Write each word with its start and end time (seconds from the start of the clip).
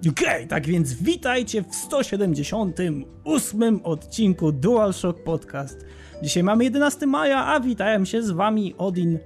Okej, 0.00 0.28
okay, 0.28 0.46
tak 0.46 0.66
więc 0.66 0.92
witajcie 0.92 1.62
w 1.62 1.74
178 1.74 3.80
odcinku 3.84 4.52
DualShock 4.52 5.22
Podcast. 5.22 5.86
Dzisiaj 6.22 6.42
mamy 6.42 6.64
11 6.64 7.06
maja, 7.06 7.46
a 7.46 7.60
witają 7.60 8.04
się 8.04 8.22
z 8.22 8.30
wami 8.30 8.74
Odin. 8.78 9.18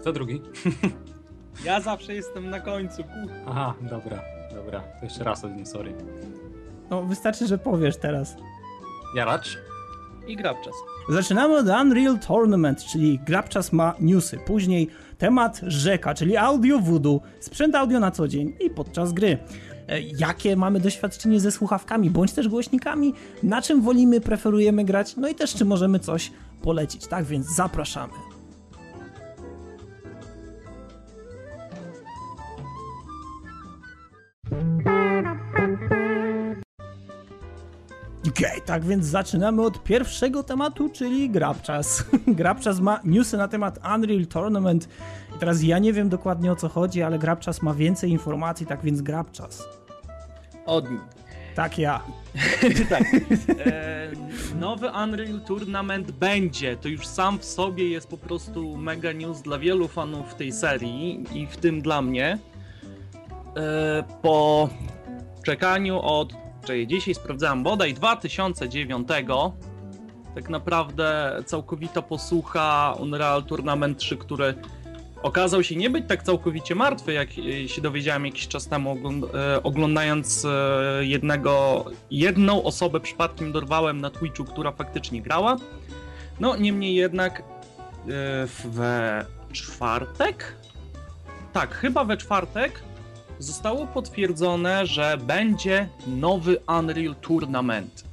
Kto 0.00 0.12
drugi? 0.12 0.42
Ja 1.64 1.80
zawsze 1.80 2.14
jestem 2.14 2.50
na 2.50 2.60
końcu. 2.60 3.02
Aha, 3.46 3.74
dobra, 3.80 4.22
dobra. 4.54 4.80
To 4.80 5.04
jeszcze 5.04 5.24
raz 5.24 5.44
Odin, 5.44 5.66
sorry. 5.66 5.94
No, 6.90 7.02
wystarczy, 7.02 7.46
że 7.46 7.58
powiesz 7.58 7.96
teraz. 7.96 8.36
Jaracz? 9.16 9.58
I 10.26 10.36
Grabczas. 10.36 10.74
Zaczynamy 11.08 11.56
od 11.56 11.66
Unreal 11.66 12.18
Tournament, 12.18 12.84
czyli 12.84 13.18
Grabczas 13.18 13.72
ma 13.72 13.94
newsy. 14.00 14.38
Później 14.46 14.90
temat 15.22 15.60
rzeka, 15.66 16.14
czyli 16.14 16.36
audio 16.36 16.78
voodoo, 16.78 17.20
sprzęt 17.40 17.74
audio 17.74 18.00
na 18.00 18.10
co 18.10 18.28
dzień 18.28 18.52
i 18.60 18.70
podczas 18.70 19.12
gry. 19.12 19.38
E, 19.88 20.00
jakie 20.00 20.56
mamy 20.56 20.80
doświadczenie 20.80 21.40
ze 21.40 21.50
słuchawkami, 21.50 22.10
bądź 22.10 22.32
też 22.32 22.48
głośnikami, 22.48 23.14
na 23.42 23.62
czym 23.62 23.82
wolimy, 23.82 24.20
preferujemy 24.20 24.84
grać, 24.84 25.16
no 25.16 25.28
i 25.28 25.34
też 25.34 25.54
czy 25.54 25.64
możemy 25.64 25.98
coś 25.98 26.32
polecić. 26.62 27.06
Tak 27.06 27.24
więc 27.24 27.46
zapraszamy. 27.56 28.31
Okej, 38.42 38.52
okay, 38.52 38.66
tak 38.66 38.84
więc 38.84 39.06
zaczynamy 39.06 39.62
od 39.62 39.82
pierwszego 39.82 40.42
tematu, 40.42 40.88
czyli 40.88 41.30
Grabczas. 41.30 42.04
Grabczas 42.26 42.80
ma 42.80 43.00
newsy 43.04 43.36
na 43.36 43.48
temat 43.48 43.78
Unreal 43.94 44.26
Tournament 44.26 44.88
i 45.36 45.38
teraz 45.38 45.62
ja 45.62 45.78
nie 45.78 45.92
wiem 45.92 46.08
dokładnie 46.08 46.52
o 46.52 46.56
co 46.56 46.68
chodzi, 46.68 47.02
ale 47.02 47.18
Grabczas 47.18 47.62
ma 47.62 47.74
więcej 47.74 48.10
informacji, 48.10 48.66
tak 48.66 48.82
więc 48.82 49.02
Grabczas. 49.02 49.68
Od 50.66 50.84
Tak 51.54 51.78
ja. 51.78 52.00
tak. 52.90 53.02
E, 53.66 54.10
nowy 54.60 54.86
Unreal 55.04 55.40
Tournament 55.40 56.10
będzie. 56.10 56.76
To 56.76 56.88
już 56.88 57.06
sam 57.06 57.38
w 57.38 57.44
sobie 57.44 57.88
jest 57.88 58.08
po 58.08 58.18
prostu 58.18 58.76
mega 58.76 59.12
news 59.12 59.42
dla 59.42 59.58
wielu 59.58 59.88
fanów 59.88 60.34
tej 60.34 60.52
serii 60.52 61.24
i 61.34 61.46
w 61.46 61.56
tym 61.56 61.82
dla 61.82 62.02
mnie. 62.02 62.38
E, 63.56 64.04
po 64.22 64.68
czekaniu 65.44 66.00
od 66.00 66.41
czyli 66.64 66.86
dzisiaj 66.86 67.14
sprawdzałem 67.14 67.62
bodaj 67.62 67.94
2009. 67.94 69.08
Tak 70.34 70.48
naprawdę 70.48 71.36
całkowita 71.46 72.02
posłucha 72.02 72.94
Unreal 73.00 73.44
Tournament 73.44 73.98
3, 73.98 74.16
który 74.16 74.54
okazał 75.22 75.62
się 75.62 75.76
nie 75.76 75.90
być 75.90 76.04
tak 76.08 76.22
całkowicie 76.22 76.74
martwy, 76.74 77.12
jak 77.12 77.28
się 77.66 77.82
dowiedziałem 77.82 78.26
jakiś 78.26 78.48
czas 78.48 78.68
temu, 78.68 78.96
e, 79.34 79.62
oglądając 79.62 80.44
e, 80.44 81.04
jednego, 81.04 81.84
jedną 82.10 82.62
osobę 82.62 83.00
przypadkiem 83.00 83.52
dorwałem 83.52 84.00
na 84.00 84.10
Twitchu, 84.10 84.44
która 84.44 84.72
faktycznie 84.72 85.22
grała. 85.22 85.56
No, 86.40 86.56
niemniej 86.56 86.94
jednak 86.94 87.42
e, 87.42 87.42
we 88.64 89.26
czwartek? 89.52 90.56
Tak, 91.52 91.74
chyba 91.74 92.04
we 92.04 92.16
czwartek 92.16 92.82
zostało 93.42 93.86
potwierdzone, 93.86 94.86
że 94.86 95.18
będzie 95.26 95.88
nowy 96.06 96.56
Unreal 96.78 97.14
Tournament. 97.14 98.04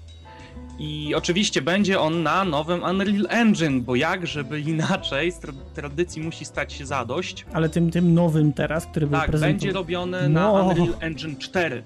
I 0.80 1.16
oczywiście 1.16 1.62
będzie 1.62 2.00
on 2.00 2.24
na 2.24 2.46
nowym 2.46 2.84
Unreal 2.84 3.28
Engine, 3.30 3.82
bo 3.82 3.96
jak, 3.96 4.28
żeby 4.28 4.60
inaczej, 4.60 5.32
z 5.32 5.40
tra 5.40 5.54
tradycji 5.74 6.22
musi 6.22 6.46
stać 6.46 6.74
się 6.74 6.86
zadość. 6.86 7.46
Ale 7.54 7.70
tym, 7.70 7.92
tym 7.92 8.14
nowym 8.14 8.54
teraz, 8.54 8.86
który 8.86 9.08
był 9.08 9.20
Tak, 9.20 9.32
będzie 9.32 9.72
robiony 9.72 10.30
no. 10.30 10.54
na 10.54 10.64
Unreal 10.64 10.94
Engine 11.00 11.38
4. 11.38 11.84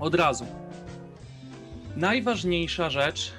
Od 0.00 0.14
razu. 0.14 0.46
Najważniejsza 1.96 2.90
rzecz, 2.90 3.32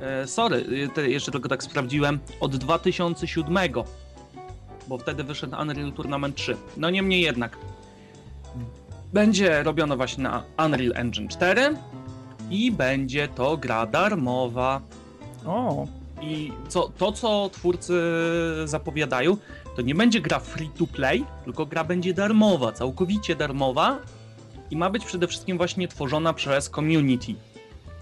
e, 0.00 0.26
sorry, 0.26 0.88
jeszcze 1.06 1.32
tylko 1.32 1.48
tak 1.48 1.62
sprawdziłem, 1.62 2.18
od 2.40 2.56
2007 2.56 3.58
bo 4.88 4.98
wtedy 4.98 5.24
wyszedł 5.24 5.56
Unreal 5.60 5.92
Tournament 5.92 6.36
3. 6.36 6.56
No 6.76 6.90
niemniej 6.90 7.20
jednak. 7.20 7.58
Będzie 9.12 9.62
robiono 9.62 9.96
właśnie 9.96 10.24
na 10.24 10.42
Unreal 10.66 10.92
Engine 10.94 11.28
4 11.28 11.76
i 12.50 12.72
będzie 12.72 13.28
to 13.28 13.56
gra 13.56 13.86
darmowa. 13.86 14.80
O. 15.46 15.86
I 16.22 16.52
co, 16.68 16.88
to, 16.98 17.12
co 17.12 17.50
twórcy 17.52 18.02
zapowiadają, 18.64 19.36
to 19.76 19.82
nie 19.82 19.94
będzie 19.94 20.20
gra 20.20 20.38
free 20.38 20.70
to 20.78 20.86
play, 20.86 21.24
tylko 21.44 21.66
gra 21.66 21.84
będzie 21.84 22.14
darmowa, 22.14 22.72
całkowicie 22.72 23.36
darmowa 23.36 23.98
i 24.70 24.76
ma 24.76 24.90
być 24.90 25.04
przede 25.04 25.26
wszystkim 25.26 25.56
właśnie 25.56 25.88
tworzona 25.88 26.32
przez 26.32 26.70
community. 26.70 27.34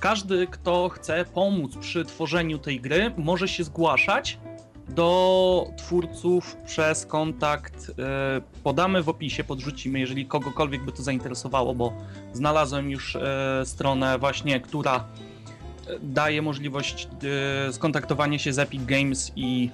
Każdy, 0.00 0.46
kto 0.46 0.88
chce 0.88 1.24
pomóc 1.24 1.76
przy 1.76 2.04
tworzeniu 2.04 2.58
tej 2.58 2.80
gry, 2.80 3.12
może 3.16 3.48
się 3.48 3.64
zgłaszać 3.64 4.38
do 4.88 5.70
twórców 5.76 6.56
przez 6.56 7.06
kontakt. 7.06 7.90
E, 7.98 8.40
podamy 8.62 9.02
w 9.02 9.08
opisie, 9.08 9.44
podrzucimy, 9.44 10.00
jeżeli 10.00 10.26
kogokolwiek 10.26 10.84
by 10.84 10.92
to 10.92 11.02
zainteresowało, 11.02 11.74
bo 11.74 11.92
znalazłem 12.32 12.90
już 12.90 13.16
e, 13.16 13.62
stronę 13.64 14.18
właśnie, 14.18 14.60
która 14.60 14.96
e, 14.96 15.98
daje 16.02 16.42
możliwość 16.42 17.08
skontaktowania 17.72 18.38
się 18.38 18.52
z 18.52 18.58
Epic 18.58 18.84
Games 18.84 19.32
i 19.36 19.70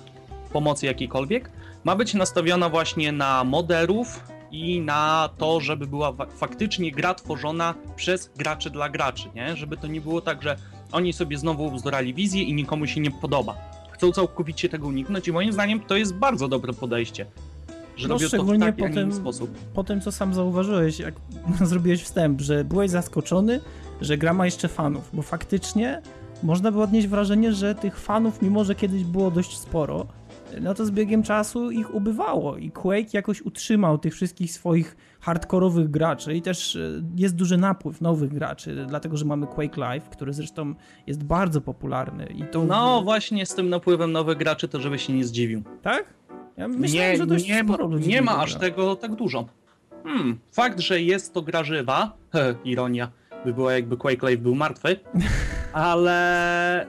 pomocy 0.53 0.87
jakiejkolwiek. 0.87 1.50
Ma 1.84 1.97
być 1.97 2.15
nastawiona 2.15 2.69
właśnie 2.69 3.12
na 3.12 3.44
moderów 3.44 4.25
i 4.50 4.81
na 4.81 5.31
to, 5.38 5.60
żeby 5.60 5.87
była 5.87 6.12
faktycznie 6.37 6.92
gra 6.92 7.15
tworzona 7.15 7.75
przez 7.97 8.31
graczy 8.37 8.71
dla 8.71 8.88
graczy, 8.88 9.28
nie? 9.34 9.56
Żeby 9.56 9.77
to 9.77 9.87
nie 9.87 10.00
było 10.00 10.21
tak, 10.21 10.42
że 10.42 10.56
oni 10.92 11.12
sobie 11.12 11.38
znowu 11.38 11.71
wzdorali 11.71 12.15
wizję 12.15 12.42
i 12.42 12.54
nikomu 12.54 12.87
się 12.87 13.00
nie 13.00 13.10
podoba 13.10 13.69
chcą 14.00 14.12
całkowicie 14.12 14.69
tego 14.69 14.87
uniknąć 14.87 15.28
i 15.28 15.33
moim 15.33 15.53
zdaniem 15.53 15.81
to 15.81 15.97
jest 15.97 16.15
bardzo 16.15 16.49
dobre 16.49 16.72
podejście. 16.72 17.27
Że 17.97 18.09
no, 18.09 18.15
robią 18.15 18.28
to 18.28 18.44
w 18.44 18.59
taki, 18.59 18.83
po 18.83 18.88
tym, 18.88 19.12
sposób. 19.12 19.50
Po 19.75 19.84
tym, 19.84 20.00
co 20.00 20.12
sam 20.12 20.34
zauważyłeś, 20.34 20.99
jak 20.99 21.15
zrobiłeś 21.71 22.03
wstęp, 22.03 22.41
że 22.41 22.65
byłeś 22.65 22.91
zaskoczony, 22.91 23.60
że 24.00 24.19
gra 24.19 24.33
ma 24.33 24.44
jeszcze 24.44 24.69
fanów, 24.69 25.10
bo 25.12 25.22
faktycznie 25.22 26.03
można 26.43 26.72
było 26.72 26.84
odnieść 26.84 27.09
wrażenie, 27.09 27.53
że 27.53 27.75
tych 27.75 27.99
fanów, 27.99 28.43
mimo 28.43 28.65
że 28.65 28.75
kiedyś 28.75 29.05
było 29.05 29.31
dość 29.31 29.59
sporo, 29.59 30.06
no 30.61 30.75
to 30.75 30.87
z 30.87 30.91
biegiem 30.91 31.22
czasu 31.22 31.71
ich 31.71 31.94
ubywało 31.94 32.56
i 32.56 32.71
Quake 32.71 33.12
jakoś 33.12 33.43
utrzymał 33.43 33.99
tych 33.99 34.15
wszystkich 34.15 34.53
swoich 34.53 34.97
hardkorowych 35.21 35.91
graczy 35.91 36.34
i 36.34 36.43
też 36.43 36.77
e, 36.77 37.03
jest 37.16 37.34
duży 37.34 37.56
napływ 37.56 38.00
nowych 38.00 38.34
graczy, 38.34 38.84
dlatego 38.89 39.16
że 39.16 39.25
mamy 39.25 39.47
Quake 39.47 39.81
Live, 39.81 40.09
który 40.09 40.33
zresztą 40.33 40.75
jest 41.06 41.25
bardzo 41.25 41.60
popularny. 41.60 42.27
I 42.27 42.44
to... 42.44 42.65
No 42.65 43.03
właśnie 43.03 43.47
z 43.47 43.55
tym 43.55 43.69
napływem 43.69 44.12
nowych 44.12 44.39
graczy 44.39 44.69
to 44.69 44.81
żeby 44.81 44.99
się 44.99 45.12
nie 45.12 45.25
zdziwił. 45.25 45.62
Tak? 45.83 46.05
Ja 46.56 46.69
myślałem, 46.69 47.12
nie, 47.12 47.16
że 47.16 47.27
dość 47.27 47.49
nie, 47.49 47.65
sporo 47.65 47.87
ludzi 47.87 48.09
Nie 48.09 48.22
ma 48.22 48.39
aż 48.39 48.55
tego 48.55 48.97
tak 48.97 49.15
dużo. 49.15 49.47
Hmm, 50.05 50.39
fakt, 50.53 50.81
że 50.81 51.03
jest 51.03 51.34
to 51.34 51.43
gra 51.43 51.65
żywa, 51.65 52.16
he, 52.33 52.55
ironia, 52.65 53.10
by 53.44 53.55
była 53.55 53.72
jakby 53.72 53.97
Quake 53.97 54.22
Live 54.27 54.41
był 54.41 54.55
martwy, 54.55 54.97
ale 55.72 56.86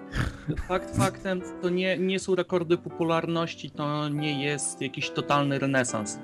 fakt 0.68 0.98
faktem 0.98 1.42
to 1.62 1.70
nie, 1.70 1.98
nie 1.98 2.20
są 2.20 2.36
rekordy 2.36 2.78
popularności, 2.78 3.72
to 3.72 4.10
nie 4.10 4.44
jest 4.44 4.82
jakiś 4.82 5.10
totalny 5.10 5.60
renesans 5.60 6.20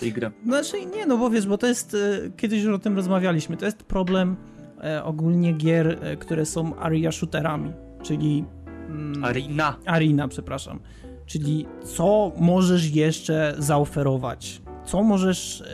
tej 0.00 0.12
gry. 0.12 0.30
Znaczy 0.44 0.86
nie, 0.86 1.06
no 1.06 1.18
bo 1.18 1.30
wiesz, 1.30 1.46
bo 1.46 1.58
to 1.58 1.66
jest, 1.66 1.94
e, 1.94 2.30
kiedyś 2.36 2.62
już 2.62 2.74
o 2.74 2.78
tym 2.78 2.96
rozmawialiśmy, 2.96 3.56
to 3.56 3.64
jest 3.64 3.82
problem 3.82 4.36
e, 4.84 5.04
ogólnie 5.04 5.52
gier, 5.52 5.98
e, 6.00 6.16
które 6.16 6.46
są 6.46 6.76
area 6.76 7.12
shooterami, 7.12 7.72
czyli... 8.02 8.44
Mm, 8.88 9.24
arena. 9.24 9.76
Arena, 9.86 10.28
przepraszam. 10.28 10.80
Czyli 11.26 11.66
co 11.84 12.32
możesz 12.36 12.90
jeszcze 12.90 13.54
zaoferować? 13.58 14.62
Co 14.84 15.02
możesz 15.02 15.64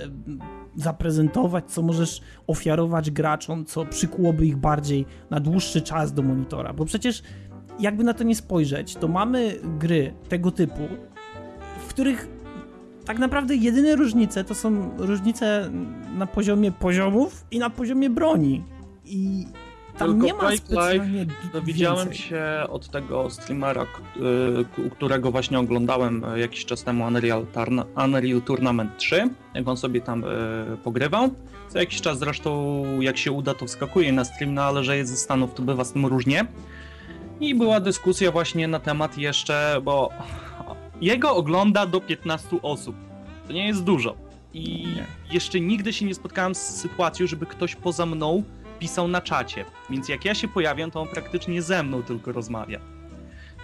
zaprezentować, 0.78 1.64
co 1.66 1.82
możesz 1.82 2.20
ofiarować 2.46 3.10
graczom, 3.10 3.64
co 3.64 3.84
przykułoby 3.84 4.46
ich 4.46 4.56
bardziej 4.56 5.06
na 5.30 5.40
dłuższy 5.40 5.82
czas 5.82 6.12
do 6.12 6.22
monitora? 6.22 6.72
Bo 6.72 6.84
przecież 6.84 7.22
jakby 7.80 8.04
na 8.04 8.14
to 8.14 8.24
nie 8.24 8.36
spojrzeć, 8.36 8.94
to 8.96 9.08
mamy 9.08 9.56
gry 9.78 10.14
tego 10.28 10.50
typu, 10.50 10.82
w 11.78 11.88
których 11.88 12.28
tak 13.04 13.18
naprawdę 13.18 13.56
jedyne 13.56 13.96
różnice 13.96 14.44
to 14.44 14.54
są 14.54 14.90
różnice 14.98 15.70
na 16.18 16.26
poziomie 16.26 16.72
poziomów 16.72 17.44
i 17.50 17.58
na 17.58 17.70
poziomie 17.70 18.10
broni. 18.10 18.64
I 19.04 19.46
tam 19.98 20.08
Tylko 20.08 20.26
nie 20.26 20.34
ma 20.34 20.56
specjalnie 20.56 21.26
Dowiedziałem 21.52 22.14
się 22.14 22.42
od 22.68 22.88
tego 22.88 23.30
streamera, 23.30 23.82
y, 23.82 24.90
którego 24.90 25.30
właśnie 25.30 25.58
oglądałem 25.58 26.24
y, 26.24 26.40
jakiś 26.40 26.64
czas 26.64 26.84
temu 26.84 27.04
Unreal, 27.04 27.46
Unreal 28.04 28.42
Tournament 28.42 28.96
3, 28.96 29.30
jak 29.54 29.68
on 29.68 29.76
sobie 29.76 30.00
tam 30.00 30.24
y, 30.24 30.26
pogrywał. 30.84 31.30
Co 31.68 31.78
jakiś 31.78 32.00
czas 32.00 32.18
zresztą, 32.18 32.84
jak 33.00 33.18
się 33.18 33.32
uda, 33.32 33.54
to 33.54 33.66
wskakuje 33.66 34.12
na 34.12 34.24
stream, 34.24 34.54
no 34.54 34.62
ale 34.62 34.84
że 34.84 34.96
jest 34.96 35.10
ze 35.10 35.16
Stanów, 35.16 35.54
to 35.54 35.62
bywa 35.62 35.84
z 35.84 35.92
tym 35.92 36.06
różnie. 36.06 36.46
I 37.40 37.54
była 37.54 37.80
dyskusja 37.80 38.30
właśnie 38.32 38.68
na 38.68 38.80
temat 38.80 39.18
jeszcze, 39.18 39.80
bo 39.84 40.10
jego 41.00 41.34
ogląda 41.34 41.86
do 41.86 42.00
15 42.00 42.62
osób. 42.62 42.96
To 43.46 43.52
nie 43.52 43.66
jest 43.66 43.84
dużo. 43.84 44.14
I 44.54 44.86
Nie. 44.96 45.06
jeszcze 45.32 45.60
nigdy 45.60 45.92
się 45.92 46.04
nie 46.04 46.14
spotkałem 46.14 46.54
z 46.54 46.58
sytuacją, 46.58 47.26
żeby 47.26 47.46
ktoś 47.46 47.76
poza 47.76 48.06
mną 48.06 48.42
pisał 48.78 49.08
na 49.08 49.20
czacie. 49.20 49.64
Więc 49.90 50.08
jak 50.08 50.24
ja 50.24 50.34
się 50.34 50.48
pojawiam, 50.48 50.90
to 50.90 51.00
on 51.00 51.08
praktycznie 51.08 51.62
ze 51.62 51.82
mną 51.82 52.02
tylko 52.02 52.32
rozmawia. 52.32 52.80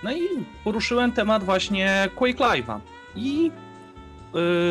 No 0.02 0.12
i 0.12 0.22
poruszyłem 0.64 1.12
temat 1.12 1.44
właśnie 1.44 2.08
Quake 2.14 2.38
Live'a. 2.38 2.80
I 3.16 3.50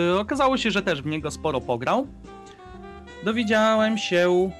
yy, 0.09 0.19
okazało 0.19 0.57
się, 0.57 0.71
że 0.71 0.81
też 0.81 1.01
w 1.01 1.05
niego 1.05 1.31
sporo 1.31 1.61
pograł. 1.61 2.07
Dowiedziałem 3.23 3.97
się, 3.97 4.51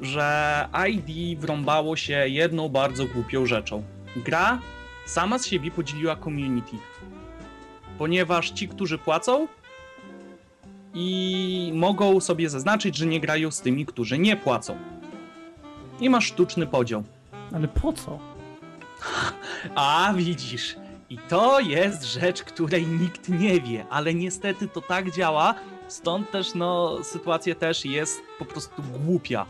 że 0.00 0.68
ID 0.88 1.40
wrąbało 1.40 1.96
się 1.96 2.28
jedną 2.28 2.68
bardzo 2.68 3.06
głupią 3.06 3.46
rzeczą. 3.46 3.82
Gra 4.16 4.58
sama 5.06 5.38
z 5.38 5.46
siebie 5.46 5.70
podzieliła 5.70 6.16
community. 6.16 6.76
Ponieważ 7.98 8.50
ci, 8.50 8.68
którzy 8.68 8.98
płacą, 8.98 9.48
i 10.94 11.72
mogą 11.74 12.20
sobie 12.20 12.50
zaznaczyć, 12.50 12.96
że 12.96 13.06
nie 13.06 13.20
grają 13.20 13.50
z 13.50 13.60
tymi, 13.60 13.86
którzy 13.86 14.18
nie 14.18 14.36
płacą. 14.36 14.76
I 16.00 16.10
masz 16.10 16.26
sztuczny 16.26 16.66
podział. 16.66 17.02
Ale 17.52 17.68
po 17.68 17.92
co? 17.92 18.18
A 19.74 20.12
widzisz, 20.16 20.76
i 21.10 21.18
to 21.18 21.60
jest 21.60 22.04
rzecz, 22.04 22.42
której 22.42 22.86
nikt 22.86 23.28
nie 23.28 23.60
wie, 23.60 23.84
ale 23.90 24.14
niestety 24.14 24.68
to 24.68 24.80
tak 24.80 25.10
działa, 25.10 25.54
stąd 25.88 26.30
też 26.30 26.54
no 26.54 26.98
sytuacja 27.02 27.54
też 27.54 27.84
jest 27.84 28.22
po 28.38 28.44
prostu 28.44 28.82
głupia. 29.04 29.46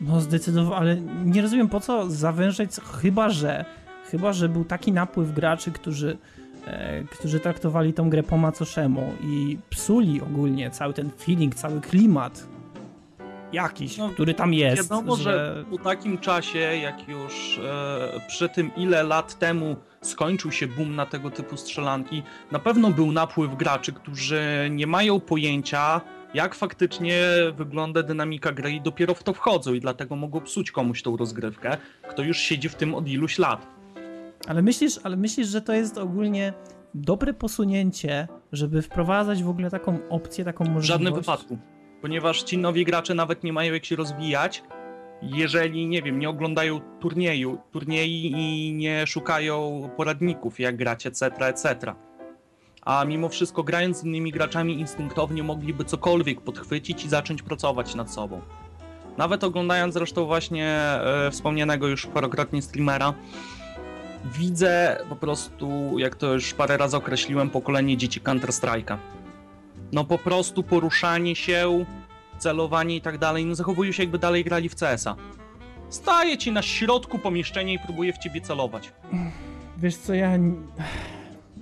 No 0.00 0.20
zdecydowanie, 0.20 0.76
ale 0.76 0.96
nie 1.24 1.42
rozumiem 1.42 1.68
po 1.68 1.80
co 1.80 2.10
zawężać, 2.10 2.70
chyba 3.00 3.30
że, 3.30 3.64
chyba 4.10 4.32
że 4.32 4.48
był 4.48 4.64
taki 4.64 4.92
napływ 4.92 5.32
graczy, 5.34 5.72
którzy, 5.72 6.18
e, 6.66 7.04
którzy 7.04 7.40
traktowali 7.40 7.92
tą 7.92 8.10
grę 8.10 8.22
po 8.22 8.36
macoszemu 8.36 9.12
i 9.22 9.58
psuli 9.70 10.20
ogólnie 10.20 10.70
cały 10.70 10.94
ten 10.94 11.10
feeling, 11.10 11.54
cały 11.54 11.80
klimat 11.80 12.48
jakiś, 13.52 13.96
No, 13.96 14.08
który 14.10 14.34
tam 14.34 14.54
jest. 14.54 14.82
Wiadomo, 14.82 15.16
że 15.16 15.64
po 15.70 15.78
takim 15.78 16.18
czasie, 16.18 16.58
jak 16.58 17.08
już 17.08 17.58
e, 17.64 18.20
przy 18.28 18.48
tym 18.48 18.70
ile 18.76 19.02
lat 19.02 19.38
temu 19.38 19.76
skończył 20.00 20.52
się 20.52 20.66
boom 20.66 20.96
na 20.96 21.06
tego 21.06 21.30
typu 21.30 21.56
strzelanki, 21.56 22.22
na 22.52 22.58
pewno 22.58 22.90
był 22.90 23.12
napływ 23.12 23.56
graczy, 23.56 23.92
którzy 23.92 24.68
nie 24.70 24.86
mają 24.86 25.20
pojęcia, 25.20 26.00
jak 26.34 26.54
faktycznie 26.54 27.22
wygląda 27.56 28.02
dynamika 28.02 28.52
gry 28.52 28.72
i 28.72 28.80
dopiero 28.80 29.14
w 29.14 29.22
to 29.22 29.32
wchodzą 29.32 29.72
i 29.74 29.80
dlatego 29.80 30.16
mogą 30.16 30.40
psuć 30.40 30.70
komuś 30.70 31.02
tą 31.02 31.16
rozgrywkę, 31.16 31.76
kto 32.10 32.22
już 32.22 32.38
siedzi 32.38 32.68
w 32.68 32.74
tym 32.74 32.94
od 32.94 33.08
iluś 33.08 33.38
lat. 33.38 33.66
Ale 34.48 34.62
myślisz, 34.62 34.98
ale 35.04 35.16
myślisz, 35.16 35.48
że 35.48 35.62
to 35.62 35.72
jest 35.72 35.98
ogólnie 35.98 36.52
dobre 36.94 37.34
posunięcie, 37.34 38.28
żeby 38.52 38.82
wprowadzać 38.82 39.42
w 39.42 39.48
ogóle 39.48 39.70
taką 39.70 39.98
opcję, 40.08 40.44
taką 40.44 40.64
W 40.64 40.68
możliwość? 40.68 40.86
żadnym 40.88 41.14
wypadku. 41.14 41.58
Ponieważ 42.02 42.42
ci 42.42 42.58
nowi 42.58 42.84
gracze 42.84 43.14
nawet 43.14 43.44
nie 43.44 43.52
mają 43.52 43.72
jak 43.74 43.84
się 43.84 43.96
rozwijać, 43.96 44.62
jeżeli, 45.22 45.86
nie 45.86 46.02
wiem, 46.02 46.18
nie 46.18 46.28
oglądają 46.28 46.80
turnieju, 47.00 47.58
turniej 47.72 48.10
i 48.26 48.72
nie 48.74 49.06
szukają 49.06 49.90
poradników, 49.96 50.60
jak 50.60 50.76
grać, 50.76 51.06
etc., 51.06 51.26
etc. 51.26 51.94
A 52.82 53.04
mimo 53.04 53.28
wszystko, 53.28 53.62
grając 53.62 53.96
z 53.96 54.04
innymi 54.04 54.32
graczami, 54.32 54.80
instynktownie 54.80 55.42
mogliby 55.42 55.84
cokolwiek 55.84 56.40
podchwycić 56.40 57.04
i 57.04 57.08
zacząć 57.08 57.42
pracować 57.42 57.94
nad 57.94 58.12
sobą. 58.12 58.40
Nawet 59.16 59.44
oglądając 59.44 59.94
zresztą 59.94 60.26
właśnie 60.26 60.68
e, 60.68 61.30
wspomnianego 61.30 61.88
już 61.88 62.06
parokrotnie 62.06 62.62
streamera, 62.62 63.14
widzę 64.24 65.04
po 65.08 65.16
prostu, 65.16 65.98
jak 65.98 66.14
to 66.14 66.34
już 66.34 66.54
parę 66.54 66.76
razy 66.76 66.96
określiłem, 66.96 67.50
pokolenie 67.50 67.96
dzieci 67.96 68.20
Counter-Strike'a 68.20 68.96
no 69.92 70.04
po 70.04 70.18
prostu 70.18 70.62
poruszanie 70.62 71.36
się, 71.36 71.84
celowanie 72.38 72.96
i 72.96 73.00
tak 73.00 73.18
dalej, 73.18 73.46
no 73.46 73.54
zachowują 73.54 73.92
się 73.92 74.02
jakby 74.02 74.18
dalej 74.18 74.44
grali 74.44 74.68
w 74.68 74.74
CS-a. 74.74 75.16
Staje 75.88 76.38
ci 76.38 76.52
na 76.52 76.62
środku 76.62 77.18
pomieszczenia 77.18 77.72
i 77.72 77.78
próbuje 77.78 78.12
w 78.12 78.18
ciebie 78.18 78.40
celować. 78.40 78.92
Wiesz 79.78 79.96
co, 79.96 80.14
ja... 80.14 80.38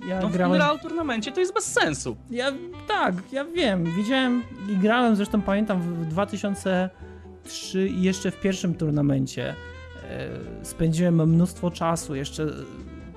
Ja 0.07 0.19
No 0.21 0.29
w 0.29 0.31
grałem... 0.31 0.51
Unreal 0.51 0.79
Tournamencie 0.79 1.31
to 1.31 1.39
jest 1.39 1.53
bez 1.53 1.65
sensu. 1.71 2.17
Ja, 2.29 2.51
tak, 2.87 3.15
ja 3.31 3.45
wiem, 3.45 3.95
widziałem 3.95 4.43
i 4.69 4.77
grałem, 4.77 5.15
zresztą 5.15 5.41
pamiętam 5.41 5.81
w 5.81 6.05
2003 6.05 7.87
i 7.87 8.01
jeszcze 8.01 8.31
w 8.31 8.39
pierwszym 8.39 8.75
turnamencie 8.75 9.55
e, 10.03 10.29
spędziłem 10.63 11.29
mnóstwo 11.29 11.71
czasu, 11.71 12.15
jeszcze 12.15 12.43
e, 12.43 12.47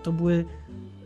to 0.03 0.13
były, 0.13 0.45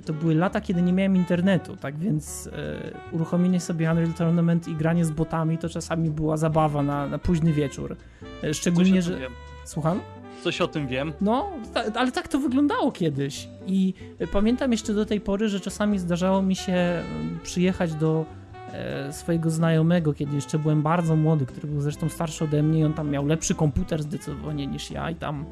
to 0.04 0.12
były 0.12 0.34
lata, 0.34 0.60
kiedy 0.60 0.82
nie 0.82 0.92
miałem 0.92 1.16
internetu, 1.16 1.76
tak 1.76 1.98
więc 1.98 2.46
e, 2.46 3.12
uruchomienie 3.12 3.60
sobie 3.60 3.90
Unreal 3.90 4.12
Tournament 4.12 4.68
i 4.68 4.74
granie 4.74 5.04
z 5.04 5.10
botami 5.10 5.58
to 5.58 5.68
czasami 5.68 6.10
była 6.10 6.36
zabawa 6.36 6.82
na, 6.82 7.06
na 7.06 7.18
późny 7.18 7.52
wieczór. 7.52 7.96
E, 8.42 8.46
Coś 8.46 8.56
Szczególnie, 8.56 9.02
że... 9.02 9.18
wiem. 9.18 9.32
Słucham? 9.64 10.00
Coś 10.42 10.60
o 10.60 10.68
tym 10.68 10.86
wiem. 10.86 11.12
No, 11.20 11.50
ta, 11.74 11.82
ale 11.94 12.12
tak 12.12 12.28
to 12.28 12.38
wyglądało 12.38 12.92
kiedyś. 12.92 13.48
I 13.66 13.94
y, 14.20 14.26
pamiętam 14.26 14.72
jeszcze 14.72 14.94
do 14.94 15.06
tej 15.06 15.20
pory, 15.20 15.48
że 15.48 15.60
czasami 15.60 15.98
zdarzało 15.98 16.42
mi 16.42 16.56
się 16.56 17.02
y, 17.36 17.44
przyjechać 17.44 17.94
do 17.94 18.24
e, 18.72 19.12
swojego 19.12 19.50
znajomego, 19.50 20.14
kiedy 20.14 20.34
jeszcze 20.34 20.58
byłem 20.58 20.82
bardzo 20.82 21.16
młody, 21.16 21.46
który 21.46 21.68
był 21.68 21.80
zresztą 21.80 22.08
starszy 22.08 22.44
ode 22.44 22.62
mnie 22.62 22.80
i 22.80 22.84
on 22.84 22.92
tam 22.92 23.10
miał 23.10 23.26
lepszy 23.26 23.54
komputer 23.54 24.02
zdecydowanie 24.02 24.66
niż 24.66 24.90
ja 24.90 25.10
i 25.10 25.14
tam 25.14 25.44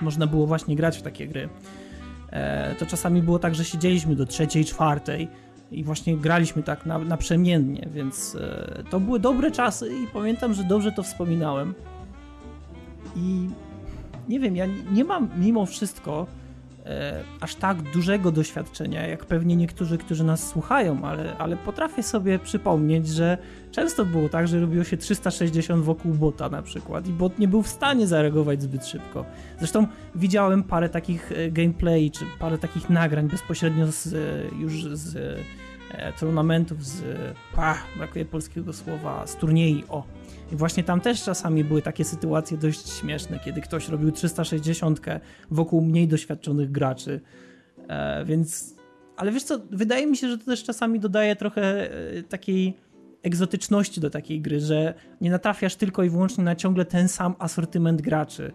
można 0.00 0.26
było 0.26 0.46
właśnie 0.46 0.76
grać 0.76 0.98
w 0.98 1.02
takie 1.02 1.26
gry. 1.26 1.48
E, 2.34 2.74
to 2.74 2.86
czasami 2.86 3.22
było 3.22 3.38
tak, 3.38 3.54
że 3.54 3.64
siedzieliśmy 3.64 4.16
do 4.16 4.26
trzeciej, 4.26 4.64
czwartej 4.64 5.28
i 5.70 5.84
właśnie 5.84 6.16
graliśmy 6.16 6.62
tak 6.62 6.86
na, 6.86 6.98
naprzemiennie, 6.98 7.88
więc 7.94 8.36
e, 8.40 8.82
to 8.90 9.00
były 9.00 9.20
dobre 9.20 9.50
czasy 9.50 9.88
i 10.02 10.06
pamiętam, 10.06 10.54
że 10.54 10.64
dobrze 10.64 10.92
to 10.92 11.02
wspominałem. 11.02 11.74
I 13.16 13.48
nie 14.28 14.40
wiem, 14.40 14.56
ja 14.56 14.66
nie 14.92 15.04
mam 15.04 15.28
mimo 15.36 15.66
wszystko 15.66 16.26
aż 17.40 17.54
tak 17.54 17.82
dużego 17.82 18.32
doświadczenia, 18.32 19.06
jak 19.06 19.24
pewnie 19.24 19.56
niektórzy, 19.56 19.98
którzy 19.98 20.24
nas 20.24 20.48
słuchają, 20.48 21.04
ale, 21.04 21.36
ale 21.36 21.56
potrafię 21.56 22.02
sobie 22.02 22.38
przypomnieć, 22.38 23.08
że 23.08 23.38
często 23.70 24.04
było 24.04 24.28
tak, 24.28 24.48
że 24.48 24.60
robiło 24.60 24.84
się 24.84 24.96
360 24.96 25.84
wokół 25.84 26.14
bota 26.14 26.48
na 26.48 26.62
przykład 26.62 27.08
i 27.08 27.12
bot 27.12 27.38
nie 27.38 27.48
był 27.48 27.62
w 27.62 27.68
stanie 27.68 28.06
zareagować 28.06 28.62
zbyt 28.62 28.86
szybko. 28.86 29.24
Zresztą 29.58 29.86
widziałem 30.14 30.62
parę 30.62 30.88
takich 30.88 31.32
e, 31.32 31.50
gameplay, 31.50 32.10
czy 32.10 32.24
parę 32.38 32.58
takich 32.58 32.90
nagrań 32.90 33.28
bezpośrednio 33.28 33.92
z, 33.92 34.06
e, 34.06 34.18
już 34.60 34.84
z 34.84 35.16
e, 35.16 35.20
turnamentów, 36.18 36.84
z, 36.84 37.02
pach, 37.54 37.86
brakuje 37.96 38.24
polskiego 38.24 38.72
słowa, 38.72 39.26
z 39.26 39.36
turniej, 39.36 39.84
o, 39.88 40.04
i 40.52 40.56
właśnie 40.56 40.84
tam 40.84 41.00
też 41.00 41.22
czasami 41.22 41.64
były 41.64 41.82
takie 41.82 42.04
sytuacje 42.04 42.56
dość 42.56 42.88
śmieszne, 42.88 43.40
kiedy 43.44 43.60
ktoś 43.60 43.88
robił 43.88 44.12
360 44.12 45.00
wokół 45.50 45.82
mniej 45.82 46.08
doświadczonych 46.08 46.70
graczy. 46.70 47.20
E, 47.88 48.24
więc. 48.24 48.74
Ale 49.16 49.32
wiesz 49.32 49.42
co, 49.42 49.60
wydaje 49.70 50.06
mi 50.06 50.16
się, 50.16 50.28
że 50.28 50.38
to 50.38 50.44
też 50.44 50.64
czasami 50.64 51.00
dodaje 51.00 51.36
trochę 51.36 51.90
e, 51.90 52.22
takiej 52.22 52.76
egzotyczności 53.22 54.00
do 54.00 54.10
takiej 54.10 54.40
gry, 54.40 54.60
że 54.60 54.94
nie 55.20 55.30
natrafiasz 55.30 55.76
tylko 55.76 56.04
i 56.04 56.10
wyłącznie 56.10 56.44
na 56.44 56.56
ciągle 56.56 56.84
ten 56.84 57.08
sam 57.08 57.34
asortyment 57.38 58.02
graczy. 58.02 58.52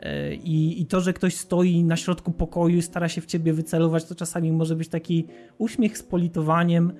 E, 0.00 0.34
I, 0.34 0.80
I 0.82 0.86
to, 0.86 1.00
że 1.00 1.12
ktoś 1.12 1.36
stoi 1.36 1.84
na 1.84 1.96
środku 1.96 2.32
pokoju 2.32 2.76
i 2.76 2.82
stara 2.82 3.08
się 3.08 3.20
w 3.20 3.26
ciebie 3.26 3.52
wycelować, 3.52 4.04
to 4.04 4.14
czasami 4.14 4.52
może 4.52 4.76
być 4.76 4.88
taki 4.88 5.26
uśmiech 5.58 5.98
z 5.98 6.02
politowaniem, 6.02 6.92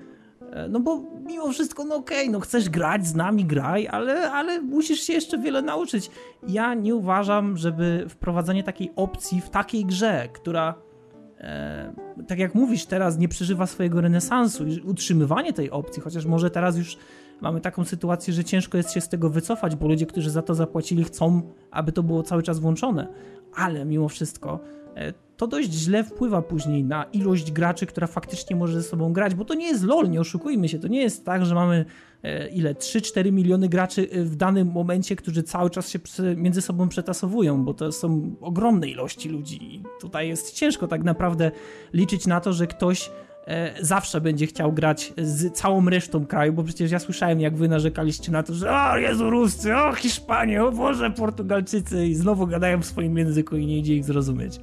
E, 0.55 0.69
No 0.69 0.79
bo 0.79 1.03
mimo 1.25 1.51
wszystko, 1.51 1.85
no 1.85 1.95
okej, 1.95 2.29
no 2.29 2.39
chcesz 2.39 2.69
grać 2.69 3.07
z 3.07 3.15
nami, 3.15 3.45
graj, 3.45 3.87
ale, 3.87 4.31
ale 4.31 4.61
musisz 4.61 4.99
się 4.99 5.13
jeszcze 5.13 5.37
wiele 5.37 5.61
nauczyć. 5.61 6.11
Ja 6.47 6.73
nie 6.73 6.95
uważam, 6.95 7.57
żeby 7.57 8.05
wprowadzenie 8.09 8.63
takiej 8.63 8.91
opcji 8.95 9.41
w 9.41 9.49
takiej 9.49 9.85
grze, 9.85 10.29
która 10.33 10.75
e, 11.39 11.93
tak 12.27 12.39
jak 12.39 12.55
mówisz, 12.55 12.85
teraz 12.85 13.17
nie 13.17 13.27
przeżywa 13.27 13.67
swojego 13.67 14.01
renesansu 14.01 14.67
i 14.67 14.81
utrzymywanie 14.81 15.53
tej 15.53 15.71
opcji, 15.71 16.01
chociaż 16.01 16.25
może 16.25 16.49
teraz 16.49 16.77
już 16.77 16.97
mamy 17.41 17.61
taką 17.61 17.85
sytuację, 17.85 18.33
że 18.33 18.43
ciężko 18.43 18.77
jest 18.77 18.91
się 18.91 19.01
z 19.01 19.09
tego 19.09 19.29
wycofać, 19.29 19.75
bo 19.75 19.87
ludzie, 19.87 20.05
którzy 20.05 20.29
za 20.29 20.41
to 20.41 20.55
zapłacili, 20.55 21.03
chcą, 21.03 21.41
aby 21.71 21.91
to 21.91 22.03
było 22.03 22.23
cały 22.23 22.43
czas 22.43 22.59
włączone. 22.59 23.07
Ale 23.55 23.85
mimo 23.85 24.09
wszystko 24.09 24.59
e, 24.95 25.13
to 25.37 25.47
dość 25.47 25.71
źle 25.71 26.03
wpływa 26.03 26.41
później 26.41 26.83
na 26.83 27.03
ilość 27.03 27.51
graczy, 27.51 27.85
która 27.85 28.07
faktycznie 28.07 28.55
może 28.55 28.81
ze 28.81 28.89
sobą 28.89 29.13
grać, 29.13 29.35
bo 29.35 29.45
to 29.45 29.53
nie 29.53 29.67
jest 29.67 29.83
LOL, 29.83 30.09
nie 30.09 30.19
oszukujmy 30.19 30.69
się, 30.69 30.79
to 30.79 30.87
nie 30.87 31.01
jest 31.01 31.25
tak, 31.25 31.45
że 31.45 31.55
mamy 31.55 31.85
e, 32.23 32.47
ile, 32.47 32.73
3-4 32.73 33.31
miliony 33.31 33.69
graczy 33.69 34.09
e, 34.11 34.23
w 34.23 34.35
danym 34.35 34.67
momencie, 34.67 35.15
którzy 35.15 35.43
cały 35.43 35.69
czas 35.69 35.89
się 35.89 35.99
między 36.35 36.61
sobą 36.61 36.89
przetasowują, 36.89 37.65
bo 37.65 37.73
to 37.73 37.91
są 37.91 38.35
ogromne 38.41 38.87
ilości 38.87 39.29
ludzi 39.29 39.75
i 39.75 39.83
tutaj 40.01 40.27
jest 40.27 40.53
ciężko 40.53 40.87
tak 40.87 41.03
naprawdę 41.03 41.51
liczyć 41.93 42.27
na 42.27 42.41
to, 42.41 42.53
że 42.53 42.67
ktoś 42.67 43.11
zawsze 43.81 44.21
będzie 44.21 44.47
chciał 44.47 44.73
grać 44.73 45.13
z 45.17 45.53
całą 45.53 45.89
resztą 45.89 46.25
kraju, 46.25 46.53
bo 46.53 46.63
przecież 46.63 46.91
ja 46.91 46.99
słyszałem, 46.99 47.39
jak 47.39 47.57
wy 47.57 47.67
narzekaliście 47.67 48.31
na 48.31 48.43
to, 48.43 48.53
że 48.53 48.71
o 48.71 48.97
Jezu 48.97 49.29
Ruscy, 49.29 49.75
o 49.75 49.93
Hiszpanie, 49.93 50.63
o 50.63 50.71
Boże 50.71 51.11
Portugalczycy 51.11 52.07
i 52.07 52.15
znowu 52.15 52.47
gadają 52.47 52.81
w 52.81 52.85
swoim 52.85 53.17
języku 53.17 53.55
i 53.55 53.65
nie 53.65 53.77
idzie 53.77 53.95
ich 53.95 54.05
zrozumieć. 54.05 54.59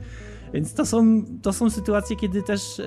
Więc 0.52 0.74
to 0.74 0.86
są, 0.86 1.22
to 1.42 1.52
są 1.52 1.70
sytuacje, 1.70 2.16
kiedy 2.16 2.42
też 2.42 2.80
e, 2.80 2.84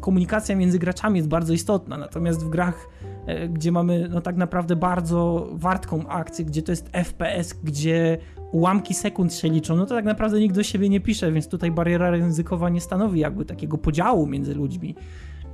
komunikacja 0.00 0.56
między 0.56 0.78
graczami 0.78 1.16
jest 1.16 1.28
bardzo 1.28 1.52
istotna, 1.52 1.98
natomiast 1.98 2.44
w 2.44 2.48
grach 2.48 2.88
e, 3.26 3.48
gdzie 3.48 3.72
mamy 3.72 4.08
no 4.08 4.20
tak 4.20 4.36
naprawdę 4.36 4.76
bardzo 4.76 5.48
wartką 5.52 6.08
akcję, 6.08 6.44
gdzie 6.44 6.62
to 6.62 6.72
jest 6.72 6.90
FPS, 6.92 7.52
gdzie 7.52 8.18
ułamki 8.52 8.94
sekund 8.94 9.34
się 9.34 9.48
liczą, 9.48 9.76
no 9.76 9.86
to 9.86 9.94
tak 9.94 10.04
naprawdę 10.04 10.40
nikt 10.40 10.54
do 10.54 10.62
siebie 10.62 10.88
nie 10.88 11.00
pisze, 11.00 11.32
więc 11.32 11.48
tutaj 11.48 11.70
bariera 11.70 12.16
językowa 12.16 12.68
nie 12.68 12.80
stanowi 12.80 13.20
jakby 13.20 13.44
takiego 13.44 13.78
podziału 13.78 14.26
między 14.26 14.54
ludźmi. 14.54 14.94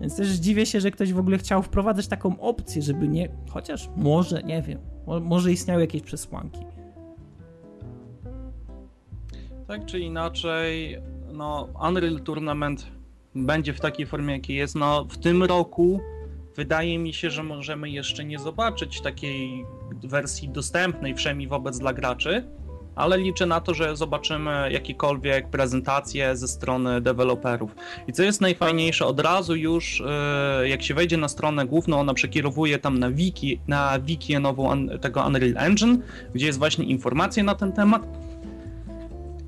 Więc 0.00 0.16
też 0.16 0.28
dziwię 0.28 0.66
się, 0.66 0.80
że 0.80 0.90
ktoś 0.90 1.12
w 1.12 1.18
ogóle 1.18 1.38
chciał 1.38 1.62
wprowadzać 1.62 2.08
taką 2.08 2.40
opcję, 2.40 2.82
żeby 2.82 3.08
nie, 3.08 3.28
chociaż 3.50 3.90
może, 3.96 4.42
nie 4.42 4.62
wiem, 4.62 4.78
może 5.22 5.52
istniały 5.52 5.80
jakieś 5.80 6.02
przesłanki. 6.02 6.60
Tak 9.66 9.86
czy 9.86 10.00
inaczej, 10.00 10.98
no 11.32 11.68
Unreal 11.88 12.20
Tournament 12.20 12.86
będzie 13.34 13.72
w 13.72 13.80
takiej 13.80 14.06
formie, 14.06 14.34
jakiej 14.34 14.56
jest. 14.56 14.74
No 14.74 15.04
w 15.04 15.18
tym 15.18 15.42
roku 15.42 16.00
wydaje 16.56 16.98
mi 16.98 17.12
się, 17.12 17.30
że 17.30 17.42
możemy 17.42 17.90
jeszcze 17.90 18.24
nie 18.24 18.38
zobaczyć 18.38 19.00
takiej 19.00 19.64
wersji 20.02 20.48
dostępnej 20.48 21.14
wszemi 21.14 21.48
wobec 21.48 21.78
dla 21.78 21.92
graczy, 21.92 22.44
ale 22.96 23.18
liczę 23.18 23.46
na 23.46 23.60
to, 23.60 23.74
że 23.74 23.96
zobaczymy 23.96 24.68
jakiekolwiek 24.72 25.48
prezentacje 25.48 26.36
ze 26.36 26.48
strony 26.48 27.00
deweloperów. 27.00 27.74
I 28.08 28.12
co 28.12 28.22
jest 28.22 28.40
najfajniejsze, 28.40 29.06
od 29.06 29.20
razu 29.20 29.56
już 29.56 30.02
e, 30.06 30.68
jak 30.68 30.82
się 30.82 30.94
wejdzie 30.94 31.16
na 31.16 31.28
stronę 31.28 31.66
główną, 31.66 32.00
ona 32.00 32.14
przekierowuje 32.14 32.78
tam 32.78 32.98
na 32.98 33.10
wiki, 33.10 33.60
na 33.68 33.98
wiki 33.98 34.40
nową 34.40 34.88
tego 35.00 35.26
Unreal 35.26 35.54
Engine, 35.56 36.02
gdzie 36.34 36.46
jest 36.46 36.58
właśnie 36.58 36.84
informacja 36.84 37.44
na 37.44 37.54
ten 37.54 37.72
temat. 37.72 38.02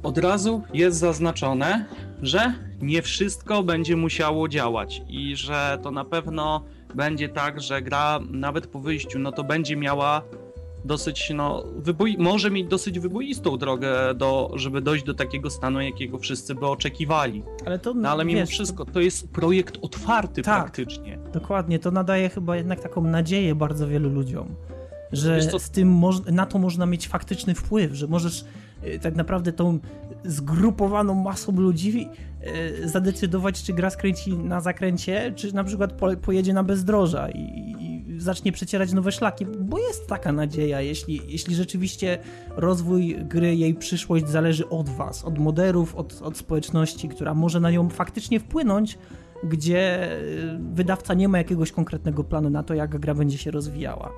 Od 0.03 0.19
razu 0.19 0.63
jest 0.75 0.99
zaznaczone, 0.99 1.85
że 2.23 2.55
nie 2.83 3.03
wszystko 3.03 3.63
będzie 3.63 3.97
musiało 3.97 4.49
działać 4.49 5.03
i 5.09 5.37
że 5.37 5.79
to 5.83 5.91
na 5.91 6.05
pewno 6.05 6.65
będzie 6.95 7.29
tak, 7.29 7.61
że 7.61 7.83
gra 7.83 8.21
nawet 8.31 8.67
po 8.67 8.81
wyjściu, 8.81 9.19
no 9.19 9.33
to 9.33 9.45
będzie 9.45 9.77
miała 9.77 10.23
dosyć, 10.89 11.33
no, 11.35 11.65
wyboi- 11.83 12.19
może 12.19 12.51
mieć 12.51 12.69
dosyć 12.69 12.99
wyboistą 12.99 13.57
drogę, 13.57 14.15
do, 14.15 14.51
żeby 14.55 14.81
dojść 14.81 15.05
do 15.05 15.15
takiego 15.15 15.51
stanu, 15.51 15.81
jakiego 15.81 16.19
wszyscy 16.19 16.55
by 16.55 16.67
oczekiwali. 16.67 17.43
Ale 17.67 17.79
to, 17.79 17.95
no, 17.95 18.09
ale 18.09 18.25
mimo 18.25 18.41
wiesz, 18.41 18.51
wszystko, 18.51 18.85
to 18.85 19.01
jest 19.01 19.29
projekt 19.33 19.79
otwarty 19.83 20.43
tak, 20.43 20.63
praktycznie. 20.63 21.19
Dokładnie, 21.33 21.79
to 21.79 21.91
nadaje 21.91 22.29
chyba 22.29 22.57
jednak 22.57 22.81
taką 22.81 23.03
nadzieję 23.05 23.55
bardzo 23.55 23.89
wielu 23.89 24.11
ludziom, 24.11 24.55
że 25.13 25.43
z 25.43 25.71
tym 25.71 26.01
na 26.33 26.47
to 26.47 26.59
można 26.59 26.87
mieć 26.87 27.09
faktyczny 27.09 27.55
wpływ, 27.55 27.93
że 27.93 28.07
możesz 28.07 28.45
y, 28.85 28.99
tak 28.99 29.15
naprawdę 29.15 29.53
tą 29.53 29.79
zgrupowaną 30.25 31.15
masą 31.15 31.61
ludzi 31.61 32.09
y, 32.83 32.89
zadecydować, 32.89 33.63
czy 33.63 33.73
gra 33.73 33.91
skręci 33.91 34.39
na 34.39 34.61
zakręcie, 34.61 35.33
czy 35.37 35.55
na 35.55 35.65
przykład 35.65 35.93
pojedzie 36.23 36.53
na 36.53 36.65
bezdroża 36.65 37.29
i, 37.31 37.75
zacznie 38.19 38.53
przecierać 38.53 38.93
nowe 38.93 39.13
szlaki, 39.13 39.47
bo 39.47 39.79
jest 39.79 40.07
taka 40.07 40.33
nadzieja, 40.33 40.81
jeśli, 40.81 41.21
jeśli 41.29 41.55
rzeczywiście 41.55 42.19
rozwój 42.57 43.17
gry, 43.25 43.57
jej 43.57 43.75
przyszłość 43.75 44.29
zależy 44.29 44.69
od 44.69 44.89
was, 44.89 45.25
od 45.25 45.39
moderów, 45.39 45.95
od, 45.95 46.23
od 46.23 46.37
społeczności, 46.37 47.09
która 47.09 47.35
może 47.35 47.61
na 47.61 47.71
nią 47.71 47.89
faktycznie 47.89 48.41
wpłynąć, 48.41 48.99
gdzie 49.45 50.13
y, 50.13 50.59
wydawca 50.73 51.15
nie 51.15 51.29
ma 51.29 51.39
jakiegoś 51.39 51.73
konkretnego 51.73 52.25
planu 52.25 52.51
na 52.51 52.63
to, 52.63 52.75
jak 52.75 52.99
gra 52.99 53.15
będzie 53.15 53.39
się 53.39 53.51
rozwijała. 53.51 54.13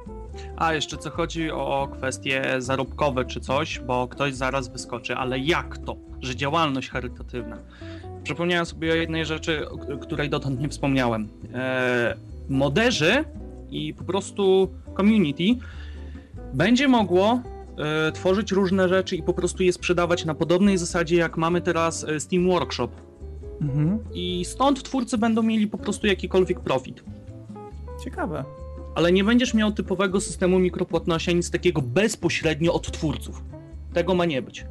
A 0.56 0.72
jeszcze 0.72 0.96
co 0.96 1.10
chodzi 1.10 1.50
o 1.50 1.88
kwestie 1.92 2.42
zarobkowe 2.58 3.24
czy 3.24 3.40
coś, 3.40 3.80
bo 3.80 4.08
ktoś 4.08 4.34
zaraz 4.34 4.68
wyskoczy, 4.68 5.14
ale 5.14 5.38
jak 5.38 5.78
to, 5.78 5.96
że 6.20 6.36
działalność 6.36 6.90
charytatywna? 6.90 7.58
Przypomniałem 8.22 8.66
sobie 8.66 8.92
o 8.92 8.94
jednej 8.94 9.26
rzeczy, 9.26 9.68
o 9.68 9.98
której 9.98 10.30
dotąd 10.30 10.60
nie 10.60 10.68
wspomniałem. 10.68 11.28
Eee, 11.54 12.14
moderzy 12.48 13.24
i 13.70 13.94
po 13.94 14.04
prostu 14.04 14.68
community 14.96 15.44
będzie 16.54 16.88
mogło 16.88 17.42
e, 17.78 18.12
tworzyć 18.12 18.52
różne 18.52 18.88
rzeczy 18.88 19.16
i 19.16 19.22
po 19.22 19.34
prostu 19.34 19.62
je 19.62 19.72
sprzedawać 19.72 20.24
na 20.24 20.34
podobnej 20.34 20.78
zasadzie, 20.78 21.16
jak 21.16 21.36
mamy 21.36 21.60
teraz 21.60 22.04
e, 22.04 22.20
Steam 22.20 22.48
Workshop. 22.48 22.90
Mhm. 23.60 23.98
I 24.14 24.44
stąd 24.44 24.82
twórcy 24.82 25.18
będą 25.18 25.42
mieli 25.42 25.66
po 25.66 25.78
prostu 25.78 26.06
jakikolwiek 26.06 26.60
profit. 26.60 27.04
Ciekawe. 28.04 28.44
Ale 28.94 29.12
nie 29.12 29.24
będziesz 29.24 29.54
miał 29.54 29.72
typowego 29.72 30.20
systemu 30.20 30.58
mikropłatności, 30.58 31.34
nic 31.34 31.50
takiego 31.50 31.82
bezpośrednio 31.82 32.72
od 32.72 32.92
twórców. 32.92 33.42
Tego 33.92 34.14
ma 34.14 34.24
nie 34.24 34.42
być. 34.42 34.66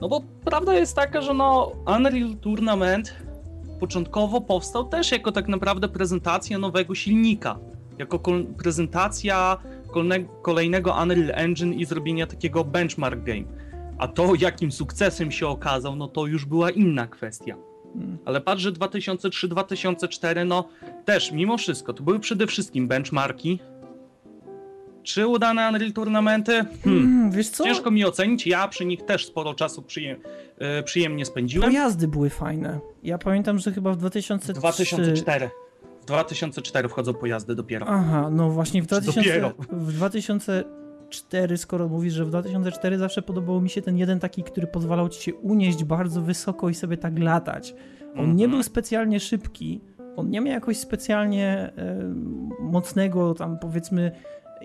No 0.00 0.08
bo 0.08 0.20
prawda 0.44 0.74
jest 0.74 0.96
taka, 0.96 1.20
że 1.20 1.34
no 1.34 1.72
Unreal 1.96 2.36
Tournament 2.40 3.14
początkowo 3.80 4.40
powstał 4.40 4.84
też 4.84 5.12
jako 5.12 5.32
tak 5.32 5.48
naprawdę 5.48 5.88
prezentacja 5.88 6.58
nowego 6.58 6.94
silnika 6.94 7.58
jako 7.98 8.20
prezentacja 8.58 9.58
kolejnego 10.42 10.96
Unreal 11.02 11.30
Engine 11.34 11.74
i 11.74 11.84
zrobienia 11.84 12.26
takiego 12.26 12.64
benchmark 12.64 13.22
game. 13.22 13.44
A 13.98 14.08
to, 14.08 14.32
jakim 14.40 14.72
sukcesem 14.72 15.30
się 15.32 15.48
okazał, 15.48 15.96
no 15.96 16.08
to 16.08 16.26
już 16.26 16.44
była 16.44 16.70
inna 16.70 17.06
kwestia. 17.06 17.56
Ale 18.24 18.40
patrz, 18.40 18.62
że 18.62 18.72
2003-2004, 18.72 20.46
no 20.46 20.68
też 21.04 21.32
mimo 21.32 21.58
wszystko, 21.58 21.92
to 21.92 22.02
były 22.02 22.20
przede 22.20 22.46
wszystkim 22.46 22.88
benchmarki. 22.88 23.58
Czy 25.02 25.26
udane 25.26 25.68
Unreal 25.68 25.92
Tournamenty? 25.92 26.52
Hmm. 26.52 27.02
Hmm, 27.02 27.30
wiesz 27.30 27.48
co? 27.48 27.64
Ciężko 27.64 27.90
mi 27.90 28.04
ocenić, 28.04 28.46
ja 28.46 28.68
przy 28.68 28.84
nich 28.84 29.02
też 29.04 29.26
sporo 29.26 29.54
czasu 29.54 29.82
przyjem, 29.82 30.18
yy, 30.60 30.82
przyjemnie 30.82 31.24
spędziłem. 31.24 31.70
Pojazdy 31.70 32.08
były 32.08 32.30
fajne. 32.30 32.80
Ja 33.02 33.18
pamiętam, 33.18 33.58
że 33.58 33.72
chyba 33.72 33.92
w 33.92 33.96
2003... 33.96 34.52
2004. 34.52 35.50
W 36.04 36.06
2004 36.06 36.88
wchodzą 36.88 37.14
pojazdy 37.14 37.54
dopiero. 37.54 37.86
Aha, 37.88 38.30
no 38.30 38.50
właśnie 38.50 38.82
w, 38.82 38.86
2000, 38.86 39.52
w 39.70 39.92
2004, 39.92 41.56
skoro 41.56 41.88
mówisz, 41.88 42.14
że 42.14 42.24
w 42.24 42.28
2004 42.28 42.98
zawsze 42.98 43.22
podobał 43.22 43.60
mi 43.60 43.70
się 43.70 43.82
ten 43.82 43.96
jeden 43.96 44.20
taki, 44.20 44.42
który 44.42 44.66
pozwalał 44.66 45.08
ci 45.08 45.22
się 45.22 45.34
unieść 45.34 45.84
bardzo 45.84 46.22
wysoko 46.22 46.68
i 46.68 46.74
sobie 46.74 46.96
tak 46.96 47.18
latać. 47.18 47.74
On 48.16 48.26
-hmm. 48.26 48.34
nie 48.34 48.44
mhm. 48.44 48.50
był 48.50 48.62
specjalnie 48.62 49.20
szybki, 49.20 49.80
on 50.16 50.30
nie 50.30 50.40
miał 50.40 50.54
jakoś 50.54 50.78
specjalnie 50.78 51.72
e, 51.76 52.14
mocnego 52.60 53.34
tam 53.34 53.58
powiedzmy 53.58 54.12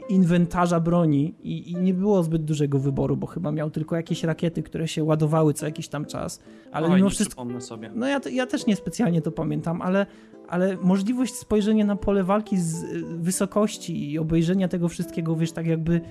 inwentarza 0.10 0.80
broni 0.80 1.36
i, 1.44 1.72
i, 1.72 1.76
nie 1.76 1.94
było 1.94 2.24
zbyt 2.24 2.46
dużego 2.46 2.80
wyboru, 2.80 3.18
bo 3.18 3.28
chyba 3.28 3.52
miał 3.52 3.70
tylko 3.70 3.96
jakieś 3.96 4.24
rakiety, 4.24 4.64
które 4.64 4.88
się 4.88 5.04
ładowały 5.04 5.54
co 5.54 5.66
jakiś 5.66 5.88
tam 5.88 6.06
czas. 6.06 6.40
Ale 6.72 6.88
Oj, 6.88 6.96
mimo 6.96 7.10
wszystko. 7.10 7.62
Sobie. 7.62 7.92
No 7.96 8.08
ja, 8.08 8.20
ja 8.32 8.48
też 8.48 8.66
niespecjalnie 8.66 9.22
to 9.22 9.32
pamiętam, 9.32 9.82
ale, 9.82 10.06
ale 10.48 10.78
możliwość 10.78 11.34
spojrzenia 11.34 11.86
na 11.86 11.96
pole 11.96 12.24
walki 12.24 12.58
z 12.58 12.84
y, 12.84 13.04
wysokości 13.04 14.12
i 14.12 14.20
obejrzenia 14.20 14.68
tego 14.68 14.88
wszystkiego, 14.88 15.36
wiesz, 15.36 15.52
tak 15.52 15.68
jakby. 15.68 16.02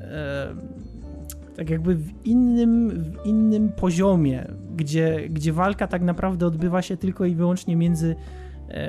E, 0.00 0.54
tak 1.56 1.70
jakby 1.70 1.94
w 1.94 2.26
innym, 2.26 2.90
w 2.90 3.26
innym 3.26 3.68
poziomie, 3.68 4.46
gdzie, 4.76 5.28
gdzie 5.30 5.52
walka 5.52 5.86
tak 5.86 6.02
naprawdę 6.02 6.46
odbywa 6.46 6.82
się 6.82 6.96
tylko 6.96 7.24
i 7.24 7.34
wyłącznie 7.34 7.76
między 7.76 8.16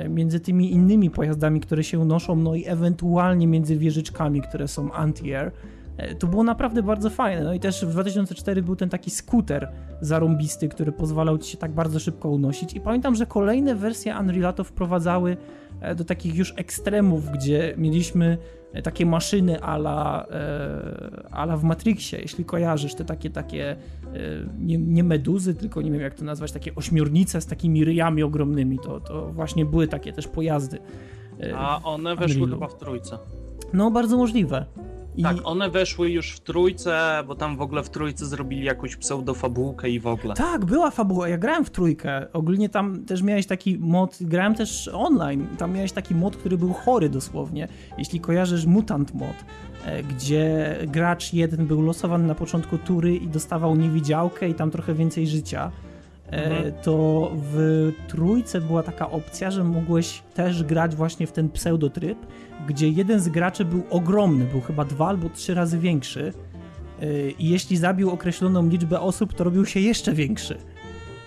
między 0.08 0.40
tymi 0.40 0.72
innymi 0.72 1.10
pojazdami, 1.10 1.60
które 1.60 1.84
się 1.84 1.98
unoszą, 1.98 2.36
no 2.36 2.54
i 2.54 2.64
ewentualnie 2.66 3.46
między 3.46 3.76
wieżyczkami, 3.76 4.42
które 4.42 4.68
są 4.68 4.88
anti-air. 4.88 5.50
E, 5.96 6.14
to 6.14 6.26
było 6.26 6.44
naprawdę 6.44 6.82
bardzo 6.82 7.10
fajne. 7.10 7.44
No 7.44 7.54
i 7.54 7.60
też 7.60 7.84
w 7.84 7.90
2004 7.90 8.62
był 8.62 8.76
ten 8.76 8.88
taki 8.88 9.10
skuter 9.10 9.68
zarąbisty, 10.00 10.68
który 10.68 10.92
pozwalał 10.92 11.38
ci 11.38 11.50
się 11.50 11.58
tak 11.58 11.72
bardzo 11.72 11.98
szybko 11.98 12.28
unosić. 12.28 12.74
I 12.74 12.80
pamiętam, 12.80 13.14
że 13.14 13.26
kolejne 13.26 13.74
wersje 13.74 14.14
Unreal'a 14.14 14.52
to 14.52 14.64
wprowadzały 14.64 15.36
e, 15.80 15.94
do 15.94 16.04
takich 16.04 16.34
już 16.34 16.54
ekstremów, 16.56 17.30
gdzie 17.30 17.74
mieliśmy 17.76 18.38
takie 18.82 19.06
maszyny 19.06 19.62
ala, 19.62 20.26
e, 20.30 21.28
ala 21.30 21.56
w 21.56 21.64
Matrixie, 21.64 22.18
jeśli 22.20 22.44
kojarzysz, 22.44 22.94
te 22.94 23.04
takie, 23.04 23.30
takie 23.30 23.70
e, 23.70 23.76
nie, 24.58 24.78
nie, 24.78 25.04
meduzy, 25.04 25.54
tylko 25.54 25.82
nie 25.82 25.90
wiem 25.90 26.00
jak 26.00 26.14
to 26.14 26.24
nazwać, 26.24 26.52
takie 26.52 26.74
ośmiornice 26.74 27.40
z 27.40 27.46
takimi 27.46 27.84
ryjami 27.84 28.22
ogromnymi, 28.22 28.78
to, 28.78 29.00
to 29.00 29.32
właśnie 29.32 29.64
były 29.64 29.88
takie 29.88 30.12
też 30.12 30.28
pojazdy. 30.28 30.78
E, 31.40 31.56
A 31.56 31.80
one 31.82 32.16
weszły 32.16 32.48
chyba 32.48 32.68
w 32.68 32.78
trójce. 32.78 33.18
No, 33.72 33.90
bardzo 33.90 34.16
możliwe. 34.16 34.66
I... 35.16 35.22
Tak, 35.22 35.36
one 35.44 35.70
weszły 35.70 36.10
już 36.10 36.30
w 36.30 36.40
trójce, 36.40 37.24
bo 37.26 37.34
tam 37.34 37.56
w 37.56 37.60
ogóle 37.60 37.82
w 37.82 37.90
trójce 37.90 38.26
zrobili 38.26 38.64
jakąś 38.64 38.96
pseudofabułkę 38.96 39.90
i 39.90 40.00
w 40.00 40.06
ogóle. 40.06 40.34
Tak, 40.34 40.64
była 40.64 40.90
fabuła, 40.90 41.28
ja 41.28 41.38
grałem 41.38 41.64
w 41.64 41.70
trójkę. 41.70 42.32
Ogólnie 42.32 42.68
tam 42.68 43.04
też 43.04 43.22
miałeś 43.22 43.46
taki 43.46 43.78
mod, 43.78 44.18
grałem 44.20 44.54
też 44.54 44.88
online, 44.88 45.46
tam 45.58 45.72
miałeś 45.72 45.92
taki 45.92 46.14
mod, 46.14 46.36
który 46.36 46.58
był 46.58 46.72
chory 46.72 47.08
dosłownie. 47.08 47.68
Jeśli 47.98 48.20
kojarzysz 48.20 48.66
Mutant 48.66 49.14
mod, 49.14 49.36
e, 49.84 50.02
gdzie 50.02 50.76
gracz 50.86 51.32
jeden 51.32 51.66
był 51.66 51.82
losowany 51.82 52.26
na 52.26 52.34
początku 52.34 52.78
tury 52.78 53.16
i 53.16 53.28
dostawał 53.28 53.76
niewidziałkę 53.76 54.48
i 54.48 54.54
tam 54.54 54.70
trochę 54.70 54.94
więcej 54.94 55.26
życia. 55.26 55.70
E, 56.32 56.44
mhm. 56.44 56.72
to 56.82 57.30
w 57.34 57.92
trójce 58.08 58.60
była 58.60 58.82
taka 58.82 59.10
opcja, 59.10 59.50
że 59.50 59.64
mogłeś 59.64 60.22
też 60.34 60.62
grać 60.62 60.96
właśnie 60.96 61.26
w 61.26 61.32
ten 61.32 61.50
pseudotryb, 61.50 62.18
gdzie 62.66 62.88
jeden 62.88 63.20
z 63.20 63.28
graczy 63.28 63.64
był 63.64 63.82
ogromny, 63.90 64.44
był 64.44 64.60
chyba 64.60 64.84
dwa 64.84 65.08
albo 65.08 65.28
trzy 65.30 65.54
razy 65.54 65.78
większy 65.78 66.32
e, 67.00 67.30
i 67.30 67.48
jeśli 67.48 67.76
zabił 67.76 68.10
określoną 68.10 68.68
liczbę 68.68 69.00
osób, 69.00 69.34
to 69.34 69.44
robił 69.44 69.66
się 69.66 69.80
jeszcze 69.80 70.12
większy. 70.12 70.58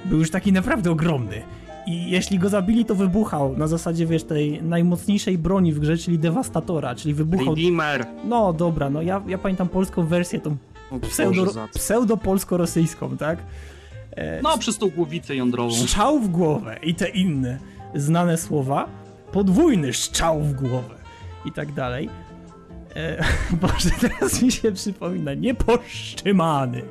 Był 0.06 0.20
już 0.20 0.32
taki 0.32 0.52
naprawdę 0.54 0.92
ogromny. 0.92 1.42
I 1.88 2.12
jeśli 2.12 2.40
go 2.40 2.50
zabili, 2.50 2.86
to 2.86 2.96
wybuchał 2.96 3.58
na 3.58 3.68
zasadzie, 3.68 4.06
wiesz, 4.06 4.24
tej 4.24 4.64
najmocniejszej 4.64 5.38
broni 5.38 5.74
w 5.74 5.80
grze, 5.80 5.98
czyli 5.98 6.20
Devastatora, 6.20 6.96
czyli 6.96 7.14
wybuchał... 7.14 7.56
Redeemer. 7.56 8.06
No 8.26 8.54
dobra, 8.54 8.90
no 8.90 9.02
ja, 9.02 9.22
ja 9.28 9.38
pamiętam 9.38 9.68
polską 9.70 10.06
wersję, 10.06 10.40
tą 10.40 10.58
pseudo, 11.02 11.46
pseudo-polsko-rosyjską, 11.74 13.18
tak? 13.18 13.40
E, 14.12 14.42
No, 14.42 14.58
przez 14.58 14.78
tą 14.78 14.90
głowicę 14.90 15.36
jądrową. 15.36 15.76
Szczał 15.76 16.20
w 16.20 16.30
głowę 16.30 16.80
i 16.84 16.96
te 16.96 17.10
inne 17.10 17.58
znane 17.96 18.38
słowa. 18.38 18.88
Podwójny 19.32 19.94
szczał 19.94 20.42
w 20.42 20.54
głowę 20.54 20.97
i 21.46 21.52
tak 21.52 21.72
dalej. 21.72 22.10
E, 22.96 23.24
Boże, 23.62 23.90
teraz 24.02 24.42
mi 24.42 24.52
się 24.52 24.72
przypomina, 24.72 25.34
nieposzczymany 25.34 26.82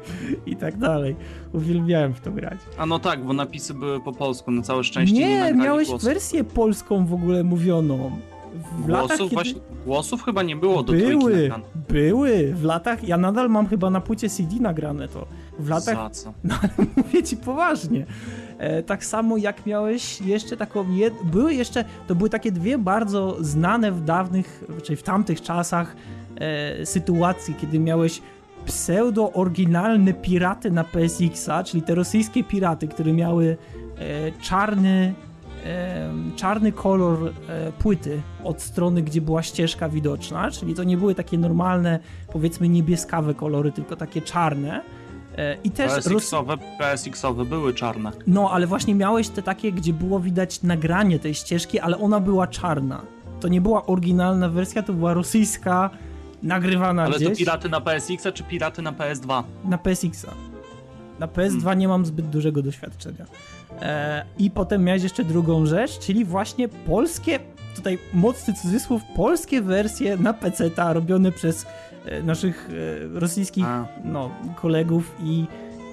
i 0.47 0.57
tak 0.57 0.79
dalej. 0.79 1.17
Uwielbiałem 1.53 2.15
w 2.15 2.21
to 2.21 2.31
grać. 2.31 2.59
A 2.79 2.87
no 2.87 2.99
tak, 2.99 3.25
bo 3.25 3.33
napisy 3.33 3.75
były 3.75 4.01
po 4.01 4.13
polsku, 4.13 4.51
na 4.51 4.63
całe 4.63 4.85
szczęście 4.85 5.17
nie, 5.17 5.41
Nie, 5.41 5.55
miałeś 5.55 5.89
głosów. 5.89 6.09
wersję 6.09 6.45
polską 6.45 7.07
w 7.07 7.15
ogóle 7.15 7.45
mówioną. 7.45 8.11
W 8.85 8.89
latach, 8.89 9.07
Głosów, 9.09 9.19
kiedy... 9.31 9.35
właśnie, 9.35 9.61
głosów 9.87 10.23
chyba 10.25 10.43
nie 10.43 10.57
było 10.57 10.83
do 10.83 10.93
Były, 10.93 11.51
były, 11.89 12.55
w 12.55 12.65
latach, 12.65 13.09
ja 13.09 13.17
nadal 13.17 13.51
mam 13.51 13.67
chyba 13.67 13.91
na 13.91 14.01
płycie 14.01 14.29
CD 14.29 14.57
nagrane 14.61 15.09
to. 15.09 15.27
W 15.59 15.69
latach 15.69 15.97
Za 15.97 16.11
co? 16.11 16.33
No 16.45 16.55
ale 16.63 16.87
mówię 16.97 17.23
ci 17.23 17.37
poważnie. 17.37 18.07
E, 18.59 18.83
tak 18.83 19.05
samo 19.05 19.37
jak 19.37 19.67
miałeś 19.67 20.21
jeszcze 20.21 20.57
taką. 20.57 20.93
Jed... 20.93 21.15
Były 21.25 21.55
jeszcze. 21.55 21.85
To 22.07 22.15
były 22.15 22.31
takie 22.31 22.53
dwie 22.53 22.79
bardzo 22.79 23.37
znane 23.41 23.93
w 23.93 24.05
dawnych, 24.05 24.65
czyli 24.83 24.97
w 24.97 25.03
tamtych 25.03 25.43
czasach 25.43 25.97
e, 26.37 26.87
sytuacji, 26.87 27.55
kiedy 27.55 27.79
miałeś 27.79 28.23
pseudo-oryginalne 28.67 30.15
piraty 30.15 30.71
na 30.71 30.85
PSX-a, 30.85 31.65
czyli 31.65 31.83
te 31.83 31.95
rosyjskie 31.95 32.45
piraty, 32.45 32.89
które 32.89 33.13
miały 33.13 33.57
e, 33.99 34.33
czarny. 34.33 35.15
Czarny 36.37 36.73
kolor 36.73 37.33
e, 37.49 37.73
płyty 37.73 38.23
od 38.45 38.63
strony, 38.63 39.03
gdzie 39.03 39.21
była 39.21 39.43
ścieżka 39.43 39.89
widoczna, 39.89 40.51
czyli 40.51 40.75
to 40.75 40.85
nie 40.85 40.97
były 40.97 41.15
takie 41.15 41.39
normalne, 41.39 41.99
powiedzmy 42.33 42.69
niebieskawe 42.69 43.35
kolory, 43.35 43.73
tylko 43.73 43.97
takie 43.97 44.23
czarne. 44.23 44.83
E, 45.39 45.57
I 45.65 45.71
też 45.71 45.93
PSX-owe, 45.93 46.57
PSX-owe 46.79 47.45
były 47.45 47.75
czarne. 47.75 48.13
no, 48.27 48.51
ale 48.51 48.67
właśnie 48.67 48.95
miałeś 48.95 49.29
te 49.29 49.43
takie, 49.43 49.73
gdzie 49.73 49.93
było 49.93 50.21
widać 50.21 50.63
nagranie 50.63 51.19
tej 51.19 51.35
ścieżki, 51.35 51.81
ale 51.81 51.99
ona 51.99 52.21
była 52.21 52.47
czarna. 52.47 53.03
To 53.41 53.49
nie 53.49 53.61
była 53.61 53.87
oryginalna 53.87 54.49
wersja, 54.49 54.83
to 54.83 54.93
była 54.93 55.15
rosyjska, 55.15 55.91
nagrywana 56.43 57.03
Ale 57.03 57.17
gdzieś 57.17 57.29
to 57.29 57.37
piraty 57.37 57.69
na 57.69 57.81
PSX-a 57.81 58.33
czy 58.33 58.43
piraty 58.45 58.83
na 58.83 58.93
PS2? 58.93 59.43
na 59.65 59.79
PSX-a. 59.79 60.31
Na 61.19 61.27
PS2 61.27 61.77
nie 61.77 61.89
mam 61.89 62.07
zbyt 62.07 62.29
dużego 62.29 62.63
doświadczenia. 62.63 63.27
E, 63.83 64.25
I 64.39 64.51
potem 64.51 64.85
miałeś 64.85 65.03
jeszcze 65.03 65.25
drugą 65.25 65.67
rzecz, 65.67 65.99
czyli 65.99 66.25
właśnie 66.25 66.69
polskie, 66.69 67.41
tutaj 67.77 67.99
mocny 68.15 68.55
cudzysłów, 68.55 69.03
polskie 69.17 69.63
wersje 69.63 70.17
na 70.17 70.33
PC-ta 70.33 70.93
robione 70.93 71.33
przez 71.33 71.67
naszych 72.23 72.69
e, 73.15 73.19
rosyjskich 73.21 73.65
A. 73.67 73.87
no, 74.05 74.31
kolegów 74.57 75.15
i, 75.23 75.45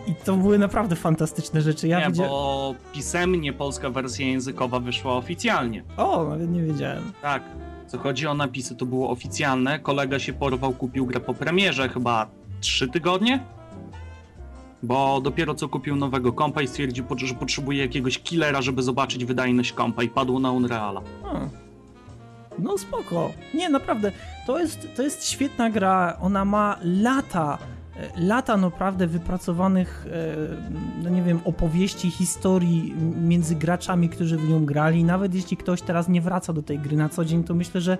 i 0.08 0.16
to 0.26 0.36
były 0.36 0.60
naprawdę 0.60 0.96
fantastyczne 0.96 1.62
rzeczy. 1.62 1.88
Ja 1.88 2.00
nie, 2.00 2.06
widzia- 2.06 2.28
bo 2.28 2.76
pisemnie 2.94 3.54
polska 3.54 3.90
wersja 3.90 4.28
językowa 4.28 4.80
wyszła 4.80 5.14
oficjalnie. 5.14 5.84
O, 5.98 6.24
nawet 6.30 6.52
nie 6.52 6.64
wiedziałem. 6.64 7.04
Tak. 7.22 7.44
Co 7.88 7.98
chodzi 7.98 8.28
o 8.28 8.34
napisy, 8.34 8.76
to 8.76 8.86
było 8.86 9.10
oficjalne. 9.10 9.80
Kolega 9.80 10.20
się 10.20 10.34
porwał, 10.34 10.74
kupił 10.74 11.06
grę 11.06 11.20
po 11.20 11.34
premierze 11.34 11.90
chyba 11.90 12.28
trzy 12.62 12.88
tygodnie. 12.88 13.40
Bo 14.84 15.22
dopiero 15.22 15.56
co 15.56 15.70
kupił 15.70 15.96
nowego 15.96 16.34
kompa 16.34 16.62
i 16.62 16.68
stwierdził, 16.68 17.06
że 17.18 17.36
potrzebuje 17.36 17.82
jakiegoś 17.82 18.20
killera, 18.20 18.62
żeby 18.62 18.84
zobaczyć 18.84 19.26
wydajność 19.26 19.74
kompa 19.74 20.04
i 20.04 20.10
padło 20.10 20.40
na 20.40 20.52
Unreala. 20.52 21.02
O. 21.24 21.63
No 22.60 22.78
spoko. 22.78 23.32
Nie, 23.54 23.70
naprawdę, 23.70 24.12
to 24.48 24.60
jest, 24.60 24.88
to 24.96 25.04
jest 25.04 25.26
świetna 25.30 25.70
gra. 25.70 26.18
Ona 26.22 26.46
ma 26.46 26.80
lata, 26.84 27.58
e, 27.98 28.10
lata 28.18 28.58
naprawdę 28.58 29.08
wypracowanych, 29.08 30.08
e, 30.12 30.36
no 31.04 31.10
nie 31.10 31.22
wiem, 31.22 31.40
opowieści, 31.46 32.12
historii 32.12 32.96
między 33.22 33.56
graczami, 33.56 34.10
którzy 34.10 34.38
w 34.38 34.50
nią 34.50 34.66
grali. 34.66 35.04
Nawet 35.04 35.36
jeśli 35.36 35.58
ktoś 35.58 35.82
teraz 35.82 36.10
nie 36.10 36.22
wraca 36.22 36.54
do 36.54 36.64
tej 36.64 36.80
gry 36.80 36.98
na 36.98 37.10
co 37.10 37.26
dzień, 37.26 37.44
to 37.44 37.54
myślę, 37.54 37.82
że 37.82 37.98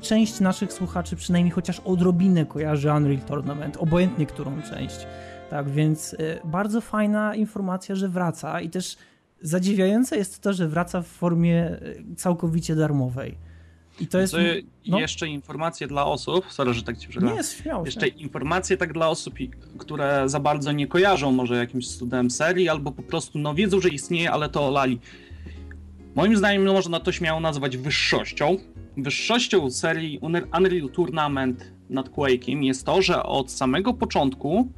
część 0.00 0.40
naszych 0.40 0.72
słuchaczy 0.72 1.16
przynajmniej 1.16 1.52
chociaż 1.52 1.80
odrobinę 1.80 2.46
kojarzy 2.46 2.92
Unreal 2.92 3.20
Tournament, 3.20 3.76
obojętnie 3.76 4.26
którą 4.26 4.62
część. 4.62 5.06
Tak 5.50 5.68
więc 5.68 6.14
e, 6.14 6.16
bardzo 6.44 6.80
fajna 6.80 7.34
informacja, 7.34 7.94
że 7.94 8.08
wraca 8.08 8.60
i 8.60 8.70
też 8.70 8.96
zadziwiające 9.42 10.16
jest 10.16 10.40
to, 10.40 10.52
że 10.52 10.68
wraca 10.68 11.02
w 11.02 11.06
formie 11.06 11.76
całkowicie 12.16 12.74
darmowej. 12.74 13.53
I 14.00 14.06
to 14.06 14.18
jest. 14.18 14.36
No. 14.86 15.00
jeszcze 15.00 15.28
informacje 15.28 15.86
dla 15.86 16.06
osób, 16.06 16.52
sorry, 16.52 16.74
że 16.74 16.82
tak 16.82 16.98
ci 16.98 17.08
przerwałem. 17.08 17.34
Nie, 17.34 17.38
jest 17.38 17.62
śmiało. 17.62 17.84
Jeszcze 17.84 18.08
informacje 18.08 18.76
tak 18.76 18.92
dla 18.92 19.08
osób, 19.08 19.34
które 19.78 20.28
za 20.28 20.40
bardzo 20.40 20.72
nie 20.72 20.86
kojarzą 20.86 21.32
może 21.32 21.56
jakimś 21.56 21.88
cudem 21.88 22.30
serii, 22.30 22.68
albo 22.68 22.92
po 22.92 23.02
prostu 23.02 23.38
no 23.38 23.54
wiedzą, 23.54 23.80
że 23.80 23.88
istnieje, 23.88 24.30
ale 24.30 24.48
to 24.48 24.68
olali. 24.68 24.98
Moim 26.14 26.36
zdaniem 26.36 26.64
no, 26.64 26.72
można 26.72 27.00
to 27.00 27.12
śmiało 27.12 27.40
nazwać 27.40 27.76
wyższością. 27.76 28.56
Wyższością 28.96 29.70
serii 29.70 30.20
Unre- 30.20 30.58
Unreal 30.58 30.88
Tournament 30.88 31.72
nad 31.90 32.08
Quake'iem 32.08 32.62
jest 32.62 32.86
to, 32.86 33.02
że 33.02 33.22
od 33.22 33.50
samego 33.50 33.94
początku 33.94 34.72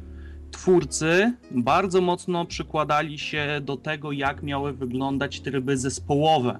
twórcy 0.50 1.32
bardzo 1.50 2.00
mocno 2.00 2.44
przykładali 2.44 3.18
się 3.18 3.60
do 3.62 3.76
tego, 3.76 4.12
jak 4.12 4.42
miały 4.42 4.72
wyglądać 4.72 5.40
tryby 5.40 5.76
zespołowe. 5.76 6.58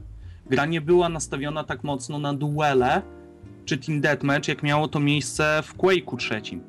Gra 0.51 0.67
nie 0.67 0.81
była 0.81 1.09
nastawiona 1.09 1.65
tak 1.65 1.85
mocno 1.85 2.19
na 2.19 2.35
duele 2.35 3.03
czy 3.65 3.79
Team 3.79 4.01
Deathmatch, 4.01 4.49
jak 4.49 4.63
miało 4.63 4.89
to 4.89 5.01
miejsce 5.01 5.63
w 5.65 5.77
Quake'u 5.77 6.17
trzecim. 6.17 6.61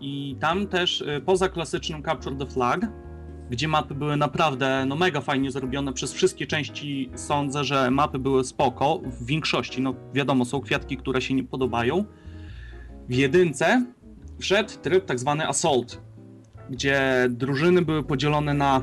I 0.00 0.36
tam 0.40 0.66
też, 0.66 1.00
y, 1.00 1.22
poza 1.26 1.48
klasycznym 1.48 2.02
Capture 2.02 2.36
the 2.36 2.46
Flag, 2.46 2.86
gdzie 3.50 3.68
mapy 3.68 3.94
były 3.94 4.16
naprawdę 4.16 4.84
no, 4.86 4.96
mega 4.96 5.20
fajnie 5.20 5.50
zrobione 5.50 5.92
przez 5.92 6.12
wszystkie 6.12 6.46
części, 6.46 7.10
sądzę, 7.14 7.64
że 7.64 7.90
mapy 7.90 8.18
były 8.18 8.44
spoko, 8.44 9.00
w 9.04 9.26
większości, 9.26 9.80
no 9.80 9.94
wiadomo, 10.14 10.44
są 10.44 10.60
kwiatki, 10.60 10.96
które 10.96 11.22
się 11.22 11.34
nie 11.34 11.44
podobają. 11.44 12.04
W 13.08 13.14
jedynce 13.14 13.84
wszedł 14.38 14.70
tryb 14.82 15.04
tak 15.04 15.18
zwany 15.18 15.48
Assault, 15.48 16.00
gdzie 16.70 17.26
drużyny 17.30 17.82
były 17.82 18.02
podzielone 18.02 18.54
na 18.54 18.82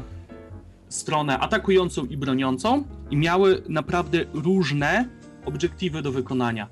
stronę 0.90 1.40
atakującą 1.40 2.06
i 2.06 2.18
broniącą 2.18 2.84
i 3.12 3.18
miały 3.18 3.64
naprawdę 3.70 4.26
różne 4.34 5.06
obiektywy 5.46 6.02
do 6.02 6.12
wykonania. 6.12 6.68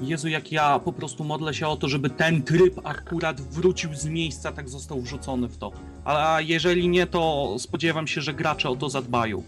Jezu, 0.00 0.28
jak 0.28 0.52
ja 0.52 0.78
po 0.78 0.92
prostu 0.92 1.24
modlę 1.24 1.54
się 1.54 1.68
o 1.68 1.76
to, 1.76 1.88
żeby 1.88 2.10
ten 2.10 2.42
tryb 2.42 2.80
akurat 2.84 3.40
wrócił 3.40 3.94
z 3.94 4.06
miejsca, 4.06 4.52
tak 4.52 4.68
został 4.68 5.00
wrzucony 5.00 5.48
w 5.48 5.58
to. 5.58 5.72
A 6.04 6.40
jeżeli 6.40 6.88
nie, 6.88 7.06
to 7.06 7.54
spodziewam 7.58 8.06
się, 8.06 8.20
że 8.20 8.34
gracze 8.34 8.70
o 8.70 8.76
to 8.76 8.90
zadbają. 8.90 9.42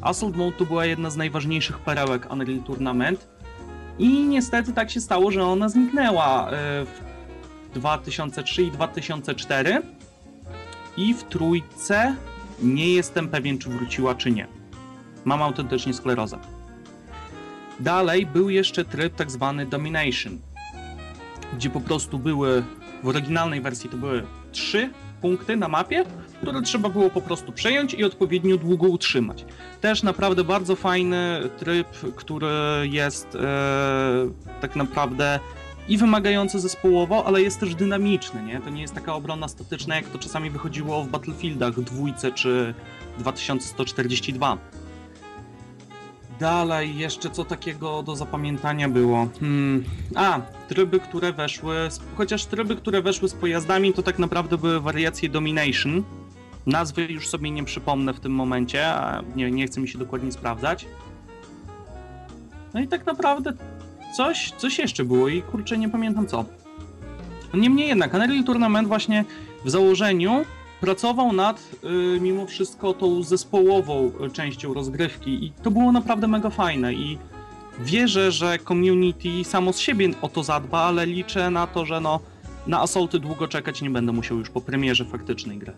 Assault 0.00 0.36
Mode 0.36 0.56
to 0.56 0.66
była 0.66 0.86
jedna 0.86 1.10
z 1.10 1.16
najważniejszych 1.16 1.78
perełek 1.78 2.32
Unreal 2.32 2.62
Tournament 2.62 3.28
i 3.98 4.08
niestety 4.08 4.72
tak 4.72 4.90
się 4.90 5.00
stało, 5.00 5.30
że 5.30 5.44
ona 5.44 5.68
zniknęła 5.68 6.50
e, 6.50 6.50
w 6.84 7.74
2003 7.74 8.62
i 8.62 8.70
2004 8.70 9.82
i 10.96 11.14
w 11.14 11.24
trójce 11.24 12.16
nie 12.62 12.92
jestem 12.92 13.28
pewien, 13.28 13.58
czy 13.58 13.68
wróciła, 13.68 14.14
czy 14.14 14.30
nie. 14.30 14.46
Mam 15.24 15.42
autentycznie 15.42 15.94
sklerozę. 15.94 16.38
Dalej 17.80 18.26
był 18.26 18.50
jeszcze 18.50 18.84
tryb 18.84 19.14
tak 19.14 19.30
zwany 19.30 19.66
Domination, 19.66 20.38
gdzie 21.56 21.70
po 21.70 21.80
prostu 21.80 22.18
były, 22.18 22.64
w 23.02 23.08
oryginalnej 23.08 23.60
wersji 23.60 23.90
to 23.90 23.96
były 23.96 24.22
trzy 24.52 24.90
punkty 25.20 25.56
na 25.56 25.68
mapie, 25.68 26.04
które 26.42 26.62
trzeba 26.62 26.88
było 26.88 27.10
po 27.10 27.20
prostu 27.20 27.52
przejąć 27.52 27.94
i 27.94 28.04
odpowiednio 28.04 28.56
długo 28.56 28.88
utrzymać. 28.88 29.44
Też 29.80 30.02
naprawdę 30.02 30.44
bardzo 30.44 30.76
fajny 30.76 31.40
tryb, 31.58 31.88
który 32.16 32.48
jest 32.82 33.34
e, 33.34 33.38
tak 34.60 34.76
naprawdę 34.76 35.40
i 35.90 35.98
wymagający 35.98 36.60
zespołowo, 36.60 37.24
ale 37.26 37.42
jest 37.42 37.60
też 37.60 37.74
dynamiczny, 37.74 38.42
nie? 38.42 38.60
To 38.60 38.70
nie 38.70 38.82
jest 38.82 38.94
taka 38.94 39.14
obrona 39.14 39.48
statyczna, 39.48 39.96
jak 39.96 40.08
to 40.08 40.18
czasami 40.18 40.50
wychodziło 40.50 41.04
w 41.04 41.08
Battlefieldach 41.08 41.80
dwójce 41.80 42.32
czy 42.32 42.74
2142. 43.18 44.58
Dalej, 46.40 46.96
jeszcze 46.96 47.30
co 47.30 47.44
takiego 47.44 48.02
do 48.02 48.16
zapamiętania 48.16 48.88
było? 48.88 49.28
Hmm. 49.40 49.84
A, 50.14 50.40
tryby, 50.68 51.00
które 51.00 51.32
weszły, 51.32 51.74
z, 51.90 52.00
chociaż 52.16 52.44
tryby, 52.44 52.76
które 52.76 53.02
weszły 53.02 53.28
z 53.28 53.34
pojazdami, 53.34 53.92
to 53.92 54.02
tak 54.02 54.18
naprawdę 54.18 54.58
były 54.58 54.80
wariacje 54.80 55.28
Domination. 55.28 56.04
Nazwy 56.66 57.02
już 57.02 57.28
sobie 57.28 57.50
nie 57.50 57.64
przypomnę 57.64 58.14
w 58.14 58.20
tym 58.20 58.32
momencie, 58.32 58.86
a 58.86 59.22
nie, 59.36 59.50
nie 59.50 59.66
chcę 59.66 59.80
mi 59.80 59.88
się 59.88 59.98
dokładnie 59.98 60.32
sprawdzać. 60.32 60.86
No 62.74 62.80
i 62.80 62.88
tak 62.88 63.06
naprawdę 63.06 63.52
coś, 64.16 64.52
coś 64.56 64.78
jeszcze 64.78 65.04
było 65.04 65.28
i 65.28 65.42
kurczę, 65.42 65.78
nie 65.78 65.88
pamiętam 65.88 66.26
co. 66.26 66.44
Niemniej 67.54 67.88
jednak, 67.88 68.14
Unreal 68.14 68.44
Tournament 68.44 68.88
właśnie 68.88 69.24
w 69.64 69.70
założeniu 69.70 70.44
pracował 70.80 71.32
nad 71.32 71.70
y, 72.16 72.20
mimo 72.20 72.46
wszystko 72.46 72.94
tą 72.94 73.22
zespołową 73.22 74.12
częścią 74.32 74.74
rozgrywki 74.74 75.44
i 75.44 75.52
to 75.62 75.70
było 75.70 75.92
naprawdę 75.92 76.28
mega 76.28 76.50
fajne 76.50 76.94
i 76.94 77.18
wierzę, 77.80 78.32
że 78.32 78.58
community 78.58 79.44
samo 79.44 79.72
z 79.72 79.78
siebie 79.78 80.10
o 80.22 80.28
to 80.28 80.42
zadba, 80.42 80.78
ale 80.78 81.06
liczę 81.06 81.50
na 81.50 81.66
to, 81.66 81.86
że 81.86 82.00
no 82.00 82.20
na 82.66 82.80
Assaulty 82.80 83.18
długo 83.18 83.48
czekać 83.48 83.82
nie 83.82 83.90
będę 83.90 84.12
musiał 84.12 84.38
już 84.38 84.50
po 84.50 84.60
premierze 84.60 85.04
faktycznej 85.04 85.58
gry. 85.58 85.72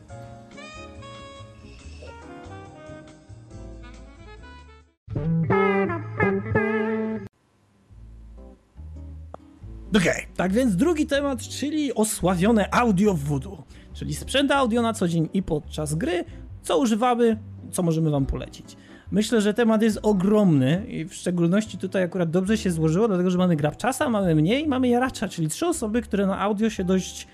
Okej, 9.97 10.13
okay. 10.13 10.27
tak 10.37 10.53
więc 10.53 10.77
drugi 10.77 11.07
temat, 11.07 11.43
czyli 11.43 11.95
osławione 11.95 12.75
audio 12.75 13.15
w 13.15 13.21
Voodoo, 13.21 13.65
czyli 13.95 14.15
sprzęt 14.15 14.51
audio 14.51 14.83
na 14.83 14.93
co 14.93 15.09
dzień 15.09 15.29
i 15.35 15.43
podczas 15.43 15.95
gry, 15.95 16.25
co 16.63 16.79
używamy, 16.79 17.39
co 17.71 17.83
możemy 17.83 18.11
wam 18.11 18.27
polecić. 18.27 18.77
Myślę, 19.11 19.41
że 19.41 19.55
temat 19.55 19.83
jest 19.83 19.99
ogromny 20.03 20.87
i 20.89 21.05
w 21.05 21.15
szczególności 21.15 21.79
tutaj 21.79 22.03
akurat 22.03 22.31
dobrze 22.31 22.59
się 22.59 22.71
złożyło, 22.71 23.09
dlatego 23.09 23.31
że 23.31 23.39
mamy 23.39 23.57
grabczasa, 23.57 24.09
mamy 24.09 24.35
mnie 24.35 24.61
i 24.61 24.69
mamy 24.69 24.89
jaracza, 24.89 25.29
czyli 25.29 25.49
trzy 25.49 25.67
osoby, 25.67 26.03
które 26.03 26.27
na 26.27 26.41
audio 26.41 26.71
się 26.71 26.85
dość 26.85 27.29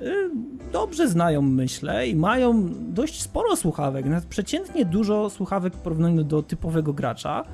y, 0.00 0.30
dobrze 0.72 1.08
znają, 1.08 1.42
myślę, 1.42 2.08
i 2.08 2.16
mają 2.16 2.70
dość 2.92 3.22
sporo 3.22 3.56
słuchawek, 3.56 4.06
nawet 4.06 4.24
przeciętnie 4.24 4.84
dużo 4.84 5.30
słuchawek 5.30 5.74
w 5.74 5.78
porównaniu 5.78 6.24
do 6.24 6.42
typowego 6.42 6.92
gracza. 6.92 7.44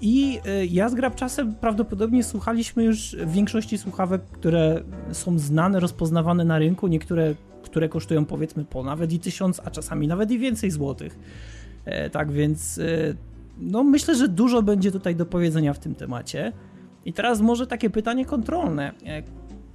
I 0.00 0.40
y, 0.62 0.66
ja 0.66 0.88
z 0.88 0.94
Grabczasem 0.94 1.54
prawdopodobnie 1.54 2.24
słuchaliśmy 2.24 2.84
już 2.84 3.16
w 3.16 3.32
większości 3.32 3.78
słuchawek, 3.78 4.22
które 4.22 4.82
są 5.12 5.38
znane, 5.38 5.80
rozpoznawane 5.80 6.44
na 6.44 6.58
rynku, 6.58 6.86
niektóre, 6.86 7.34
które 7.62 7.88
kosztują 7.88 8.24
powiedzmy 8.24 8.64
po 8.64 8.82
nawet 8.82 9.12
i 9.12 9.18
tysiąc, 9.18 9.60
a 9.64 9.70
czasami 9.70 10.08
nawet 10.08 10.30
i 10.30 10.38
więcej 10.38 10.70
złotych. 10.70 11.18
E, 11.84 12.10
tak 12.10 12.32
więc 12.32 12.78
e, 12.78 12.82
no 13.58 13.84
myślę, 13.84 14.14
że 14.14 14.28
dużo 14.28 14.62
będzie 14.62 14.92
tutaj 14.92 15.16
do 15.16 15.26
powiedzenia 15.26 15.72
w 15.72 15.78
tym 15.78 15.94
temacie. 15.94 16.52
I 17.04 17.12
teraz 17.12 17.40
może 17.40 17.66
takie 17.66 17.90
pytanie 17.90 18.24
kontrolne. 18.24 18.92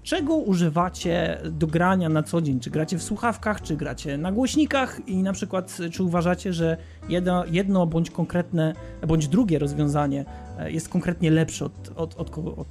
E, 0.10 0.16
czego 0.16 0.36
używacie 0.36 1.42
do 1.52 1.68
grania 1.68 2.10
na 2.10 2.24
co 2.24 2.42
dzień? 2.42 2.60
Czy 2.60 2.70
gracie 2.70 2.98
w 2.98 3.04
słuchawkach, 3.04 3.62
czy 3.62 3.76
gracie 3.76 4.18
na 4.18 4.32
głośnikach 4.32 5.08
i 5.08 5.24
na 5.24 5.34
przykład 5.34 5.78
czy 5.92 6.04
uważacie, 6.04 6.54
że 6.54 6.78
jedno, 7.10 7.46
jedno 7.46 7.88
bądź 7.88 8.12
konkretne, 8.12 8.74
bądź 9.08 9.28
drugie 9.28 9.60
rozwiązanie 9.60 10.26
jest 10.68 10.90
konkretnie 10.90 11.32
lepsze 11.32 11.66
od, 11.66 11.92
od, 11.96 12.16
od, 12.20 12.38
od 12.38 12.68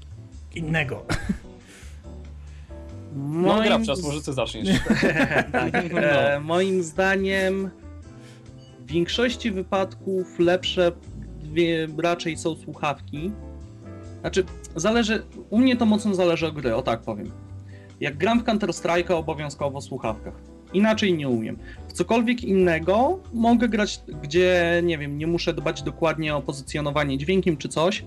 innego? 0.54 1.04
No, 3.16 3.24
moim... 3.24 3.64
gra 3.64 3.80
czas, 3.86 4.02
może 4.02 4.22
ty 4.22 4.32
zaczniesz. 4.32 4.68
tak. 5.52 5.74
e, 5.74 6.40
moim 6.40 6.82
zdaniem 6.82 7.70
w 8.80 8.86
większości 8.86 9.50
wypadków 9.50 10.38
lepsze 10.38 10.92
raczej 11.98 12.36
są 12.36 12.56
słuchawki. 12.56 13.32
Znaczy, 14.20 14.44
zależy, 14.76 15.22
u 15.50 15.58
mnie 15.58 15.76
to 15.76 15.86
mocno 15.86 16.14
zależy 16.14 16.46
od 16.46 16.54
gry, 16.54 16.74
o 16.74 16.82
tak 16.82 17.00
powiem. 17.00 17.30
Jak 18.00 18.16
gram 18.16 18.40
w 18.40 18.44
Counter 18.44 18.70
Strike'a 18.70 19.12
obowiązkowo 19.12 19.80
w 19.80 19.84
słuchawkach. 19.84 20.34
Inaczej 20.72 21.14
nie 21.14 21.28
umiem. 21.28 21.58
W 21.88 21.92
cokolwiek 21.92 22.44
innego 22.44 23.18
mogę 23.32 23.68
grać, 23.68 24.00
gdzie 24.22 24.80
nie 24.84 24.98
wiem, 24.98 25.18
nie 25.18 25.26
muszę 25.26 25.54
dbać 25.54 25.82
dokładnie 25.82 26.36
o 26.36 26.42
pozycjonowanie 26.42 27.18
dźwiękiem 27.18 27.56
czy 27.56 27.68
coś. 27.68 28.04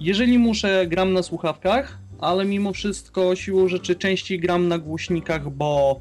Jeżeli 0.00 0.38
muszę, 0.38 0.86
gram 0.86 1.12
na 1.12 1.22
słuchawkach, 1.22 1.98
ale 2.18 2.44
mimo 2.44 2.72
wszystko 2.72 3.36
siłą 3.36 3.68
rzeczy 3.68 3.96
częściej 3.96 4.40
gram 4.40 4.68
na 4.68 4.78
głośnikach, 4.78 5.50
bo 5.50 6.00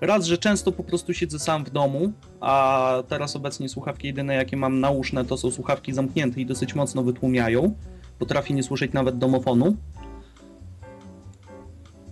raz, 0.00 0.26
że 0.26 0.38
często 0.38 0.72
po 0.72 0.84
prostu 0.84 1.14
siedzę 1.14 1.38
sam 1.38 1.64
w 1.64 1.70
domu, 1.70 2.12
a 2.40 3.02
teraz 3.08 3.36
obecnie 3.36 3.68
słuchawki 3.68 4.06
jedyne 4.06 4.34
jakie 4.34 4.56
mam 4.56 4.80
nauszne 4.80 5.24
to 5.24 5.36
są 5.36 5.50
słuchawki 5.50 5.92
zamknięte 5.92 6.40
i 6.40 6.46
dosyć 6.46 6.74
mocno 6.74 7.02
wytłumiają. 7.02 7.74
Potrafię 8.18 8.54
nie 8.54 8.62
słyszeć 8.62 8.92
nawet 8.92 9.18
domofonu. 9.18 9.76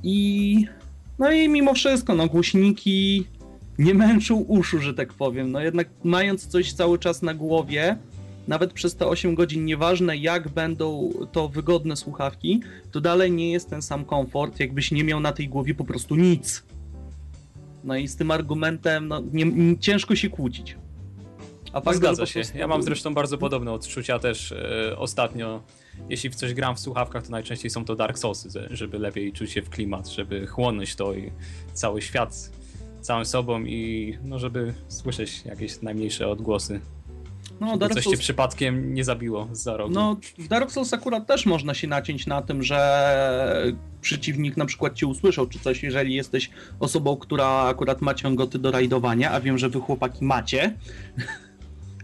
I 0.03 0.65
no 1.19 1.33
i 1.33 1.49
mimo 1.49 1.75
wszystko, 1.75 2.15
no 2.15 2.27
głośniki 2.27 3.27
nie 3.79 3.95
męczą 3.95 4.37
uszu, 4.37 4.79
że 4.79 4.95
tak 4.95 5.13
powiem. 5.13 5.53
No 5.53 5.61
jednak 5.61 5.89
mając 6.05 6.47
coś 6.47 6.73
cały 6.73 6.99
czas 6.99 7.23
na 7.23 7.35
głowie, 7.35 7.97
nawet 8.49 8.73
przez 8.73 8.97
te 8.97 9.07
8 9.07 9.35
godzin, 9.35 9.65
nieważne 9.65 10.17
jak 10.17 10.49
będą 10.49 11.11
to 11.33 11.49
wygodne 11.49 11.97
słuchawki, 11.97 12.61
to 12.93 13.01
dalej 13.01 13.33
nie 13.33 13.53
jest 13.53 13.71
ten 13.71 13.83
sam 13.83 14.05
komfort, 14.05 14.61
jakbyś 14.61 14.93
nie 14.93 15.05
miał 15.05 15.21
na 15.21 15.33
tej 15.33 15.49
głowie 15.49 15.75
po 15.75 15.85
prostu 15.85 16.17
nic. 16.17 16.63
No 17.85 17.97
i 17.97 18.09
z 18.09 18.17
tym 18.17 18.31
argumentem 18.31 19.09
no, 19.09 19.23
nie, 19.33 19.45
nie, 19.45 19.79
ciężko 19.79 20.17
się 20.17 20.29
kłócić. 20.29 20.77
A 21.77 21.81
fakt, 21.81 21.97
Zgadza 21.97 22.27
się. 22.27 22.43
Ja 22.55 22.67
mam 22.67 22.83
zresztą 22.83 23.15
bardzo 23.15 23.39
podobne 23.39 23.73
odczucia 23.73 24.19
też 24.19 24.53
e, 24.53 24.99
ostatnio. 24.99 25.63
Jeśli 26.09 26.31
w 26.31 26.35
coś 26.35 26.55
gram 26.55 26.77
w 26.77 26.81
słuchawkach, 26.81 27.23
to 27.23 27.31
najczęściej 27.31 27.71
są 27.71 27.85
to 27.85 27.97
Dark 27.97 28.19
Soulsy, 28.19 28.49
żeby 28.71 28.99
lepiej 28.99 29.33
czuć 29.33 29.53
się 29.53 29.63
w 29.63 29.71
klimat, 29.71 30.09
żeby 30.09 30.47
chłonąć 30.47 30.97
to 30.97 31.13
i 31.13 31.33
cały 31.73 32.03
świat 32.03 32.51
całym 33.01 33.25
sobą 33.25 33.65
i 33.65 34.15
no, 34.25 34.39
żeby 34.39 34.75
słyszeć 34.89 35.45
jakieś 35.45 35.83
najmniejsze 35.83 36.29
odgłosy. 36.29 36.81
No, 37.61 37.77
Dark 37.77 37.95
coś 37.95 38.05
Souls... 38.05 38.17
cię 38.17 38.23
przypadkiem 38.23 38.95
nie 38.95 39.05
zabiło 39.05 39.49
za 39.53 39.77
rogu. 39.77 39.95
No, 39.95 40.17
w 40.39 40.49
Dark 40.49 40.71
Souls 40.71 40.93
akurat 40.93 41.27
też 41.27 41.47
można 41.47 41.75
się 41.75 41.89
naciąć 41.89 42.27
na 42.27 42.43
tym, 42.43 42.63
że 42.63 43.77
przeciwnik 44.01 44.57
na 44.57 44.67
przykład 44.67 44.95
cię 44.95 45.07
usłyszał 45.07 45.47
czy 45.47 45.59
coś, 45.59 45.83
jeżeli 45.83 46.15
jesteś 46.15 46.51
osobą, 46.81 47.17
która 47.17 47.49
akurat 47.49 48.03
ma 48.03 48.15
ciągoty 48.15 48.59
do 48.59 48.71
rajdowania, 48.71 49.31
a 49.31 49.41
wiem, 49.41 49.59
że 49.59 49.69
wy 49.69 49.81
chłopaki 49.81 50.25
macie. 50.25 50.75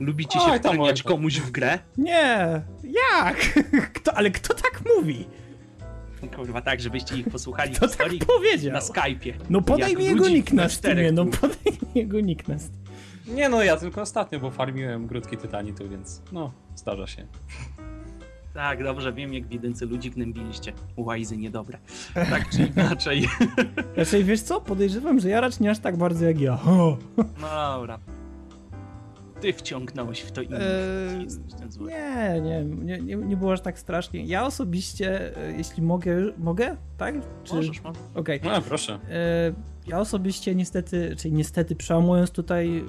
Lubicie 0.03 0.41
się 0.41 0.59
wtrącać 0.59 1.03
komuś 1.03 1.41
w 1.41 1.51
grę? 1.51 1.79
Nie, 1.99 2.63
jak? 2.85 3.37
Kto, 3.95 4.15
ale 4.15 4.31
kto 4.31 4.55
tak 4.55 4.83
mówi? 4.97 5.27
Kurwa, 6.37 6.61
tak, 6.61 6.81
żebyście 6.81 7.17
ich 7.17 7.29
posłuchali 7.29 7.75
Kto 7.75 7.89
tak 7.89 8.09
powiedział? 8.39 8.73
na 8.73 8.79
Skype'ie. 8.79 9.33
No 9.51 9.63
podaj 9.63 9.97
mi 9.97 10.05
jego 10.05 10.29
nick 10.29 10.53
na 10.53 10.69
Steamie, 10.69 11.13
no 11.13 11.27
podaj 11.27 11.73
mi 11.73 12.01
jego 12.01 12.21
nick 12.21 12.49
na 12.49 12.59
Steamie. 12.59 12.83
Nie 13.27 13.49
no, 13.49 13.63
ja 13.63 13.77
tylko 13.77 14.01
ostatnio, 14.01 14.41
bo 14.41 14.51
farmiłem 14.51 15.07
grudki 15.07 15.37
tytanitu, 15.37 15.89
więc 15.89 16.23
no, 16.33 16.53
zdarza 16.77 17.07
się. 17.07 17.27
Tak, 18.55 18.85
dobrze, 18.85 19.13
wiem 19.13 19.35
jak 19.35 19.47
w 19.47 19.53
jedynce 19.53 19.87
ludzi 19.87 20.11
gnębiliście. 20.11 20.73
Łajzy 20.97 21.37
niedobre. 21.37 21.79
Tak 22.15 22.49
czy 22.51 22.63
inaczej. 22.77 23.29
Raczej 23.97 24.25
wiesz 24.25 24.41
co? 24.41 24.61
Podejrzewam, 24.61 25.21
że 25.21 25.29
ja 25.29 25.49
nie 25.61 25.71
aż 25.71 25.79
tak 25.79 25.97
bardzo 25.97 26.25
jak 26.25 26.41
ja. 26.41 26.59
No 26.67 26.97
dobra. 27.77 27.99
Ty 29.43 29.53
wciągnąłeś 29.53 30.21
w 30.21 30.33
to 30.33 30.43
inne. 30.43 30.61
Eee, 30.61 31.27
nie, 31.81 32.41
nie, 32.41 32.65
nie, 32.65 32.99
nie, 32.99 33.17
nie 33.17 33.37
było 33.37 33.53
aż 33.53 33.61
tak 33.61 33.79
strasznie. 33.79 34.25
Ja 34.25 34.47
osobiście, 34.47 35.37
e, 35.37 35.53
jeśli 35.53 35.83
mogę, 35.83 36.17
mogę? 36.39 36.77
Tak? 36.99 37.15
Czy... 37.45 37.55
Możesz, 37.55 37.83
mam. 37.83 37.93
Okej. 38.15 38.41
Okay. 38.41 38.53
No, 38.53 38.63
proszę. 38.63 38.99
E, 39.11 39.53
ja 39.87 40.01
osobiście 40.01 40.55
niestety, 40.55 41.17
czyli 41.17 41.35
niestety 41.35 41.77
przełamując 41.77 42.31
tutaj 42.31 42.85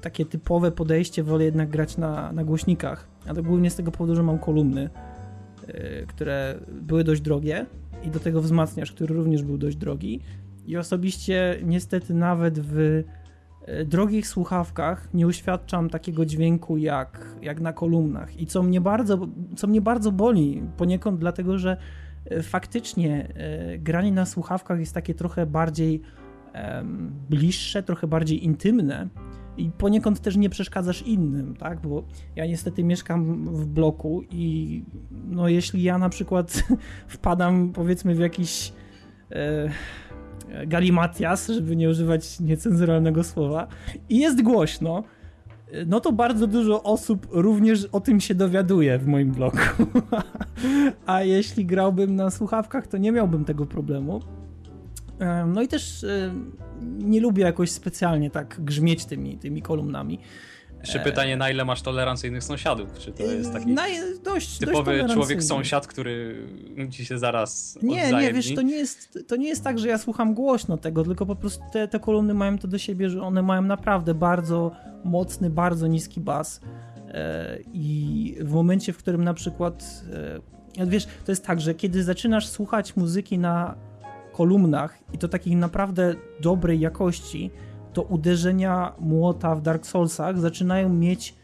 takie 0.00 0.24
typowe 0.24 0.70
podejście, 0.70 1.22
wolę 1.22 1.44
jednak 1.44 1.68
grać 1.68 1.96
na, 1.96 2.32
na 2.32 2.44
głośnikach. 2.44 3.08
A 3.26 3.34
to 3.34 3.42
głównie 3.42 3.70
z 3.70 3.76
tego 3.76 3.90
powodu, 3.90 4.16
że 4.16 4.22
mam 4.22 4.38
kolumny, 4.38 4.90
yy, 5.68 5.74
które 6.08 6.54
były 6.68 7.04
dość 7.04 7.20
drogie 7.20 7.66
i 8.04 8.10
do 8.10 8.20
tego 8.20 8.40
wzmacniacz, 8.40 8.92
który 8.92 9.14
również 9.14 9.42
był 9.42 9.58
dość 9.58 9.76
drogi. 9.76 10.20
I 10.66 10.76
osobiście 10.76 11.58
niestety 11.62 12.14
nawet 12.14 12.58
w 12.58 12.76
yy, 12.76 13.04
drogich 13.84 14.26
słuchawkach 14.26 15.14
nie 15.14 15.26
uświadczam 15.26 15.90
takiego 15.90 16.26
dźwięku 16.26 16.76
jak, 16.76 17.36
jak 17.42 17.60
na 17.60 17.72
kolumnach. 17.72 18.40
I 18.40 18.46
co 18.46 18.62
mnie 18.62 18.80
bardzo, 18.80 19.28
co 19.56 19.66
mnie 19.66 19.80
bardzo 19.80 20.12
boli 20.12 20.62
poniekąd 20.76 21.20
dlatego, 21.20 21.58
że 21.58 21.76
yy, 22.30 22.42
faktycznie 22.42 23.28
granie 23.78 24.12
na 24.12 24.26
słuchawkach 24.26 24.80
jest 24.80 24.94
takie 24.94 25.14
trochę 25.14 25.46
bardziej 25.46 26.02
bliższe, 27.30 27.82
trochę 27.82 28.06
bardziej 28.06 28.44
intymne 28.44 29.08
i 29.56 29.70
poniekąd 29.70 30.20
też 30.20 30.36
nie 30.36 30.50
przeszkadzasz 30.50 31.02
innym, 31.02 31.56
tak? 31.56 31.80
Bo 31.80 32.04
ja 32.36 32.46
niestety 32.46 32.84
mieszkam 32.84 33.44
w 33.54 33.66
bloku 33.66 34.22
i 34.30 34.84
no 35.10 35.48
jeśli 35.48 35.82
ja 35.82 35.98
na 35.98 36.08
przykład 36.08 36.62
wpadam 37.06 37.72
powiedzmy 37.72 38.14
w 38.14 38.18
jakiś 38.18 38.72
e, 39.30 39.68
galimatias, 40.66 41.48
żeby 41.48 41.76
nie 41.76 41.90
używać 41.90 42.40
niecenzuralnego 42.40 43.24
słowa 43.24 43.66
i 44.08 44.18
jest 44.18 44.42
głośno, 44.42 45.04
no 45.86 46.00
to 46.00 46.12
bardzo 46.12 46.46
dużo 46.46 46.82
osób 46.82 47.26
również 47.30 47.88
o 47.92 48.00
tym 48.00 48.20
się 48.20 48.34
dowiaduje 48.34 48.98
w 48.98 49.06
moim 49.06 49.32
bloku. 49.32 49.58
A 51.06 51.22
jeśli 51.22 51.66
grałbym 51.66 52.16
na 52.16 52.30
słuchawkach, 52.30 52.86
to 52.86 52.98
nie 52.98 53.12
miałbym 53.12 53.44
tego 53.44 53.66
problemu. 53.66 54.20
No 55.46 55.62
i 55.62 55.68
też 55.68 56.06
nie 56.98 57.20
lubię 57.20 57.42
jakoś 57.42 57.70
specjalnie 57.70 58.30
tak 58.30 58.60
grzmieć 58.64 59.04
tymi, 59.04 59.38
tymi 59.38 59.62
kolumnami. 59.62 60.18
Jeszcze 60.82 61.00
pytanie, 61.00 61.36
na 61.36 61.50
ile 61.50 61.64
masz 61.64 61.82
tolerancyjnych 61.82 62.44
sąsiadów? 62.44 62.98
Czy 62.98 63.12
to 63.12 63.22
jest 63.22 63.52
taki 63.52 63.66
na, 63.66 63.82
dość, 64.24 64.58
typowy 64.58 64.98
dość 64.98 65.14
człowiek 65.14 65.42
sąsiad, 65.42 65.86
który 65.86 66.46
ci 66.90 67.04
się 67.04 67.18
zaraz 67.18 67.78
Nie, 67.82 68.12
nie, 68.12 68.32
wiesz, 68.32 68.54
to 68.54 68.62
nie, 68.62 68.74
jest, 68.74 69.18
to 69.28 69.36
nie 69.36 69.48
jest 69.48 69.64
tak, 69.64 69.78
że 69.78 69.88
ja 69.88 69.98
słucham 69.98 70.34
głośno 70.34 70.76
tego, 70.76 71.04
tylko 71.04 71.26
po 71.26 71.36
prostu 71.36 71.62
te, 71.72 71.88
te 71.88 72.00
kolumny 72.00 72.34
mają 72.34 72.58
to 72.58 72.68
do 72.68 72.78
siebie, 72.78 73.10
że 73.10 73.22
one 73.22 73.42
mają 73.42 73.62
naprawdę 73.62 74.14
bardzo 74.14 74.70
mocny, 75.04 75.50
bardzo 75.50 75.86
niski 75.86 76.20
bas. 76.20 76.60
E, 77.08 77.58
I 77.72 78.36
w 78.40 78.52
momencie, 78.52 78.92
w 78.92 78.96
którym 78.96 79.24
na 79.24 79.34
przykład, 79.34 80.04
e, 80.78 80.86
wiesz, 80.86 81.06
to 81.24 81.32
jest 81.32 81.46
tak, 81.46 81.60
że 81.60 81.74
kiedy 81.74 82.04
zaczynasz 82.04 82.48
słuchać 82.48 82.96
muzyki 82.96 83.38
na 83.38 83.74
kolumnach 84.32 84.98
i 85.12 85.18
to 85.18 85.28
takich 85.28 85.56
naprawdę 85.56 86.14
dobrej 86.40 86.80
jakości, 86.80 87.50
to 87.92 88.02
uderzenia 88.02 88.92
młota 88.98 89.54
w 89.54 89.62
Dark 89.62 89.86
Soulsach 89.86 90.38
zaczynają 90.38 90.88
mieć 90.88 91.34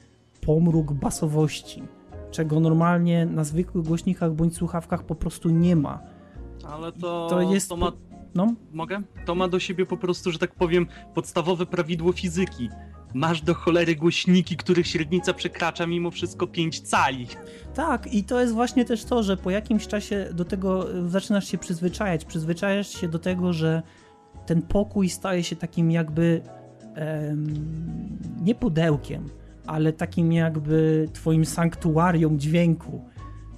pomruk 0.47 0.93
basowości, 0.93 1.83
czego 2.31 2.61
normalnie 2.61 3.27
na 3.27 3.45
zwykłych 3.45 3.85
głośnikach 3.85 4.33
bądź 4.33 4.57
słuchawkach 4.57 5.03
po 5.03 5.15
prostu 5.15 5.49
nie 5.49 5.77
ma. 5.77 6.01
Ale 6.65 6.93
to, 6.93 7.27
to 7.31 7.41
jest. 7.41 7.69
To 7.69 7.77
ma... 7.77 7.93
No? 8.35 8.55
Mogę? 8.73 9.03
To 9.25 9.35
ma 9.35 9.49
do 9.49 9.59
siebie 9.59 9.87
po 9.87 9.97
prostu, 9.97 10.33
że 10.33 10.39
tak 10.39 10.55
powiem, 10.55 10.87
podstawowe 11.15 11.67
prawidło 11.67 12.13
fizyki. 12.13 12.69
Masz 13.15 13.43
do 13.43 13.55
cholery 13.55 13.97
głośniki, 13.97 14.57
których 14.57 14.87
średnica 14.87 15.35
przekracza 15.35 15.87
mimo 15.87 16.11
wszystko 16.11 16.47
5 16.47 16.81
cali. 16.81 17.27
Tak, 17.75 18.15
i 18.15 18.25
to 18.25 18.41
jest 18.41 18.53
właśnie 18.53 18.85
też 18.85 19.05
to, 19.05 19.23
że 19.23 19.37
po 19.37 19.51
jakimś 19.51 19.87
czasie 19.87 20.29
do 20.33 20.45
tego 20.45 20.87
zaczynasz 21.07 21.49
się 21.49 21.59
przyzwyczajać. 21.59 22.25
Przyzwyczajasz 22.25 22.89
się 22.89 23.09
do 23.09 23.19
tego, 23.19 23.53
że 23.53 23.83
ten 24.49 24.63
pokój 24.63 25.09
staje 25.09 25.45
się 25.45 25.57
takim 25.57 25.91
jakby 25.91 26.41
em, 26.95 27.47
nie 28.41 28.55
pudełkiem, 28.55 29.29
ale 29.67 29.93
takim 29.93 30.33
jakby 30.33 31.09
twoim 31.13 31.45
sanktuarium 31.45 32.39
dźwięku. 32.39 33.05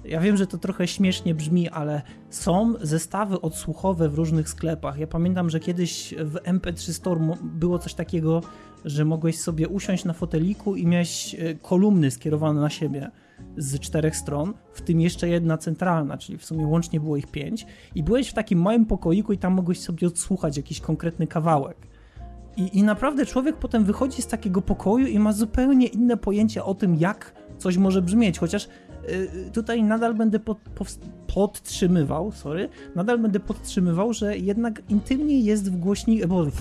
Ja 0.05 0.19
wiem, 0.19 0.37
że 0.37 0.47
to 0.47 0.57
trochę 0.57 0.87
śmiesznie 0.87 1.35
brzmi, 1.35 1.69
ale 1.69 2.01
są 2.29 2.73
zestawy 2.81 3.41
odsłuchowe 3.41 4.09
w 4.09 4.15
różnych 4.15 4.49
sklepach. 4.49 4.97
Ja 4.97 5.07
pamiętam, 5.07 5.49
że 5.49 5.59
kiedyś 5.59 6.15
w 6.17 6.35
MP3 6.35 6.93
Store 6.93 7.37
było 7.43 7.79
coś 7.79 7.93
takiego, 7.93 8.41
że 8.85 9.05
mogłeś 9.05 9.39
sobie 9.39 9.67
usiąść 9.67 10.05
na 10.05 10.13
foteliku 10.13 10.75
i 10.75 10.87
miałeś 10.87 11.35
e, 11.35 11.55
kolumny 11.55 12.11
skierowane 12.11 12.61
na 12.61 12.69
siebie 12.69 13.11
z 13.57 13.79
czterech 13.79 14.15
stron, 14.15 14.53
w 14.73 14.81
tym 14.81 15.01
jeszcze 15.01 15.29
jedna 15.29 15.57
centralna, 15.57 16.17
czyli 16.17 16.37
w 16.37 16.45
sumie 16.45 16.67
łącznie 16.67 16.99
było 16.99 17.17
ich 17.17 17.27
pięć, 17.27 17.65
i 17.95 18.03
byłeś 18.03 18.29
w 18.29 18.33
takim 18.33 18.61
małym 18.61 18.85
pokoiku 18.85 19.33
i 19.33 19.37
tam 19.37 19.53
mogłeś 19.53 19.79
sobie 19.79 20.07
odsłuchać 20.07 20.57
jakiś 20.57 20.79
konkretny 20.79 21.27
kawałek. 21.27 21.77
I, 22.57 22.77
I 22.77 22.83
naprawdę 22.83 23.25
człowiek 23.25 23.55
potem 23.57 23.83
wychodzi 23.83 24.21
z 24.21 24.27
takiego 24.27 24.61
pokoju 24.61 25.07
i 25.07 25.19
ma 25.19 25.33
zupełnie 25.33 25.87
inne 25.87 26.17
pojęcie 26.17 26.63
o 26.63 26.75
tym, 26.75 26.95
jak 26.95 27.33
coś 27.57 27.77
może 27.77 28.01
brzmieć, 28.01 28.39
chociaż 28.39 28.69
y, 29.09 29.51
tutaj 29.53 29.83
nadal 29.83 30.13
będę 30.13 30.39
pod, 30.39 30.57
podtrzymywał, 31.33 32.31
sorry, 32.31 32.69
nadal 32.95 33.19
będę 33.19 33.39
podtrzymywał, 33.39 34.13
że 34.13 34.37
jednak 34.37 34.81
intymniej 34.89 35.43
jest 35.43 35.71
w 35.71 35.77
głośnikach, 35.77 36.27
bo 36.27 36.45
w, 36.45 36.59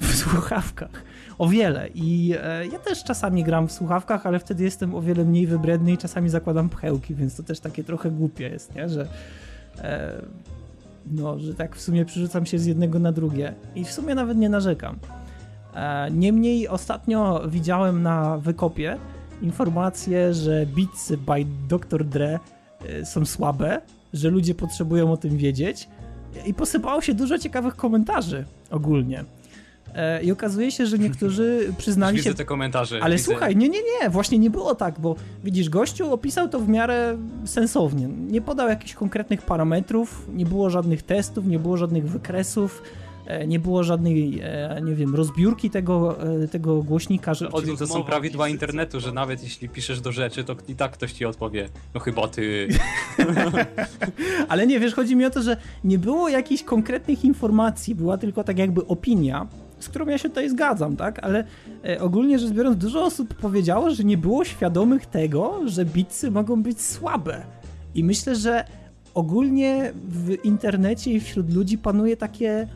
w 0.00 0.14
słuchawkach 0.14 1.04
o 1.38 1.48
wiele. 1.48 1.88
I 1.94 2.34
e, 2.42 2.66
ja 2.66 2.78
też 2.78 3.04
czasami 3.04 3.44
gram 3.44 3.68
w 3.68 3.72
słuchawkach, 3.72 4.26
ale 4.26 4.38
wtedy 4.38 4.64
jestem 4.64 4.94
o 4.94 5.02
wiele 5.02 5.24
mniej 5.24 5.46
wybredny 5.46 5.92
i 5.92 5.98
czasami 5.98 6.28
zakładam 6.28 6.68
pchełki, 6.68 7.14
więc 7.14 7.36
to 7.36 7.42
też 7.42 7.60
takie 7.60 7.84
trochę 7.84 8.10
głupie 8.10 8.48
jest, 8.48 8.74
nie? 8.74 8.88
Że 8.88 9.08
e, 9.78 10.12
no, 11.10 11.38
że 11.38 11.54
tak 11.54 11.76
w 11.76 11.80
sumie 11.80 12.04
przerzucam 12.04 12.46
się 12.46 12.58
z 12.58 12.66
jednego 12.66 12.98
na 12.98 13.12
drugie 13.12 13.54
i 13.74 13.84
w 13.84 13.92
sumie 13.92 14.14
nawet 14.14 14.38
nie 14.38 14.48
narzekam. 14.48 14.98
E, 15.74 16.10
niemniej 16.10 16.68
ostatnio 16.68 17.42
widziałem 17.48 18.02
na 18.02 18.38
wykopie 18.38 18.96
informację, 19.42 20.34
że 20.34 20.66
Beats 20.66 21.12
by 21.12 21.46
Dr. 21.68 22.04
Dre 22.04 22.38
są 23.04 23.26
słabe, 23.26 23.80
że 24.12 24.30
ludzie 24.30 24.54
potrzebują 24.54 25.12
o 25.12 25.16
tym 25.16 25.36
wiedzieć 25.36 25.88
i 26.46 26.54
posypało 26.54 27.00
się 27.00 27.14
dużo 27.14 27.38
ciekawych 27.38 27.76
komentarzy 27.76 28.44
ogólnie. 28.70 29.24
E, 29.94 30.22
I 30.22 30.32
okazuje 30.32 30.70
się, 30.70 30.86
że 30.86 30.98
niektórzy 30.98 31.72
przyznali 31.78 32.16
Widzę 32.16 32.30
się. 32.30 32.34
te 32.36 32.44
komentarze. 32.44 33.00
Ale 33.02 33.16
widzę. 33.16 33.24
słuchaj, 33.24 33.56
nie, 33.56 33.68
nie, 33.68 33.78
nie, 33.78 34.10
właśnie 34.10 34.38
nie 34.38 34.50
było 34.50 34.74
tak, 34.74 35.00
bo 35.00 35.16
widzisz, 35.44 35.68
gościu 35.68 36.12
opisał 36.12 36.48
to 36.48 36.60
w 36.60 36.68
miarę 36.68 37.18
sensownie. 37.44 38.08
Nie 38.08 38.40
podał 38.40 38.68
jakichś 38.68 38.94
konkretnych 38.94 39.42
parametrów, 39.42 40.26
nie 40.34 40.46
było 40.46 40.70
żadnych 40.70 41.02
testów, 41.02 41.46
nie 41.46 41.58
było 41.58 41.76
żadnych 41.76 42.08
wykresów 42.08 42.82
e, 43.26 43.46
nie 43.46 43.58
było 43.58 43.84
żadnej, 43.84 44.40
e, 44.42 44.80
nie 44.84 44.94
wiem, 44.94 45.14
rozbiórki 45.14 45.70
tego, 45.70 46.16
tego 46.50 46.82
głośnika. 46.82 47.34
Że... 47.34 47.52
Odin 47.52 47.76
to 47.76 47.86
są 47.86 48.04
prawidła 48.04 48.48
internetu, 48.48 49.00
że 49.00 49.12
nawet 49.12 49.42
jeśli 49.42 49.68
piszesz 49.68 50.00
do 50.00 50.12
rzeczy, 50.12 50.44
to 50.44 50.56
i 50.68 50.74
tak 50.74 50.92
ktoś 50.92 51.12
ci 51.12 51.24
odpowie, 51.24 51.68
no 51.94 52.00
chyba 52.00 52.28
ty. 52.28 52.68
Ale 54.48 54.66
nie, 54.66 54.80
wiesz, 54.80 54.94
chodzi 54.94 55.16
mi 55.16 55.24
o 55.24 55.30
to, 55.30 55.42
że 55.42 55.56
nie 55.84 55.98
było 55.98 56.28
jakichś 56.28 56.62
konkretnych 56.62 57.24
informacji, 57.24 57.94
była 57.94 58.18
tylko 58.18 58.44
tak 58.44 58.58
jakby 58.58 58.86
opinia, 58.86 59.46
z 59.80 59.88
którą 59.88 60.06
ja 60.06 60.18
się 60.18 60.28
tutaj 60.28 60.50
zgadzam, 60.50 60.96
tak? 60.96 61.18
Ale 61.24 61.44
e, 61.84 62.00
ogólnie 62.00 62.38
rzecz 62.38 62.50
biorąc, 62.50 62.76
dużo 62.76 63.04
osób 63.04 63.34
powiedziało, 63.34 63.90
że 63.90 64.04
nie 64.04 64.18
było 64.18 64.44
świadomych 64.44 65.06
tego, 65.06 65.60
że 65.64 65.84
bitsy 65.84 66.30
mogą 66.30 66.62
być 66.62 66.82
słabe. 66.82 67.42
I 67.94 68.04
myślę, 68.04 68.36
że 68.36 68.64
ogólnie 69.14 69.92
w 70.08 70.44
internecie 70.44 71.12
i 71.12 71.20
wśród 71.20 71.54
ludzi 71.54 71.78
panuje 71.78 72.16
takie 72.16 72.50
e, 72.50 72.66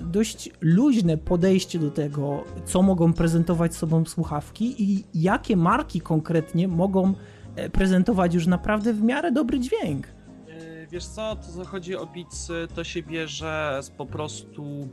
dość 0.00 0.50
luźne 0.60 1.16
podejście 1.16 1.78
do 1.78 1.90
tego, 1.90 2.44
co 2.64 2.82
mogą 2.82 3.12
prezentować 3.12 3.74
sobą 3.74 4.04
słuchawki 4.04 4.82
i 4.82 5.04
jakie 5.14 5.56
marki 5.56 6.00
konkretnie 6.00 6.68
mogą 6.68 7.14
e, 7.56 7.70
prezentować 7.70 8.34
już 8.34 8.46
naprawdę 8.46 8.92
w 8.92 9.02
miarę 9.02 9.32
dobry 9.32 9.60
dźwięk. 9.60 10.06
Wiesz 10.90 11.06
co, 11.06 11.36
to 11.36 11.52
co 11.52 11.64
chodzi 11.64 11.96
o 11.96 12.06
bitsy, 12.06 12.68
to 12.74 12.84
się 12.84 13.02
bierze 13.02 13.78
z 13.82 13.90
po 13.90 14.06
prostu 14.06 14.88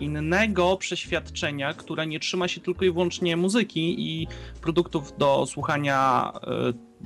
innego 0.00 0.76
przeświadczenia, 0.76 1.74
które 1.74 2.06
nie 2.06 2.20
trzyma 2.20 2.48
się 2.48 2.60
tylko 2.60 2.84
i 2.84 2.90
wyłącznie 2.90 3.36
muzyki 3.36 3.94
i 3.98 4.26
produktów 4.60 5.18
do 5.18 5.46
słuchania 5.46 6.32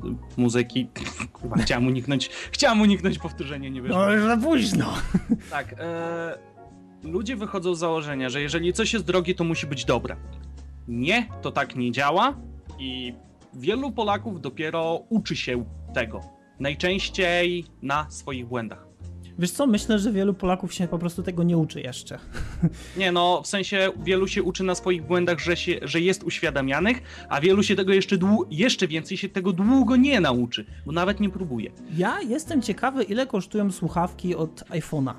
y, 0.04 0.40
muzyki. 0.40 0.88
Kurwa, 1.32 1.56
chciałem 1.56 1.86
uniknąć, 1.86 2.28
chciałem 2.28 2.80
uniknąć 2.80 3.18
powtórzenia, 3.18 3.68
nie 3.68 3.82
wyszło. 3.82 3.98
No 3.98 4.12
już 4.12 4.24
za 4.24 4.36
późno. 4.36 4.94
Tak, 5.50 5.72
y, 5.72 7.08
ludzie 7.08 7.36
wychodzą 7.36 7.74
z 7.74 7.78
założenia, 7.78 8.30
że 8.30 8.40
jeżeli 8.40 8.72
coś 8.72 8.92
jest 8.92 9.04
drogie, 9.04 9.34
to 9.34 9.44
musi 9.44 9.66
być 9.66 9.84
dobre. 9.84 10.16
Nie, 10.88 11.28
to 11.42 11.52
tak 11.52 11.76
nie 11.76 11.92
działa 11.92 12.36
i 12.78 13.14
wielu 13.54 13.92
Polaków 13.92 14.40
dopiero 14.40 15.02
uczy 15.08 15.36
się 15.36 15.64
tego. 15.94 16.20
Najczęściej 16.60 17.64
na 17.82 18.10
swoich 18.10 18.46
błędach. 18.46 18.87
Wiesz 19.38 19.50
co, 19.50 19.66
myślę, 19.66 19.98
że 19.98 20.12
wielu 20.12 20.34
Polaków 20.34 20.74
się 20.74 20.88
po 20.88 20.98
prostu 20.98 21.22
tego 21.22 21.42
nie 21.42 21.56
uczy 21.58 21.80
jeszcze. 21.80 22.18
Nie 22.96 23.12
no, 23.12 23.42
w 23.42 23.46
sensie 23.46 23.90
wielu 24.04 24.28
się 24.28 24.42
uczy 24.42 24.64
na 24.64 24.74
swoich 24.74 25.06
błędach, 25.06 25.38
że, 25.38 25.56
się, 25.56 25.78
że 25.82 26.00
jest 26.00 26.24
uświadamianych, 26.24 27.02
a 27.28 27.40
wielu 27.40 27.62
się 27.62 27.76
tego 27.76 27.92
jeszcze, 27.92 28.16
dłu- 28.18 28.46
jeszcze 28.50 28.88
więcej 28.88 29.16
się 29.16 29.28
tego 29.28 29.52
długo 29.52 29.96
nie 29.96 30.20
nauczy, 30.20 30.64
bo 30.86 30.92
nawet 30.92 31.20
nie 31.20 31.30
próbuje. 31.30 31.70
Ja 31.96 32.20
jestem 32.20 32.62
ciekawy, 32.62 33.02
ile 33.02 33.26
kosztują 33.26 33.72
słuchawki 33.72 34.34
od 34.34 34.60
iPhone'a. 34.70 35.14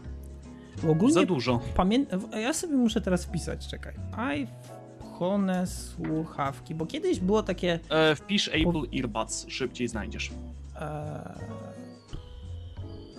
Ogólnie 0.90 1.14
Za 1.14 1.26
dużo. 1.26 1.62
Pamię- 1.78 2.06
ja 2.40 2.54
sobie 2.54 2.76
muszę 2.76 3.02
teraz 3.02 3.26
wpisać, 3.26 3.68
czekaj. 3.68 3.94
iPhone 4.18 5.52
słuchawki, 5.66 6.76
bo 6.76 6.86
kiedyś 6.86 7.20
było 7.20 7.44
takie... 7.44 7.80
E, 7.90 8.16
wpisz 8.16 8.48
Apple 8.48 8.64
po... 8.72 8.84
Earbuds, 8.98 9.46
szybciej 9.50 9.88
znajdziesz. 9.88 10.32
E 10.76 11.69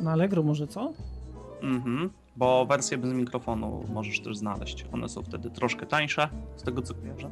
na 0.01 0.13
Allegro 0.13 0.43
może 0.43 0.67
co? 0.67 0.93
Mhm, 1.63 2.11
bo 2.37 2.67
wersję 2.67 2.99
bez 2.99 3.13
mikrofonu 3.13 3.85
możesz 3.89 4.21
też 4.21 4.37
znaleźć. 4.37 4.87
One 4.93 5.09
są 5.09 5.23
wtedy 5.23 5.51
troszkę 5.51 5.87
tańsze, 5.87 6.29
z 6.57 6.63
tego 6.63 6.83
co 6.83 6.95
kojarzę. 6.95 7.31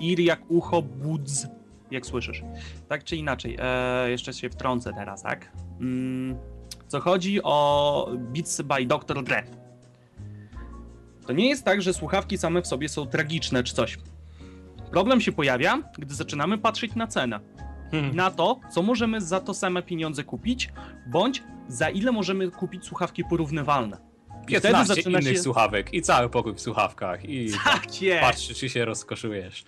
Ir 0.00 0.20
jak 0.20 0.40
ucho, 0.48 0.82
budz, 0.82 1.46
jak 1.90 2.06
słyszysz. 2.06 2.42
Tak 2.88 3.04
czy 3.04 3.16
inaczej, 3.16 3.56
e, 3.60 4.10
jeszcze 4.10 4.32
się 4.32 4.50
wtrącę 4.50 4.92
teraz, 4.92 5.22
tak? 5.22 5.52
Mm, 5.80 6.36
co 6.88 7.00
chodzi 7.00 7.42
o 7.42 8.08
Beats 8.18 8.62
by 8.62 8.86
Dr. 8.86 9.24
Dre. 9.24 9.42
To 11.26 11.32
nie 11.32 11.48
jest 11.48 11.64
tak, 11.64 11.82
że 11.82 11.94
słuchawki 11.94 12.38
same 12.38 12.62
w 12.62 12.66
sobie 12.66 12.88
są 12.88 13.06
tragiczne 13.06 13.62
czy 13.62 13.74
coś. 13.74 13.98
Problem 14.90 15.20
się 15.20 15.32
pojawia, 15.32 15.82
gdy 15.98 16.14
zaczynamy 16.14 16.58
patrzeć 16.58 16.94
na 16.94 17.06
cenę 17.06 17.40
hmm. 17.90 18.16
na 18.22 18.30
to, 18.30 18.60
co 18.70 18.82
możemy 18.82 19.20
za 19.20 19.40
to 19.40 19.54
same 19.54 19.82
pieniądze 19.82 20.24
kupić, 20.24 20.72
bądź 21.06 21.42
za 21.68 21.90
ile 21.90 22.12
możemy 22.12 22.50
kupić 22.50 22.84
słuchawki 22.84 23.24
porównywalne. 23.24 23.96
I 24.42 24.46
15 24.46 24.68
wtedy 24.68 24.84
zaczyna 24.84 25.20
innych 25.20 25.36
się... 25.36 25.42
słuchawek 25.42 25.94
i 25.94 26.02
cały 26.02 26.28
pokój 26.28 26.54
w 26.54 26.60
słuchawkach 26.60 27.24
i 27.24 27.52
tak 27.64 28.02
jest. 28.02 28.20
patrz, 28.20 28.48
czy 28.48 28.68
się 28.68 28.84
rozkoszujesz. 28.84 29.64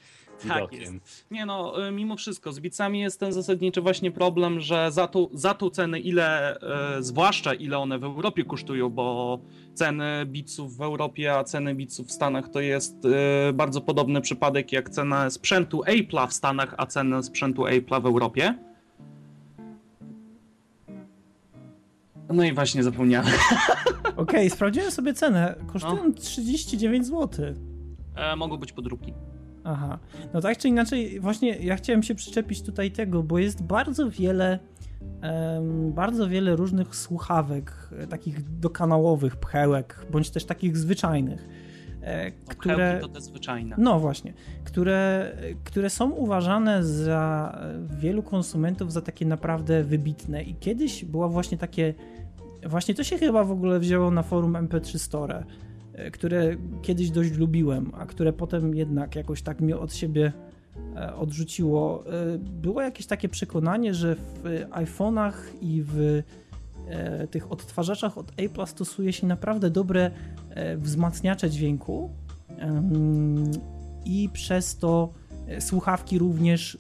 Tak 0.49 0.73
jest. 0.73 1.27
Nie 1.31 1.47
no, 1.47 1.89
y, 1.89 1.93
mimo 1.93 2.17
wszystko, 2.17 2.53
z 2.53 2.61
bicami 2.61 3.01
jest 3.01 3.21
ten 3.21 3.33
zasadniczy 3.33 3.81
właśnie 3.81 4.11
problem, 4.11 4.61
że 4.61 4.93
za 4.93 5.07
tą, 5.07 5.29
za 5.33 5.55
tą 5.55 5.71
cenę, 5.71 6.01
ile, 6.01 6.57
e, 6.61 7.03
zwłaszcza 7.03 7.55
ile 7.55 7.79
one 7.79 7.99
w 7.99 8.05
Europie 8.05 8.45
kosztują, 8.45 8.91
bo 8.91 9.39
ceny 9.75 10.27
biców 10.27 10.77
w 10.77 10.81
Europie, 10.81 11.35
a 11.35 11.45
ceny 11.45 11.75
biców 11.75 12.07
w 12.07 12.13
Stanach 12.13 12.49
to 12.49 12.61
jest 12.61 12.95
e, 13.05 13.53
bardzo 13.53 13.81
podobny 13.81 14.21
przypadek 14.21 14.73
jak 14.73 14.91
cena 14.91 15.31
sprzętu 15.31 15.83
Apple'a 15.83 16.29
w 16.29 16.33
Stanach, 16.33 16.75
a 16.79 16.87
cena 16.87 17.23
sprzętu 17.23 17.63
Apple'a 17.63 18.03
w 18.03 18.07
Europie. 18.07 18.55
No 22.29 22.45
i 22.45 22.53
właśnie 22.53 22.83
zapomniałem. 22.83 23.33
Okej, 24.05 24.17
okay, 24.17 24.51
sprawdziłem 24.51 24.91
sobie 24.91 25.15
cenę. 25.15 25.55
Kosztują 25.73 26.05
no. 26.09 26.13
39 26.13 27.07
zł. 27.07 27.55
E, 28.17 28.37
mogą 28.37 28.57
być 28.57 28.73
podróbki. 28.73 29.13
Aha. 29.67 29.99
No 30.35 30.41
tak 30.41 30.59
czy 30.59 30.69
inaczej, 30.69 31.21
właśnie 31.21 31.57
ja 31.57 31.77
chciałem 31.77 32.03
się 32.03 32.15
przyczepić 32.15 32.63
tutaj 32.63 32.91
tego, 32.91 33.23
bo 33.23 33.39
jest 33.39 33.63
bardzo 33.63 34.11
wiele 34.11 34.59
bardzo 35.91 36.29
wiele 36.29 36.57
różnych 36.57 36.97
słuchawek, 36.97 37.73
e, 37.99 38.07
takich 38.07 38.59
dokanałowych, 38.59 39.37
pchełek, 39.37 40.07
bądź 40.11 40.31
też 40.31 40.45
takich 40.45 40.77
zwyczajnych. 40.77 41.49
E, 42.03 42.31
no, 42.31 42.35
które, 42.49 42.99
to 43.01 43.09
te 43.09 43.21
zwyczajne. 43.21 43.77
No 43.79 44.01
właśnie, 44.01 44.33
które, 44.65 45.33
które 45.65 45.91
są 45.91 46.11
uważane 46.11 46.85
za 46.85 47.59
wielu 47.99 48.23
konsumentów 48.23 48.93
za 48.93 49.01
takie 49.01 49.27
naprawdę 49.27 49.85
wybitne. 49.85 50.43
I 50.43 50.55
kiedyś 50.55 51.05
była 51.05 51.29
właśnie 51.29 51.59
takie, 51.59 51.95
właśnie 52.67 52.95
to 52.95 53.05
się 53.05 53.19
chyba 53.19 53.45
w 53.45 53.51
ogóle 53.51 53.79
wzięło 53.81 54.11
na 54.11 54.23
forum 54.23 54.53
MP3 54.53 54.99
Store 54.99 55.45
które 56.13 56.57
kiedyś 56.83 57.11
dość 57.11 57.33
lubiłem, 57.33 57.93
a 57.95 58.07
które 58.07 58.33
potem 58.33 58.75
jednak 58.75 59.17
jakoś 59.17 59.43
tak 59.43 59.61
mnie 59.61 59.79
od 59.79 59.95
siebie 59.95 60.33
e, 60.97 61.15
odrzuciło. 61.15 62.05
E, 62.07 62.39
było 62.39 62.83
jakieś 62.83 63.07
takie 63.07 63.29
przekonanie, 63.29 63.95
że 63.95 64.15
w 64.15 64.43
iPhone'ach 64.71 65.33
i 65.61 65.83
w 65.87 66.23
tych 67.31 67.53
odtwarzaczach 67.53 68.19
od 68.19 68.33
Apple 68.37 68.67
stosuje 68.67 69.13
się 69.13 69.27
naprawdę 69.27 69.71
dobre 69.71 70.11
wzmacniacze 70.77 71.51
dźwięku 71.51 72.11
i 74.05 74.29
przez 74.33 74.77
to 74.79 75.13
słuchawki 75.61 76.19
również 76.19 76.79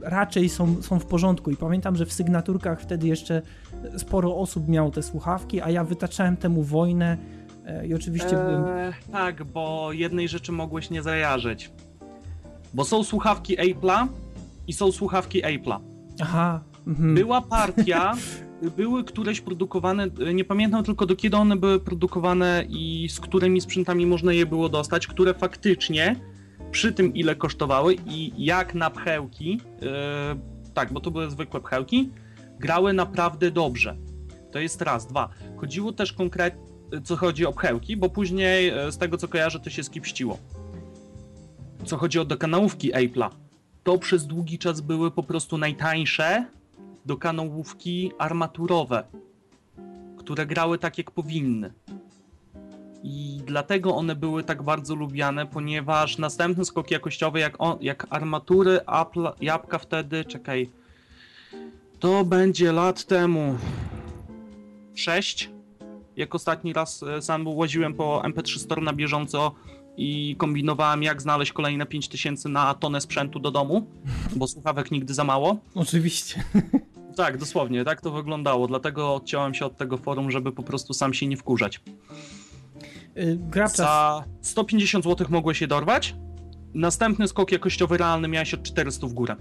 raczej 0.00 0.48
są, 0.48 0.82
są 0.82 0.98
w 0.98 1.06
porządku. 1.06 1.50
I 1.50 1.56
pamiętam, 1.56 1.96
że 1.96 2.06
w 2.06 2.12
sygnaturkach 2.12 2.80
wtedy 2.80 3.06
jeszcze 3.06 3.42
sporo 3.96 4.36
osób 4.36 4.68
miało 4.68 4.90
te 4.90 5.02
słuchawki, 5.02 5.60
a 5.60 5.70
ja 5.70 5.84
wytaczałem 5.84 6.36
temu 6.36 6.62
wojnę 6.62 7.18
E, 7.41 7.41
I 7.88 7.94
oczywiście 7.94 8.46
eee, 8.48 8.92
Tak, 9.12 9.44
bo 9.44 9.92
jednej 9.92 10.28
rzeczy 10.28 10.52
mogłeś 10.52 10.90
nie 10.90 11.02
zajarzyć. 11.02 11.70
Bo 12.74 12.84
są 12.84 13.04
słuchawki 13.04 13.56
Apple'a 13.56 14.06
i 14.66 14.72
są 14.72 14.92
słuchawki 14.92 15.42
Apple'a. 15.42 15.78
Aha. 16.20 16.60
Mhm. 16.86 17.14
Była 17.14 17.40
partia, 17.40 18.14
były 18.76 19.04
któreś 19.04 19.40
produkowane, 19.40 20.06
nie 20.34 20.44
pamiętam 20.44 20.84
tylko 20.84 21.06
do 21.06 21.16
kiedy 21.16 21.36
one 21.36 21.56
były 21.56 21.80
produkowane 21.80 22.64
i 22.68 23.08
z 23.10 23.20
którymi 23.20 23.60
sprzętami 23.60 24.06
można 24.06 24.32
je 24.32 24.46
było 24.46 24.68
dostać, 24.68 25.06
które 25.06 25.34
faktycznie 25.34 26.16
przy 26.70 26.92
tym 26.92 27.14
ile 27.14 27.36
kosztowały 27.36 27.96
i 28.06 28.44
jak 28.44 28.74
na 28.74 28.90
pchełki, 28.90 29.60
yy, 29.80 29.90
tak, 30.74 30.92
bo 30.92 31.00
to 31.00 31.10
były 31.10 31.30
zwykłe 31.30 31.60
pchełki, 31.60 32.10
grały 32.60 32.92
naprawdę 32.92 33.50
dobrze. 33.50 33.96
To 34.52 34.58
jest 34.58 34.82
raz, 34.82 35.06
dwa. 35.06 35.28
Chodziło 35.56 35.92
też 35.92 36.12
konkretnie 36.12 36.71
co 37.04 37.16
chodzi 37.16 37.46
o 37.46 37.52
pchełki, 37.52 37.96
bo 37.96 38.08
później 38.08 38.68
e, 38.68 38.92
z 38.92 38.98
tego 38.98 39.16
co 39.16 39.28
kojarzę 39.28 39.60
to 39.60 39.70
się 39.70 39.82
skipściło. 39.82 40.38
Co 41.84 41.96
chodzi 41.96 42.18
o 42.18 42.24
dokanałówki 42.24 42.92
Apple'a, 42.92 43.30
to 43.84 43.98
przez 43.98 44.26
długi 44.26 44.58
czas 44.58 44.80
były 44.80 45.10
po 45.10 45.22
prostu 45.22 45.58
najtańsze 45.58 46.46
dokanałówki 47.06 48.12
armaturowe, 48.18 49.04
które 50.16 50.46
grały 50.46 50.78
tak 50.78 50.98
jak 50.98 51.10
powinny. 51.10 51.72
I 53.02 53.40
dlatego 53.46 53.96
one 53.96 54.16
były 54.16 54.44
tak 54.44 54.62
bardzo 54.62 54.94
lubiane, 54.94 55.46
ponieważ 55.46 56.18
następny 56.18 56.64
skok 56.64 56.90
jakościowy, 56.90 57.40
jak, 57.40 57.54
on, 57.58 57.78
jak 57.80 58.06
armatury 58.10 58.80
Apple, 59.00 59.28
jabłka 59.40 59.78
wtedy, 59.78 60.24
czekaj, 60.24 60.70
to 61.98 62.24
będzie 62.24 62.72
lat 62.72 63.04
temu 63.04 63.58
6, 64.94 65.50
jak 66.16 66.34
ostatni 66.34 66.72
raz 66.72 67.02
e, 67.02 67.22
sam 67.22 67.48
łaziłem 67.48 67.94
po 67.94 68.22
MP3 68.24 68.58
Store 68.58 68.82
na 68.82 68.92
bieżąco 68.92 69.54
i 69.96 70.36
kombinowałem, 70.38 71.02
jak 71.02 71.22
znaleźć 71.22 71.52
kolejne 71.52 71.86
5000 71.86 72.48
na 72.48 72.74
tonę 72.74 73.00
sprzętu 73.00 73.40
do 73.40 73.50
domu, 73.50 73.86
bo 74.36 74.46
słuchawek 74.46 74.90
nigdy 74.90 75.14
za 75.14 75.24
mało. 75.24 75.56
Oczywiście. 75.74 76.44
Tak, 77.16 77.38
dosłownie, 77.38 77.84
tak 77.84 78.00
to 78.00 78.10
wyglądało. 78.10 78.66
Dlatego 78.66 79.14
odciąłem 79.14 79.54
się 79.54 79.66
od 79.66 79.76
tego 79.76 79.96
forum, 79.96 80.30
żeby 80.30 80.52
po 80.52 80.62
prostu 80.62 80.94
sam 80.94 81.14
się 81.14 81.26
nie 81.26 81.36
wkurzać. 81.36 81.80
Yy, 83.16 83.68
Za 83.74 84.24
150 84.40 85.04
zł 85.04 85.26
mogłeś 85.30 85.58
się 85.58 85.66
dorwać. 85.66 86.14
Następny 86.74 87.28
skok 87.28 87.52
jakościowy 87.52 87.96
realny 87.96 88.28
miałeś 88.28 88.54
od 88.54 88.62
400 88.62 89.06
w 89.06 89.12
górę. 89.12 89.36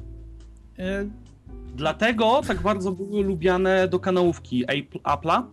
Yy. 0.77 1.09
Dlatego 1.75 2.41
tak 2.47 2.61
bardzo 2.61 2.91
były 2.91 3.23
lubiane 3.23 3.87
do 3.87 3.99
kanałówki 3.99 4.65
Apple'a, 5.03 5.43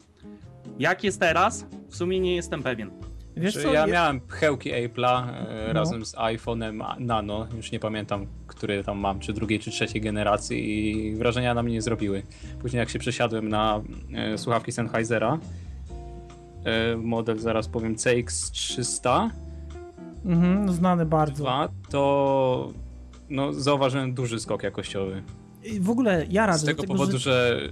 jak 0.78 1.04
jest 1.04 1.20
teraz? 1.20 1.66
W 1.88 1.96
sumie 1.96 2.20
nie 2.20 2.36
jestem 2.36 2.62
pewien. 2.62 2.90
Wiesz 3.36 3.62
co, 3.62 3.72
ja 3.72 3.86
miałem 3.86 4.20
pchełki 4.20 4.70
Apple'a 4.70 5.28
e, 5.28 5.66
no. 5.66 5.72
razem 5.72 6.04
z 6.04 6.14
iPhone'em 6.14 7.00
Nano, 7.00 7.46
już 7.56 7.72
nie 7.72 7.80
pamiętam, 7.80 8.26
który 8.46 8.84
tam 8.84 8.98
mam, 8.98 9.20
czy 9.20 9.32
drugiej, 9.32 9.60
czy 9.60 9.70
trzeciej 9.70 10.00
generacji 10.00 10.88
i 10.90 11.16
wrażenia 11.16 11.54
na 11.54 11.62
mnie 11.62 11.72
nie 11.72 11.82
zrobiły. 11.82 12.22
Później 12.60 12.80
jak 12.80 12.90
się 12.90 12.98
przesiadłem 12.98 13.48
na 13.48 13.82
e, 14.14 14.38
słuchawki 14.38 14.72
Sennheisera, 14.72 15.38
e, 16.64 16.96
model 16.96 17.38
zaraz 17.38 17.68
powiem 17.68 17.94
CX300, 17.96 19.30
mhm, 20.24 20.72
znany 20.72 21.06
bardzo, 21.06 21.42
dwa, 21.42 21.68
to 21.90 22.72
no, 23.30 23.52
zauważyłem 23.52 24.14
duży 24.14 24.40
skok 24.40 24.62
jakościowy. 24.62 25.22
I 25.64 25.80
w 25.80 25.90
ogóle 25.90 26.26
ja 26.30 26.46
radzę. 26.46 26.58
Z 26.58 26.64
tego, 26.64 26.82
tego 26.82 26.94
powodu, 26.94 27.18
że, 27.18 27.20
że 27.20 27.70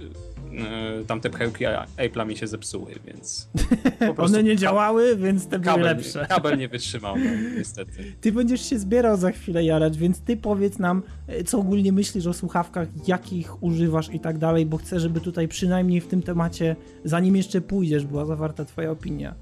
tamte 1.07 1.29
pchełki 1.29 1.65
Apple'a 1.97 2.27
mi 2.27 2.37
się 2.37 2.47
zepsuły, 2.47 2.91
więc. 3.05 3.49
One 4.17 4.43
nie 4.43 4.55
działały, 4.55 5.17
więc 5.17 5.47
te 5.47 5.59
były 5.59 5.79
lepsze. 5.79 6.25
Kabel 6.29 6.57
nie 6.57 6.67
wytrzymał, 6.67 7.15
no, 7.17 7.31
niestety. 7.57 8.13
Ty 8.21 8.31
będziesz 8.31 8.69
się 8.69 8.79
zbierał 8.79 9.17
za 9.17 9.31
chwilę 9.31 9.63
jarać, 9.63 9.97
więc 9.97 10.21
ty 10.21 10.37
powiedz 10.37 10.79
nam, 10.79 11.03
e, 11.27 11.43
co 11.43 11.59
ogólnie 11.59 11.91
myślisz 11.91 12.27
o 12.27 12.33
słuchawkach, 12.33 12.87
jakich 13.07 13.63
używasz 13.63 14.13
i 14.13 14.19
tak 14.19 14.37
dalej, 14.37 14.65
bo 14.65 14.77
chcę, 14.77 14.99
żeby 14.99 15.21
tutaj 15.21 15.47
przynajmniej 15.47 16.01
w 16.01 16.07
tym 16.07 16.23
temacie, 16.23 16.75
zanim 17.03 17.35
jeszcze 17.35 17.61
pójdziesz, 17.61 18.05
była 18.05 18.25
zawarta 18.25 18.65
Twoja 18.65 18.91
opinia. 18.91 19.35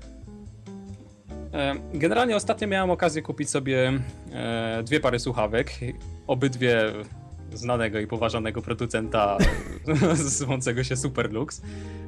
E, 1.54 1.76
generalnie 1.94 2.36
ostatnio 2.36 2.68
miałem 2.68 2.92
okazję 2.92 3.22
kupić 3.22 3.50
sobie 3.50 3.94
dwie 4.84 5.00
pary 5.00 5.20
słuchawek. 5.20 5.72
Obydwie 6.28 6.94
znanego 7.58 8.00
i 8.00 8.08
poważanego 8.08 8.62
producenta 8.62 9.38
zwącego 10.14 10.84
się 10.84 10.96
Superlux. 10.96 11.62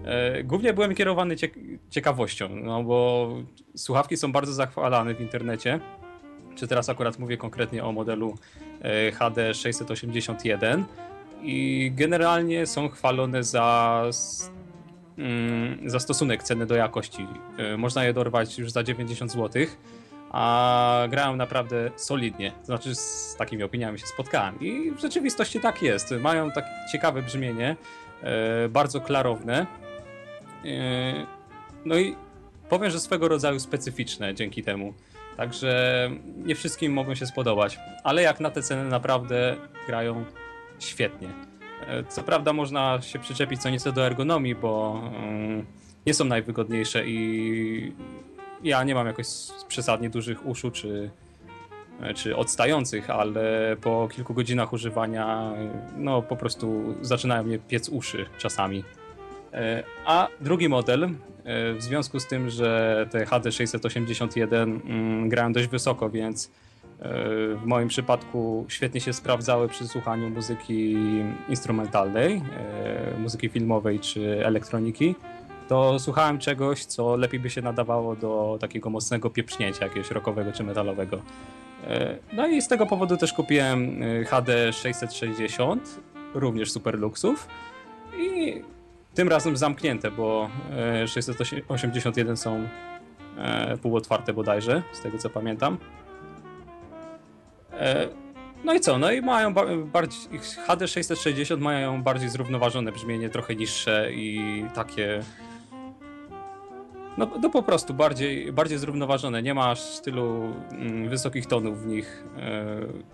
E, 0.05 0.43
głównie 0.43 0.73
byłem 0.73 0.95
kierowany 0.95 1.35
ciekawością, 1.89 2.49
no 2.49 2.83
bo 2.83 3.29
słuchawki 3.75 4.17
są 4.17 4.31
bardzo 4.31 4.53
zachwalane 4.53 5.15
w 5.15 5.21
internecie. 5.21 5.79
Czy 6.55 6.67
teraz 6.67 6.89
akurat 6.89 7.19
mówię 7.19 7.37
konkretnie 7.37 7.83
o 7.83 7.91
modelu 7.91 8.35
e, 8.81 9.11
HD 9.11 9.53
681 9.53 10.85
i 11.41 11.91
generalnie 11.95 12.65
są 12.65 12.89
chwalone 12.89 13.43
za 13.43 14.03
mm, 15.17 15.89
za 15.89 15.99
stosunek 15.99 16.43
ceny 16.43 16.65
do 16.65 16.75
jakości. 16.75 17.27
E, 17.57 17.77
można 17.77 18.05
je 18.05 18.13
dorwać 18.13 18.59
już 18.59 18.71
za 18.71 18.83
90 18.83 19.31
zł 19.31 19.65
a 20.31 21.03
grałem 21.09 21.37
naprawdę 21.37 21.91
solidnie. 21.95 22.51
To 22.51 22.65
znaczy 22.65 22.95
z 22.95 23.35
takimi 23.37 23.63
opiniami 23.63 23.99
się 23.99 24.07
spotkałem 24.07 24.59
i 24.59 24.91
w 24.91 24.99
rzeczywistości 24.99 25.59
tak 25.59 25.81
jest. 25.81 26.11
Mają 26.11 26.51
takie 26.51 26.69
ciekawe 26.91 27.21
brzmienie, 27.21 27.75
e, 28.23 28.69
bardzo 28.69 29.01
klarowne. 29.01 29.67
E, 30.65 31.25
no 31.85 31.97
i 31.97 32.15
powiem, 32.69 32.91
że 32.91 32.99
swego 32.99 33.27
rodzaju 33.27 33.59
specyficzne 33.59 34.35
dzięki 34.35 34.63
temu. 34.63 34.93
Także 35.37 36.09
nie 36.37 36.55
wszystkim 36.55 36.93
mogą 36.93 37.15
się 37.15 37.25
spodobać, 37.25 37.79
ale 38.03 38.21
jak 38.21 38.39
na 38.39 38.49
te 38.49 38.61
ceny 38.61 38.89
naprawdę 38.89 39.55
grają 39.87 40.25
świetnie. 40.79 41.29
E, 41.87 42.03
co 42.03 42.23
prawda 42.23 42.53
można 42.53 43.01
się 43.01 43.19
przyczepić 43.19 43.61
co 43.61 43.69
nieco 43.69 43.91
do 43.91 44.05
ergonomii, 44.05 44.55
bo 44.55 45.01
mm, 45.15 45.65
nie 46.05 46.13
są 46.13 46.25
najwygodniejsze 46.25 47.07
i 47.07 47.91
ja 48.63 48.83
nie 48.83 48.95
mam 48.95 49.07
jakoś 49.07 49.27
przesadnie 49.67 50.09
dużych 50.09 50.45
uszu 50.45 50.71
czy, 50.71 51.09
czy 52.15 52.35
odstających, 52.35 53.09
ale 53.09 53.75
po 53.81 54.07
kilku 54.11 54.33
godzinach 54.33 54.73
używania 54.73 55.53
no 55.97 56.21
po 56.21 56.35
prostu 56.35 56.95
zaczynają 57.01 57.43
mnie 57.43 57.59
piec 57.59 57.89
uszy 57.89 58.25
czasami. 58.37 58.83
E, 59.53 59.83
a 60.05 60.27
drugi 60.41 60.69
model, 60.69 61.03
e, 61.03 61.09
w 61.73 61.83
związku 61.83 62.19
z 62.19 62.27
tym, 62.27 62.49
że 62.49 63.07
te 63.11 63.25
HD 63.25 63.51
681 63.51 64.81
mm, 64.85 65.29
grają 65.29 65.53
dość 65.53 65.67
wysoko, 65.67 66.09
więc 66.09 66.51
w 67.55 67.61
moim 67.65 67.87
przypadku 67.87 68.65
świetnie 68.69 69.01
się 69.01 69.13
sprawdzały 69.13 69.67
przy 69.67 69.87
słuchaniu 69.87 70.29
muzyki 70.29 70.95
instrumentalnej, 71.49 72.41
muzyki 73.19 73.49
filmowej 73.49 73.99
czy 73.99 74.45
elektroniki. 74.45 75.15
To 75.67 75.99
słuchałem 75.99 76.39
czegoś, 76.39 76.85
co 76.85 77.15
lepiej 77.15 77.39
by 77.39 77.49
się 77.49 77.61
nadawało 77.61 78.15
do 78.15 78.57
takiego 78.61 78.89
mocnego 78.89 79.29
pieprznięcia, 79.29 79.85
jakiegoś 79.85 80.11
rockowego 80.11 80.51
czy 80.51 80.63
metalowego. 80.63 81.21
No 82.33 82.47
i 82.47 82.61
z 82.61 82.67
tego 82.67 82.85
powodu 82.85 83.17
też 83.17 83.33
kupiłem 83.33 84.01
HD 84.27 84.73
660, 84.73 85.99
również 86.33 86.71
super 86.71 86.99
luksów. 86.99 87.47
I 88.17 88.61
tym 89.13 89.29
razem 89.29 89.57
zamknięte, 89.57 90.11
bo 90.11 90.49
681 91.07 92.33
e, 92.33 92.37
są 92.37 92.67
e, 93.37 93.77
półotwarte 93.77 94.33
bodajże, 94.33 94.83
z 94.93 95.01
tego 95.01 95.17
co 95.17 95.29
pamiętam. 95.29 95.77
E, 97.73 98.07
no 98.63 98.73
i 98.73 98.79
co? 98.79 98.97
No 98.97 99.11
i 99.11 99.21
mają 99.21 99.53
bardziej. 99.85 100.39
HD 100.67 100.87
660 100.87 101.61
mają 101.61 102.03
bardziej 102.03 102.29
zrównoważone 102.29 102.91
brzmienie, 102.91 103.29
trochę 103.29 103.55
niższe 103.55 104.13
i 104.13 104.65
takie. 104.75 105.23
No, 107.17 107.27
no 107.41 107.49
po 107.49 107.63
prostu 107.63 107.93
bardziej, 107.93 108.53
bardziej 108.53 108.77
zrównoważone. 108.77 109.43
Nie 109.43 109.53
masz 109.53 109.99
tylu 109.99 110.53
mm, 110.71 111.09
wysokich 111.09 111.45
tonów 111.45 111.83
w 111.83 111.87
nich. 111.87 112.23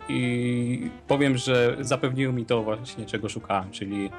I 0.10 0.90
powiem, 1.08 1.38
że 1.38 1.78
zapewniło 1.80 2.34
mi 2.34 2.46
to 2.46 2.64
właśnie 2.64 3.06
czego 3.06 3.30
szukałem, 3.30 3.72
czyli 3.72 4.10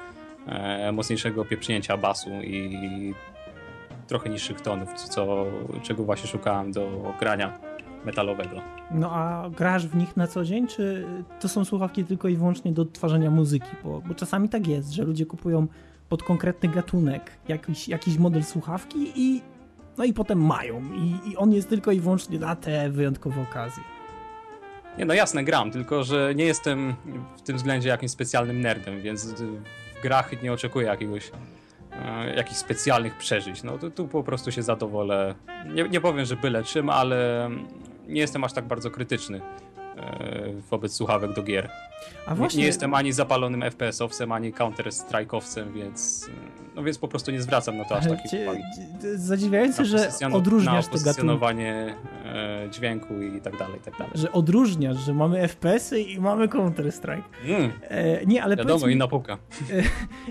e, 0.47 0.91
mocniejszego 0.91 1.45
pieprznięcia 1.45 1.97
basu 1.97 2.29
i 2.29 3.13
trochę 4.07 4.29
niższych 4.29 4.61
tonów, 4.61 4.93
co, 4.93 5.45
czego 5.83 6.03
właśnie 6.03 6.29
szukałem 6.29 6.71
do 6.71 7.13
grania 7.19 7.59
metalowego. 8.05 8.61
No 8.91 9.11
a 9.11 9.49
grasz 9.49 9.87
w 9.87 9.95
nich 9.95 10.17
na 10.17 10.27
co 10.27 10.43
dzień, 10.43 10.67
czy 10.67 11.07
to 11.39 11.49
są 11.49 11.65
słuchawki 11.65 12.03
tylko 12.03 12.27
i 12.27 12.35
wyłącznie 12.35 12.71
do 12.71 12.81
odtwarzania 12.81 13.31
muzyki? 13.31 13.69
Bo, 13.83 14.01
bo 14.07 14.13
czasami 14.13 14.49
tak 14.49 14.67
jest, 14.67 14.91
że 14.91 15.03
ludzie 15.03 15.25
kupują 15.25 15.67
pod 16.09 16.23
konkretny 16.23 16.69
gatunek 16.69 17.31
jakiś, 17.47 17.87
jakiś 17.87 18.17
model 18.17 18.43
słuchawki 18.43 19.11
i 19.15 19.41
no 19.97 20.03
i 20.03 20.13
potem 20.13 20.45
mają 20.45 20.81
I, 20.93 21.31
i 21.31 21.37
on 21.37 21.53
jest 21.53 21.69
tylko 21.69 21.91
i 21.91 21.99
wyłącznie 21.99 22.39
na 22.39 22.55
te 22.55 22.89
wyjątkowe 22.89 23.41
okazje. 23.41 23.83
Nie, 24.97 25.05
no 25.05 25.13
jasne, 25.13 25.43
gram, 25.43 25.71
tylko 25.71 26.03
że 26.03 26.35
nie 26.35 26.45
jestem 26.45 26.95
w 27.37 27.41
tym 27.41 27.57
względzie 27.57 27.89
jakimś 27.89 28.11
specjalnym 28.11 28.61
nerdem, 28.61 29.01
więc 29.01 29.25
w 29.25 30.01
grach 30.01 30.43
nie 30.43 30.53
oczekuję 30.53 30.87
jakiegoś 30.87 31.31
e, 31.91 32.35
jakichś 32.35 32.57
specjalnych 32.57 33.17
przeżyć. 33.17 33.63
No 33.63 33.77
to 33.77 33.91
tu 33.91 34.07
po 34.07 34.23
prostu 34.23 34.51
się 34.51 34.63
zadowolę. 34.63 35.35
Nie, 35.73 35.89
nie 35.89 36.01
powiem, 36.01 36.25
że 36.25 36.35
byle 36.35 36.63
czym, 36.63 36.89
ale 36.89 37.49
nie 38.07 38.21
jestem 38.21 38.43
aż 38.43 38.53
tak 38.53 38.65
bardzo 38.65 38.91
krytyczny 38.91 39.41
e, 39.97 40.53
wobec 40.71 40.93
słuchawek 40.93 41.33
do 41.33 41.43
gier. 41.43 41.69
A 42.27 42.35
właśnie... 42.35 42.57
nie, 42.57 42.61
nie 42.61 42.67
jestem 42.67 42.93
ani 42.93 43.11
zapalonym 43.11 43.61
FPS-owcem, 43.61 44.33
ani 44.33 44.53
Counter-Strike'owcem, 44.53 45.71
więc 45.73 46.29
no 46.75 46.83
więc 46.83 46.97
po 46.97 47.07
prostu 47.07 47.31
nie 47.31 47.41
zwracam 47.41 47.77
na 47.77 47.85
to 47.85 47.97
aż 47.97 48.07
takiej 48.07 48.43
uwagi. 48.43 48.63
Zadziwiające, 49.15 49.85
że 49.85 50.09
odróżniasz 50.33 50.87
te 50.87 50.99
gatunki. 50.99 51.45
E, 52.25 52.69
dźwięku 52.71 53.21
i 53.21 53.41
tak 53.41 53.57
dalej, 53.57 53.77
i 53.77 53.83
tak 53.83 53.97
dalej. 53.97 54.13
Że 54.15 54.31
odróżniasz, 54.31 54.97
że 54.97 55.13
mamy 55.13 55.47
FPS-y 55.47 56.01
i 56.01 56.19
mamy 56.19 56.47
Counter-Strike. 56.47 57.23
Mm. 57.45 57.71
E, 57.81 58.25
nie, 58.25 58.43
ale 58.43 58.55
Wiadomo, 58.55 58.87
mi, 58.87 58.93
inna 58.93 59.07
półka. 59.07 59.33
E, 59.33 59.83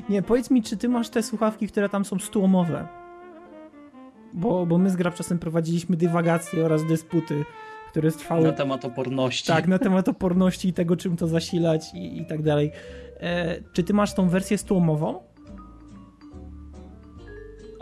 nie, 0.09 0.23
powiedz 0.23 0.51
mi, 0.51 0.63
czy 0.63 0.77
ty 0.77 0.89
masz 0.89 1.09
te 1.09 1.23
słuchawki, 1.23 1.69
które 1.69 1.89
tam 1.89 2.05
są 2.05 2.19
stułomowe? 2.19 2.89
Bo, 4.33 4.67
bo 4.67 4.79
my 4.79 4.91
z 4.91 4.97
Grabczasem 4.97 5.39
prowadziliśmy 5.39 5.97
dywagacje 5.97 6.65
oraz 6.65 6.87
dysputy 6.87 7.45
które 7.95 8.13
trwały... 8.13 8.43
Na 8.43 8.53
temat 8.53 8.85
oporności. 8.85 9.47
Tak, 9.47 9.69
na 9.69 9.79
temat 9.79 10.09
oporności 10.09 10.69
i 10.69 10.73
tego, 10.73 10.97
czym 10.97 11.17
to 11.17 11.27
zasilać 11.27 11.95
i, 11.95 12.21
i 12.21 12.27
tak 12.27 12.43
dalej. 12.43 12.73
E, 13.21 13.61
czy 13.73 13.83
ty 13.83 13.95
masz 13.95 14.15
tą 14.15 14.29
wersję 14.29 14.59
stłumową? 14.59 15.21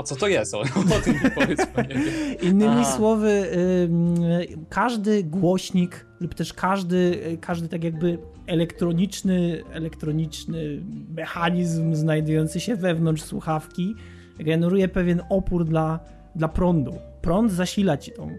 A 0.02 0.04
co 0.04 0.16
to 0.16 0.28
jest? 0.28 0.54
O, 0.54 0.60
o 0.60 1.00
tym 1.04 1.14
nie 1.24 1.30
powiedz, 1.30 1.66
Innymi 2.42 2.80
Aha. 2.80 2.96
słowy, 2.96 3.46
każdy 4.68 5.24
głośnik 5.24 6.06
lub 6.20 6.34
też 6.34 6.52
każdy, 6.52 7.20
każdy 7.40 7.68
tak 7.68 7.84
jakby 7.84 8.18
elektroniczny, 8.46 9.62
elektroniczny 9.72 10.82
mechanizm 11.16 11.94
znajdujący 11.94 12.60
się 12.60 12.76
wewnątrz 12.76 13.22
słuchawki 13.22 13.94
generuje 14.38 14.88
pewien 14.88 15.22
opór 15.30 15.64
dla, 15.64 16.00
dla 16.36 16.48
prądu. 16.48 16.94
Prąd 17.20 17.52
zasila 17.52 17.96
ci 17.96 18.12
tą, 18.12 18.30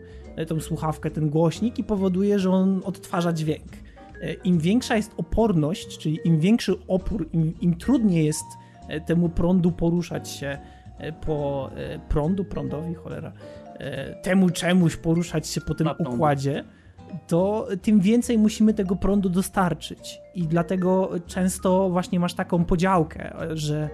tą 0.47 0.59
słuchawkę, 0.59 1.11
ten 1.11 1.29
głośnik 1.29 1.79
i 1.79 1.83
powoduje, 1.83 2.39
że 2.39 2.51
on 2.51 2.81
odtwarza 2.85 3.33
dźwięk. 3.33 3.71
E, 4.21 4.33
Im 4.33 4.59
większa 4.59 4.95
jest 4.95 5.11
oporność, 5.17 5.97
czyli 5.97 6.19
im 6.23 6.39
większy 6.39 6.75
opór, 6.87 7.29
im, 7.33 7.53
im 7.61 7.75
trudniej 7.75 8.25
jest 8.25 8.45
e, 8.87 9.01
temu 9.01 9.29
prądu 9.29 9.71
poruszać 9.71 10.29
się 10.29 10.47
E, 10.47 10.72
po 11.25 11.69
e, 11.75 11.99
prądu, 11.99 12.45
prądowi, 12.45 12.93
cholera, 12.93 13.31
e, 13.79 14.15
temu 14.15 14.49
czemuś 14.49 14.95
poruszać 14.95 15.47
się 15.47 15.61
po 15.61 15.73
tym 15.73 15.89
układzie, 15.99 16.63
to 17.27 17.67
tym 17.81 17.99
więcej 17.99 18.37
musimy 18.37 18.73
tego 18.73 18.95
prądu 18.95 19.29
dostarczyć. 19.29 20.21
I 20.35 20.47
dlatego 20.47 21.11
często 21.27 21.89
właśnie 21.89 22.19
masz 22.19 22.33
taką 22.33 22.65
podziałkę, 22.65 23.33
że 23.53 23.89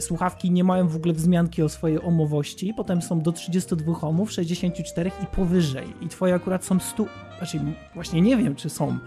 słuchawki 0.00 0.50
nie 0.50 0.64
mają 0.64 0.88
w 0.88 0.96
ogóle 0.96 1.14
wzmianki 1.14 1.62
o 1.62 1.68
swojej 1.68 2.02
omowości, 2.02 2.74
potem 2.76 3.02
są 3.02 3.20
do 3.20 3.32
32 3.32 3.92
ohmów, 4.00 4.32
64 4.32 5.10
i 5.22 5.26
powyżej. 5.26 5.86
I 6.00 6.08
twoje 6.08 6.34
akurat 6.34 6.64
są 6.64 6.80
100, 6.80 7.04
znaczy 7.38 7.60
właśnie 7.94 8.22
nie 8.22 8.36
wiem, 8.36 8.54
czy 8.54 8.70
są, 8.70 8.98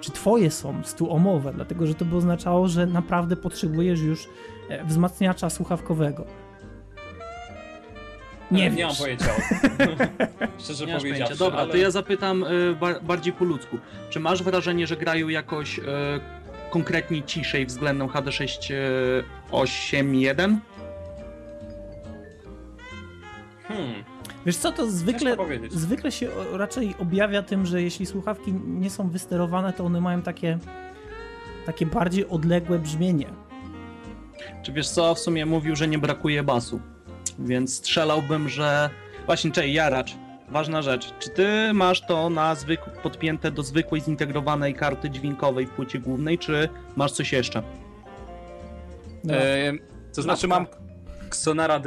czy 0.00 0.12
twoje 0.12 0.50
są 0.50 0.74
100 0.84 1.08
ohmowe, 1.08 1.52
dlatego 1.54 1.86
że 1.86 1.94
to 1.94 2.04
by 2.04 2.16
oznaczało, 2.16 2.68
że 2.68 2.86
naprawdę 2.86 3.36
potrzebujesz 3.36 4.00
już 4.00 4.28
wzmacniacza 4.84 5.50
słuchawkowego. 5.50 6.24
Nie, 8.50 8.70
nie 8.70 8.86
mam 8.86 8.96
pojęcia. 8.96 9.30
Szczerze 10.58 10.86
nie 10.86 10.98
powiedziawszy. 10.98 11.38
Dobra, 11.38 11.58
ale... 11.58 11.72
to 11.72 11.76
ja 11.76 11.90
zapytam 11.90 12.44
y, 12.44 12.76
bar 12.80 13.02
bardziej 13.02 13.32
po 13.32 13.44
ludzku. 13.44 13.78
Czy 14.10 14.20
masz 14.20 14.42
wrażenie, 14.42 14.86
że 14.86 14.96
grają 14.96 15.28
jakoś 15.28 15.78
y, 15.78 15.82
konkretnie 16.70 17.22
ciszej 17.22 17.66
względem 17.66 18.08
HD681? 18.08 20.56
Hmm. 23.68 24.04
Wiesz 24.46 24.56
co, 24.56 24.72
to 24.72 24.90
zwykle, 24.90 25.36
zwykle 25.70 26.12
się 26.12 26.28
raczej 26.52 26.94
objawia 26.98 27.42
tym, 27.42 27.66
że 27.66 27.82
jeśli 27.82 28.06
słuchawki 28.06 28.52
nie 28.66 28.90
są 28.90 29.10
wysterowane, 29.10 29.72
to 29.72 29.84
one 29.84 30.00
mają 30.00 30.22
takie, 30.22 30.58
takie 31.66 31.86
bardziej 31.86 32.28
odległe 32.28 32.78
brzmienie. 32.78 33.26
Czy 34.62 34.72
wiesz 34.72 34.88
co, 34.88 35.14
w 35.14 35.18
sumie 35.18 35.46
mówił, 35.46 35.76
że 35.76 35.88
nie 35.88 35.98
brakuje 35.98 36.42
basu 36.42 36.80
więc 37.40 37.76
strzelałbym, 37.76 38.48
że... 38.48 38.90
Właśnie, 39.26 39.50
czej, 39.50 39.72
Jaracz, 39.72 40.16
ważna 40.48 40.82
rzecz. 40.82 41.14
Czy 41.18 41.30
ty 41.30 41.48
masz 41.74 42.00
to 42.00 42.30
na 42.30 42.54
zwyk... 42.54 42.80
podpięte 43.02 43.50
do 43.50 43.62
zwykłej 43.62 44.00
zintegrowanej 44.00 44.74
karty 44.74 45.10
dźwiękowej 45.10 45.66
w 45.66 45.70
płycie 45.70 45.98
głównej, 45.98 46.38
czy 46.38 46.68
masz 46.96 47.12
coś 47.12 47.32
jeszcze? 47.32 47.62
No. 49.24 49.34
E, 49.34 49.72
to 50.14 50.22
znaczy 50.22 50.48
mam 50.48 50.66
Xonara 51.26 51.80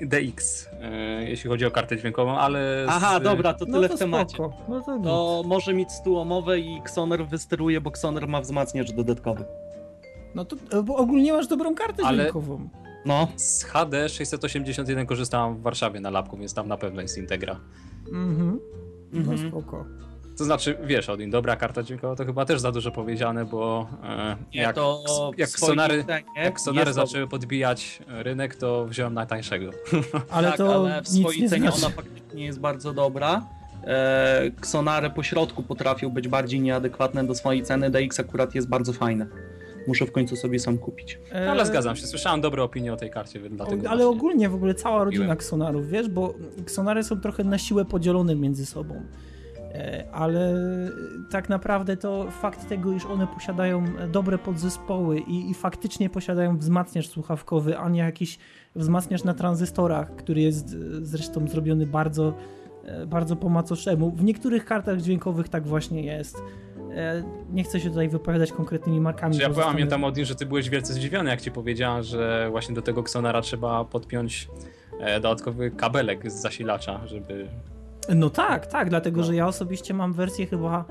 DX, 0.00 0.68
e, 0.80 1.24
jeśli 1.24 1.50
chodzi 1.50 1.66
o 1.66 1.70
kartę 1.70 1.96
dźwiękową, 1.96 2.38
ale... 2.38 2.86
Aha, 2.88 3.18
z... 3.20 3.22
dobra, 3.22 3.54
to 3.54 3.64
no 3.64 3.72
tyle 3.72 3.82
no 3.82 3.88
to 3.88 3.96
w 3.96 3.98
temacie. 3.98 4.36
No 4.68 4.80
to, 4.80 4.98
to 5.04 5.42
może 5.46 5.74
mieć 5.74 5.92
stułomowe 5.92 6.58
i 6.58 6.78
Xoner 6.78 7.26
wysteruje, 7.26 7.80
bo 7.80 7.90
Xoner 7.90 8.28
ma 8.28 8.40
wzmacniacz 8.40 8.92
dodatkowy. 8.92 9.44
No 10.34 10.44
to 10.44 10.82
bo 10.82 10.96
ogólnie 10.96 11.32
masz 11.32 11.46
dobrą 11.46 11.74
kartę 11.74 12.02
ale... 12.04 12.18
dźwiękową. 12.18 12.68
No. 13.04 13.28
Z 13.36 13.64
HD 13.64 14.08
681 14.08 15.06
korzystałem 15.06 15.56
w 15.56 15.62
Warszawie 15.62 16.00
na 16.00 16.10
lapku, 16.10 16.36
więc 16.36 16.54
tam 16.54 16.68
na 16.68 16.76
pewno 16.76 17.02
jest 17.02 17.18
Integra. 17.18 17.60
Mhm. 18.12 18.60
No 19.12 19.32
mhm. 19.32 19.48
spoko. 19.48 19.84
To 20.38 20.44
znaczy, 20.44 20.78
wiesz, 20.84 21.08
Odin, 21.08 21.30
dobra 21.30 21.56
karta 21.56 21.82
dźwiękowa 21.82 22.16
to 22.16 22.24
chyba 22.24 22.44
też 22.44 22.60
za 22.60 22.72
dużo 22.72 22.90
powiedziane, 22.90 23.44
bo 23.44 23.88
e, 24.04 24.36
Nie, 24.54 24.60
jak, 24.60 24.76
jak 25.36 25.48
sonary, 25.50 26.04
jak 26.36 26.60
sonary 26.60 26.92
zaczęły 26.92 27.28
podbijać 27.28 27.98
rynek, 28.06 28.56
to 28.56 28.86
wziąłem 28.86 29.14
najtańszego. 29.14 29.70
Ale 30.30 30.48
tak, 30.48 30.56
to 30.56 30.74
ale 30.74 31.02
w 31.02 31.08
swojej 31.08 31.48
cenie 31.48 31.70
znaczy. 31.70 31.86
ona 31.86 31.94
faktycznie 31.94 32.44
jest 32.44 32.60
bardzo 32.60 32.92
dobra. 32.92 33.46
E, 33.84 34.42
Xonary 34.58 35.10
po 35.10 35.22
środku 35.22 35.62
potrafią 35.62 36.10
być 36.10 36.28
bardziej 36.28 36.60
nieadekwatne 36.60 37.26
do 37.26 37.34
swojej 37.34 37.62
ceny, 37.62 37.90
DX 37.90 38.20
akurat 38.20 38.54
jest 38.54 38.68
bardzo 38.68 38.92
fajne 38.92 39.26
muszę 39.90 40.06
w 40.06 40.12
końcu 40.12 40.36
sobie 40.36 40.58
sam 40.58 40.78
kupić. 40.78 41.18
No, 41.32 41.50
ale 41.50 41.66
zgadzam 41.66 41.96
się, 41.96 42.06
słyszałem 42.06 42.40
dobre 42.40 42.62
opinie 42.62 42.92
o 42.92 42.96
tej 42.96 43.10
karcie, 43.10 43.40
więc 43.40 43.56
dlatego 43.56 43.90
Ale 43.90 44.06
ogólnie 44.06 44.48
w 44.48 44.54
ogóle 44.54 44.74
cała 44.74 45.04
rodzina 45.04 45.32
Xonarów, 45.32 45.88
wiesz, 45.88 46.08
bo 46.08 46.34
Xonary 46.58 47.02
są 47.02 47.20
trochę 47.20 47.44
na 47.44 47.58
siłę 47.58 47.84
podzielone 47.84 48.34
między 48.34 48.66
sobą. 48.66 49.02
E, 49.74 50.04
ale 50.12 50.54
tak 51.30 51.48
naprawdę 51.48 51.96
to 51.96 52.30
fakt 52.30 52.68
tego, 52.68 52.92
iż 52.92 53.06
one 53.06 53.26
posiadają 53.26 53.84
dobre 54.12 54.38
podzespoły 54.38 55.18
i, 55.18 55.50
i 55.50 55.54
faktycznie 55.54 56.10
posiadają 56.10 56.58
wzmacniacz 56.58 57.08
słuchawkowy, 57.08 57.78
a 57.78 57.88
nie 57.88 58.00
jakiś 58.00 58.38
wzmacniacz 58.76 59.24
na 59.24 59.34
tranzystorach, 59.34 60.16
który 60.16 60.40
jest 60.40 60.76
zresztą 61.02 61.48
zrobiony 61.48 61.86
bardzo 61.86 62.34
e, 62.84 63.06
bardzo 63.06 63.36
po 63.36 63.48
macoszemu. 63.48 64.10
W 64.10 64.24
niektórych 64.24 64.64
kartach 64.64 65.00
dźwiękowych 65.00 65.48
tak 65.48 65.66
właśnie 65.66 66.02
jest. 66.04 66.42
E, 66.94 67.22
nie 67.52 67.64
chcę 67.64 67.80
się 67.80 67.88
tutaj 67.88 68.08
wypowiadać 68.08 68.52
konkretnymi 68.52 69.00
markami. 69.00 69.36
Czy 69.36 69.42
ja 69.42 69.50
pamiętam, 69.50 70.04
Odin, 70.04 70.24
że 70.24 70.34
ty 70.34 70.46
byłeś 70.46 70.70
wielce 70.70 70.92
zdziwiony, 70.92 71.30
jak 71.30 71.40
ci 71.40 71.50
powiedziałem, 71.50 72.02
że 72.02 72.48
właśnie 72.50 72.74
do 72.74 72.82
tego 72.82 73.00
Xonara 73.00 73.42
trzeba 73.42 73.84
podpiąć 73.84 74.48
e, 75.00 75.20
dodatkowy 75.20 75.70
kabelek 75.70 76.30
z 76.30 76.34
zasilacza, 76.34 77.06
żeby... 77.06 77.48
No 78.14 78.30
tak, 78.30 78.66
tak, 78.66 78.90
dlatego, 78.90 79.20
no. 79.20 79.26
że 79.26 79.34
ja 79.34 79.46
osobiście 79.46 79.94
mam 79.94 80.12
wersję 80.12 80.46
chyba 80.46 80.84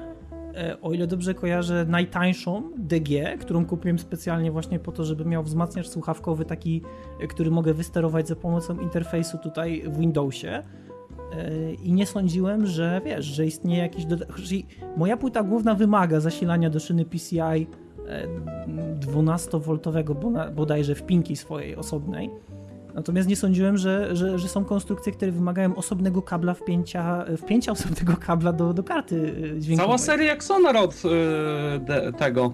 E, 0.55 0.81
o 0.81 0.93
ile 0.93 1.07
dobrze 1.07 1.33
kojarzę, 1.33 1.85
najtańszą 1.87 2.71
DG, 2.77 3.37
którą 3.39 3.65
kupiłem 3.65 3.99
specjalnie 3.99 4.51
właśnie 4.51 4.79
po 4.79 4.91
to, 4.91 5.03
żeby 5.03 5.25
miał 5.25 5.43
wzmacniacz 5.43 5.87
słuchawkowy 5.87 6.45
taki, 6.45 6.81
który 7.29 7.51
mogę 7.51 7.73
wysterować 7.73 8.27
za 8.27 8.35
pomocą 8.35 8.79
interfejsu 8.79 9.37
tutaj 9.37 9.83
w 9.85 9.97
Windowsie. 9.97 10.63
E, 11.33 11.73
I 11.73 11.93
nie 11.93 12.05
sądziłem, 12.05 12.65
że 12.65 13.01
wiesz, 13.05 13.25
że 13.25 13.45
istnieje 13.45 13.81
jakiś. 13.81 14.05
Moja 14.97 15.17
płyta 15.17 15.43
główna 15.43 15.75
wymaga 15.75 16.19
zasilania 16.19 16.69
do 16.69 16.79
szyny 16.79 17.05
PCI 17.05 17.67
12V 18.99 20.51
bodajże 20.51 20.95
w 20.95 21.03
pinki 21.03 21.35
swojej 21.35 21.75
osobnej. 21.75 22.29
Natomiast 22.95 23.29
nie 23.29 23.35
sądziłem, 23.35 23.77
że, 23.77 24.15
że, 24.15 24.39
że, 24.39 24.47
są 24.47 24.65
konstrukcje, 24.65 25.11
które 25.11 25.31
wymagają 25.31 25.75
osobnego 25.75 26.21
kabla 26.21 26.53
wpięcia, 26.53 27.25
wpięcia 27.37 27.71
osobnego 27.71 28.13
kabla 28.27 28.53
do, 28.53 28.73
do 28.73 28.83
karty 28.83 29.15
y, 29.15 29.59
dźwiękowej. 29.59 29.87
Cała 29.87 29.97
seria 29.97 30.33
Xonar 30.33 30.77
od 30.77 31.03
yy, 31.03 32.13
tego 32.13 32.53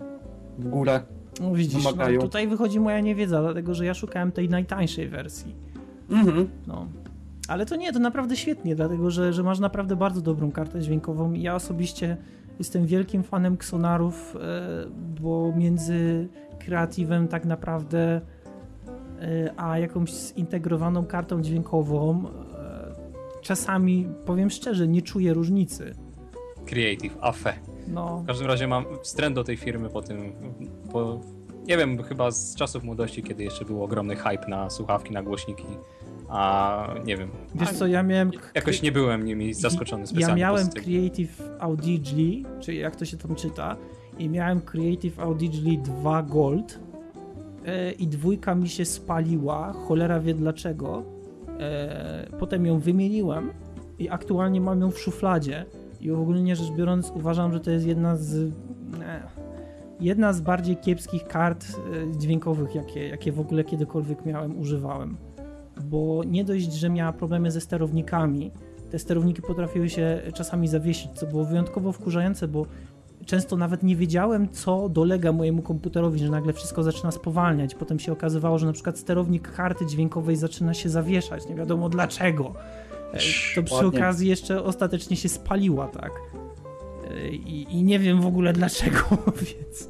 w 0.59 0.69
górę. 0.69 1.01
No 1.41 1.53
widzisz, 1.53 1.83
no, 1.83 2.21
tutaj 2.21 2.47
wychodzi 2.47 2.79
moja 2.79 2.99
niewiedza, 2.99 3.41
dlatego 3.41 3.73
że 3.73 3.85
ja 3.85 3.93
szukałem 3.93 4.31
tej 4.31 4.49
najtańszej 4.49 5.07
wersji. 5.07 5.55
Mhm. 6.09 6.49
No. 6.67 6.87
Ale 7.47 7.65
to 7.65 7.75
nie, 7.75 7.93
to 7.93 7.99
naprawdę 7.99 8.35
świetnie, 8.35 8.75
dlatego 8.75 9.11
że, 9.11 9.33
że 9.33 9.43
masz 9.43 9.59
naprawdę 9.59 9.95
bardzo 9.95 10.21
dobrą 10.21 10.51
kartę 10.51 10.81
dźwiękową 10.81 11.33
ja 11.33 11.55
osobiście 11.55 12.17
jestem 12.59 12.85
wielkim 12.85 13.23
fanem 13.23 13.53
Xonarów, 13.53 14.35
e, 14.35 14.39
bo 15.21 15.53
między 15.55 16.27
kreatywem 16.59 17.27
tak 17.27 17.45
naprawdę 17.45 18.21
E, 19.21 19.53
a 19.57 19.79
jakąś 19.79 20.11
zintegrowaną 20.11 21.05
kartą 21.05 21.41
dźwiękową 21.41 22.23
e, 22.57 23.41
czasami, 23.41 24.07
powiem 24.25 24.49
szczerze, 24.49 24.87
nie 24.87 25.01
czuję 25.01 25.33
różnicy. 25.33 25.95
Creative, 26.65 27.17
afe. 27.21 27.53
No. 27.87 28.17
W 28.17 28.27
każdym 28.27 28.47
razie 28.47 28.67
mam 28.67 28.85
wstręt 29.03 29.35
do 29.35 29.43
tej 29.43 29.57
firmy 29.57 29.89
po 29.89 30.01
tym, 30.01 30.33
po, 30.91 31.19
nie 31.67 31.77
wiem, 31.77 32.03
chyba 32.03 32.31
z 32.31 32.55
czasów 32.55 32.83
młodości, 32.83 33.23
kiedy 33.23 33.43
jeszcze 33.43 33.65
był 33.65 33.83
ogromny 33.83 34.15
hype 34.15 34.47
na 34.47 34.69
słuchawki, 34.69 35.13
na 35.13 35.23
głośniki, 35.23 35.65
a 36.29 36.87
nie 37.05 37.17
wiem. 37.17 37.29
Wiesz 37.55 37.71
co, 37.71 37.87
ja 37.87 38.03
miałem... 38.03 38.31
Jakoś 38.55 38.81
nie 38.81 38.91
byłem 38.91 39.25
nimi 39.25 39.53
zaskoczony 39.53 40.07
specjalnie. 40.07 40.41
Ja 40.41 40.47
miałem 40.47 40.69
Creative 40.69 41.41
Audigly, 41.59 42.43
czyli 42.59 42.77
jak 42.77 42.95
to 42.95 43.05
się 43.05 43.17
tam 43.17 43.35
czyta, 43.35 43.75
i 44.17 44.29
miałem 44.29 44.61
Creative 44.61 45.19
Audigly 45.19 45.77
2 45.77 46.23
Gold, 46.23 46.79
E, 47.65 47.91
i 47.91 48.07
dwójka 48.07 48.55
mi 48.55 48.69
się 48.69 48.85
spaliła, 48.85 49.73
cholera 49.73 50.19
wie 50.19 50.33
dlaczego. 50.33 51.03
E, 51.59 52.27
potem 52.39 52.65
ją 52.65 52.79
wymieniłem 52.79 53.51
i 53.99 54.09
aktualnie 54.09 54.61
mam 54.61 54.81
ją 54.81 54.91
w 54.91 54.99
szufladzie. 54.99 55.65
I 56.01 56.11
ogólnie 56.11 56.55
rzecz 56.55 56.71
biorąc, 56.71 57.11
uważam, 57.15 57.53
że 57.53 57.59
to 57.59 57.71
jest 57.71 57.85
jedna 57.85 58.15
z. 58.15 58.51
E, 59.01 59.21
jedna 59.99 60.33
z 60.33 60.41
bardziej 60.41 60.77
kiepskich 60.77 61.27
kart 61.27 61.65
dźwiękowych, 62.17 62.75
jakie, 62.75 63.07
jakie 63.07 63.31
w 63.31 63.39
ogóle 63.39 63.63
kiedykolwiek 63.63 64.25
miałem, 64.25 64.59
używałem. 64.59 65.17
Bo 65.81 66.23
nie 66.23 66.43
dość, 66.43 66.73
że 66.73 66.89
miała 66.89 67.13
problemy 67.13 67.51
ze 67.51 67.61
sterownikami, 67.61 68.51
te 68.91 68.99
sterowniki 68.99 69.41
potrafiły 69.41 69.89
się 69.89 70.21
czasami 70.33 70.67
zawiesić, 70.67 71.11
co 71.11 71.25
było 71.25 71.45
wyjątkowo 71.45 71.91
wkurzające, 71.91 72.47
bo 72.47 72.65
często 73.25 73.57
nawet 73.57 73.83
nie 73.83 73.95
wiedziałem, 73.95 74.49
co 74.49 74.89
dolega 74.89 75.31
mojemu 75.31 75.61
komputerowi, 75.61 76.19
że 76.19 76.29
nagle 76.29 76.53
wszystko 76.53 76.83
zaczyna 76.83 77.11
spowalniać. 77.11 77.75
Potem 77.75 77.99
się 77.99 78.11
okazywało, 78.11 78.57
że 78.57 78.65
na 78.65 78.73
przykład 78.73 78.99
sterownik 78.99 79.51
karty 79.51 79.85
dźwiękowej 79.85 80.35
zaczyna 80.35 80.73
się 80.73 80.89
zawieszać, 80.89 81.49
nie 81.49 81.55
wiadomo 81.55 81.89
dlaczego. 81.89 82.53
E, 83.13 83.19
to 83.55 83.63
przy 83.63 83.85
okazji 83.85 84.29
jeszcze 84.29 84.63
ostatecznie 84.63 85.17
się 85.17 85.29
spaliła, 85.29 85.87
tak. 85.87 86.11
I, 87.31 87.67
I, 87.69 87.83
nie 87.83 87.99
wiem 87.99 88.21
w 88.21 88.25
ogóle 88.25 88.53
dlaczego, 88.53 88.99
więc, 89.45 89.89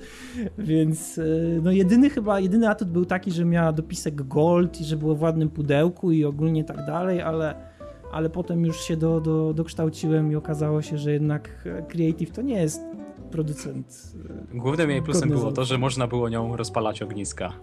więc 0.57 1.17
e, 1.17 1.23
no 1.63 1.71
jedyny 1.71 2.09
chyba, 2.09 2.39
jedyny 2.39 2.69
atut 2.69 2.89
był 2.89 3.05
taki, 3.05 3.31
że 3.31 3.45
miała 3.45 3.71
dopisek 3.71 4.21
gold 4.27 4.81
i 4.81 4.83
że 4.83 4.97
było 4.97 5.15
w 5.15 5.21
ładnym 5.21 5.49
pudełku 5.49 6.11
i 6.11 6.25
ogólnie 6.25 6.63
tak 6.63 6.85
dalej, 6.85 7.21
ale, 7.21 7.55
ale 8.11 8.29
potem 8.29 8.65
już 8.65 8.81
się 8.81 8.97
do, 8.97 9.21
do, 9.21 9.53
dokształciłem 9.53 10.31
i 10.31 10.35
okazało 10.35 10.81
się, 10.81 10.97
że 10.97 11.11
jednak 11.11 11.67
Creative 11.87 12.31
to 12.31 12.41
nie 12.41 12.61
jest 12.61 12.81
producent. 13.31 14.13
E, 14.53 14.57
Głównym 14.57 14.89
jej 14.89 15.01
plusem 15.01 15.29
było 15.29 15.51
to, 15.51 15.65
że 15.65 15.77
można 15.77 16.07
było 16.07 16.29
nią 16.29 16.55
rozpalać 16.55 17.01
ogniska. 17.01 17.53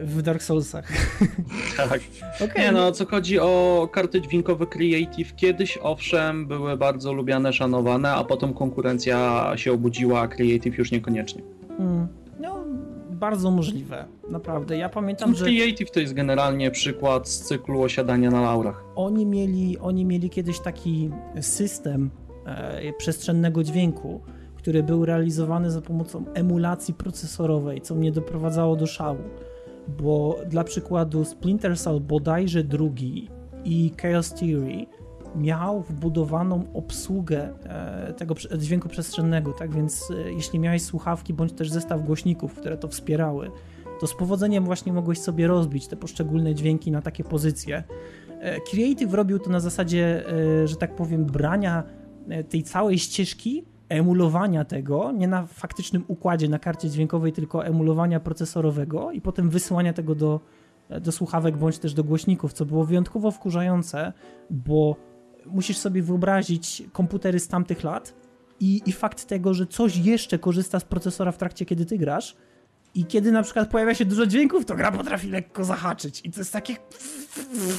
W 0.00 0.22
Dark 0.22 0.42
Soulsach. 0.42 0.92
tak. 1.76 2.00
Okay. 2.44 2.64
Nie 2.64 2.72
no, 2.72 2.92
co 2.92 3.06
chodzi 3.06 3.38
o 3.38 3.88
karty 3.92 4.20
dźwiękowe 4.20 4.66
Creative, 4.66 5.36
kiedyś 5.36 5.78
owszem 5.82 6.46
były 6.46 6.76
bardzo 6.76 7.12
lubiane, 7.12 7.52
szanowane, 7.52 8.12
a 8.12 8.24
potem 8.24 8.54
konkurencja 8.54 9.52
się 9.56 9.72
obudziła, 9.72 10.20
a 10.20 10.28
Creative 10.28 10.78
już 10.78 10.90
niekoniecznie. 10.90 11.42
Hmm. 11.78 12.08
No, 12.40 12.64
bardzo 13.10 13.50
możliwe, 13.50 14.04
naprawdę. 14.30 14.76
Ja 14.76 14.88
pamiętam, 14.88 15.34
że... 15.34 15.44
Creative 15.44 15.90
to 15.90 16.00
jest 16.00 16.14
generalnie 16.14 16.70
przykład 16.70 17.28
z 17.28 17.40
cyklu 17.40 17.82
osiadania 17.82 18.30
na 18.30 18.40
laurach. 18.40 18.84
Oni 18.94 19.26
mieli, 19.26 19.78
oni 19.78 20.04
mieli 20.04 20.30
kiedyś 20.30 20.60
taki 20.60 21.10
system 21.40 22.10
e, 22.46 22.92
przestrzennego 22.92 23.64
dźwięku, 23.64 24.20
który 24.56 24.82
był 24.82 25.04
realizowany 25.04 25.70
za 25.70 25.80
pomocą 25.80 26.24
emulacji 26.34 26.94
procesorowej, 26.94 27.80
co 27.80 27.94
mnie 27.94 28.12
doprowadzało 28.12 28.76
do 28.76 28.86
szału. 28.86 29.18
Bo 29.98 30.38
dla 30.48 30.64
przykładu 30.64 31.24
Splinter 31.24 31.78
Cell 31.78 32.00
bodajże 32.00 32.64
drugi 32.64 33.28
i 33.64 33.92
Chaos 34.02 34.34
Theory 34.34 34.86
miał 35.36 35.82
wbudowaną 35.82 36.64
obsługę 36.74 37.54
e, 37.64 38.12
tego 38.12 38.34
dźwięku 38.58 38.88
przestrzennego, 38.88 39.52
tak 39.52 39.74
więc 39.74 40.10
e, 40.10 40.32
jeśli 40.32 40.58
miałeś 40.58 40.82
słuchawki 40.82 41.34
bądź 41.34 41.52
też 41.52 41.70
zestaw 41.70 42.02
głośników, 42.02 42.54
które 42.54 42.78
to 42.78 42.88
wspierały, 42.88 43.50
to 44.00 44.06
z 44.06 44.14
powodzeniem 44.14 44.64
właśnie 44.64 44.92
mogłeś 44.92 45.18
sobie 45.18 45.46
rozbić 45.46 45.86
te 45.86 45.96
poszczególne 45.96 46.54
dźwięki 46.54 46.90
na 46.90 47.02
takie 47.02 47.24
pozycje. 47.24 47.84
E, 48.40 48.60
Creative 48.60 49.14
robił 49.14 49.38
to 49.38 49.50
na 49.50 49.60
zasadzie, 49.60 50.24
że 50.64 50.76
tak 50.76 50.96
powiem, 50.96 51.24
brania 51.24 51.82
tej 52.48 52.62
całej 52.62 52.98
ścieżki 52.98 53.64
emulowania 53.90 54.64
tego, 54.64 55.12
nie 55.12 55.28
na 55.28 55.46
faktycznym 55.46 56.04
układzie 56.08 56.48
na 56.48 56.58
karcie 56.58 56.90
dźwiękowej, 56.90 57.32
tylko 57.32 57.66
emulowania 57.66 58.20
procesorowego 58.20 59.12
i 59.12 59.20
potem 59.20 59.50
wysyłania 59.50 59.92
tego 59.92 60.14
do, 60.14 60.40
do 61.00 61.12
słuchawek 61.12 61.56
bądź 61.56 61.78
też 61.78 61.94
do 61.94 62.04
głośników, 62.04 62.52
co 62.52 62.66
było 62.66 62.84
wyjątkowo 62.84 63.30
wkurzające, 63.30 64.12
bo 64.50 64.96
musisz 65.46 65.78
sobie 65.78 66.02
wyobrazić 66.02 66.82
komputery 66.92 67.38
z 67.38 67.48
tamtych 67.48 67.84
lat 67.84 68.14
i, 68.60 68.82
i 68.86 68.92
fakt 68.92 69.24
tego, 69.24 69.54
że 69.54 69.66
coś 69.66 69.96
jeszcze 69.96 70.38
korzysta 70.38 70.80
z 70.80 70.84
procesora 70.84 71.32
w 71.32 71.38
trakcie, 71.38 71.66
kiedy 71.66 71.86
ty 71.86 71.98
grasz, 71.98 72.36
i 72.94 73.04
kiedy 73.04 73.32
na 73.32 73.42
przykład 73.42 73.70
pojawia 73.70 73.94
się 73.94 74.04
dużo 74.04 74.26
dźwięków, 74.26 74.64
to 74.64 74.74
gra 74.74 74.92
potrafi 74.92 75.28
lekko 75.28 75.64
zahaczyć. 75.64 76.20
I 76.24 76.30
to 76.30 76.40
jest 76.40 76.52
takie. 76.52 76.76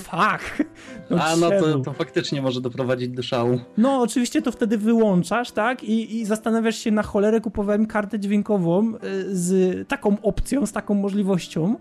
Fuck. 0.04 0.64
No 1.10 1.24
A 1.24 1.36
no 1.36 1.50
to, 1.50 1.80
to 1.80 1.94
faktycznie 1.94 2.42
może 2.42 2.62
doprowadzić 2.62 3.10
do 3.10 3.24
szału. 3.24 3.60
No, 3.78 4.02
oczywiście 4.02 4.42
to 4.42 4.52
wtedy 4.52 4.78
wyłączasz, 4.78 5.52
tak? 5.52 5.84
I, 5.84 6.20
i 6.20 6.26
zastanawiasz 6.26 6.76
się, 6.76 6.92
na 6.92 7.04
cholerę 7.04 7.42
kupowałem 7.42 7.86
kartę 7.86 8.20
dźwiękową 8.20 8.94
y, 8.96 9.00
z 9.36 9.88
taką 9.88 10.18
opcją, 10.22 10.66
z 10.66 10.72
taką 10.72 10.94
możliwością, 10.94 11.76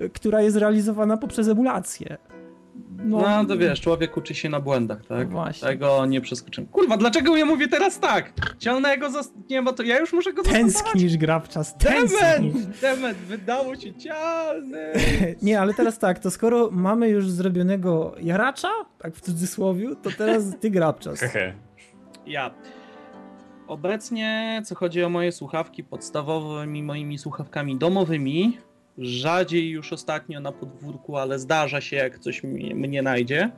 y, 0.00 0.10
która 0.10 0.42
jest 0.42 0.56
realizowana 0.56 1.16
poprzez 1.16 1.48
emulację. 1.48 2.18
No, 3.06 3.20
no 3.20 3.44
to 3.44 3.58
wiesz, 3.58 3.80
człowiek 3.80 4.16
uczy 4.16 4.34
się 4.34 4.48
na 4.48 4.60
błędach, 4.60 5.06
tak? 5.06 5.30
Właśnie. 5.30 5.68
Tego 5.68 6.06
nie 6.06 6.20
przeskoczymy. 6.20 6.66
Kurwa, 6.66 6.96
dlaczego 6.96 7.36
ja 7.36 7.44
mówię 7.44 7.68
teraz 7.68 8.00
tak? 8.00 8.32
Ciągnę 8.58 8.98
go 8.98 9.10
zas... 9.10 9.32
Nie, 9.50 9.62
bo 9.62 9.72
to 9.72 9.82
ja 9.82 9.98
już 9.98 10.12
muszę 10.12 10.32
go. 10.32 10.42
Tęsknisz, 10.42 11.16
grabczas, 11.16 11.76
tęsknisz. 11.78 12.66
Demet, 12.80 13.16
wydało 13.16 13.76
się 13.76 13.94
cialny. 13.94 14.92
nie, 15.42 15.60
ale 15.60 15.74
teraz 15.74 15.98
tak, 15.98 16.18
to 16.18 16.30
skoro 16.30 16.68
mamy 16.72 17.08
już 17.08 17.30
zrobionego 17.30 18.14
jaracza, 18.20 18.70
tak 18.98 19.14
w 19.14 19.20
cudzysłowie, 19.20 19.88
to 20.02 20.10
teraz 20.18 20.44
ty 20.60 20.70
grabczas. 20.70 21.20
ja. 22.26 22.50
Obecnie, 23.66 24.62
co 24.64 24.74
chodzi 24.74 25.04
o 25.04 25.08
moje 25.08 25.32
słuchawki 25.32 25.84
podstawowymi 25.84 26.82
moimi 26.82 27.18
słuchawkami 27.18 27.76
domowymi, 27.76 28.58
rzadziej 28.98 29.70
już 29.70 29.92
ostatnio 29.92 30.40
na 30.40 30.52
podwórku, 30.52 31.16
ale 31.16 31.38
zdarza 31.38 31.80
się, 31.80 31.96
jak 31.96 32.18
coś 32.18 32.44
mnie, 32.44 32.74
mnie 32.74 33.02
najdzie, 33.02 33.50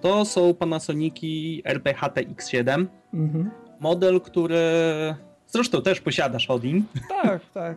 to 0.00 0.24
są 0.24 0.54
Panasoniki 0.54 1.62
RPHT 1.64 2.14
X7. 2.14 2.86
Mhm. 3.14 3.50
Model, 3.80 4.20
który 4.20 4.60
zresztą 5.46 5.82
też 5.82 6.00
posiadasz, 6.00 6.50
Odin. 6.50 6.84
Tak, 7.22 7.40
tak. 7.54 7.76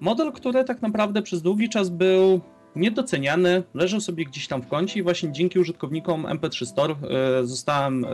Model, 0.00 0.32
który 0.32 0.64
tak 0.64 0.82
naprawdę 0.82 1.22
przez 1.22 1.42
długi 1.42 1.68
czas 1.68 1.88
był 1.88 2.40
niedoceniany, 2.76 3.62
leżał 3.74 4.00
sobie 4.00 4.24
gdzieś 4.24 4.48
tam 4.48 4.62
w 4.62 4.68
kącie 4.68 5.00
i 5.00 5.02
właśnie 5.02 5.32
dzięki 5.32 5.58
użytkownikom 5.58 6.22
MP3 6.22 6.66
Store 6.66 6.94
e, 6.94 7.46
zostałem 7.46 8.04
e, 8.04 8.08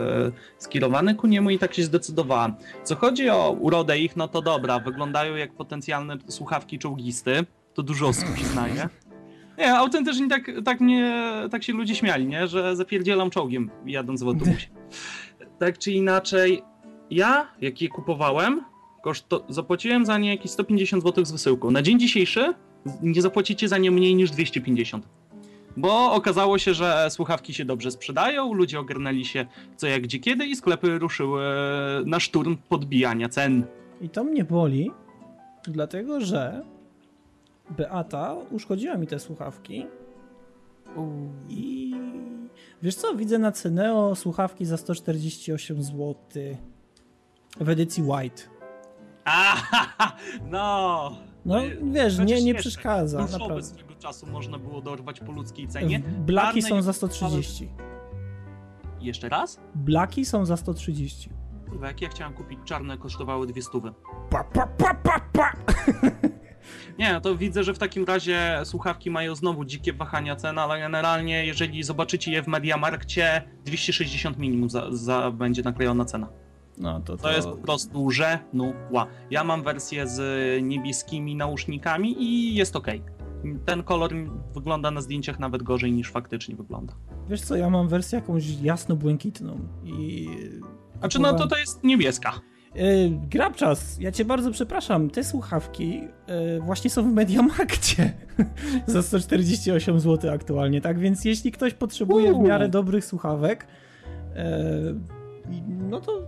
skierowany 0.57 1.15
ku 1.15 1.27
niemu 1.27 1.49
i 1.49 1.59
tak 1.59 1.73
się 1.73 1.83
zdecydowałem. 1.83 2.53
Co 2.83 2.95
chodzi 2.95 3.29
o 3.29 3.51
urodę 3.51 3.99
ich, 3.99 4.15
no 4.15 4.27
to 4.27 4.41
dobra, 4.41 4.79
wyglądają 4.79 5.35
jak 5.35 5.53
potencjalne 5.53 6.17
słuchawki 6.27 6.79
czołgisty, 6.79 7.45
to 7.73 7.83
dużo 7.83 8.07
osób 8.07 8.33
przyznaje. 8.33 8.89
Nie, 9.57 9.73
autentycznie 9.75 10.29
tak, 10.29 10.51
tak, 10.65 10.81
mnie, 10.81 11.23
tak 11.51 11.63
się 11.63 11.73
ludzie 11.73 11.95
śmiali, 11.95 12.27
nie? 12.27 12.47
że 12.47 12.75
zapierdzielam 12.75 13.29
czołgiem 13.29 13.69
jadąc 13.85 14.23
w 14.23 14.27
autobusie. 14.27 14.67
tak 15.59 15.77
czy 15.77 15.91
inaczej, 15.91 16.61
ja, 17.09 17.47
jak 17.61 17.81
je 17.81 17.89
kupowałem, 17.89 18.61
koszto, 19.03 19.45
zapłaciłem 19.49 20.05
za 20.05 20.17
nie 20.17 20.29
jakieś 20.29 20.51
150 20.51 21.03
zł 21.03 21.25
z 21.25 21.31
wysyłką. 21.31 21.71
Na 21.71 21.81
dzień 21.81 21.99
dzisiejszy 21.99 22.53
nie 23.01 23.21
zapłacicie 23.21 23.67
za 23.67 23.77
nie 23.77 23.91
mniej 23.91 24.15
niż 24.15 24.31
250. 24.31 25.07
Bo 25.77 26.13
okazało 26.13 26.57
się, 26.57 26.73
że 26.73 27.07
słuchawki 27.09 27.53
się 27.53 27.65
dobrze 27.65 27.91
sprzedają, 27.91 28.53
ludzie 28.53 28.79
ogarnęli 28.79 29.25
się 29.25 29.45
co 29.75 29.87
jak 29.87 30.01
gdzie 30.01 30.19
kiedy 30.19 30.45
i 30.45 30.55
sklepy 30.55 30.99
ruszyły 30.99 31.43
na 32.05 32.19
szturm 32.19 32.57
podbijania 32.69 33.29
cen. 33.29 33.65
I 34.01 34.09
to 34.09 34.23
mnie 34.23 34.43
boli, 34.43 34.91
dlatego 35.67 36.21
że 36.21 36.63
Beata 37.69 38.35
uszkodziła 38.51 38.97
mi 38.97 39.07
te 39.07 39.19
słuchawki. 39.19 39.87
I 41.49 41.95
wiesz 42.81 42.95
co, 42.95 43.15
widzę 43.15 43.39
na 43.39 43.51
Ceneo 43.51 44.15
słuchawki 44.15 44.65
za 44.65 44.77
148 44.77 45.83
zł 45.83 46.15
w 47.59 47.69
edycji 47.69 48.03
white. 48.03 48.43
Aha, 49.25 50.17
no. 50.51 51.11
No 51.45 51.55
wiesz, 51.83 52.19
nie, 52.19 52.43
nie 52.43 52.55
przeszkadza. 52.55 53.19
Naprawdę. 53.19 53.63
swego 53.63 53.95
czasu 53.95 54.27
można 54.27 54.57
było 54.59 54.81
dorwać 54.81 55.19
po 55.19 55.31
ludzkiej 55.31 55.67
cenie. 55.67 55.99
Blaki 55.99 56.61
są 56.61 56.81
za 56.81 56.93
130. 56.93 57.69
Jeszcze 58.99 59.29
raz? 59.29 59.59
Blaki 59.75 60.25
są 60.25 60.45
za 60.45 60.57
130. 60.57 61.29
Kurwa, 61.69 61.87
jak 61.87 62.01
ja 62.01 62.09
chciałem 62.09 62.33
kupić 62.33 62.59
czarne, 62.65 62.97
kosztowały 62.97 63.47
dwie 63.47 63.61
stówy. 63.61 63.93
Pa, 64.29 64.43
pa, 64.43 64.67
pa, 64.67 64.93
pa, 64.93 65.19
pa. 65.33 65.51
Nie, 66.99 67.13
no 67.13 67.21
to 67.21 67.35
widzę, 67.35 67.63
że 67.63 67.73
w 67.73 67.79
takim 67.79 68.05
razie 68.05 68.59
słuchawki 68.63 69.11
mają 69.11 69.35
znowu 69.35 69.65
dzikie 69.65 69.93
wahania 69.93 70.35
cen, 70.35 70.59
ale 70.59 70.79
generalnie 70.79 71.45
jeżeli 71.45 71.83
zobaczycie 71.83 72.31
je 72.31 72.43
w 72.43 72.47
Mediamarkcie, 72.47 73.41
260 73.65 74.37
minimum 74.37 74.69
za, 74.69 74.87
za 74.91 75.31
będzie 75.31 75.63
naklejona 75.63 76.05
cena. 76.05 76.27
No, 76.77 76.99
to, 76.99 77.17
to... 77.17 77.23
to 77.23 77.31
jest 77.31 77.47
po 77.47 77.57
prostu 77.57 78.11
żenuła. 78.11 79.07
Ja 79.31 79.43
mam 79.43 79.63
wersję 79.63 80.07
z 80.07 80.63
niebieskimi 80.63 81.35
nausznikami 81.35 82.23
i 82.23 82.55
jest 82.55 82.75
ok. 82.75 82.87
Ten 83.65 83.83
kolor 83.83 84.13
wygląda 84.53 84.91
na 84.91 85.01
zdjęciach 85.01 85.39
nawet 85.39 85.63
gorzej 85.63 85.91
niż 85.91 86.11
faktycznie 86.11 86.55
wygląda. 86.55 86.93
Wiesz 87.29 87.41
co, 87.41 87.55
ja 87.55 87.69
mam 87.69 87.87
wersję 87.87 88.19
jakąś 88.19 88.49
jasno-błękitną 88.61 89.59
i... 89.83 90.29
Znaczy 90.99 91.19
no 91.19 91.33
to 91.33 91.47
to 91.47 91.57
jest 91.57 91.83
niebieska. 91.83 92.41
Yy, 92.75 93.11
Grabczas, 93.29 93.99
ja 93.99 94.11
cię 94.11 94.25
bardzo 94.25 94.51
przepraszam, 94.51 95.09
te 95.09 95.23
słuchawki 95.23 96.01
yy, 96.27 96.59
właśnie 96.61 96.89
są 96.89 97.03
w 97.03 97.13
Mediamarkcie 97.13 98.13
za 98.87 99.01
148 99.01 99.99
zł 99.99 100.31
aktualnie, 100.31 100.81
tak? 100.81 100.99
Więc 100.99 101.25
jeśli 101.25 101.51
ktoś 101.51 101.73
potrzebuje 101.73 102.33
w 102.33 102.39
miarę 102.39 102.69
dobrych 102.69 103.05
słuchawek, 103.05 103.67
yy, 104.35 104.95
no 105.89 106.01
to 106.01 106.27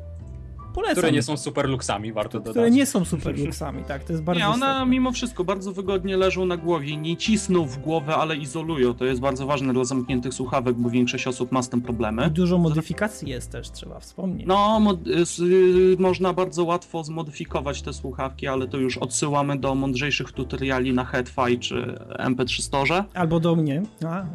Polecam. 0.76 0.96
Które 0.96 1.12
nie 1.12 1.22
są 1.22 1.38
super 1.38 1.70
luksami, 1.70 2.14
warto 2.14 2.40
dodać. 2.40 2.52
Które 2.52 2.72
nie 2.72 2.86
są 2.86 3.06
super 3.06 3.40
luksami, 3.40 3.84
tak, 3.84 4.04
to 4.04 4.14
jest 4.14 4.24
bardzo 4.24 4.40
Nie, 4.40 4.48
one 4.48 4.56
istotne. 4.56 4.86
mimo 4.86 5.12
wszystko 5.12 5.44
bardzo 5.44 5.72
wygodnie 5.72 6.18
leżą 6.18 6.46
na 6.46 6.58
głowie, 6.58 6.98
nie 6.98 7.18
cisną 7.18 7.66
w 7.66 7.78
głowę, 7.78 8.16
ale 8.16 8.36
izolują. 8.36 8.94
To 8.94 9.06
jest 9.06 9.22
bardzo 9.22 9.46
ważne 9.46 9.74
dla 9.74 9.84
zamkniętych 9.84 10.34
słuchawek, 10.34 10.76
bo 10.76 10.90
większość 10.90 11.28
osób 11.28 11.52
ma 11.52 11.62
z 11.62 11.70
tym 11.70 11.82
problemy. 11.82 12.28
I 12.28 12.32
dużo 12.32 12.58
modyfikacji 12.58 13.30
jest 13.30 13.52
też, 13.52 13.72
trzeba 13.72 14.00
wspomnieć. 14.00 14.48
No, 14.48 14.80
mo 14.80 14.94
y, 14.94 14.96
można 16.00 16.34
bardzo 16.34 16.64
łatwo 16.64 17.04
zmodyfikować 17.04 17.82
te 17.82 17.94
słuchawki, 17.94 18.48
ale 18.48 18.68
to 18.68 18.78
już 18.78 18.98
odsyłamy 18.98 19.58
do 19.58 19.76
mądrzejszych 19.76 20.32
tutoriali 20.32 20.94
na 20.94 21.06
Headfy 21.06 21.58
czy 21.60 22.00
MP3 22.20 22.62
Store. 22.62 23.04
Albo 23.14 23.40
do 23.40 23.56
mnie. 23.56 23.84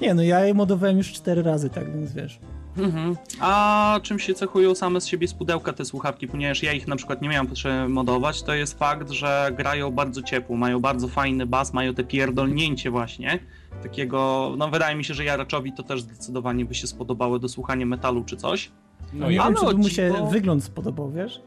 nie, 0.00 0.14
no 0.14 0.22
ja 0.22 0.44
je 0.44 0.54
modowałem 0.54 0.98
już 0.98 1.12
cztery 1.12 1.42
razy, 1.42 1.70
tak 1.70 1.92
więc 1.92 2.12
wiesz. 2.12 2.40
Mhm. 2.78 3.16
A 3.40 4.00
czym 4.02 4.18
się 4.18 4.34
cechują 4.34 4.74
same 4.74 5.00
z 5.00 5.06
siebie 5.06 5.28
z 5.28 5.34
pudełka 5.34 5.72
te 5.72 5.84
słuchawki, 5.84 6.28
ponieważ 6.28 6.62
ja 6.62 6.72
ich 6.72 6.88
na 6.88 6.96
przykład 6.96 7.22
nie 7.22 7.28
miałem 7.28 7.46
potrzeby 7.46 7.88
modować, 7.88 8.42
to 8.42 8.54
jest 8.54 8.78
fakt, 8.78 9.10
że 9.10 9.52
grają 9.56 9.90
bardzo 9.90 10.22
ciepło, 10.22 10.56
mają 10.56 10.80
bardzo 10.80 11.08
fajny 11.08 11.46
bas, 11.46 11.72
mają 11.72 11.94
te 11.94 12.04
pierdolnięcie 12.04 12.90
właśnie, 12.90 13.38
takiego, 13.82 14.52
no 14.58 14.68
wydaje 14.68 14.96
mi 14.96 15.04
się, 15.04 15.14
że 15.14 15.24
Jaraczowi 15.24 15.72
to 15.72 15.82
też 15.82 16.02
zdecydowanie 16.02 16.64
by 16.64 16.74
się 16.74 16.86
spodobało 16.86 17.38
do 17.38 17.48
słuchania 17.48 17.86
metalu 17.86 18.24
czy 18.24 18.36
coś. 18.36 18.70
No 19.12 19.30
ja 19.30 19.44
wiem, 19.44 19.54
czy 19.54 19.76
mu 19.76 19.88
się 19.88 20.28
wygląd 20.30 20.64
spodobał, 20.64 21.10
wiesz? 21.10 21.40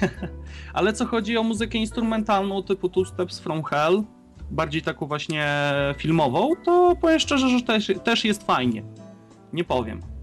Ale 0.74 0.92
co 0.92 1.06
chodzi 1.06 1.36
o 1.36 1.42
muzykę 1.42 1.78
instrumentalną 1.78 2.62
typu 2.62 2.88
Two 2.88 3.04
Steps 3.04 3.38
From 3.38 3.62
Hell, 3.62 4.02
bardziej 4.50 4.82
taką 4.82 5.06
właśnie 5.06 5.46
filmową, 5.96 6.50
to 6.64 6.96
powiem 7.00 7.18
szczerze, 7.18 7.48
że 7.48 7.62
też, 7.62 7.92
też 8.04 8.24
jest 8.24 8.46
fajnie. 8.46 8.82
Nie 9.52 9.64
powiem. 9.64 10.13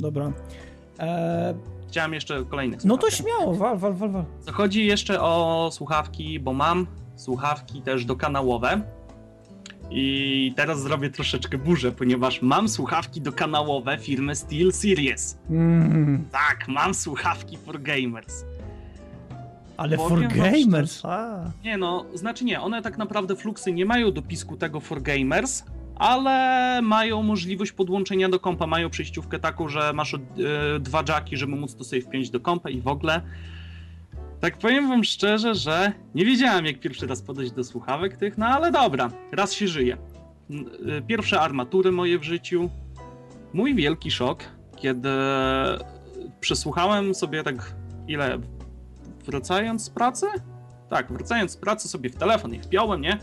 Dobra. 0.00 0.32
Eee... 0.98 1.54
Chciałem 1.88 2.14
jeszcze 2.14 2.44
kolejnych 2.44 2.84
No 2.84 2.98
to 2.98 3.10
śmiało, 3.10 3.54
wal, 3.54 3.78
wal, 3.78 3.94
wal, 3.94 4.10
wal. 4.10 4.24
Co 4.40 4.52
chodzi 4.52 4.86
jeszcze 4.86 5.20
o 5.20 5.68
słuchawki, 5.72 6.40
bo 6.40 6.52
mam 6.52 6.86
słuchawki 7.16 7.82
też 7.82 8.04
dokanałowe. 8.04 8.80
I 9.90 10.52
teraz 10.56 10.80
zrobię 10.80 11.10
troszeczkę 11.10 11.58
burzę, 11.58 11.92
ponieważ 11.92 12.42
mam 12.42 12.68
słuchawki 12.68 13.20
dokanałowe 13.20 13.98
firmy 13.98 14.36
Steel 14.36 14.72
Series. 14.72 15.38
Mm. 15.50 16.24
Tak, 16.32 16.68
mam 16.68 16.94
słuchawki 16.94 17.56
for 17.56 17.82
gamers. 17.82 18.44
Ale 19.76 19.96
Powiem 19.96 20.30
for 20.30 20.38
gamers? 20.38 21.02
Nie 21.64 21.78
no, 21.78 22.04
znaczy 22.14 22.44
nie, 22.44 22.60
one 22.60 22.82
tak 22.82 22.98
naprawdę 22.98 23.36
fluxy 23.36 23.72
nie 23.72 23.84
mają 23.84 24.12
dopisku 24.12 24.56
tego 24.56 24.80
for 24.80 25.02
gamers, 25.02 25.64
ale 25.96 26.80
mają 26.82 27.22
możliwość 27.22 27.72
podłączenia 27.72 28.28
do 28.28 28.40
kompa, 28.40 28.66
mają 28.66 28.90
przejściówkę 28.90 29.38
taką, 29.38 29.68
że 29.68 29.92
masz 29.92 30.14
e, 30.14 30.18
dwa 30.80 31.04
jacki, 31.08 31.36
żeby 31.36 31.56
móc 31.56 31.76
to 31.76 31.84
sobie 31.84 32.02
wpiąć 32.02 32.30
do 32.30 32.40
kompa 32.40 32.70
i 32.70 32.80
w 32.80 32.88
ogóle. 32.88 33.20
Tak 34.40 34.58
powiem 34.58 34.88
wam 34.88 35.04
szczerze, 35.04 35.54
że 35.54 35.92
nie 36.14 36.24
wiedziałem 36.24 36.66
jak 36.66 36.80
pierwszy 36.80 37.06
raz 37.06 37.22
podejść 37.22 37.52
do 37.52 37.64
słuchawek 37.64 38.16
tych, 38.16 38.38
no 38.38 38.46
ale 38.46 38.72
dobra, 38.72 39.10
raz 39.32 39.52
się 39.52 39.68
żyje. 39.68 39.96
E, 39.96 41.02
pierwsze 41.02 41.40
armatury 41.40 41.92
moje 41.92 42.18
w 42.18 42.22
życiu. 42.22 42.70
Mój 43.52 43.74
wielki 43.74 44.10
szok, 44.10 44.44
kiedy 44.76 45.08
przesłuchałem 46.40 47.14
sobie 47.14 47.42
tak 47.42 47.74
ile 48.08 48.38
wracając 49.26 49.84
z 49.84 49.90
pracy? 49.90 50.26
Tak, 50.90 51.12
wracając 51.12 51.50
z 51.50 51.56
pracy 51.56 51.88
sobie 51.88 52.10
w 52.10 52.16
telefon 52.16 52.54
i 52.54 52.60
wpiąłem, 52.60 53.00
nie? 53.00 53.18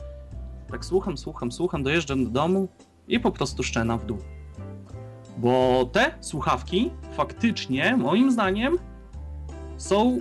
Tak 0.74 0.86
słucham, 0.86 1.18
słucham, 1.18 1.52
słucham, 1.52 1.84
dojeżdżam 1.84 2.26
do 2.26 2.32
domu 2.32 2.68
i 3.08 3.20
po 3.20 3.32
prostu 3.32 3.64
szczena 3.64 3.98
w 3.98 4.06
dół. 4.06 4.18
Bo 5.38 5.86
te 5.92 6.14
słuchawki 6.22 6.92
faktycznie, 7.18 7.98
moim 7.98 8.32
zdaniem, 8.32 8.78
są 9.78 10.20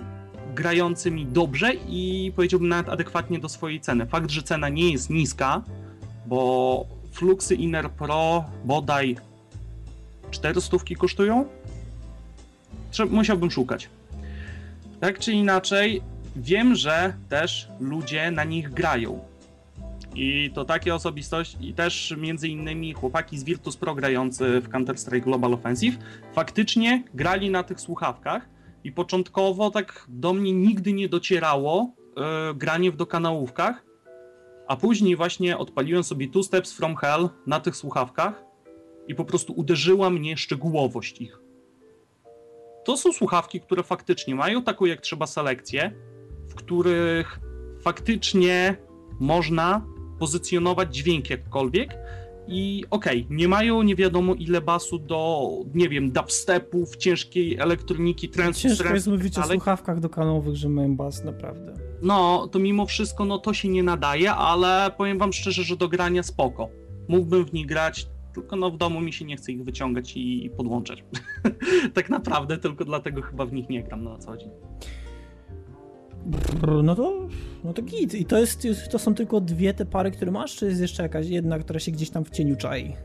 grającymi 0.55 1.25
dobrze 1.25 1.73
i 1.73 2.31
powiedziałbym 2.35 2.69
nawet 2.69 2.89
adekwatnie 2.89 3.39
do 3.39 3.49
swojej 3.49 3.81
ceny. 3.81 4.05
Fakt, 4.05 4.31
że 4.31 4.43
cena 4.43 4.69
nie 4.69 4.91
jest 4.91 5.09
niska, 5.09 5.61
bo 6.25 6.85
Fluxy 7.11 7.55
Inner 7.55 7.91
Pro 7.91 8.45
bodaj 8.65 9.17
400 10.31 10.77
kosztują. 10.97 11.45
Musiałbym 13.09 13.51
szukać. 13.51 13.89
Tak 14.99 15.19
czy 15.19 15.31
inaczej, 15.31 16.01
wiem, 16.35 16.75
że 16.75 17.13
też 17.29 17.67
ludzie 17.79 18.31
na 18.31 18.43
nich 18.43 18.69
grają. 18.69 19.32
I 20.15 20.51
to 20.53 20.65
takie 20.65 20.95
osobistości, 20.95 21.69
i 21.69 21.73
też 21.73 22.15
między 22.17 22.47
innymi 22.47 22.93
chłopaki 22.93 23.37
z 23.37 23.43
Virtus 23.43 23.77
Pro 23.77 23.95
grający 23.95 24.61
w 24.61 24.69
Counter-Strike 24.69 25.23
Global 25.23 25.53
Offensive, 25.53 25.97
faktycznie 26.33 27.03
grali 27.13 27.49
na 27.49 27.63
tych 27.63 27.81
słuchawkach 27.81 28.49
i 28.83 28.91
początkowo 28.91 29.71
tak 29.71 30.05
do 30.09 30.33
mnie 30.33 30.53
nigdy 30.53 30.93
nie 30.93 31.09
docierało 31.09 31.91
yy, 32.17 32.23
granie 32.55 32.91
w 32.91 32.95
dokanałówkach, 32.95 33.85
a 34.67 34.75
później 34.75 35.15
właśnie 35.15 35.57
odpaliłem 35.57 36.03
sobie 36.03 36.27
Two 36.27 36.43
Steps 36.43 36.73
From 36.73 36.95
Hell 36.95 37.29
na 37.47 37.59
tych 37.59 37.75
słuchawkach 37.75 38.43
i 39.07 39.15
po 39.15 39.25
prostu 39.25 39.53
uderzyła 39.53 40.09
mnie 40.09 40.37
szczegółowość 40.37 41.21
ich. 41.21 41.39
To 42.85 42.97
są 42.97 43.13
słuchawki, 43.13 43.61
które 43.61 43.83
faktycznie 43.83 44.35
mają 44.35 44.63
taką 44.63 44.85
jak 44.85 45.01
trzeba 45.01 45.27
selekcję, 45.27 45.91
w 46.49 46.55
których 46.55 47.39
faktycznie 47.81 48.77
można 49.19 49.92
pozycjonować 50.23 50.95
dźwięk 50.95 51.29
jakkolwiek. 51.29 51.97
I 52.47 52.83
okej, 52.89 53.23
okay, 53.23 53.37
nie 53.37 53.47
mają 53.47 53.81
nie 53.81 53.95
wiadomo 53.95 54.33
ile 54.33 54.61
basu 54.61 54.99
do, 54.99 55.49
nie 55.73 55.89
wiem, 55.89 56.11
dubstepów, 56.11 56.97
ciężkiej 56.97 57.57
elektroniki, 57.59 58.29
transu, 58.29 58.61
Ciężko 58.61 58.93
jest 58.93 59.07
mówić 59.07 59.37
o 59.37 59.43
słuchawkach 59.43 59.99
dokanowych, 59.99 60.55
że 60.55 60.69
mają 60.69 60.95
bas, 60.95 61.23
naprawdę. 61.23 61.73
no 62.01 62.47
to 62.47 62.59
mimo 62.59 62.85
wszystko 62.85 63.25
no 63.25 63.37
to 63.37 63.53
się 63.53 63.69
nie 63.69 63.83
nadaje, 63.83 64.31
ale 64.31 64.91
powiem 64.97 65.17
wam 65.17 65.33
szczerze, 65.33 65.63
że 65.63 65.75
do 65.75 65.87
grania 65.87 66.23
spoko. 66.23 66.69
Mógłbym 67.07 67.45
w 67.45 67.53
nich 67.53 67.65
grać, 67.65 68.07
tylko 68.33 68.55
no 68.55 68.71
w 68.71 68.77
domu 68.77 69.01
mi 69.01 69.13
się 69.13 69.25
nie 69.25 69.37
chce 69.37 69.51
ich 69.51 69.63
wyciągać 69.63 70.17
i, 70.17 70.45
i 70.45 70.49
podłączać. 70.49 71.03
tak 71.97 72.09
naprawdę, 72.09 72.57
tylko 72.57 72.85
dlatego 72.85 73.21
chyba 73.21 73.45
w 73.45 73.53
nich 73.53 73.69
nie 73.69 73.83
gram 73.83 74.03
na 74.03 74.17
co 74.17 74.37
dzień. 74.37 74.49
No 76.83 76.95
to, 76.95 77.27
no 77.63 77.73
to 77.73 77.81
git. 77.81 78.13
I 78.13 78.25
to, 78.25 78.37
jest, 78.37 78.67
to 78.91 78.99
są 78.99 79.15
tylko 79.15 79.41
dwie 79.41 79.73
te 79.73 79.85
pary, 79.85 80.11
które 80.11 80.31
masz, 80.31 80.55
czy 80.55 80.65
jest 80.65 80.81
jeszcze 80.81 81.03
jakaś 81.03 81.27
jedna, 81.27 81.59
która 81.59 81.79
się 81.79 81.91
gdzieś 81.91 82.09
tam 82.09 82.25
w 82.25 82.29
cieniu 82.29 82.55
czai? 82.55 82.95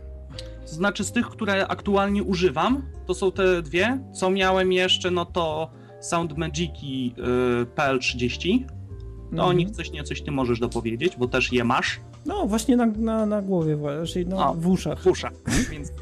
Znaczy 0.65 1.05
z 1.05 1.13
tych, 1.13 1.27
które 1.27 1.67
aktualnie 1.67 2.23
używam, 2.23 2.83
to 3.07 3.15
są 3.15 3.33
te 3.33 3.63
dwie. 3.63 3.99
Co 4.13 4.31
miałem 4.31 4.73
jeszcze, 4.73 5.11
no 5.11 5.25
to 5.25 5.71
Sound 6.01 6.39
Magiki 6.39 7.15
y, 7.63 7.67
PL30. 7.77 8.65
To 8.67 9.31
mhm. 9.31 9.49
o 9.49 9.53
nich 9.53 9.71
coś 9.71 9.91
niecoś 9.91 10.23
ty 10.23 10.31
możesz 10.31 10.61
dopowiedzieć, 10.61 11.17
bo 11.17 11.29
też 11.29 11.53
je 11.53 11.65
masz. 11.65 12.01
No, 12.27 12.47
właśnie 12.47 12.77
na, 12.77 12.87
na, 12.87 13.27
na 13.27 13.43
głowie, 13.43 13.79
czyli 14.07 14.27
no, 14.27 14.55
w 14.55 14.69
uszach. 14.69 15.03
W 15.03 15.07
uszach, 15.07 15.33
więc 15.73 15.93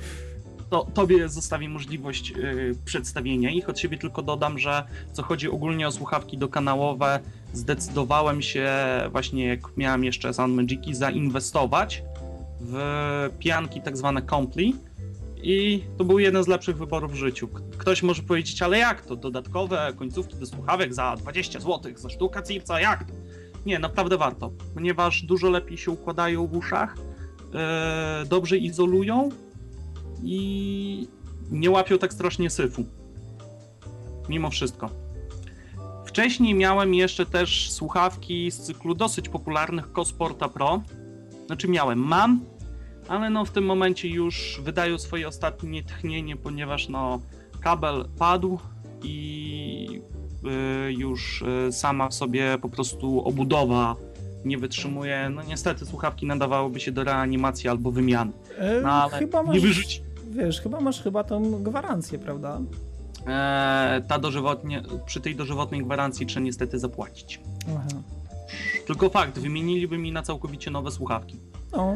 to 0.70 0.86
tobie 0.94 1.28
zostawię 1.28 1.68
możliwość 1.68 2.30
yy, 2.30 2.74
przedstawienia 2.84 3.50
ich. 3.50 3.68
Od 3.68 3.78
siebie 3.78 3.98
tylko 3.98 4.22
dodam, 4.22 4.58
że 4.58 4.84
co 5.12 5.22
chodzi 5.22 5.50
ogólnie 5.50 5.88
o 5.88 5.92
słuchawki 5.92 6.38
dokanałowe, 6.38 7.20
zdecydowałem 7.52 8.42
się 8.42 8.72
właśnie, 9.12 9.46
jak 9.46 9.76
miałem 9.76 10.04
jeszcze 10.04 10.34
Sound 10.34 10.54
Magiki, 10.54 10.94
zainwestować 10.94 12.02
w 12.60 13.30
pianki 13.38 13.80
tak 13.80 13.96
zwane 13.96 14.22
Compli 14.22 14.76
i 15.42 15.84
to 15.98 16.04
był 16.04 16.18
jeden 16.18 16.44
z 16.44 16.48
lepszych 16.48 16.76
wyborów 16.76 17.12
w 17.12 17.14
życiu. 17.14 17.48
Ktoś 17.78 18.02
może 18.02 18.22
powiedzieć, 18.22 18.62
ale 18.62 18.78
jak 18.78 19.06
to? 19.06 19.16
Dodatkowe 19.16 19.92
końcówki 19.96 20.36
do 20.36 20.46
słuchawek 20.46 20.94
za 20.94 21.16
20 21.16 21.60
zł, 21.60 21.92
za 21.94 22.10
sztuka 22.10 22.42
cipca, 22.42 22.80
jak 22.80 23.04
to? 23.04 23.12
Nie, 23.66 23.78
naprawdę 23.78 24.16
warto, 24.16 24.52
ponieważ 24.74 25.22
dużo 25.22 25.50
lepiej 25.50 25.78
się 25.78 25.90
układają 25.90 26.46
w 26.46 26.56
uszach, 26.56 26.96
yy, 27.52 28.28
dobrze 28.28 28.56
izolują 28.56 29.28
i 30.22 31.08
nie 31.50 31.70
łapią 31.70 31.98
tak 31.98 32.12
strasznie 32.12 32.50
syfu. 32.50 32.84
Mimo 34.28 34.50
wszystko. 34.50 34.90
Wcześniej 36.06 36.54
miałem 36.54 36.94
jeszcze 36.94 37.26
też 37.26 37.70
słuchawki 37.70 38.50
z 38.50 38.60
cyklu 38.60 38.94
dosyć 38.94 39.28
popularnych 39.28 39.92
Cosporta 39.92 40.48
Pro. 40.48 40.82
Znaczy 41.46 41.68
miałem, 41.68 41.98
mam, 41.98 42.40
ale 43.08 43.30
no 43.30 43.44
w 43.44 43.50
tym 43.50 43.64
momencie 43.64 44.08
już 44.08 44.60
wydają 44.64 44.98
swoje 44.98 45.28
ostatnie 45.28 45.82
tchnienie, 45.82 46.36
ponieważ 46.36 46.88
no 46.88 47.20
kabel 47.60 48.08
padł 48.18 48.58
i 49.02 50.00
y, 50.88 50.92
już 50.92 51.42
y, 51.68 51.72
sama 51.72 52.08
w 52.08 52.14
sobie 52.14 52.58
po 52.62 52.68
prostu 52.68 53.20
obudowa 53.24 53.96
nie 54.44 54.58
wytrzymuje. 54.58 55.30
No 55.34 55.42
niestety 55.42 55.86
słuchawki 55.86 56.26
nadawałyby 56.26 56.80
się 56.80 56.92
do 56.92 57.04
reanimacji 57.04 57.68
albo 57.68 57.90
wymiany. 57.90 58.32
E, 58.58 58.80
no, 58.80 58.92
ale 58.92 59.18
chyba 59.18 59.42
masz, 59.42 59.54
nie 59.54 59.60
wyrzuci. 59.60 60.05
Wiesz, 60.30 60.60
chyba 60.60 60.80
masz 60.80 61.02
chyba 61.02 61.24
tą 61.24 61.62
gwarancję, 61.62 62.18
prawda? 62.18 62.60
E, 63.26 64.02
ta 64.08 64.18
dożywotnie, 64.18 64.82
przy 65.06 65.20
tej 65.20 65.36
dożywotnej 65.36 65.84
gwarancji 65.84 66.26
trzeba 66.26 66.44
niestety 66.44 66.78
zapłacić. 66.78 67.40
Aha. 67.76 68.02
Tylko 68.86 69.08
fakt, 69.08 69.38
wymieniliby 69.38 69.98
mi 69.98 70.12
na 70.12 70.22
całkowicie 70.22 70.70
nowe 70.70 70.90
słuchawki. 70.90 71.36
No. 71.72 71.94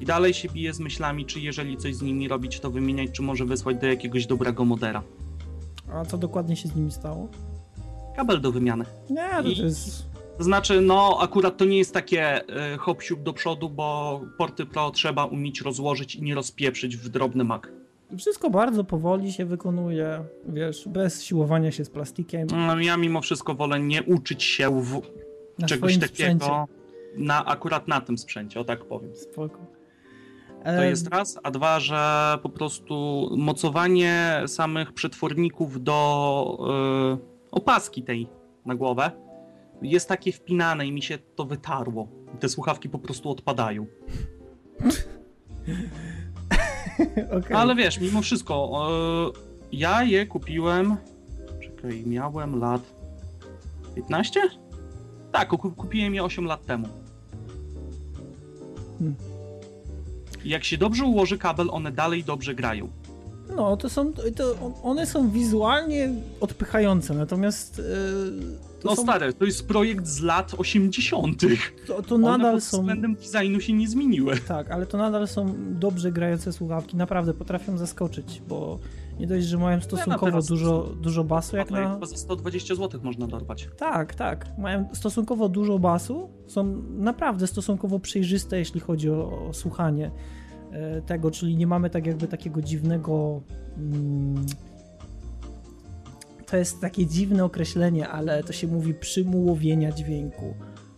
I 0.00 0.06
dalej 0.06 0.34
się 0.34 0.48
bije 0.48 0.74
z 0.74 0.80
myślami, 0.80 1.26
czy 1.26 1.40
jeżeli 1.40 1.76
coś 1.76 1.94
z 1.94 2.02
nimi 2.02 2.28
robić, 2.28 2.60
to 2.60 2.70
wymieniać, 2.70 3.10
czy 3.10 3.22
może 3.22 3.44
wysłać 3.44 3.76
do 3.76 3.86
jakiegoś 3.86 4.26
dobrego 4.26 4.64
modera. 4.64 5.02
A 5.92 6.04
co 6.04 6.18
dokładnie 6.18 6.56
się 6.56 6.68
z 6.68 6.76
nimi 6.76 6.92
stało? 6.92 7.28
Kabel 8.16 8.40
do 8.40 8.52
wymiany. 8.52 8.84
Nie, 9.10 9.42
to, 9.42 9.48
I, 9.48 9.58
jest... 9.58 10.11
To 10.38 10.44
znaczy, 10.44 10.80
no 10.80 11.18
akurat 11.20 11.56
to 11.56 11.64
nie 11.64 11.78
jest 11.78 11.94
takie 11.94 12.40
y, 12.74 12.78
hop 12.78 13.02
do 13.18 13.32
przodu, 13.32 13.70
bo 13.70 14.20
porty 14.38 14.66
Pro 14.66 14.90
trzeba 14.90 15.24
umieć 15.24 15.60
rozłożyć 15.60 16.14
i 16.14 16.22
nie 16.22 16.34
rozpieprzyć 16.34 16.96
w 16.96 17.08
drobny 17.08 17.44
mak. 17.44 17.72
Wszystko 18.18 18.50
bardzo 18.50 18.84
powoli 18.84 19.32
się 19.32 19.44
wykonuje, 19.44 20.24
wiesz, 20.48 20.88
bez 20.88 21.24
siłowania 21.24 21.70
się 21.70 21.84
z 21.84 21.90
plastikiem. 21.90 22.46
No, 22.66 22.80
ja 22.80 22.96
mimo 22.96 23.20
wszystko 23.20 23.54
wolę 23.54 23.80
nie 23.80 24.02
uczyć 24.02 24.42
się 24.42 24.82
w 24.82 25.00
na 25.58 25.66
czegoś 25.66 25.98
takiego 25.98 26.44
sprzęcie. 26.44 26.50
na, 27.16 27.44
akurat 27.44 27.88
na 27.88 28.00
tym 28.00 28.18
sprzęcie, 28.18 28.60
o 28.60 28.64
tak 28.64 28.84
powiem. 28.84 29.16
Spoko. 29.16 29.58
To 30.64 30.82
jest 30.82 31.08
raz, 31.08 31.38
a 31.42 31.50
dwa, 31.50 31.80
że 31.80 32.34
po 32.42 32.48
prostu 32.48 33.28
mocowanie 33.36 34.42
samych 34.46 34.92
przetworników 34.92 35.82
do 35.82 36.58
yy, 37.10 37.18
opaski 37.50 38.02
tej 38.02 38.28
na 38.66 38.74
głowę 38.74 39.10
jest 39.82 40.08
takie 40.08 40.32
wpinane 40.32 40.86
i 40.86 40.92
mi 40.92 41.02
się 41.02 41.18
to 41.18 41.44
wytarło. 41.44 42.08
Te 42.40 42.48
słuchawki 42.48 42.88
po 42.88 42.98
prostu 42.98 43.30
odpadają. 43.30 43.86
okay. 47.38 47.56
Ale 47.56 47.74
wiesz, 47.74 48.00
mimo 48.00 48.22
wszystko, 48.22 48.88
ja 49.72 50.04
je 50.04 50.26
kupiłem. 50.26 50.96
Czekaj, 51.62 52.02
miałem 52.06 52.58
lat 52.58 52.94
15? 53.94 54.40
Tak, 55.32 55.48
kupiłem 55.48 56.14
je 56.14 56.24
8 56.24 56.44
lat 56.44 56.66
temu. 56.66 56.88
Hmm 58.98 59.16
jak 60.44 60.64
się 60.64 60.78
dobrze 60.78 61.04
ułoży 61.04 61.38
kabel, 61.38 61.68
one 61.70 61.92
dalej 61.92 62.24
dobrze 62.24 62.54
grają. 62.54 62.88
No, 63.56 63.76
to 63.76 63.88
są, 63.88 64.12
to 64.12 64.72
one 64.82 65.06
są 65.06 65.30
wizualnie 65.30 66.10
odpychające, 66.40 67.14
natomiast... 67.14 67.78
Yy, 67.78 68.71
no 68.84 68.96
są... 68.96 69.02
stare, 69.02 69.32
to 69.32 69.44
jest 69.44 69.68
projekt 69.68 70.06
z 70.06 70.20
lat 70.20 70.54
80. 70.58 71.40
To, 71.86 72.02
to 72.02 72.18
nadal 72.18 72.40
one 72.40 72.52
pod 72.52 72.64
są... 72.64 72.78
względem 72.78 73.14
designu 73.14 73.60
się 73.60 73.72
nie 73.72 73.88
zmieniły. 73.88 74.36
Tak, 74.48 74.70
ale 74.70 74.86
to 74.86 74.98
nadal 74.98 75.28
są 75.28 75.54
dobrze 75.58 76.12
grające 76.12 76.52
słuchawki, 76.52 76.96
naprawdę 76.96 77.34
potrafią 77.34 77.78
zaskoczyć, 77.78 78.42
bo 78.48 78.78
nie 79.20 79.26
dość, 79.26 79.46
że 79.46 79.58
mają 79.58 79.80
stosunkowo 79.80 80.36
ja 80.36 80.42
dużo, 80.48 80.94
dużo 81.00 81.24
basu, 81.24 81.56
jak 81.56 81.70
na... 81.70 81.94
Chyba 81.94 82.06
za 82.06 82.16
120 82.16 82.74
zł 82.74 83.00
można 83.04 83.26
dorwać. 83.26 83.68
Tak, 83.76 84.14
tak. 84.14 84.58
Mają 84.58 84.88
stosunkowo 84.92 85.48
dużo 85.48 85.78
basu, 85.78 86.30
są 86.46 86.82
naprawdę 86.90 87.46
stosunkowo 87.46 87.98
przejrzyste, 87.98 88.58
jeśli 88.58 88.80
chodzi 88.80 89.10
o, 89.10 89.48
o 89.48 89.52
słuchanie 89.52 90.10
e, 90.70 91.02
tego, 91.02 91.30
czyli 91.30 91.56
nie 91.56 91.66
mamy 91.66 91.90
tak 91.90 92.06
jakby 92.06 92.28
takiego 92.28 92.62
dziwnego... 92.62 93.42
Mm, 93.76 94.46
to 96.52 96.56
jest 96.56 96.80
takie 96.80 97.06
dziwne 97.06 97.44
określenie, 97.44 98.08
ale 98.08 98.44
to 98.44 98.52
się 98.52 98.66
mówi 98.66 98.94
przymułowienia 98.94 99.92
dźwięku. 99.92 100.54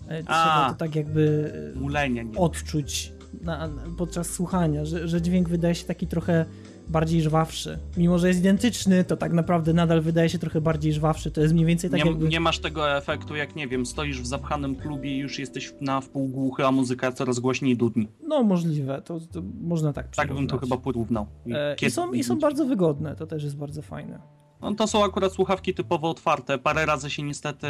E, 0.09 0.23
trzeba 0.23 0.67
to 0.71 0.79
tak 0.79 0.97
jakby 0.97 1.53
e, 1.77 1.79
Mulenie, 1.79 2.27
odczuć 2.37 3.13
na, 3.43 3.69
podczas 3.99 4.31
słuchania, 4.31 4.85
że, 4.85 5.09
że 5.09 5.23
dźwięk 5.23 5.49
wydaje 5.49 5.75
się 5.75 5.85
taki 5.85 6.07
trochę 6.07 6.45
bardziej 6.89 7.23
żwawszy. 7.23 7.79
Mimo, 7.97 8.19
że 8.19 8.29
jest 8.29 8.41
identyczny, 8.41 9.05
to 9.05 9.17
tak 9.17 9.33
naprawdę 9.33 9.73
nadal 9.73 10.01
wydaje 10.01 10.29
się 10.29 10.39
trochę 10.39 10.61
bardziej 10.61 10.93
żwawszy. 10.93 11.31
To 11.31 11.41
jest 11.41 11.55
mniej 11.55 11.67
więcej 11.67 11.91
tak 11.91 12.05
nie, 12.05 12.11
jakby... 12.11 12.29
Nie 12.29 12.41
masz 12.41 12.59
tego 12.59 12.97
efektu, 12.97 13.37
jak 13.37 13.57
nie 13.57 13.69
wiem, 13.69 13.87
stoisz 13.87 14.21
w 14.21 14.27
zapchanym 14.27 14.77
klubie 14.77 15.17
i 15.17 15.19
już 15.19 15.39
jesteś 15.39 15.75
na 15.81 16.01
wpół 16.01 16.29
głuchy, 16.29 16.67
a 16.67 16.71
muzyka 16.71 17.13
coraz 17.13 17.39
głośniej 17.39 17.77
dudni. 17.77 18.09
No 18.29 18.43
możliwe, 18.43 19.03
to, 19.05 19.21
to 19.21 19.43
można 19.61 19.93
tak 19.93 20.17
Tak 20.17 20.35
bym 20.35 20.47
to 20.47 20.59
chyba 20.59 20.77
porównał. 20.77 21.27
E, 21.51 21.77
I, 21.83 21.91
są, 21.91 22.13
I 22.13 22.25
są 22.25 22.39
bardzo 22.39 22.67
wygodne, 22.67 23.17
to 23.17 23.27
też 23.27 23.45
jest 23.45 23.57
bardzo 23.57 23.83
fajne. 23.83 24.44
No, 24.65 24.75
to 24.75 24.87
są 24.87 25.05
akurat 25.05 25.33
słuchawki 25.33 25.75
typowo 25.75 26.11
otwarte. 26.11 26.59
Parę 26.59 26.87
razy 26.87 27.11
się 27.11 27.23
niestety, 27.23 27.67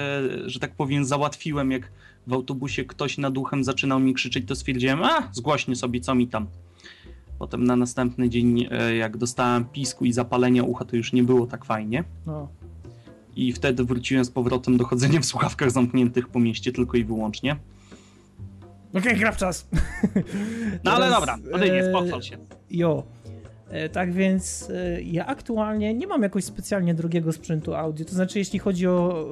że 0.46 0.60
tak 0.60 0.74
powiem, 0.74 1.04
załatwiłem, 1.04 1.70
jak 1.70 1.92
w 2.26 2.32
autobusie 2.32 2.84
ktoś 2.84 3.18
nad 3.18 3.34
duchem 3.34 3.64
zaczynał 3.64 4.00
mi 4.00 4.14
krzyczeć, 4.14 4.48
to 4.48 4.56
stwierdziłem, 4.56 5.02
a 5.02 5.28
zgłośnie 5.32 5.76
sobie, 5.76 6.00
co 6.00 6.14
mi 6.14 6.28
tam. 6.28 6.46
Potem 7.38 7.64
na 7.64 7.76
następny 7.76 8.28
dzień, 8.28 8.66
e, 8.70 8.96
jak 8.96 9.16
dostałem 9.16 9.64
pisku 9.64 10.04
i 10.04 10.12
zapalenia 10.12 10.62
ucha, 10.62 10.84
to 10.84 10.96
już 10.96 11.12
nie 11.12 11.22
było 11.22 11.46
tak 11.46 11.64
fajnie. 11.64 12.04
No. 12.26 12.48
I 13.36 13.52
wtedy 13.52 13.84
wróciłem 13.84 14.24
z 14.24 14.30
powrotem 14.30 14.76
do 14.76 14.84
chodzenia 14.84 15.20
w 15.20 15.24
słuchawkach 15.24 15.70
zamkniętych 15.70 16.28
po 16.28 16.40
mieście 16.40 16.72
tylko 16.72 16.96
i 16.96 17.04
wyłącznie. 17.04 17.56
Okej, 18.90 19.02
okay, 19.02 19.14
gra 19.14 19.32
w 19.32 19.36
czas. 19.36 19.68
no 20.84 20.92
ale 20.92 21.10
dobra, 21.10 21.36
nie 21.60 21.92
pochwal 21.92 22.22
się. 22.22 22.38
Jo. 22.70 23.02
E, 23.74 23.88
tak 23.88 24.12
więc 24.12 24.70
e, 24.70 25.02
ja 25.02 25.26
aktualnie 25.26 25.94
nie 25.94 26.06
mam 26.06 26.22
jakoś 26.22 26.44
specjalnie 26.44 26.94
drogiego 26.94 27.32
sprzętu 27.32 27.74
audio, 27.74 28.06
to 28.06 28.14
znaczy 28.14 28.38
jeśli 28.38 28.58
chodzi 28.58 28.86
o 28.86 29.26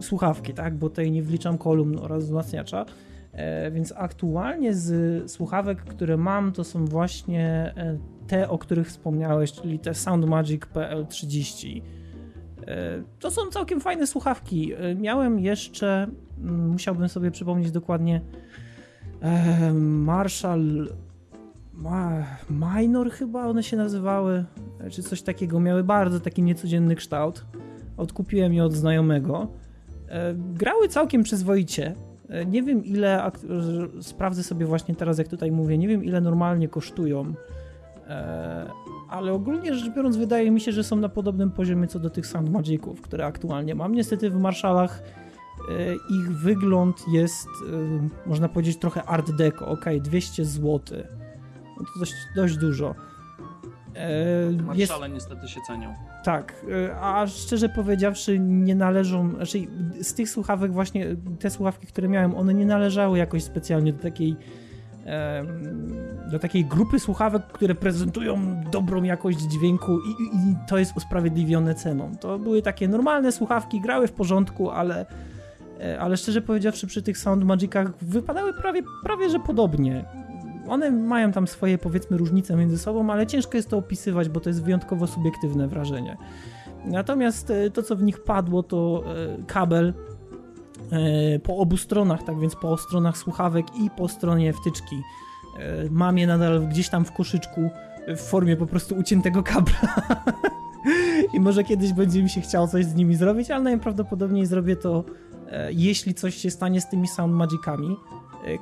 słuchawki, 0.00 0.54
tak, 0.54 0.74
bo 0.74 0.88
tutaj 0.88 1.10
nie 1.10 1.22
wliczam 1.22 1.58
kolumn 1.58 1.98
oraz 1.98 2.24
wzmacniacza, 2.24 2.86
E, 3.34 3.70
więc 3.70 3.92
aktualnie 3.96 4.74
z 4.74 5.30
słuchawek, 5.30 5.78
które 5.78 6.16
mam, 6.16 6.52
to 6.52 6.64
są 6.64 6.84
właśnie 6.84 7.74
e, 7.76 7.98
te, 8.26 8.48
o 8.48 8.58
których 8.58 8.88
wspomniałeś, 8.88 9.52
czyli 9.52 9.78
te 9.78 9.94
Soundmagic 9.94 10.62
PL30. 10.62 11.82
E, 12.66 13.02
to 13.18 13.30
są 13.30 13.42
całkiem 13.50 13.80
fajne 13.80 14.06
słuchawki. 14.06 14.72
Miałem 14.96 15.40
jeszcze, 15.40 16.06
mm, 16.38 16.68
musiałbym 16.68 17.08
sobie 17.08 17.30
przypomnieć 17.30 17.70
dokładnie, 17.70 18.20
Marshall 19.74 20.88
Minor 22.50 23.10
chyba 23.10 23.46
one 23.46 23.62
się 23.62 23.76
nazywały, 23.76 24.44
czy 24.90 25.02
coś 25.02 25.22
takiego. 25.22 25.60
Miały 25.60 25.84
bardzo 25.84 26.20
taki 26.20 26.42
niecodzienny 26.42 26.96
kształt. 26.96 27.44
Odkupiłem 27.96 28.54
je 28.54 28.64
od 28.64 28.72
znajomego 28.72 29.48
grały 30.36 30.88
całkiem 30.88 31.22
przyzwoicie. 31.22 31.94
Nie 32.46 32.62
wiem 32.62 32.84
ile, 32.84 33.30
sprawdzę 34.00 34.42
sobie 34.42 34.66
właśnie 34.66 34.94
teraz 34.94 35.18
jak 35.18 35.28
tutaj 35.28 35.52
mówię, 35.52 35.78
nie 35.78 35.88
wiem 35.88 36.04
ile 36.04 36.20
normalnie 36.20 36.68
kosztują, 36.68 37.34
ale 39.10 39.32
ogólnie 39.32 39.74
rzecz 39.74 39.94
biorąc 39.94 40.16
wydaje 40.16 40.50
mi 40.50 40.60
się, 40.60 40.72
że 40.72 40.84
są 40.84 40.96
na 40.96 41.08
podobnym 41.08 41.50
poziomie 41.50 41.86
co 41.86 41.98
do 41.98 42.10
tych 42.10 42.24
Magiców, 42.50 43.00
które 43.00 43.26
aktualnie 43.26 43.74
mam. 43.74 43.94
Niestety 43.94 44.30
w 44.30 44.36
Marszalach 44.36 45.02
E, 45.68 45.94
ich 45.94 46.32
wygląd 46.32 47.08
jest, 47.08 47.48
e, 47.48 48.28
można 48.28 48.48
powiedzieć, 48.48 48.76
trochę 48.76 49.04
art 49.04 49.30
deco. 49.30 49.68
Ok, 49.68 49.84
200 50.00 50.44
zł. 50.44 50.80
To 51.78 51.98
dość, 51.98 52.14
dość 52.36 52.56
dużo. 52.56 52.94
E, 53.96 54.74
jest... 54.74 54.92
niestety 55.12 55.48
się 55.48 55.60
cenią. 55.66 55.94
Tak, 56.24 56.66
a 57.00 57.26
szczerze 57.26 57.68
powiedziawszy 57.68 58.38
nie 58.38 58.74
należą, 58.74 59.30
znaczy 59.30 59.58
z 60.02 60.14
tych 60.14 60.30
słuchawek 60.30 60.72
właśnie, 60.72 61.06
te 61.40 61.50
słuchawki, 61.50 61.86
które 61.86 62.08
miałem, 62.08 62.34
one 62.34 62.54
nie 62.54 62.66
należały 62.66 63.18
jakoś 63.18 63.42
specjalnie 63.42 63.92
do 63.92 64.02
takiej 64.02 64.36
do 66.30 66.38
takiej 66.38 66.64
grupy 66.64 66.98
słuchawek, 66.98 67.46
które 67.46 67.74
prezentują 67.74 68.62
dobrą 68.70 69.02
jakość 69.02 69.38
dźwięku 69.38 69.98
i, 69.98 70.10
i, 70.36 70.56
to 70.68 70.78
jest 70.78 70.96
usprawiedliwione 70.96 71.74
ceną. 71.74 72.16
To 72.20 72.38
były 72.38 72.62
takie 72.62 72.88
normalne 72.88 73.32
słuchawki, 73.32 73.80
grały 73.80 74.08
w 74.08 74.12
porządku, 74.12 74.70
ale 74.70 75.06
E, 75.80 76.00
ale 76.00 76.16
szczerze 76.16 76.42
powiedziawszy 76.42 76.86
przy 76.86 77.02
tych 77.02 77.18
Sound 77.18 77.44
Magicach 77.44 78.04
wypadały 78.04 78.54
prawie, 78.54 78.82
prawie 79.02 79.30
że 79.30 79.40
podobnie. 79.40 80.04
One 80.68 80.90
mają 80.90 81.32
tam 81.32 81.46
swoje 81.46 81.78
powiedzmy 81.78 82.16
różnice 82.16 82.56
między 82.56 82.78
sobą, 82.78 83.10
ale 83.10 83.26
ciężko 83.26 83.56
jest 83.56 83.68
to 83.68 83.78
opisywać, 83.78 84.28
bo 84.28 84.40
to 84.40 84.50
jest 84.50 84.62
wyjątkowo 84.62 85.06
subiektywne 85.06 85.68
wrażenie. 85.68 86.16
Natomiast 86.84 87.50
e, 87.50 87.70
to, 87.70 87.82
co 87.82 87.96
w 87.96 88.02
nich 88.02 88.24
padło, 88.24 88.62
to 88.62 89.04
e, 89.06 89.42
kabel 89.46 89.94
po 91.42 91.56
obu 91.56 91.76
stronach, 91.76 92.22
tak 92.22 92.40
więc 92.40 92.56
po 92.56 92.76
stronach 92.76 93.18
słuchawek 93.18 93.66
i 93.76 93.90
po 93.90 94.08
stronie 94.08 94.52
wtyczki. 94.52 95.02
Mam 95.90 96.18
je 96.18 96.26
nadal 96.26 96.68
gdzieś 96.68 96.88
tam 96.88 97.04
w 97.04 97.12
koszyczku 97.12 97.70
w 98.08 98.20
formie 98.20 98.56
po 98.56 98.66
prostu 98.66 98.94
uciętego 98.94 99.42
kabla. 99.42 99.78
I 101.34 101.40
może 101.40 101.64
kiedyś 101.64 101.92
będzie 101.92 102.22
mi 102.22 102.30
się 102.30 102.40
chciało 102.40 102.68
coś 102.68 102.84
z 102.84 102.94
nimi 102.94 103.16
zrobić, 103.16 103.50
ale 103.50 103.62
najprawdopodobniej 103.62 104.46
zrobię 104.46 104.76
to 104.76 105.04
E, 105.54 105.72
jeśli 105.72 106.14
coś 106.14 106.34
się 106.34 106.50
stanie 106.50 106.80
z 106.80 106.88
tymi 106.88 107.08
Sound 107.08 107.34
Magicami. 107.34 107.96
E, 108.44 108.58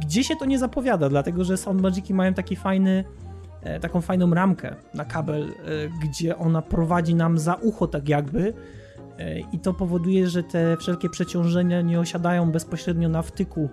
gdzie 0.00 0.24
się 0.24 0.36
to 0.36 0.44
nie 0.44 0.58
zapowiada, 0.58 1.08
dlatego 1.08 1.44
że 1.44 1.56
Sound 1.56 1.80
Magiki 1.80 2.14
mają 2.14 2.34
taki 2.34 2.56
fajny, 2.56 3.04
e, 3.62 3.80
taką 3.80 4.00
fajną 4.00 4.34
ramkę 4.34 4.76
na 4.94 5.04
kabel, 5.04 5.48
gdzie 6.02 6.36
ona 6.36 6.62
prowadzi 6.62 7.14
nam 7.14 7.38
za 7.38 7.54
ucho 7.54 7.86
tak 7.86 8.08
jakby 8.08 8.52
i 9.52 9.58
to 9.58 9.74
powoduje, 9.74 10.28
że 10.28 10.42
te 10.42 10.76
wszelkie 10.76 11.08
przeciążenia 11.08 11.80
nie 11.80 12.00
osiadają 12.00 12.50
bezpośrednio 12.50 13.08
na 13.08 13.22
wtyku 13.22 13.68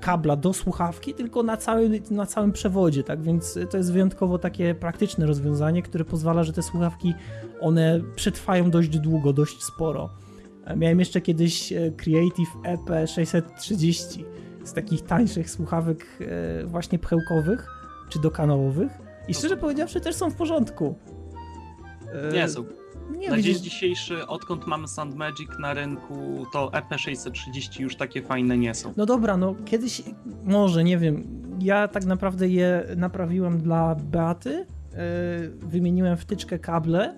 kabla 0.00 0.36
do 0.36 0.52
słuchawki, 0.52 1.14
tylko 1.14 1.42
na 1.42 1.56
całym, 1.56 1.92
na 2.10 2.26
całym 2.26 2.52
przewodzie, 2.52 3.04
tak? 3.04 3.22
Więc 3.22 3.58
to 3.70 3.76
jest 3.76 3.92
wyjątkowo 3.92 4.38
takie 4.38 4.74
praktyczne 4.74 5.26
rozwiązanie, 5.26 5.82
które 5.82 6.04
pozwala, 6.04 6.44
że 6.44 6.52
te 6.52 6.62
słuchawki 6.62 7.14
one 7.60 8.00
przetrwają 8.16 8.70
dość 8.70 8.88
długo, 8.88 9.32
dość 9.32 9.62
sporo. 9.62 10.10
Miałem 10.76 10.98
jeszcze 10.98 11.20
kiedyś 11.20 11.72
e, 11.72 11.90
Creative 11.90 12.48
EP 12.64 13.08
630 13.08 14.24
z 14.64 14.72
takich 14.72 15.02
tańszych 15.02 15.50
słuchawek 15.50 16.06
e, 16.62 16.66
właśnie 16.66 16.98
pchełkowych 16.98 17.66
czy 18.08 18.20
dokanałowych 18.20 18.92
i 19.28 19.34
szczerze 19.34 19.56
powiedziawszy 19.56 20.00
też 20.00 20.14
są 20.14 20.30
w 20.30 20.34
porządku. 20.34 20.94
E, 22.12 22.32
Nie 22.32 22.48
są. 22.48 22.64
Nie, 23.18 23.30
na 23.30 23.40
dzień 23.40 23.54
dzisiejszy, 23.54 24.26
odkąd 24.26 24.66
mamy 24.66 24.88
Sound 24.88 25.14
Magic 25.14 25.48
na 25.58 25.74
rynku, 25.74 26.46
to 26.52 26.68
EP630 26.68 27.80
już 27.80 27.96
takie 27.96 28.22
fajne 28.22 28.58
nie 28.58 28.74
są. 28.74 28.92
No 28.96 29.06
dobra, 29.06 29.36
no 29.36 29.54
kiedyś, 29.64 30.02
może, 30.44 30.84
nie 30.84 30.98
wiem, 30.98 31.24
ja 31.60 31.88
tak 31.88 32.04
naprawdę 32.04 32.48
je 32.48 32.84
naprawiłem 32.96 33.58
dla 33.60 33.94
Beaty, 33.94 34.66
wymieniłem 35.60 36.16
wtyczkę 36.16 36.58
kable, 36.58 37.14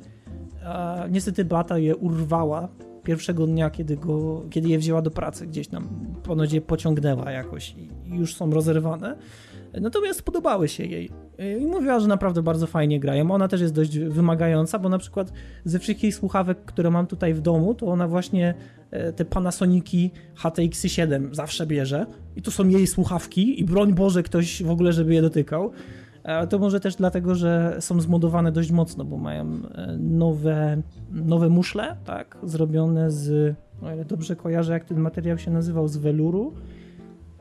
niestety 1.11 1.45
Beata 1.45 1.79
je 1.79 1.97
urwała 1.97 2.69
pierwszego 3.07 3.47
dnia, 3.47 3.71
kiedy, 3.71 3.97
go, 3.97 4.43
kiedy 4.51 4.69
je 4.69 4.79
wzięła 4.79 5.03
do 5.03 5.11
pracy, 5.11 5.47
gdzieś 5.47 5.69
tam 5.69 5.89
ponoć 6.23 6.53
je 6.53 6.61
pociągnęła 6.61 7.31
jakoś 7.31 7.75
i 7.79 8.15
już 8.17 8.35
są 8.35 8.51
rozerwane. 8.51 9.17
Natomiast 9.81 10.23
podobały 10.23 10.69
się 10.69 10.85
jej 10.85 11.11
i 11.61 11.67
mówiła, 11.67 12.01
że 12.01 12.09
naprawdę 12.09 12.43
bardzo 12.43 12.67
fajnie 12.67 13.01
grają. 13.01 13.31
Ona 13.31 13.49
też 13.49 13.61
jest 13.61 13.75
dość 13.75 13.99
wymagająca, 13.99 14.79
bo 14.79 14.89
na 14.89 14.99
przykład 14.99 15.33
ze 15.65 15.79
wszystkich 15.79 16.15
słuchawek, 16.15 16.65
które 16.65 16.91
mam 16.91 17.07
tutaj 17.07 17.35
w 17.35 17.41
domu, 17.41 17.75
to 17.75 17.87
ona 17.87 18.09
właśnie 18.09 18.55
e, 18.91 19.13
te 19.13 19.25
Panasoniki 19.25 20.11
HTX 20.35 20.85
7 20.87 21.35
zawsze 21.35 21.67
bierze 21.67 22.07
i 22.37 22.43
to 22.43 22.51
są 22.51 22.69
jej 22.69 22.87
słuchawki 22.87 23.61
i 23.61 23.65
broń 23.65 23.95
Boże 23.95 24.23
ktoś 24.23 24.63
w 24.63 24.71
ogóle, 24.71 24.93
żeby 24.93 25.15
je 25.15 25.23
dotykał. 25.23 25.73
Ale 26.27 26.47
to 26.47 26.59
może 26.59 26.81
też 26.81 26.97
dlatego, 26.97 27.35
że 27.35 27.77
są 27.81 28.01
zmodowane 28.01 28.53
dość 28.53 28.71
mocno, 28.71 29.05
bo 29.05 29.17
mają 29.17 29.45
e, 29.45 29.97
nowe, 29.99 30.83
nowe 31.11 31.49
muszle, 31.49 31.97
tak, 32.05 32.39
zrobione 32.43 33.11
z, 33.11 33.57
o 33.83 33.93
ile 33.93 34.05
dobrze 34.05 34.37
kojarzę, 34.37 34.73
jak 34.73 34.85
ten 34.85 34.99
materiał 34.99 35.39
się 35.39 35.51
nazywał, 35.51 35.89
z 35.89 35.97
weluru. 35.97 36.55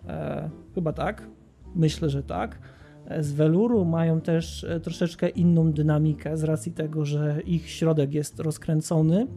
E, 0.08 0.50
chyba 0.76 0.94
tak, 0.94 1.28
myślę, 1.76 2.10
że 2.10 2.24
tak. 2.24 2.60
E, 3.06 3.24
z 3.24 3.34
weluru 3.34 3.86
mają 3.86 4.22
też 4.22 4.64
e, 4.64 4.80
troszeczkę 4.80 5.30
inną 5.30 5.72
dynamikę 5.72 6.38
z 6.38 6.44
racji 6.44 6.72
tego, 6.72 7.06
że 7.06 7.42
ich 7.46 7.70
środek 7.70 8.14
jest 8.14 8.40
rozkręcony. 8.40 9.28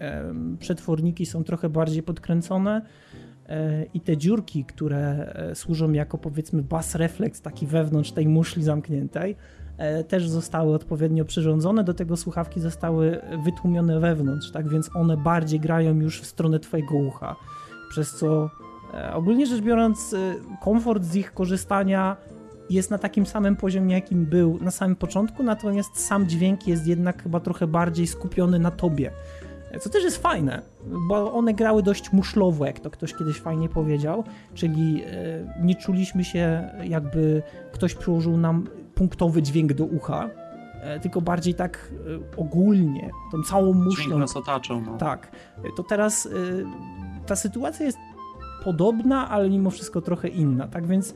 E, 0.00 0.34
przetworniki 0.58 1.26
są 1.26 1.44
trochę 1.44 1.68
bardziej 1.68 2.02
podkręcone 2.02 2.82
i 3.94 4.00
te 4.00 4.16
dziurki, 4.16 4.64
które 4.64 4.98
e, 5.34 5.54
służą 5.54 5.92
jako 5.92 6.18
powiedzmy 6.18 6.62
bas 6.62 6.94
refleks 6.94 7.40
taki 7.40 7.66
wewnątrz 7.66 8.12
tej 8.12 8.28
muszli 8.28 8.62
zamkniętej, 8.62 9.36
e, 9.78 10.04
też 10.04 10.28
zostały 10.28 10.74
odpowiednio 10.74 11.24
przyrządzone, 11.24 11.84
do 11.84 11.94
tego 11.94 12.16
słuchawki 12.16 12.60
zostały 12.60 13.20
wytłumione 13.44 14.00
wewnątrz, 14.00 14.50
tak 14.50 14.68
więc 14.68 14.96
one 14.96 15.16
bardziej 15.16 15.60
grają 15.60 16.00
już 16.00 16.20
w 16.20 16.26
stronę 16.26 16.60
twojego 16.60 16.94
ucha, 16.94 17.36
przez 17.90 18.16
co 18.16 18.50
ogólnie 19.14 19.46
rzecz 19.46 19.60
biorąc 19.60 20.14
komfort 20.60 21.04
z 21.04 21.16
ich 21.16 21.34
korzystania 21.34 22.16
jest 22.70 22.90
na 22.90 22.98
takim 22.98 23.26
samym 23.26 23.56
poziomie, 23.56 23.94
jakim 23.94 24.26
był 24.26 24.58
na 24.60 24.70
samym 24.70 24.96
początku, 24.96 25.42
natomiast 25.42 26.06
sam 26.06 26.28
dźwięk 26.28 26.66
jest 26.66 26.86
jednak 26.86 27.22
chyba 27.22 27.40
trochę 27.40 27.66
bardziej 27.66 28.06
skupiony 28.06 28.58
na 28.58 28.70
tobie. 28.70 29.10
Co 29.80 29.90
też 29.90 30.04
jest 30.04 30.18
fajne, 30.18 30.62
bo 31.08 31.32
one 31.32 31.54
grały 31.54 31.82
dość 31.82 32.12
muszlowo, 32.12 32.66
jak 32.66 32.80
to 32.80 32.90
ktoś 32.90 33.14
kiedyś 33.14 33.40
fajnie 33.40 33.68
powiedział, 33.68 34.24
czyli 34.54 35.02
e, 35.06 35.62
nie 35.62 35.74
czuliśmy 35.74 36.24
się 36.24 36.70
jakby 36.84 37.42
ktoś 37.72 37.94
przyłożył 37.94 38.36
nam 38.36 38.66
punktowy 38.94 39.42
dźwięk 39.42 39.72
do 39.72 39.84
ucha, 39.84 40.30
e, 40.80 41.00
tylko 41.00 41.20
bardziej 41.20 41.54
tak 41.54 41.92
e, 41.92 42.40
ogólnie, 42.40 43.10
tą 43.32 43.42
całą 43.42 43.72
muszlą. 43.72 44.04
Dźwięk 44.04 44.20
nas 44.20 44.36
otaczał. 44.36 44.80
No. 44.80 44.96
Tak. 44.96 45.30
To 45.76 45.82
teraz 45.82 46.28
ta 47.26 47.36
sytuacja 47.36 47.86
jest 47.86 47.98
podobna, 48.64 49.28
ale 49.28 49.50
mimo 49.50 49.70
wszystko 49.70 50.00
trochę 50.00 50.28
inna, 50.28 50.68
tak 50.68 50.86
więc 50.86 51.14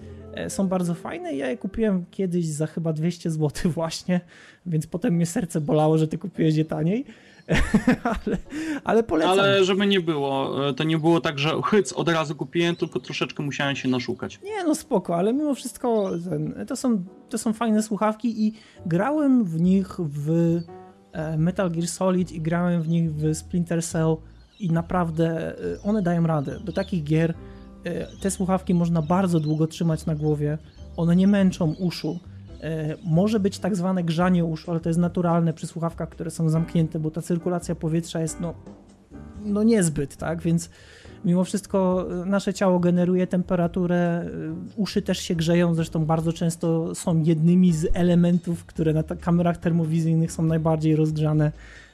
są 0.49 0.69
bardzo 0.69 0.95
fajne. 0.95 1.35
Ja 1.35 1.51
je 1.51 1.57
kupiłem 1.57 2.05
kiedyś 2.11 2.47
za 2.47 2.67
chyba 2.67 2.93
200 2.93 3.31
zł 3.31 3.73
właśnie, 3.73 4.21
więc 4.67 4.87
potem 4.87 5.15
mnie 5.15 5.27
serce 5.27 5.61
bolało, 5.61 5.99
że 5.99 6.09
ty 6.09 6.19
kupiłeś 6.19 6.57
je 6.57 6.65
taniej. 6.65 7.05
ale, 8.27 8.37
ale 8.85 9.03
polecam. 9.03 9.33
Ale 9.33 9.65
żeby 9.65 9.87
nie 9.87 10.01
było, 10.01 10.69
e, 10.69 10.75
to 10.75 10.85
nie 10.85 10.99
było 10.99 11.21
tak, 11.21 11.39
że 11.39 11.63
hyc 11.65 11.93
od 11.93 12.09
razu 12.09 12.35
kupiłem, 12.35 12.77
tylko 12.77 13.01
troszeczkę 13.01 13.43
musiałem 13.43 13.77
się 13.77 13.89
naszukać. 13.89 14.41
Nie, 14.43 14.65
no 14.65 14.75
spoko, 14.75 15.17
ale 15.17 15.33
mimo 15.33 15.55
wszystko 15.55 16.11
ten, 16.31 16.67
to, 16.67 16.77
są, 16.77 17.05
to 17.29 17.39
są 17.39 17.53
fajne 17.53 17.83
słuchawki 17.83 18.47
i 18.47 18.53
grałem 18.87 19.45
w 19.45 19.61
nich 19.61 19.97
w 19.99 20.31
e, 21.13 21.39
Metal 21.39 21.71
Gear 21.71 21.87
Solid 21.87 22.33
i 22.33 22.41
grałem 22.41 22.83
w 22.83 22.89
nich 22.89 23.15
w 23.15 23.35
Splinter 23.35 23.85
Cell 23.85 24.17
i 24.61 24.71
naprawdę 24.71 25.59
e, 25.59 25.83
one 25.83 26.03
dają 26.03 26.27
radę. 26.27 26.61
Do 26.65 26.73
takich 26.73 27.05
gier 27.05 27.35
te 28.21 28.31
słuchawki 28.31 28.75
można 28.75 29.03
bardzo 29.03 29.41
długo 29.41 29.67
trzymać 29.67 30.07
na 30.07 30.15
głowie, 30.15 30.59
one 30.97 31.17
nie 31.17 31.27
męczą 31.27 31.75
uszu 31.79 32.21
może 33.05 33.41
być 33.41 33.59
tak 33.59 33.77
zwane 33.77 34.05
grzanie 34.05 34.45
uszu, 34.45 34.71
ale 34.71 34.81
to 34.81 34.89
jest 34.89 34.99
naturalne 34.99 35.53
przy 35.53 35.67
słuchawkach, 35.67 36.09
które 36.09 36.31
są 36.31 36.49
zamknięte, 36.49 36.99
bo 36.99 37.11
ta 37.11 37.23
cyrkulacja 37.23 37.75
powietrza 37.75 38.21
jest 38.21 38.41
no, 38.41 38.55
no 39.45 39.63
niezbyt, 39.63 40.17
tak? 40.17 40.43
Więc 40.43 40.71
mimo 41.25 41.45
wszystko 41.45 42.07
e, 42.23 42.27
nasze 42.27 42.55
ciało 42.55 42.81
generuje 42.81 43.27
temperaturę, 43.27 43.97
e, 43.97 44.31
uszy 44.77 45.03
też 45.03 45.19
się 45.19 45.35
grzeją, 45.35 45.75
zresztą 45.75 46.05
bardzo 46.05 46.33
często 46.33 46.95
są 46.95 47.23
jednymi 47.23 47.73
z 47.73 47.87
elementów, 47.95 48.65
które 48.65 48.93
na 48.93 49.03
kamerach 49.03 49.57
termowizyjnych 49.57 50.33
są 50.33 50.43
najbardziej 50.43 50.97
rozgrzane 50.97 51.47
E, 51.47 51.86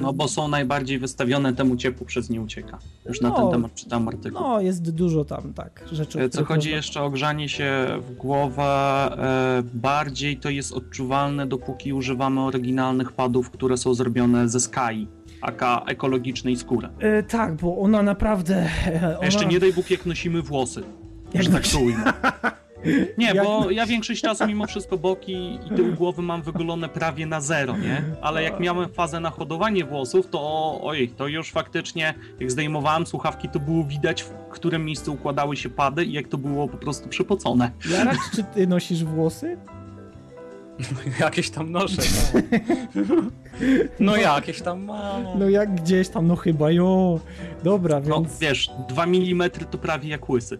no 0.00 0.12
bo 0.12 0.28
są 0.28 0.48
najbardziej 0.48 0.98
wystawione 0.98 1.52
temu 1.54 1.76
ciepłu 1.76 2.06
przez 2.06 2.30
nie 2.30 2.40
ucieka. 2.40 2.78
Już 3.06 3.20
no, 3.20 3.28
na 3.28 3.34
ten 3.34 3.44
no, 3.44 3.50
temat 3.50 3.74
czytam 3.74 4.08
artykuł. 4.08 4.40
No, 4.40 4.60
jest 4.60 4.90
dużo 4.90 5.24
tam, 5.24 5.52
tak, 5.52 5.84
rzeczy. 5.92 6.20
E, 6.20 6.28
co 6.28 6.44
chodzi 6.44 6.70
jeszcze 6.70 7.02
o 7.02 7.10
grzanie 7.10 7.48
się 7.48 7.86
w 8.00 8.14
głowę, 8.14 8.64
e, 8.64 9.62
bardziej 9.74 10.36
to 10.36 10.50
jest 10.50 10.72
odczuwalne, 10.72 11.46
dopóki 11.46 11.92
używamy 11.92 12.40
oryginalnych 12.40 13.12
padów, 13.12 13.50
które 13.50 13.76
są 13.76 13.94
zrobione 13.94 14.48
ze 14.48 14.60
Sky. 14.60 15.06
aka 15.40 15.84
ekologicznej 15.86 16.56
skóry. 16.56 16.88
E, 16.98 17.22
tak, 17.22 17.54
bo 17.54 17.78
ona 17.78 18.02
naprawdę... 18.02 18.70
Ona... 19.16 19.24
Jeszcze 19.24 19.46
nie 19.46 19.60
daj 19.60 19.72
Bóg, 19.72 19.90
jak 19.90 20.06
nosimy 20.06 20.42
włosy. 20.42 20.82
Jak 21.34 21.46
tak 21.46 21.68
to 21.68 21.78
ujmę. 21.78 22.12
Nie, 23.18 23.34
bo 23.34 23.70
ja 23.70 23.86
większość 23.86 24.22
czasu 24.22 24.46
mimo 24.46 24.66
wszystko 24.66 24.98
boki 24.98 25.58
i 25.66 25.76
tył 25.76 25.94
głowy 25.94 26.22
mam 26.22 26.42
wygolone 26.42 26.88
prawie 26.88 27.26
na 27.26 27.40
zero, 27.40 27.76
nie? 27.76 28.02
Ale 28.20 28.42
jak 28.42 28.60
miałem 28.60 28.88
fazę 28.88 29.20
na 29.20 29.30
hodowanie 29.30 29.84
włosów, 29.84 30.30
to 30.30 30.40
oj, 30.82 31.08
to 31.16 31.26
już 31.26 31.50
faktycznie 31.50 32.14
jak 32.40 32.50
zdejmowałem 32.50 33.06
słuchawki, 33.06 33.48
to 33.48 33.60
było 33.60 33.84
widać 33.84 34.22
w 34.22 34.30
którym 34.50 34.84
miejscu 34.84 35.12
układały 35.12 35.56
się 35.56 35.68
pady 35.68 36.04
i 36.04 36.12
jak 36.12 36.28
to 36.28 36.38
było 36.38 36.68
po 36.68 36.76
prostu 36.76 37.08
przypocone. 37.08 37.70
Jaracz, 37.90 38.18
czy 38.34 38.44
ty 38.44 38.66
nosisz 38.66 39.04
włosy? 39.04 39.58
jakieś 41.20 41.50
tam 41.50 41.72
noszę. 41.72 42.02
No, 42.94 43.14
no 44.00 44.16
jakieś 44.16 44.62
tam 44.62 44.84
mam. 44.84 45.38
No 45.38 45.48
jak 45.48 45.74
gdzieś 45.74 46.08
tam, 46.08 46.26
no 46.26 46.36
chyba 46.36 46.70
jo. 46.70 47.20
Dobra, 47.64 48.00
no, 48.00 48.20
więc... 48.20 48.32
No 48.32 48.38
wiesz, 48.40 48.70
2 48.88 49.04
mm 49.04 49.50
to 49.70 49.78
prawie 49.78 50.08
jak 50.08 50.30
łysy. 50.30 50.58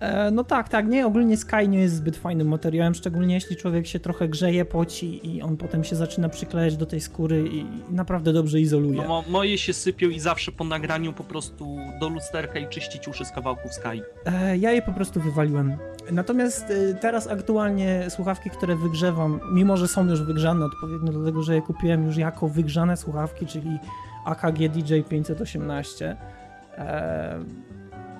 E, 0.00 0.30
no 0.30 0.44
tak, 0.44 0.68
tak, 0.68 0.86
nie, 0.86 1.06
ogólnie 1.06 1.36
Sky 1.36 1.68
nie 1.68 1.80
jest 1.80 1.94
zbyt 1.94 2.16
fajnym 2.16 2.48
materiałem, 2.48 2.94
szczególnie 2.94 3.34
jeśli 3.34 3.56
człowiek 3.56 3.86
się 3.86 4.00
trochę 4.00 4.28
grzeje, 4.28 4.64
poci 4.64 5.36
i 5.36 5.42
on 5.42 5.56
potem 5.56 5.84
się 5.84 5.96
zaczyna 5.96 6.28
przyklejać 6.28 6.76
do 6.76 6.86
tej 6.86 7.00
skóry 7.00 7.48
i, 7.52 7.66
naprawdę 7.90 8.32
dobrze 8.32 8.60
izoluje. 8.60 9.02
No, 9.08 9.24
moje 9.28 9.58
się 9.58 9.72
sypią 9.72 10.08
i 10.08 10.20
zawsze 10.20 10.52
po 10.52 10.64
nagraniu 10.64 11.12
po 11.12 11.24
prostu 11.24 11.76
do 12.00 12.08
lusterka 12.08 12.58
i 12.58 12.68
czyścić 12.68 13.08
uszy 13.08 13.24
z 13.24 13.30
kawałków 13.30 13.74
Sky. 13.74 14.02
E, 14.26 14.56
ja 14.56 14.72
je 14.72 14.82
po 14.82 14.92
prostu 14.92 15.20
wywaliłem. 15.20 15.76
Natomiast 16.12 16.70
e, 16.70 16.94
teraz 16.94 17.26
aktualnie 17.26 18.06
słuchawki, 18.08 18.50
które 18.50 18.76
wygrzewam, 18.76 19.40
mimo 19.52 19.76
że 19.76 19.88
są 19.88 20.08
już 20.08 20.22
wygrzane 20.22 20.64
odpowiednio 20.64 21.12
do 21.12 21.24
tego, 21.24 21.42
że 21.42 21.54
je 21.54 21.62
kupiłem 21.62 22.06
już 22.06 22.16
jako 22.16 22.48
wygrzane 22.48 22.96
słuchawki, 22.96 23.46
czyli 23.46 23.78
AKG 24.24 24.68
DJ 24.68 25.00
518, 25.08 26.16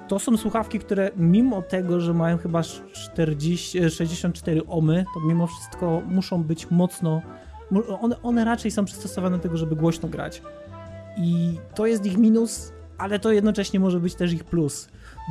to 0.09 0.18
są 0.18 0.36
słuchawki, 0.36 0.78
które 0.78 1.11
mimo 1.16 1.62
tego, 1.62 2.00
że 2.00 2.14
mają 2.14 2.38
chyba 2.38 2.62
40, 2.92 3.90
64 3.90 4.66
ohmy, 4.66 5.04
to 5.14 5.20
mimo 5.20 5.46
wszystko 5.46 6.02
muszą 6.07 6.42
być 6.42 6.70
mocno. 6.70 7.22
One, 8.00 8.22
one 8.22 8.44
raczej 8.44 8.70
są 8.70 8.84
przystosowane 8.84 9.36
do 9.36 9.42
tego, 9.42 9.57
żeby 9.57 9.76
głośno 9.76 10.09
grać. 10.09 10.42
I 11.18 11.59
to 11.74 11.86
jest 11.86 12.07
ich 12.07 12.18
minus, 12.18 12.72
ale 12.98 13.18
to 13.18 13.32
jednocześnie 13.32 13.80
może 13.80 14.00
być 14.00 14.14
też 14.14 14.32
ich 14.32 14.44
plus, 14.44 14.88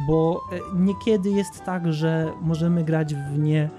bo 0.07 0.41
e, 0.51 0.79
niekiedy 0.79 1.29
jest 1.29 1.63
tak, 1.65 1.93
że 1.93 2.31
możemy 2.41 2.83
grać 2.83 3.15
w 3.15 3.39
nie. 3.39 3.69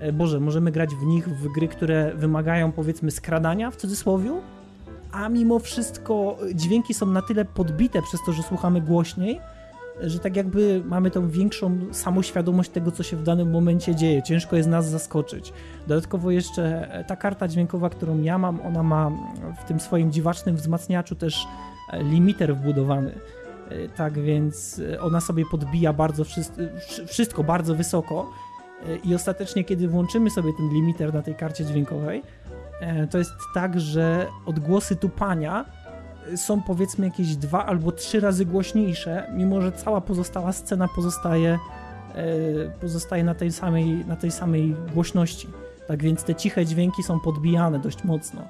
E, 0.00 0.12
Boże, 0.12 0.40
możemy 0.40 0.72
grać 0.72 0.90
w 0.94 1.06
nich 1.06 1.28
w 1.28 1.52
gry, 1.52 1.68
które 1.68 2.14
wymagają 2.14 2.72
powiedzmy 2.72 3.10
skradania 3.10 3.70
w 3.70 3.76
cudzysłowie, 3.76 4.30
a 5.12 5.28
mimo 5.28 5.58
wszystko 5.58 6.38
dźwięki 6.54 6.94
są 6.94 7.06
na 7.06 7.22
tyle 7.22 7.44
podbite 7.44 8.02
przez 8.02 8.20
to, 8.26 8.32
że 8.32 8.42
słuchamy 8.42 8.80
głośniej, 8.80 9.40
że 10.00 10.18
tak 10.18 10.36
jakby 10.36 10.82
mamy 10.84 11.10
tą 11.10 11.28
większą 11.28 11.78
samoświadomość 11.90 12.70
tego, 12.70 12.90
co 12.90 13.02
się 13.02 13.16
w 13.16 13.22
danym 13.22 13.50
momencie 13.50 13.94
dzieje. 13.94 14.22
Ciężko 14.22 14.56
jest 14.56 14.68
nas 14.68 14.88
zaskoczyć. 14.88 15.52
Dodatkowo 15.86 16.30
jeszcze 16.30 16.88
ta 17.06 17.16
karta 17.16 17.48
dźwiękowa, 17.48 17.90
którą 17.90 18.22
ja 18.22 18.38
mam, 18.38 18.60
ona 18.60 18.82
ma 18.82 19.10
w 19.62 19.64
tym 19.64 19.80
swoim 19.80 20.12
dziwacznym 20.12 20.56
wzmacniaczu 20.56 21.14
też 21.14 21.46
limiter 21.92 22.56
wbudowany. 22.56 23.18
Tak 23.96 24.18
więc 24.18 24.80
ona 25.00 25.20
sobie 25.20 25.44
podbija 25.50 25.92
bardzo 25.92 26.24
wszystko 27.06 27.44
bardzo 27.44 27.74
wysoko 27.74 28.30
i 29.04 29.14
ostatecznie, 29.14 29.64
kiedy 29.64 29.88
włączymy 29.88 30.30
sobie 30.30 30.52
ten 30.56 30.68
limiter 30.68 31.14
na 31.14 31.22
tej 31.22 31.34
karcie 31.34 31.64
dźwiękowej, 31.64 32.22
to 33.10 33.18
jest 33.18 33.30
tak, 33.54 33.80
że 33.80 34.26
odgłosy 34.46 34.96
tupania 34.96 35.64
są 36.36 36.62
powiedzmy 36.62 37.06
jakieś 37.06 37.36
dwa 37.36 37.66
albo 37.66 37.92
trzy 37.92 38.20
razy 38.20 38.46
głośniejsze, 38.46 39.26
mimo 39.34 39.60
że 39.60 39.72
cała 39.72 40.00
pozostała 40.00 40.52
scena 40.52 40.88
pozostaje, 40.88 41.58
e, 42.14 42.70
pozostaje 42.80 43.24
na, 43.24 43.34
tej 43.34 43.52
samej, 43.52 44.04
na 44.06 44.16
tej 44.16 44.30
samej 44.30 44.76
głośności. 44.94 45.48
Tak 45.88 46.02
więc 46.02 46.24
te 46.24 46.34
ciche 46.34 46.66
dźwięki 46.66 47.02
są 47.02 47.20
podbijane 47.20 47.78
dość 47.78 48.04
mocno. 48.04 48.42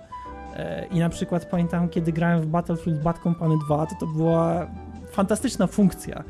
E, 0.56 0.86
I 0.86 0.98
na 0.98 1.08
przykład 1.08 1.46
pamiętam, 1.46 1.88
kiedy 1.88 2.12
grałem 2.12 2.40
w 2.40 2.46
Battlefield 2.46 3.02
Bad 3.02 3.18
Company 3.18 3.54
2, 3.66 3.86
to 3.86 3.94
to 4.00 4.06
była 4.06 4.66
fantastyczna 5.12 5.66
funkcja, 5.66 6.24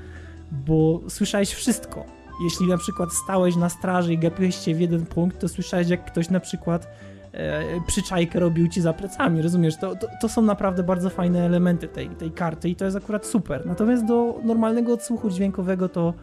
bo 0.52 1.00
słyszałeś 1.08 1.52
wszystko. 1.52 2.04
Jeśli 2.44 2.66
na 2.66 2.78
przykład 2.78 3.12
stałeś 3.12 3.56
na 3.56 3.68
straży 3.68 4.12
i 4.12 4.18
gapiłeś 4.18 4.56
się 4.56 4.74
w 4.74 4.80
jeden 4.80 5.06
punkt, 5.06 5.40
to 5.40 5.48
słyszałeś 5.48 5.88
jak 5.88 6.04
ktoś 6.04 6.30
na 6.30 6.40
przykład 6.40 6.88
przyczajkę 7.86 8.40
robił 8.40 8.68
ci 8.68 8.80
za 8.80 8.92
plecami, 8.92 9.42
rozumiesz? 9.42 9.76
To, 9.76 9.96
to, 9.96 10.08
to, 10.20 10.28
są 10.28 10.42
naprawdę 10.42 10.82
bardzo 10.82 11.10
fajne 11.10 11.46
elementy 11.46 11.88
tej, 11.88 12.08
tej 12.08 12.30
karty 12.30 12.68
i 12.68 12.76
to 12.76 12.84
jest 12.84 12.96
akurat 12.96 13.26
super. 13.26 13.66
Natomiast 13.66 14.04
do 14.04 14.40
normalnego 14.44 14.92
odsłuchu 14.92 15.30
dźwiękowego 15.30 15.88
to, 15.88 16.14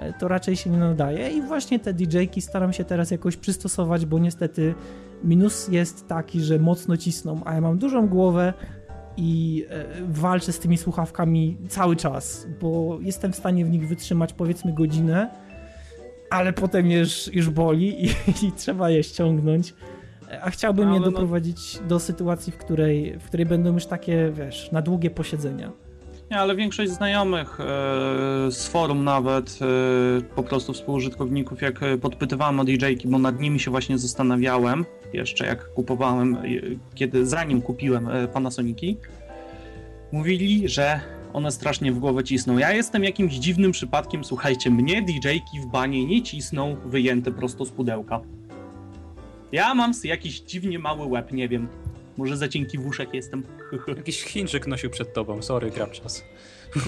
e, 0.00 0.12
to 0.12 0.28
raczej 0.28 0.56
się 0.56 0.70
nie 0.70 0.78
nadaje 0.78 1.30
i 1.30 1.42
właśnie 1.42 1.78
te 1.78 1.94
DJ-ki 1.94 2.40
staram 2.40 2.72
się 2.72 2.84
teraz 2.84 3.10
jakoś 3.10 3.36
przystosować, 3.36 4.06
bo 4.06 4.18
niestety 4.18 4.74
minus 5.24 5.68
jest 5.68 6.08
taki, 6.08 6.40
że 6.40 6.58
mocno 6.58 6.96
cisną, 6.96 7.40
a 7.44 7.54
ja 7.54 7.60
mam 7.60 7.78
dużą 7.78 8.08
głowę 8.08 8.52
i 9.16 9.64
e, 9.70 9.84
walczę 10.08 10.52
z 10.52 10.58
tymi 10.58 10.78
słuchawkami 10.78 11.56
cały 11.68 11.96
czas, 11.96 12.46
bo 12.60 12.98
jestem 13.00 13.32
w 13.32 13.36
stanie 13.36 13.64
w 13.64 13.70
nich 13.70 13.88
wytrzymać 13.88 14.32
powiedzmy 14.32 14.72
godzinę, 14.72 15.30
ale 16.30 16.52
potem 16.52 16.90
już, 16.90 17.34
już 17.34 17.50
boli 17.50 18.04
i, 18.04 18.08
i 18.46 18.52
trzeba 18.52 18.90
je 18.90 19.02
ściągnąć 19.02 19.74
a 20.42 20.50
chciałbym 20.50 20.92
je 20.92 21.00
no- 21.00 21.06
doprowadzić 21.06 21.80
no... 21.80 21.86
do 21.86 22.00
sytuacji, 22.00 22.52
w 22.52 22.56
której, 22.56 23.18
w 23.18 23.24
której 23.24 23.46
będą 23.46 23.74
już 23.74 23.86
takie, 23.86 24.32
wiesz, 24.32 24.72
na 24.72 24.82
długie 24.82 25.10
posiedzenia. 25.10 25.72
Nie, 26.30 26.38
ale 26.38 26.56
większość 26.56 26.90
znajomych 26.90 27.60
e, 27.60 27.64
z 28.50 28.68
forum 28.68 29.04
nawet, 29.04 29.58
e, 29.62 30.22
po 30.22 30.42
prostu 30.42 30.72
współużytkowników, 30.72 31.62
jak 31.62 31.80
podpytywałem 32.00 32.60
o 32.60 32.64
DJ-ki, 32.64 33.08
bo 33.08 33.18
nad 33.18 33.40
nimi 33.40 33.60
się 33.60 33.70
właśnie 33.70 33.98
zastanawiałem, 33.98 34.84
jeszcze 35.12 35.46
jak 35.46 35.74
kupowałem, 35.74 36.34
e, 36.34 36.40
kiedy 36.94 37.26
zanim 37.26 37.62
kupiłem 37.62 38.08
e, 38.08 38.28
Panasoniki, 38.28 38.96
mówili, 40.12 40.68
że 40.68 41.00
one 41.32 41.50
strasznie 41.50 41.92
w 41.92 41.98
głowę 41.98 42.24
cisną. 42.24 42.58
Ja 42.58 42.72
jestem 42.72 43.04
jakimś 43.04 43.34
dziwnym 43.34 43.72
przypadkiem, 43.72 44.24
słuchajcie, 44.24 44.70
mnie 44.70 45.02
DJ-ki 45.02 45.60
w 45.60 45.66
banie 45.66 46.06
nie 46.06 46.22
cisną 46.22 46.76
wyjęte 46.84 47.32
prosto 47.32 47.64
z 47.64 47.70
pudełka. 47.70 48.20
Ja 49.54 49.74
mam 49.74 49.92
jakiś 50.04 50.40
dziwnie 50.40 50.78
mały 50.78 51.06
łeb, 51.06 51.32
nie 51.32 51.48
wiem. 51.48 51.68
Może 52.16 52.36
za 52.36 52.48
cienki 52.48 52.78
wuszek 52.78 53.14
jestem. 53.14 53.42
Jakiś 53.96 54.22
Chińczyk 54.22 54.66
nosił 54.66 54.90
przed 54.90 55.14
tobą, 55.14 55.42
sorry, 55.42 55.70
czas. 55.92 56.24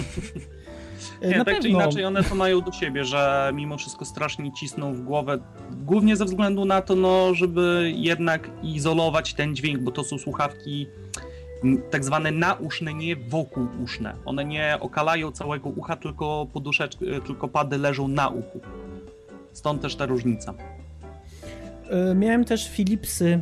Nie, 1.21 1.45
tak 1.45 1.59
czy 1.59 1.69
inaczej 1.69 2.05
one 2.05 2.23
to 2.23 2.35
mają 2.35 2.61
do 2.61 2.71
siebie, 2.71 3.05
że 3.05 3.51
mimo 3.55 3.77
wszystko 3.77 4.05
strasznie 4.05 4.53
cisną 4.53 4.93
w 4.93 5.01
głowę, 5.01 5.39
głównie 5.71 6.15
ze 6.15 6.25
względu 6.25 6.65
na 6.65 6.81
to, 6.81 6.95
no, 6.95 7.33
żeby 7.33 7.91
jednak 7.95 8.49
izolować 8.63 9.33
ten 9.33 9.55
dźwięk, 9.55 9.79
bo 9.79 9.91
to 9.91 10.03
są 10.03 10.17
słuchawki 10.17 10.87
tak 11.91 12.05
zwane 12.05 12.31
nauszne, 12.31 12.93
nie 12.93 13.15
wokół 13.15 13.67
uszne. 13.83 14.15
One 14.25 14.45
nie 14.45 14.77
okalają 14.79 15.31
całego 15.31 15.69
ucha, 15.69 15.95
tylko 15.95 16.47
poduszeczki, 16.53 17.05
tylko 17.25 17.47
pady 17.47 17.77
leżą 17.77 18.07
na 18.07 18.29
uchu. 18.29 18.59
Stąd 19.53 19.81
też 19.81 19.95
ta 19.95 20.05
różnica. 20.05 20.53
E, 21.89 22.15
miałem 22.15 22.45
też 22.45 22.69
Philipsy, 22.69 23.25
e, 23.25 23.41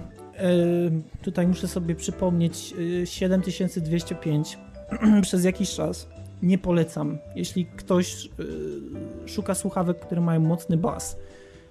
tutaj 1.22 1.48
muszę 1.48 1.68
sobie 1.68 1.96
przypomnieć, 1.96 2.74
7205 3.06 4.58
e, 4.90 5.22
przez 5.22 5.44
jakiś 5.44 5.76
czas. 5.76 6.08
Nie 6.42 6.58
polecam. 6.58 7.18
Jeśli 7.36 7.66
ktoś 7.66 8.30
szuka 9.26 9.56
słuchawek, 9.56 10.00
które 10.00 10.22
mają 10.22 10.40
mocny 10.40 10.78
bas, 10.78 11.18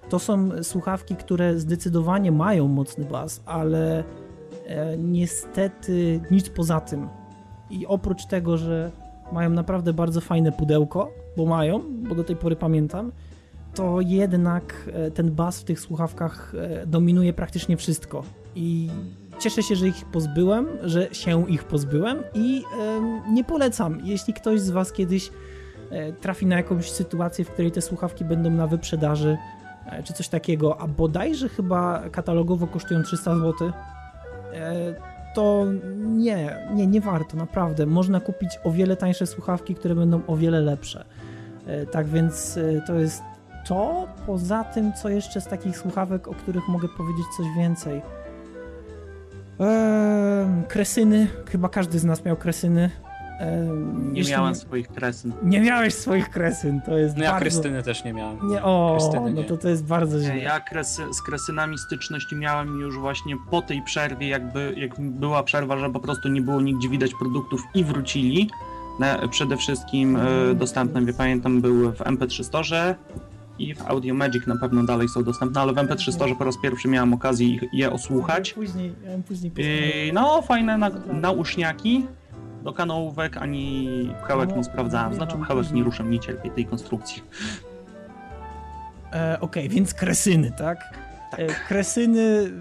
to 0.09 0.19
są 0.19 0.63
słuchawki, 0.63 1.15
które 1.15 1.59
zdecydowanie 1.59 2.31
mają 2.31 2.67
mocny 2.67 3.05
bas, 3.05 3.41
ale 3.45 4.03
niestety 4.97 6.21
nic 6.31 6.49
poza 6.49 6.81
tym. 6.81 7.07
I 7.69 7.85
oprócz 7.87 8.25
tego, 8.25 8.57
że 8.57 8.91
mają 9.31 9.49
naprawdę 9.49 9.93
bardzo 9.93 10.21
fajne 10.21 10.51
pudełko, 10.51 11.11
bo 11.37 11.45
mają, 11.45 11.81
bo 11.89 12.15
do 12.15 12.23
tej 12.23 12.35
pory 12.35 12.55
pamiętam, 12.55 13.11
to 13.75 14.01
jednak 14.01 14.89
e, 14.93 15.11
ten 15.11 15.31
bas 15.31 15.59
w 15.59 15.63
tych 15.63 15.79
słuchawkach 15.79 16.53
e, 16.55 16.85
dominuje 16.85 17.33
praktycznie 17.33 17.77
wszystko. 17.77 18.23
I 18.55 18.89
cieszę 19.39 19.63
się, 19.63 19.75
że 19.75 19.87
ich 19.87 20.05
pozbyłem, 20.05 20.67
że 20.83 21.13
się 21.13 21.49
ich 21.49 21.63
pozbyłem 21.63 22.23
i 22.33 22.63
nie 23.29 23.43
polecam. 23.43 23.99
Jeśli 24.03 24.33
ktoś 24.33 24.61
z 24.61 24.69
Was 24.69 24.91
kiedyś 24.91 25.31
e, 25.89 26.13
trafi 26.13 26.45
na 26.45 26.55
jakąś 26.55 26.91
sytuację, 26.91 27.45
w 27.45 27.49
której 27.49 27.71
te 27.71 27.81
słuchawki 27.81 28.25
będą 28.25 28.49
na 28.49 28.67
wyprzedaży, 28.67 29.37
czy 30.03 30.13
coś 30.13 30.27
takiego, 30.27 30.81
a 30.81 30.87
bodajże 30.87 31.49
chyba 31.49 32.09
katalogowo 32.11 32.67
kosztują 32.67 33.03
300 33.03 33.35
zł, 33.35 33.71
to 35.35 35.65
nie, 35.97 36.57
nie, 36.73 36.87
nie 36.87 37.01
warto, 37.01 37.37
naprawdę. 37.37 37.85
Można 37.85 38.19
kupić 38.19 38.59
o 38.63 38.71
wiele 38.71 38.95
tańsze 38.95 39.27
słuchawki, 39.27 39.75
które 39.75 39.95
będą 39.95 40.21
o 40.27 40.37
wiele 40.37 40.61
lepsze. 40.61 41.05
Tak 41.91 42.07
więc 42.07 42.59
to 42.87 42.95
jest 42.95 43.21
to, 43.67 44.07
poza 44.25 44.63
tym, 44.63 44.93
co 44.93 45.09
jeszcze 45.09 45.41
z 45.41 45.47
takich 45.47 45.77
słuchawek, 45.77 46.27
o 46.27 46.33
których 46.33 46.67
mogę 46.67 46.87
powiedzieć 46.87 47.25
coś 47.37 47.45
więcej. 47.57 48.01
Eee, 49.59 50.63
kresyny, 50.67 51.27
chyba 51.51 51.69
każdy 51.69 51.99
z 51.99 52.03
nas 52.03 52.25
miał 52.25 52.35
kresyny. 52.35 52.89
nie 54.11 54.23
miałem 54.23 54.55
swoich 54.55 54.87
kresyn. 54.87 55.33
Nie 55.43 55.61
miałeś 55.61 55.93
swoich 55.93 56.29
kresyn, 56.29 56.81
to 56.81 56.97
jest 56.97 57.17
No 57.17 57.23
ja 57.23 57.31
bardzo... 57.31 57.41
Krystyny 57.41 57.83
też 57.83 58.03
nie 58.03 58.13
miałem. 58.13 58.49
Nie, 58.49 58.63
o, 58.63 58.99
no 59.33 59.43
to 59.43 59.57
to 59.57 59.69
jest 59.69 59.85
bardzo 59.85 60.19
źle. 60.19 60.37
Ja 60.37 60.59
kresy, 60.59 61.13
z 61.13 61.21
kresynami 61.21 61.77
styczność 61.77 62.35
miałem 62.35 62.79
już 62.79 62.97
właśnie 62.97 63.35
po 63.51 63.61
tej 63.61 63.81
przerwie, 63.81 64.27
jakby 64.27 64.73
jak 64.77 64.99
była 64.99 65.43
przerwa, 65.43 65.77
że 65.77 65.89
po 65.89 65.99
prostu 65.99 66.29
nie 66.29 66.41
było 66.41 66.61
nigdzie 66.61 66.89
widać 66.89 67.11
produktów 67.19 67.61
i 67.73 67.83
wrócili. 67.83 68.49
Przede 69.29 69.57
wszystkim 69.57 70.15
y, 70.15 70.55
dostępne, 70.55 71.05
wie 71.05 71.13
pamiętam, 71.13 71.61
były 71.61 71.91
w 71.91 71.99
MP3 71.99 72.43
Store 72.43 72.95
i 73.59 73.75
w 73.75 73.87
Audio 73.87 74.13
Magic 74.13 74.47
na 74.47 74.55
pewno 74.57 74.83
dalej 74.83 75.09
są 75.09 75.23
dostępne, 75.23 75.61
ale 75.61 75.73
w 75.73 75.75
MP3 75.75 76.11
Store 76.11 76.35
po 76.35 76.43
raz 76.43 76.57
pierwszy 76.57 76.87
miałem 76.87 77.13
okazję 77.13 77.59
je 77.73 77.91
osłuchać. 77.91 78.53
Później, 78.53 78.93
później 79.27 79.51
I, 79.57 80.13
no, 80.13 80.41
fajne 80.41 80.77
na, 80.77 80.91
nauszniaki 81.13 82.05
do 82.63 82.73
kanałówek, 82.73 83.37
ani 83.37 83.89
pchełek 84.23 84.49
no, 84.49 84.55
nie 84.55 84.63
sprawdzałem. 84.63 85.13
Znaczy 85.13 85.37
pchełek 85.37 85.71
nie 85.71 85.83
ruszę, 85.83 86.03
nie 86.03 86.19
cierpię 86.19 86.49
tej 86.49 86.65
konstrukcji. 86.65 87.23
E, 89.13 89.37
Okej, 89.41 89.63
okay, 89.65 89.75
więc 89.75 89.93
kresyny, 89.93 90.51
tak? 90.51 90.77
tak? 91.31 91.39
E, 91.39 91.47
kresyny 91.47 92.51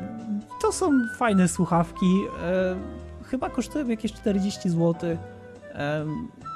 to 0.62 0.72
są 0.72 0.90
fajne 1.18 1.48
słuchawki. 1.48 2.20
E, 2.42 2.76
chyba 3.24 3.50
kosztują 3.50 3.88
jakieś 3.88 4.12
40 4.12 4.70
zł. 4.70 5.16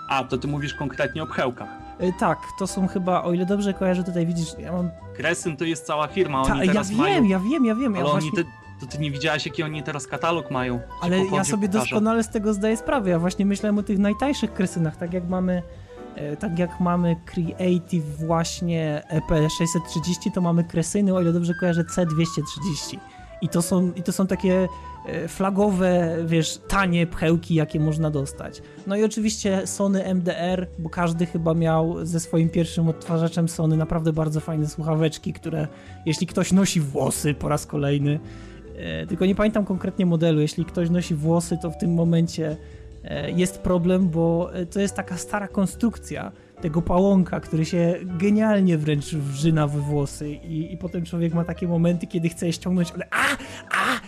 A, 0.09 0.25
to 0.25 0.39
ty 0.39 0.49
mówisz 0.49 0.75
konkretnie 0.75 1.23
o 1.23 1.27
pchełkach. 1.27 1.88
E, 1.99 2.13
tak, 2.13 2.39
to 2.59 2.67
są 2.67 2.89
chyba, 2.89 3.23
o 3.23 3.33
ile 3.33 3.47
dobrze 3.47 3.75
kojarzę, 3.75 4.05
tutaj 4.05 4.27
widzisz, 4.27 4.49
ja 4.59 4.73
mam... 4.73 4.91
Kresyn 5.17 5.57
to 5.57 5.65
jest 5.65 5.87
cała 5.87 6.07
firma, 6.09 6.43
oni 6.43 6.67
Ta, 6.67 6.73
teraz 6.73 6.91
ja 6.91 6.97
mają... 6.97 7.15
wiem, 7.15 7.27
ja 7.27 7.39
wiem, 7.39 7.65
ja 7.65 7.75
wiem. 7.75 7.97
Ale 7.97 8.05
ja 8.05 8.11
oni 8.11 8.33
te, 8.33 8.45
to 8.81 8.87
ty 8.87 8.99
nie 8.99 9.11
widziałeś, 9.11 9.47
jaki 9.47 9.63
oni 9.63 9.83
teraz 9.83 10.07
katalog 10.07 10.51
mają. 10.51 10.81
Ale 11.01 11.19
ja 11.19 11.45
sobie 11.45 11.69
pokażę. 11.69 11.85
doskonale 11.91 12.23
z 12.23 12.29
tego 12.29 12.55
zdaję 12.55 12.77
sprawę. 12.77 13.11
Ja 13.11 13.19
właśnie 13.19 13.47
myślałem 13.47 13.79
o 13.79 13.83
tych 13.83 13.99
najtańszych 13.99 14.53
kresynach, 14.53 14.97
tak 14.97 15.13
jak 15.13 15.29
mamy 15.29 15.63
e, 16.15 16.37
tak 16.37 16.59
jak 16.59 16.81
mamy 16.81 17.17
Creative 17.27 18.05
właśnie 18.27 19.03
EP630, 19.13 20.33
to 20.35 20.41
mamy 20.41 20.65
kresyny, 20.65 21.15
o 21.15 21.21
ile 21.21 21.33
dobrze 21.33 21.55
kojarzę, 21.55 21.85
C230. 21.85 22.99
I 23.43 23.49
to 23.49 23.63
są, 23.63 23.93
i 23.97 24.03
to 24.03 24.13
są 24.13 24.27
takie 24.27 24.69
e, 25.07 25.29
flagowe, 25.29 26.17
wiesz, 26.27 26.61
tanie 26.69 27.07
pchełki, 27.07 27.55
jakie 27.55 27.81
można 27.81 28.11
dostać. 28.11 28.63
No 28.87 28.97
i 28.97 29.05
oczywiście 29.05 29.67
Sony 29.67 30.15
MDR, 30.15 30.67
bo 30.79 30.91
każdy 30.91 31.27
chyba 31.27 31.55
miał 31.55 32.07
ze 32.07 32.21
swoim 32.21 32.49
pierwszym 32.49 32.89
odtwarzaczem 32.89 33.49
Sony 33.49 33.77
naprawdę 33.77 34.13
bardzo 34.13 34.41
fajne 34.41 34.69
słuchaweczki, 34.69 35.33
które 35.33 35.69
jeśli 36.07 36.27
ktoś 36.27 36.53
nosi 36.53 36.81
włosy 36.81 37.35
po 37.35 37.49
raz 37.49 37.67
kolejny, 37.67 38.21
e, 38.77 39.07
tylko 39.07 39.27
nie 39.27 39.35
pamiętam 39.35 39.65
konkretnie 39.65 40.07
modelu, 40.07 40.41
jeśli 40.41 40.65
ktoś 40.65 40.91
nosi 40.91 41.15
włosy, 41.15 41.59
to 41.63 41.71
w 41.71 41.79
tym 41.79 41.95
momencie 41.95 42.57
e, 43.05 43.31
jest 43.31 43.59
problem, 43.59 44.09
bo 44.09 44.51
to 44.71 44.81
jest 44.81 44.95
taka 44.95 45.17
stara 45.17 45.49
konstrukcja, 45.49 46.33
tego 46.61 46.83
pałąka, 46.83 47.41
który 47.41 47.65
się 47.65 47.95
genialnie 48.03 48.79
wręcz 48.79 49.15
wrzyna 49.15 49.67
we 49.67 49.81
włosy 49.81 50.31
i, 50.31 50.73
i 50.73 50.77
potem 50.77 51.05
człowiek 51.05 51.35
ma 51.35 51.45
takie 51.45 51.69
momenty, 51.69 52.07
kiedy 52.07 52.29
chce 52.29 52.47
je 52.47 52.53
ściągnąć, 52.53 52.93
ale 52.93 53.09
a, 53.11 53.37
a, 53.71 54.01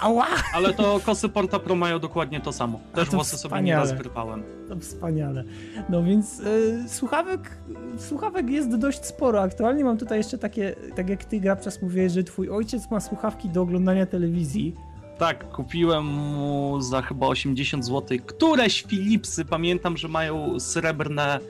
ała! 0.00 0.26
Ale 0.54 0.74
to 0.74 1.00
kosy 1.04 1.28
Porta 1.28 1.58
Pro 1.58 1.74
mają 1.74 1.98
dokładnie 1.98 2.40
to 2.40 2.52
samo. 2.52 2.80
Też 2.94 3.08
to 3.08 3.16
włosy 3.16 3.38
sobie 3.38 3.62
nie 3.62 3.78
wyrwałem. 3.96 4.42
To 4.68 4.76
wspaniale. 4.76 5.44
No 5.88 6.02
więc 6.02 6.40
y, 6.40 6.84
słuchawek, 6.88 7.58
słuchawek 7.98 8.50
jest 8.50 8.76
dość 8.76 9.04
sporo. 9.04 9.42
Aktualnie 9.42 9.84
mam 9.84 9.98
tutaj 9.98 10.18
jeszcze 10.18 10.38
takie, 10.38 10.74
tak 10.96 11.08
jak 11.08 11.24
ty 11.24 11.40
Grabczas 11.40 11.82
mówiłeś, 11.82 12.12
że 12.12 12.24
twój 12.24 12.50
ojciec 12.50 12.90
ma 12.90 13.00
słuchawki 13.00 13.48
do 13.48 13.62
oglądania 13.62 14.06
telewizji. 14.06 14.74
Tak, 15.18 15.50
kupiłem 15.50 16.04
mu 16.04 16.80
za 16.80 17.02
chyba 17.02 17.26
80 17.26 17.84
zł. 17.84 18.18
Któreś 18.26 18.82
Philipsy, 18.82 19.44
pamiętam, 19.44 19.96
że 19.96 20.08
mają 20.08 20.60
srebrne 20.60 21.40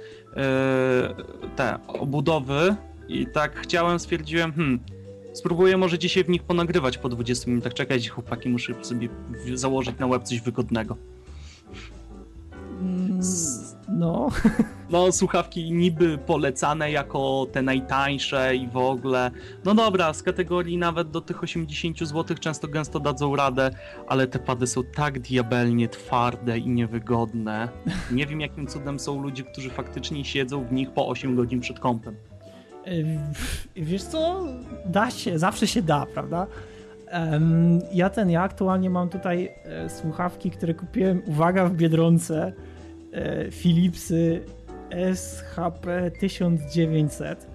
te 1.56 1.78
obudowy 1.88 2.76
i 3.08 3.26
tak 3.26 3.60
chciałem, 3.60 3.98
stwierdziłem, 3.98 4.52
hmm, 4.52 4.80
spróbuję 5.32 5.76
może 5.76 5.98
dzisiaj 5.98 6.24
w 6.24 6.28
nich 6.28 6.42
ponagrywać 6.42 6.98
po 6.98 7.08
20 7.08 7.50
minutach. 7.50 7.74
Czekajcie 7.74 8.10
chłopaki, 8.10 8.48
muszę 8.48 8.84
sobie 8.84 9.08
założyć 9.54 9.98
na 9.98 10.08
web 10.08 10.22
coś 10.22 10.40
wygodnego. 10.40 10.96
Mm, 12.80 13.20
no. 13.88 14.28
No, 14.90 15.12
słuchawki 15.12 15.72
niby 15.72 16.18
polecane 16.18 16.90
jako 16.90 17.46
te 17.52 17.62
najtańsze 17.62 18.56
i 18.56 18.68
w 18.68 18.76
ogóle. 18.76 19.30
No 19.64 19.74
dobra, 19.74 20.12
z 20.12 20.22
kategorii 20.22 20.78
nawet 20.78 21.10
do 21.10 21.20
tych 21.20 21.42
80 21.42 21.98
zł 21.98 22.36
często 22.40 22.68
gęsto 22.68 23.00
dadzą 23.00 23.36
radę, 23.36 23.70
ale 24.06 24.26
te 24.26 24.38
pady 24.38 24.66
są 24.66 24.82
tak 24.84 25.18
diabelnie 25.18 25.88
twarde 25.88 26.58
i 26.58 26.68
niewygodne. 26.68 27.68
Nie 28.10 28.26
wiem 28.26 28.40
jakim 28.40 28.66
cudem 28.66 28.98
są 28.98 29.22
ludzie, 29.22 29.42
którzy 29.44 29.70
faktycznie 29.70 30.24
siedzą 30.24 30.64
w 30.64 30.72
nich 30.72 30.90
po 30.90 31.08
8 31.08 31.36
godzin 31.36 31.60
przed 31.60 31.80
kąpem. 31.80 32.16
Wiesz 33.76 34.02
co? 34.02 34.44
Da 34.84 35.10
się, 35.10 35.38
zawsze 35.38 35.66
się 35.66 35.82
da, 35.82 36.06
prawda? 36.14 36.46
Ja 37.92 38.10
ten, 38.10 38.30
ja 38.30 38.42
aktualnie 38.42 38.90
mam 38.90 39.08
tutaj 39.08 39.48
e, 39.64 39.90
słuchawki, 39.90 40.50
które 40.50 40.74
kupiłem, 40.74 41.22
uwaga, 41.26 41.66
w 41.66 41.74
Biedronce, 41.74 42.52
e, 43.12 43.50
Philipsy 43.50 44.44
SHP 45.14 46.10
1900, 46.20 47.46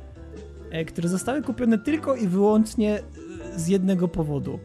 e, 0.71 0.85
które 0.85 1.09
zostały 1.09 1.41
kupione 1.41 1.77
tylko 1.77 2.15
i 2.15 2.27
wyłącznie 2.27 2.99
z 3.55 3.67
jednego 3.67 4.07
powodu. 4.07 4.59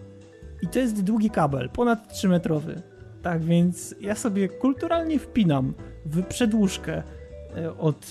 I 0.63 0.67
to 0.67 0.79
jest 0.79 1.03
długi 1.03 1.31
kabel, 1.31 1.71
ponad 1.71 2.13
3 2.13 2.29
metrowy. 2.29 2.83
Tak 3.23 3.43
więc 3.43 3.95
ja 4.01 4.15
sobie 4.15 4.49
kulturalnie 4.49 5.19
wpinam 5.19 5.75
w 6.05 6.23
przedłużkę 6.23 7.03
od, 7.79 8.07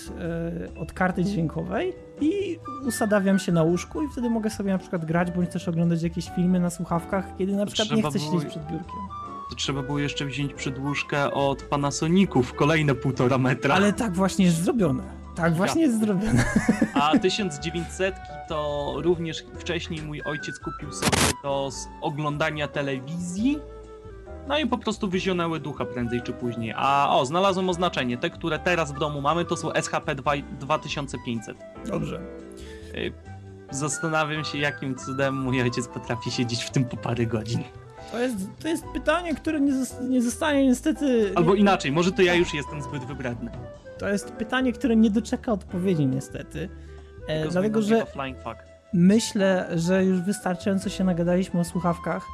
od 0.78 0.92
karty 0.92 1.24
dźwiękowej 1.24 1.92
i 2.20 2.58
usadawiam 2.86 3.38
się 3.38 3.52
na 3.52 3.62
łóżku 3.62 4.02
i 4.02 4.08
wtedy 4.08 4.30
mogę 4.30 4.50
sobie 4.50 4.72
na 4.72 4.78
przykład 4.78 5.04
grać, 5.04 5.30
bądź 5.30 5.50
też 5.50 5.68
oglądać 5.68 6.02
jakieś 6.02 6.30
filmy 6.30 6.60
na 6.60 6.70
słuchawkach, 6.70 7.36
kiedy 7.38 7.56
na 7.56 7.66
przykład 7.66 7.96
nie 7.96 8.02
chcę 8.02 8.18
siedzieć 8.18 8.44
przed 8.44 8.62
biurkiem. 8.62 9.00
To 9.50 9.56
trzeba 9.56 9.82
było 9.82 9.98
jeszcze 9.98 10.26
wziąć 10.26 10.54
przedłużkę 10.54 11.30
od 11.32 11.62
Panasoników, 11.62 12.54
kolejne 12.54 12.94
półtora 12.94 13.38
metra. 13.38 13.74
Ale 13.74 13.92
tak 13.92 14.12
właśnie 14.12 14.44
jest 14.44 14.64
zrobione. 14.64 15.02
Tak 15.36 15.54
właśnie 15.54 15.80
ja. 15.82 15.86
jest 15.86 16.00
zrobione. 16.00 16.44
A 16.94 17.18
1900 17.18 18.14
to 18.48 18.92
również 18.96 19.44
wcześniej 19.58 20.02
mój 20.02 20.22
ojciec 20.22 20.58
kupił 20.58 20.92
sobie 20.92 21.16
do 21.42 21.70
oglądania 22.00 22.68
telewizji 22.68 23.58
no 24.48 24.58
i 24.58 24.66
po 24.66 24.78
prostu 24.78 25.08
wyzionęły 25.08 25.60
ducha 25.60 25.84
prędzej 25.84 26.22
czy 26.22 26.32
później. 26.32 26.74
A 26.76 27.08
o, 27.10 27.26
znalazłem 27.26 27.68
oznaczenie. 27.68 28.18
Te, 28.18 28.30
które 28.30 28.58
teraz 28.58 28.92
w 28.92 28.98
domu 28.98 29.20
mamy, 29.20 29.44
to 29.44 29.56
są 29.56 29.72
SHP 29.72 30.14
2500. 30.14 31.56
Dobrze. 31.86 32.20
Y, 32.94 33.12
zastanawiam 33.70 34.44
się, 34.44 34.58
jakim 34.58 34.94
cudem 34.94 35.34
mój 35.34 35.62
ojciec 35.62 35.88
potrafi 35.88 36.30
siedzieć 36.30 36.64
w 36.64 36.70
tym 36.70 36.84
po 36.84 36.96
parę 36.96 37.26
godzin. 37.26 37.62
To 38.12 38.18
jest, 38.18 38.36
to 38.62 38.68
jest 38.68 38.84
pytanie, 38.84 39.34
które 39.34 39.60
nie, 39.60 39.72
nie 40.08 40.22
zostanie 40.22 40.66
niestety. 40.66 41.32
Albo 41.34 41.54
inaczej, 41.54 41.92
może 41.92 42.12
to 42.12 42.22
ja 42.22 42.34
już 42.34 42.54
jestem 42.54 42.82
zbyt 42.82 43.04
wybredny. 43.04 43.50
To 43.98 44.08
jest 44.08 44.32
pytanie, 44.32 44.72
które 44.72 44.96
nie 44.96 45.10
doczeka 45.10 45.52
odpowiedzi, 45.52 46.06
niestety. 46.06 46.68
E, 47.28 47.48
dlatego, 47.48 47.82
że 47.82 48.06
myślę, 48.92 49.68
że 49.74 50.04
już 50.04 50.20
wystarczająco 50.20 50.88
się 50.88 51.04
nagadaliśmy 51.04 51.60
o 51.60 51.64
słuchawkach. 51.64 52.26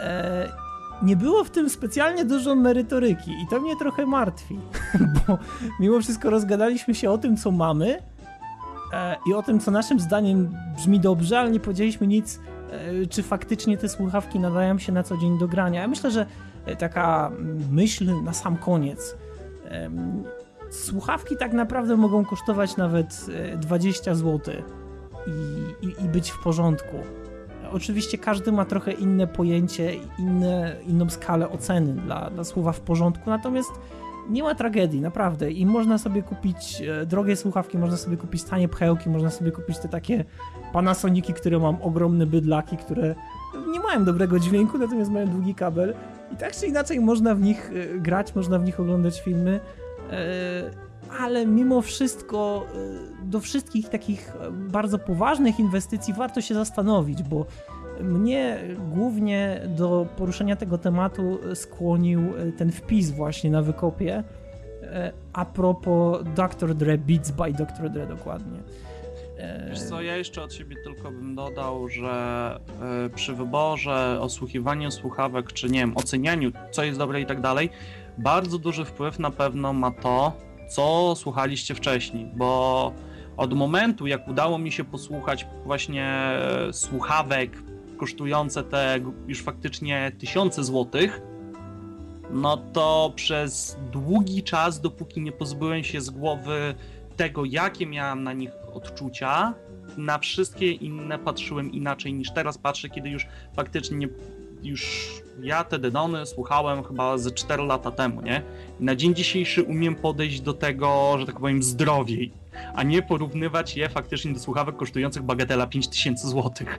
E, 0.00 0.61
nie 1.02 1.16
było 1.16 1.44
w 1.44 1.50
tym 1.50 1.70
specjalnie 1.70 2.24
dużo 2.24 2.54
merytoryki 2.54 3.30
i 3.30 3.46
to 3.50 3.60
mnie 3.60 3.76
trochę 3.76 4.06
martwi, 4.06 4.58
bo 5.26 5.38
mimo 5.80 6.00
wszystko 6.00 6.30
rozgadaliśmy 6.30 6.94
się 6.94 7.10
o 7.10 7.18
tym, 7.18 7.36
co 7.36 7.50
mamy 7.50 7.98
e, 8.92 9.16
i 9.30 9.34
o 9.34 9.42
tym, 9.42 9.60
co 9.60 9.70
naszym 9.70 10.00
zdaniem 10.00 10.54
brzmi 10.76 11.00
dobrze, 11.00 11.38
ale 11.38 11.50
nie 11.50 11.60
powiedzieliśmy 11.60 12.06
nic, 12.06 12.40
e, 12.70 13.06
czy 13.06 13.22
faktycznie 13.22 13.78
te 13.78 13.88
słuchawki 13.88 14.40
nadają 14.40 14.78
się 14.78 14.92
na 14.92 15.02
co 15.02 15.16
dzień 15.16 15.38
do 15.38 15.48
grania. 15.48 15.80
Ja 15.80 15.88
myślę, 15.88 16.10
że 16.10 16.26
e, 16.66 16.76
taka 16.76 17.30
myśl 17.70 18.22
na 18.22 18.32
sam 18.32 18.56
koniec. 18.56 19.16
E, 19.70 19.90
słuchawki 20.70 21.36
tak 21.36 21.52
naprawdę 21.52 21.96
mogą 21.96 22.24
kosztować 22.24 22.76
nawet 22.76 23.26
20 23.56 24.10
e, 24.10 24.14
zł 24.14 24.54
i, 25.26 25.86
i, 25.86 26.04
i 26.04 26.08
być 26.08 26.30
w 26.30 26.42
porządku 26.42 26.96
oczywiście 27.72 28.18
każdy 28.18 28.52
ma 28.52 28.64
trochę 28.64 28.92
inne 28.92 29.26
pojęcie, 29.26 29.94
inne, 30.18 30.76
inną 30.86 31.10
skalę 31.10 31.50
oceny 31.50 31.92
dla, 31.92 32.30
dla 32.30 32.44
słowa 32.44 32.72
w 32.72 32.80
porządku, 32.80 33.30
natomiast 33.30 33.70
nie 34.30 34.42
ma 34.42 34.54
tragedii, 34.54 35.00
naprawdę. 35.00 35.50
I 35.50 35.66
można 35.66 35.98
sobie 35.98 36.22
kupić 36.22 36.82
e, 36.82 37.06
drogie 37.06 37.36
słuchawki, 37.36 37.78
można 37.78 37.96
sobie 37.96 38.16
kupić 38.16 38.42
tanie 38.42 38.68
pchełki, 38.68 39.10
można 39.10 39.30
sobie 39.30 39.52
kupić 39.52 39.78
te 39.78 39.88
takie 39.88 40.24
Panasoniki, 40.72 41.34
które 41.34 41.58
mam 41.58 41.76
ogromne 41.82 42.26
bydlaki, 42.26 42.76
które 42.76 43.14
nie 43.72 43.80
mają 43.80 44.04
dobrego 44.04 44.38
dźwięku, 44.38 44.78
natomiast 44.78 45.10
mają 45.10 45.26
długi 45.26 45.54
kabel. 45.54 45.94
I 46.32 46.36
tak 46.36 46.52
czy 46.56 46.66
inaczej 46.66 47.00
można 47.00 47.34
w 47.34 47.40
nich 47.40 47.70
e, 47.74 47.98
grać, 47.98 48.34
można 48.34 48.58
w 48.58 48.64
nich 48.64 48.80
oglądać 48.80 49.20
filmy. 49.20 49.60
Ale 51.20 51.46
mimo 51.46 51.82
wszystko 51.82 52.66
do 53.22 53.40
wszystkich 53.40 53.88
takich 53.88 54.32
bardzo 54.50 54.98
poważnych 54.98 55.60
inwestycji 55.60 56.14
warto 56.14 56.40
się 56.40 56.54
zastanowić, 56.54 57.22
bo 57.22 57.46
mnie 58.00 58.58
głównie 58.90 59.60
do 59.66 60.06
poruszenia 60.16 60.56
tego 60.56 60.78
tematu 60.78 61.38
skłonił 61.54 62.32
ten 62.58 62.72
wpis 62.72 63.10
właśnie 63.10 63.50
na 63.50 63.62
wykopie 63.62 64.24
a 65.32 65.44
propos 65.44 66.24
Dr. 66.34 66.74
Dre, 66.74 66.98
Beats 66.98 67.30
by 67.30 67.52
Dr. 67.52 67.90
Dre 67.90 68.06
dokładnie. 68.06 68.58
Wiesz 69.68 69.82
co, 69.82 70.02
ja 70.02 70.16
jeszcze 70.16 70.42
od 70.42 70.54
siebie 70.54 70.76
tylko 70.84 71.10
bym 71.10 71.34
dodał, 71.34 71.88
że 71.88 72.60
przy 73.14 73.34
wyborze, 73.34 74.18
osłuchiwaniu 74.20 74.90
słuchawek, 74.90 75.52
czy 75.52 75.68
nie 75.70 75.80
wiem, 75.80 75.96
ocenianiu, 75.96 76.50
co 76.70 76.84
jest 76.84 76.98
dobre 76.98 77.20
i 77.20 77.26
tak 77.26 77.40
dalej, 77.40 77.70
bardzo 78.18 78.58
duży 78.58 78.84
wpływ 78.84 79.18
na 79.18 79.30
pewno 79.30 79.72
ma 79.72 79.90
to, 79.90 80.32
co 80.74 81.14
słuchaliście 81.16 81.74
wcześniej, 81.74 82.26
bo 82.34 82.92
od 83.36 83.54
momentu, 83.54 84.06
jak 84.06 84.28
udało 84.28 84.58
mi 84.58 84.72
się 84.72 84.84
posłuchać 84.84 85.46
właśnie 85.64 86.38
słuchawek 86.72 87.62
kosztujące 87.96 88.62
te 88.62 89.00
już 89.26 89.42
faktycznie 89.42 90.12
tysiące 90.18 90.64
złotych, 90.64 91.22
no 92.30 92.56
to 92.56 93.12
przez 93.16 93.76
długi 93.92 94.42
czas, 94.42 94.80
dopóki 94.80 95.20
nie 95.20 95.32
pozbyłem 95.32 95.84
się 95.84 96.00
z 96.00 96.10
głowy 96.10 96.74
tego, 97.16 97.44
jakie 97.44 97.86
miałem 97.86 98.22
na 98.22 98.32
nich 98.32 98.50
odczucia, 98.74 99.54
na 99.96 100.18
wszystkie 100.18 100.72
inne 100.72 101.18
patrzyłem 101.18 101.72
inaczej 101.72 102.12
niż 102.14 102.30
teraz 102.30 102.58
patrzę, 102.58 102.88
kiedy 102.88 103.10
już 103.10 103.26
faktycznie 103.56 103.96
nie, 103.96 104.08
już 104.62 105.10
ja 105.40 105.64
te 105.64 105.78
Dedony 105.78 106.26
słuchałem 106.26 106.84
chyba 106.84 107.18
ze 107.18 107.30
4 107.30 107.62
lata 107.62 107.90
temu, 107.90 108.22
nie? 108.22 108.42
I 108.80 108.84
na 108.84 108.96
dzień 108.96 109.14
dzisiejszy 109.14 109.62
umiem 109.62 109.94
podejść 109.94 110.40
do 110.40 110.54
tego, 110.54 111.16
że 111.18 111.26
tak 111.26 111.40
powiem, 111.40 111.62
zdrowiej, 111.62 112.32
a 112.74 112.82
nie 112.82 113.02
porównywać 113.02 113.76
je 113.76 113.88
faktycznie 113.88 114.32
do 114.32 114.40
słuchawek 114.40 114.76
kosztujących 114.76 115.22
bagatela 115.22 115.66
5000 115.66 116.28
złotych. 116.28 116.78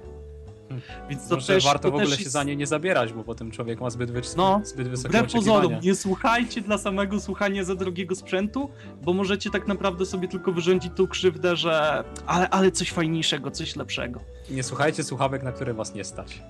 Więc 1.09 1.27
to 1.27 1.35
Może 1.35 1.53
też, 1.53 1.65
warto 1.65 1.83
to 1.83 1.91
w 1.91 1.95
ogóle 1.95 2.09
jest... 2.09 2.23
się 2.23 2.29
za 2.29 2.43
nie 2.43 2.55
nie 2.55 2.67
zabierać, 2.67 3.13
bo 3.13 3.23
potem 3.23 3.51
człowiek 3.51 3.81
ma 3.81 3.89
zbyt, 3.89 4.11
wys... 4.11 4.35
no, 4.35 4.61
zbyt 4.63 4.87
wysokie 4.87 5.17
wbrew 5.17 5.33
pozorom, 5.33 5.73
nie 5.83 5.95
słuchajcie 5.95 6.61
dla 6.61 6.77
samego 6.77 7.19
słuchania 7.19 7.63
za 7.63 7.75
drogiego 7.75 8.15
sprzętu, 8.15 8.69
bo 9.03 9.13
możecie 9.13 9.49
tak 9.49 9.67
naprawdę 9.67 10.05
sobie 10.05 10.27
tylko 10.27 10.51
wyrządzić 10.51 10.91
tą 10.95 11.07
krzywdę, 11.07 11.55
że 11.55 12.03
ale, 12.25 12.49
ale 12.49 12.71
coś 12.71 12.91
fajniejszego, 12.91 13.51
coś 13.51 13.75
lepszego. 13.75 14.19
Nie 14.49 14.63
słuchajcie 14.63 15.03
słuchawek, 15.03 15.43
na 15.43 15.51
które 15.51 15.73
was 15.73 15.95
nie 15.95 16.03
stać. 16.03 16.41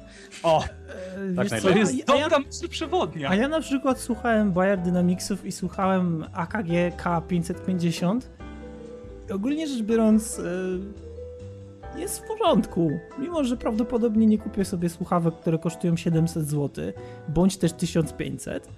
O! 0.44 0.64
tak 1.36 1.62
to 1.62 1.70
jest 1.70 2.06
dobra 2.06 2.30
ja, 2.62 2.68
przewodnia. 2.70 3.30
A 3.30 3.36
ja 3.36 3.48
na 3.48 3.62
przykład 3.62 4.00
słuchałem 4.00 4.52
Bayer 4.52 4.80
Dynamicsów 4.80 5.46
i 5.46 5.52
słuchałem 5.52 6.26
AKG 6.34 6.98
K550 6.98 8.20
ogólnie 9.32 9.68
rzecz 9.68 9.82
biorąc 9.82 10.42
jest 11.98 12.20
w 12.20 12.28
porządku. 12.28 12.92
Mimo, 13.20 13.44
że 13.44 13.58
prawdopodobnie 13.58 14.28
nie 14.28 14.38
kupię 14.38 14.66
sobie 14.66 14.90
słuchawek, 14.90 15.36
które 15.36 15.60
kosztują 15.60 15.98
700 15.98 16.48
zł, 16.48 16.86
bądź 17.30 17.58
też 17.58 17.74
1500, 17.74 18.70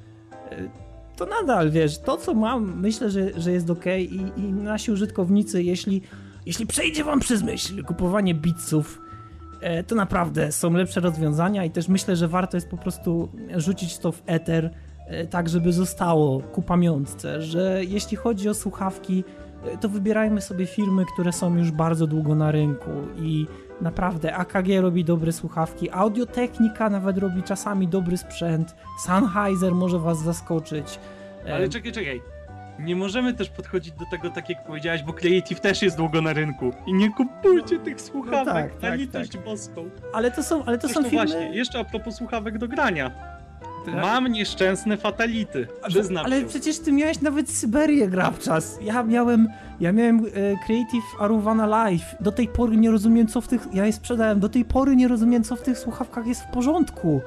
e, 0.51 0.69
to 1.15 1.25
nadal, 1.25 1.71
wiesz, 1.71 1.97
to 1.97 2.17
co 2.17 2.33
mam, 2.33 2.79
myślę, 2.79 3.09
że, 3.09 3.41
że 3.41 3.51
jest 3.51 3.69
ok 3.69 3.85
i, 3.99 4.31
i 4.37 4.41
nasi 4.41 4.91
użytkownicy, 4.91 5.63
jeśli, 5.63 6.01
jeśli 6.45 6.67
przejdzie 6.67 7.03
wam 7.03 7.19
przez 7.19 7.43
myśl 7.43 7.83
kupowanie 7.83 8.33
bitsów, 8.33 9.01
e, 9.61 9.83
to 9.83 9.95
naprawdę 9.95 10.51
są 10.51 10.73
lepsze 10.73 10.99
rozwiązania 10.99 11.65
i 11.65 11.71
też 11.71 11.87
myślę, 11.87 12.15
że 12.15 12.27
warto 12.27 12.57
jest 12.57 12.69
po 12.69 12.77
prostu 12.77 13.29
rzucić 13.55 13.97
to 13.97 14.11
w 14.11 14.23
ether, 14.25 14.73
e, 15.07 15.27
tak 15.27 15.49
żeby 15.49 15.73
zostało 15.73 16.39
ku 16.39 16.61
pamiątce, 16.61 17.41
że 17.41 17.81
jeśli 17.87 18.17
chodzi 18.17 18.49
o 18.49 18.53
słuchawki, 18.53 19.23
to 19.81 19.89
wybierajmy 19.89 20.41
sobie 20.41 20.65
firmy, 20.65 21.05
które 21.13 21.31
są 21.33 21.57
już 21.57 21.71
bardzo 21.71 22.07
długo 22.07 22.35
na 22.35 22.51
rynku 22.51 22.91
i 23.17 23.47
naprawdę 23.81 24.35
AKG 24.35 24.81
robi 24.81 25.05
dobre 25.05 25.31
słuchawki, 25.31 25.91
Audiotechnika 25.91 26.89
nawet 26.89 27.17
robi 27.17 27.43
czasami 27.43 27.87
dobry 27.87 28.17
sprzęt, 28.17 28.75
Sennheiser 29.05 29.75
może 29.75 29.99
was 29.99 30.19
zaskoczyć. 30.19 30.99
Ale 31.53 31.69
czekaj, 31.69 31.91
czekaj. 31.91 32.21
Nie 32.79 32.95
możemy 32.95 33.33
też 33.33 33.49
podchodzić 33.49 33.93
do 33.93 34.05
tego 34.11 34.29
tak 34.29 34.49
jak 34.49 34.65
powiedziałeś, 34.65 35.03
bo 35.03 35.13
Creative 35.13 35.59
też 35.59 35.81
jest 35.81 35.97
długo 35.97 36.21
na 36.21 36.33
rynku. 36.33 36.71
I 36.87 36.93
nie 36.93 37.13
kupujcie 37.13 37.79
tych 37.79 38.01
słuchawek, 38.01 38.45
no 38.45 38.53
tak, 38.53 38.71
tak, 38.71 38.81
na 38.81 38.95
litość 38.95 39.31
tak. 39.31 39.43
boską. 39.43 39.89
Ale 40.13 40.31
to 40.31 40.43
są, 40.43 40.65
ale 40.65 40.77
to 40.77 40.87
są 40.89 41.03
firmy... 41.03 41.09
właśnie, 41.09 41.55
jeszcze 41.55 41.79
a 41.79 41.83
propos 41.83 42.15
słuchawek 42.15 42.57
do 42.57 42.67
grania. 42.67 43.34
Tak? 43.85 44.01
Mam 44.01 44.27
nieszczęsne 44.27 44.97
fatality, 44.97 45.67
przyznam 45.87 46.25
Ale 46.25 46.41
się. 46.41 46.47
przecież 46.47 46.79
ty 46.79 46.91
miałeś 46.91 47.21
nawet 47.21 47.49
Syberię 47.49 48.09
czas. 48.39 48.79
Ja 48.81 49.03
miałem, 49.03 49.47
ja 49.79 49.91
miałem 49.91 50.25
e, 50.25 50.29
Creative 50.65 51.03
Aruvana 51.19 51.65
Live. 51.65 52.15
Do 52.19 52.31
tej 52.31 52.47
pory 52.47 52.77
nie 52.77 52.91
rozumiem 52.91 53.27
co 53.27 53.41
w 53.41 53.47
tych, 53.47 53.67
ja 53.73 53.85
je 53.85 53.93
sprzedałem, 53.93 54.39
do 54.39 54.49
tej 54.49 54.65
pory 54.65 54.95
nie 54.95 55.07
rozumiem 55.07 55.43
co 55.43 55.55
w 55.55 55.61
tych 55.61 55.79
słuchawkach 55.79 56.27
jest 56.27 56.41
w 56.41 56.47
porządku. 56.47 57.21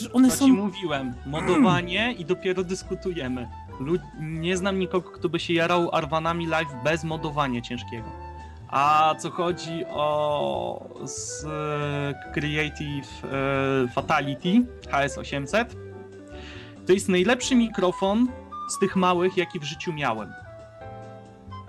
Że 0.00 0.12
one 0.12 0.28
to 0.28 0.34
są... 0.36 0.46
ci 0.46 0.52
mówiłem, 0.52 1.14
modowanie 1.26 2.12
i 2.20 2.24
dopiero 2.24 2.64
dyskutujemy. 2.64 3.48
Lud... 3.80 4.00
Nie 4.20 4.56
znam 4.56 4.78
nikogo, 4.78 5.10
kto 5.10 5.28
by 5.28 5.40
się 5.40 5.54
jarał 5.54 5.94
Arwanami 5.94 6.46
Live 6.46 6.74
bez 6.84 7.04
modowania 7.04 7.60
ciężkiego. 7.60 8.21
A 8.72 9.14
co 9.18 9.30
chodzi 9.30 9.84
o 9.88 10.88
z 11.04 11.44
Creative 12.34 13.24
e, 13.24 13.88
Fatality 13.88 14.66
HS800, 14.92 15.64
to 16.86 16.92
jest 16.92 17.08
najlepszy 17.08 17.54
mikrofon 17.54 18.28
z 18.68 18.78
tych 18.78 18.96
małych, 18.96 19.36
jaki 19.36 19.60
w 19.60 19.64
życiu 19.64 19.92
miałem. 19.92 20.32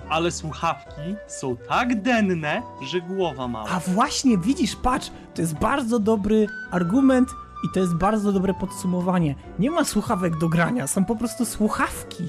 Ale 0.09 0.31
słuchawki 0.31 1.15
są 1.27 1.57
tak 1.57 2.01
denne, 2.01 2.61
że 2.91 3.01
głowa 3.01 3.47
mała. 3.47 3.69
A 3.69 3.80
właśnie, 3.80 4.38
widzisz, 4.38 4.75
patrz, 4.75 5.11
to 5.35 5.41
jest 5.41 5.53
bardzo 5.53 5.99
dobry 5.99 6.47
argument 6.71 7.30
i 7.63 7.73
to 7.73 7.80
jest 7.80 7.95
bardzo 7.95 8.31
dobre 8.31 8.53
podsumowanie. 8.53 9.35
Nie 9.59 9.71
ma 9.71 9.85
słuchawek 9.85 10.38
do 10.38 10.49
grania, 10.49 10.88
są 10.88 11.05
po 11.05 11.15
prostu 11.15 11.45
słuchawki. 11.45 12.23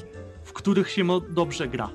W 0.44 0.52
których 0.52 0.90
się 0.90 1.05
dobrze 1.30 1.68
gra. 1.68 1.90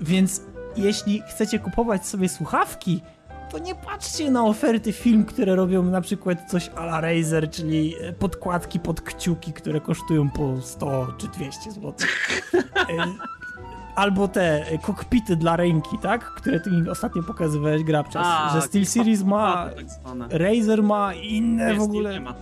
Więc 0.00 0.51
jeśli 0.76 1.22
chcecie 1.28 1.58
kupować 1.58 2.06
sobie 2.06 2.28
słuchawki, 2.28 3.02
to 3.50 3.58
nie 3.58 3.74
patrzcie 3.74 4.30
na 4.30 4.44
oferty 4.44 4.92
film, 4.92 5.24
które 5.24 5.56
robią 5.56 5.82
na 5.82 6.00
przykład 6.00 6.50
coś 6.50 6.70
a 6.76 6.84
la 6.84 7.00
Razer, 7.00 7.50
czyli 7.50 7.94
podkładki 8.18 8.80
pod 8.80 9.00
kciuki, 9.00 9.52
które 9.52 9.80
kosztują 9.80 10.30
po 10.30 10.60
100 10.60 11.06
czy 11.18 11.28
200 11.28 11.70
zł. 11.70 11.92
E, 12.76 13.04
albo 13.96 14.28
te 14.28 14.64
kokpity 14.82 15.36
dla 15.36 15.56
ręki, 15.56 15.98
tak? 16.02 16.24
Które 16.24 16.60
ty 16.60 16.70
mi 16.70 16.88
ostatnio 16.88 17.22
pokazywałeś, 17.22 17.82
Grabczas. 17.84 18.26
A, 18.26 18.50
że 18.52 18.62
SteelSeries 18.62 19.22
ma, 19.22 19.68
tak 19.74 19.84
Razer 20.30 20.82
ma 20.82 21.14
inne 21.14 21.74
w 21.74 21.80
ogóle... 21.80 22.12
Nie 22.12 22.20
ma. 22.20 22.34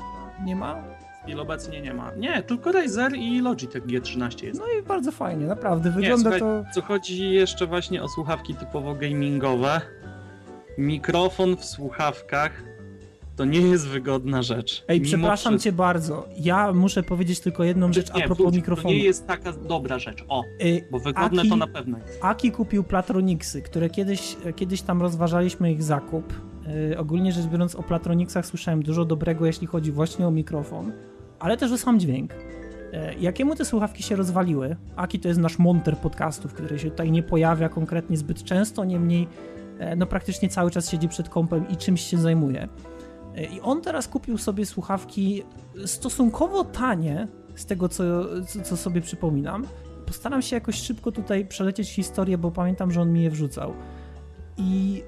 Nie 0.45 0.57
ma? 0.57 0.90
Steel 1.31 1.41
obecnie 1.41 1.81
nie 1.81 1.95
ma. 1.95 2.15
Nie, 2.15 2.43
tylko 2.43 2.73
Razer 2.73 3.13
i 3.15 3.41
Logitech 3.41 3.87
G13 3.87 4.45
jest. 4.45 4.61
No 4.61 4.67
i 4.79 4.83
bardzo 4.83 5.13
fajnie, 5.13 5.47
naprawdę. 5.47 5.91
Wygląda 5.91 6.31
nie, 6.31 6.39
słuchaj, 6.39 6.41
to... 6.41 6.65
Co 6.75 6.83
chodzi 6.83 7.31
jeszcze 7.31 7.67
właśnie 7.67 8.03
o 8.03 8.09
słuchawki 8.09 8.55
typowo 8.55 8.95
gamingowe, 8.95 9.81
mikrofon 10.79 11.57
w 11.57 11.65
słuchawkach 11.65 12.63
to 13.37 13.45
nie 13.45 13.61
jest 13.61 13.89
wygodna 13.89 14.43
rzecz. 14.43 14.85
Ej, 14.89 15.01
przepraszam 15.01 15.59
cię 15.59 15.73
bardzo. 15.73 16.29
Ja 16.37 16.73
muszę 16.73 17.03
powiedzieć 17.03 17.41
tylko 17.41 17.65
jedną 17.65 17.93
rzecz 17.93 18.15
nie, 18.15 18.25
a 18.25 18.27
propos 18.27 18.55
mikrofonu. 18.55 18.89
To 18.89 18.95
nie 18.95 19.05
jest 19.05 19.27
taka 19.27 19.53
dobra 19.53 19.99
rzecz. 19.99 20.25
O, 20.29 20.45
y, 20.63 20.89
bo 20.91 20.99
wygodne 20.99 21.41
Aki, 21.41 21.51
to 21.51 21.57
na 21.57 21.67
pewno 21.67 21.99
jest. 21.99 22.19
Aki 22.23 22.53
kupił 22.53 22.85
Platronixy, 22.85 23.63
które 23.63 23.91
kiedyś, 23.91 24.37
kiedyś 24.57 24.83
tam 24.83 25.03
rozważaliśmy 25.03 25.73
ich 25.73 25.83
zakup. 25.83 26.33
Yy, 26.91 26.99
ogólnie 26.99 27.33
rzecz 27.33 27.47
biorąc 27.47 27.75
o 27.75 27.83
Platronixach 27.83 28.47
słyszałem 28.47 28.83
dużo 28.83 29.05
dobrego, 29.05 29.47
jeśli 29.47 29.67
chodzi 29.67 29.93
właśnie 29.93 30.27
o 30.27 30.31
mikrofon, 30.31 30.93
ale 31.41 31.57
też 31.57 31.73
o 31.73 31.79
sam 31.79 32.01
dźwięk. 32.01 32.35
Yy, 32.35 33.15
jakiemu 33.21 33.57
te 33.57 33.65
słuchawki 33.65 34.03
się 34.03 34.17
rozwaliły? 34.17 34.77
Aki 34.97 35.21
to 35.21 35.29
jest 35.29 35.41
nasz 35.41 35.59
monter 35.59 35.97
podcastów, 35.97 36.55
który 36.55 36.79
się 36.79 36.91
tutaj 36.91 37.11
nie 37.11 37.23
pojawia 37.23 37.69
konkretnie 37.69 38.17
zbyt 38.17 38.45
często, 38.45 38.85
niemniej 38.85 39.29
yy, 39.81 39.97
no 39.97 40.07
praktycznie 40.07 40.49
cały 40.49 40.71
czas 40.71 40.91
siedzi 40.91 41.09
przed 41.09 41.29
kompem 41.29 41.69
i 41.69 41.77
czymś 41.77 42.01
się 42.01 42.19
zajmuje. 42.19 42.69
I 43.53 43.61
on 43.61 43.81
teraz 43.81 44.09
kupił 44.09 44.39
sobie 44.39 44.67
słuchawki 44.67 45.43
stosunkowo 45.87 46.65
tanie, 46.65 47.29
z 47.55 47.67
tego 47.67 47.89
co, 47.89 48.05
co 48.65 48.77
sobie 48.77 49.01
przypominam. 49.01 49.67
Postaram 50.07 50.43
się 50.43 50.57
jakoś 50.57 50.75
szybko 50.75 51.13
tutaj 51.13 51.47
przelecieć 51.47 51.91
historię, 51.91 52.39
bo 52.39 52.51
pamiętam, 52.51 52.91
że 52.91 53.01
on 53.01 53.13
mi 53.13 53.23
je 53.23 53.31
wrzucał. 53.31 53.75
I. 54.57 55.03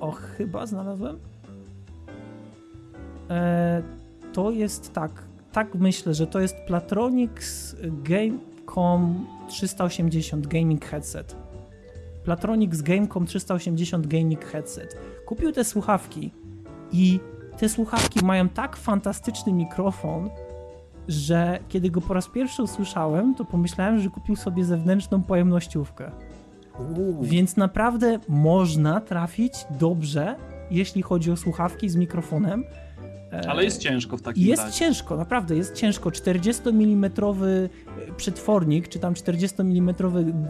O, 0.00 0.12
chyba 0.12 0.66
znalazłem. 0.66 1.18
E, 3.30 3.82
to 4.32 4.50
jest 4.50 4.92
tak. 4.92 5.27
Tak 5.52 5.74
myślę, 5.74 6.14
że 6.14 6.26
to 6.26 6.40
jest 6.40 6.56
Platronix 6.66 7.76
Gamecom 7.82 9.26
380 9.48 10.46
Gaming 10.46 10.84
Headset. 10.84 11.36
Platronix 12.24 12.82
Gamecom 12.82 13.26
380 13.26 14.06
Gaming 14.06 14.44
Headset. 14.44 14.96
Kupił 15.26 15.52
te 15.52 15.64
słuchawki 15.64 16.30
i 16.92 17.20
te 17.58 17.68
słuchawki 17.68 18.24
mają 18.24 18.48
tak 18.48 18.76
fantastyczny 18.76 19.52
mikrofon, 19.52 20.30
że 21.08 21.58
kiedy 21.68 21.90
go 21.90 22.00
po 22.00 22.14
raz 22.14 22.28
pierwszy 22.28 22.62
usłyszałem, 22.62 23.34
to 23.34 23.44
pomyślałem, 23.44 23.98
że 23.98 24.10
kupił 24.10 24.36
sobie 24.36 24.64
zewnętrzną 24.64 25.22
pojemnościówkę. 25.22 26.10
Uuu. 26.78 27.22
Więc 27.22 27.56
naprawdę 27.56 28.18
można 28.28 29.00
trafić 29.00 29.54
dobrze, 29.70 30.36
jeśli 30.70 31.02
chodzi 31.02 31.30
o 31.30 31.36
słuchawki 31.36 31.88
z 31.88 31.96
mikrofonem. 31.96 32.64
E, 33.32 33.50
Ale 33.50 33.64
jest 33.64 33.80
ciężko 33.80 34.16
w 34.16 34.22
takim 34.22 34.46
Jest 34.46 34.62
razie. 34.62 34.78
ciężko, 34.78 35.16
naprawdę 35.16 35.56
jest 35.56 35.74
ciężko. 35.74 36.10
40 36.10 36.68
mm 36.68 37.10
przetwornik, 38.16 38.88
czy 38.88 38.98
tam 38.98 39.14
40 39.14 39.60
mm 39.62 39.94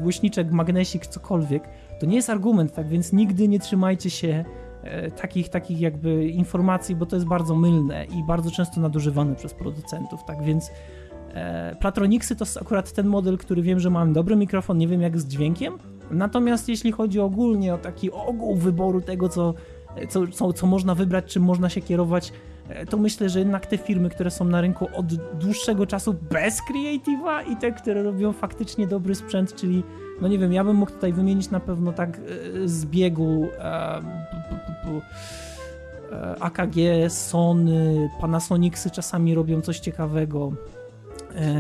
głośniczek, 0.03 0.53
magnesik, 0.53 1.07
cokolwiek, 1.07 1.69
to 2.01 2.07
nie 2.07 2.17
jest 2.17 2.31
argument, 2.31 2.75
tak 2.75 2.89
więc 2.89 3.13
nigdy 3.13 3.49
nie 3.49 3.61
trzymajcie 3.61 4.11
się 4.11 4.45
e, 4.83 5.11
takich, 5.11 5.49
takich 5.49 5.81
jakby 5.81 6.29
informacji, 6.29 6.97
bo 6.97 7.07
to 7.07 7.17
jest 7.17 7.27
bardzo 7.27 7.55
mylne 7.55 8.05
i 8.05 8.25
bardzo 8.27 8.51
często 8.51 8.81
nadużywane 8.81 9.35
przez 9.35 9.55
producentów, 9.55 10.25
tak 10.27 10.43
więc 10.43 10.71
e, 11.35 11.77
Platronixy 11.81 12.37
to 12.37 12.45
jest 12.45 12.57
akurat 12.57 12.93
ten 12.93 13.07
model, 13.07 13.39
który 13.39 13.63
wiem, 13.63 13.81
że 13.81 13.91
mam 13.91 14.13
dobry 14.13 14.37
mikrofon, 14.37 14.79
nie 14.79 14.89
wiem 14.89 15.03
jak 15.03 15.19
z 15.21 15.27
dźwiękiem, 15.27 15.79
natomiast 16.11 16.69
jeśli 16.69 16.93
chodzi 16.93 17.21
ogólnie 17.21 17.75
o 17.75 17.79
taki 17.79 18.11
ogół 18.13 18.57
wyboru 18.57 19.01
tego, 19.01 19.29
co, 19.29 19.55
co, 20.07 20.27
co, 20.27 20.53
co 20.53 20.67
można 20.67 20.95
wybrać, 20.95 21.25
czym 21.25 21.43
można 21.43 21.69
się 21.69 21.81
kierować, 21.81 22.33
E, 22.69 22.87
to 22.87 22.97
myślę, 22.97 23.29
że 23.29 23.39
jednak 23.39 23.67
te 23.67 23.79
firmy, 23.79 24.11
które 24.11 24.31
są 24.31 24.45
na 24.45 24.61
rynku 24.61 24.89
od 24.95 25.15
dłuższego 25.15 25.87
czasu 25.87 26.15
bez 26.31 26.61
Creative'a 26.71 27.53
i 27.53 27.57
te, 27.57 27.73
które 27.73 28.03
robią 28.03 28.33
faktycznie 28.33 28.87
dobry 28.87 29.15
sprzęt, 29.15 29.55
czyli 29.55 29.83
no 30.21 30.29
nie 30.29 30.39
wiem, 30.39 30.53
ja 30.53 30.65
bym 30.65 30.77
mógł 30.77 30.93
tutaj 30.93 31.13
wymienić 31.13 31.51
na 31.51 31.61
pewno 31.61 31.93
tak 31.93 32.19
e, 32.19 32.69
z 32.69 32.87
biegu 32.87 33.49
e, 33.59 34.03
AKG, 36.41 36.77
Sony, 37.09 38.11
Panasonicsy 38.21 38.91
czasami 38.91 39.35
robią 39.35 39.61
coś 39.61 39.79
ciekawego. 39.79 40.53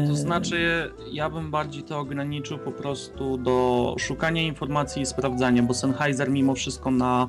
To 0.08 0.16
znaczy, 0.16 0.90
ja 1.12 1.30
bym 1.30 1.50
bardziej 1.50 1.82
to 1.82 1.98
ograniczył 1.98 2.58
po 2.58 2.72
prostu 2.72 3.36
do 3.36 3.94
szukania 3.98 4.42
informacji 4.42 5.02
i 5.02 5.06
sprawdzania, 5.06 5.62
bo 5.62 5.74
Sennheiser 5.74 6.30
mimo 6.30 6.54
wszystko 6.54 6.90
na 6.90 7.28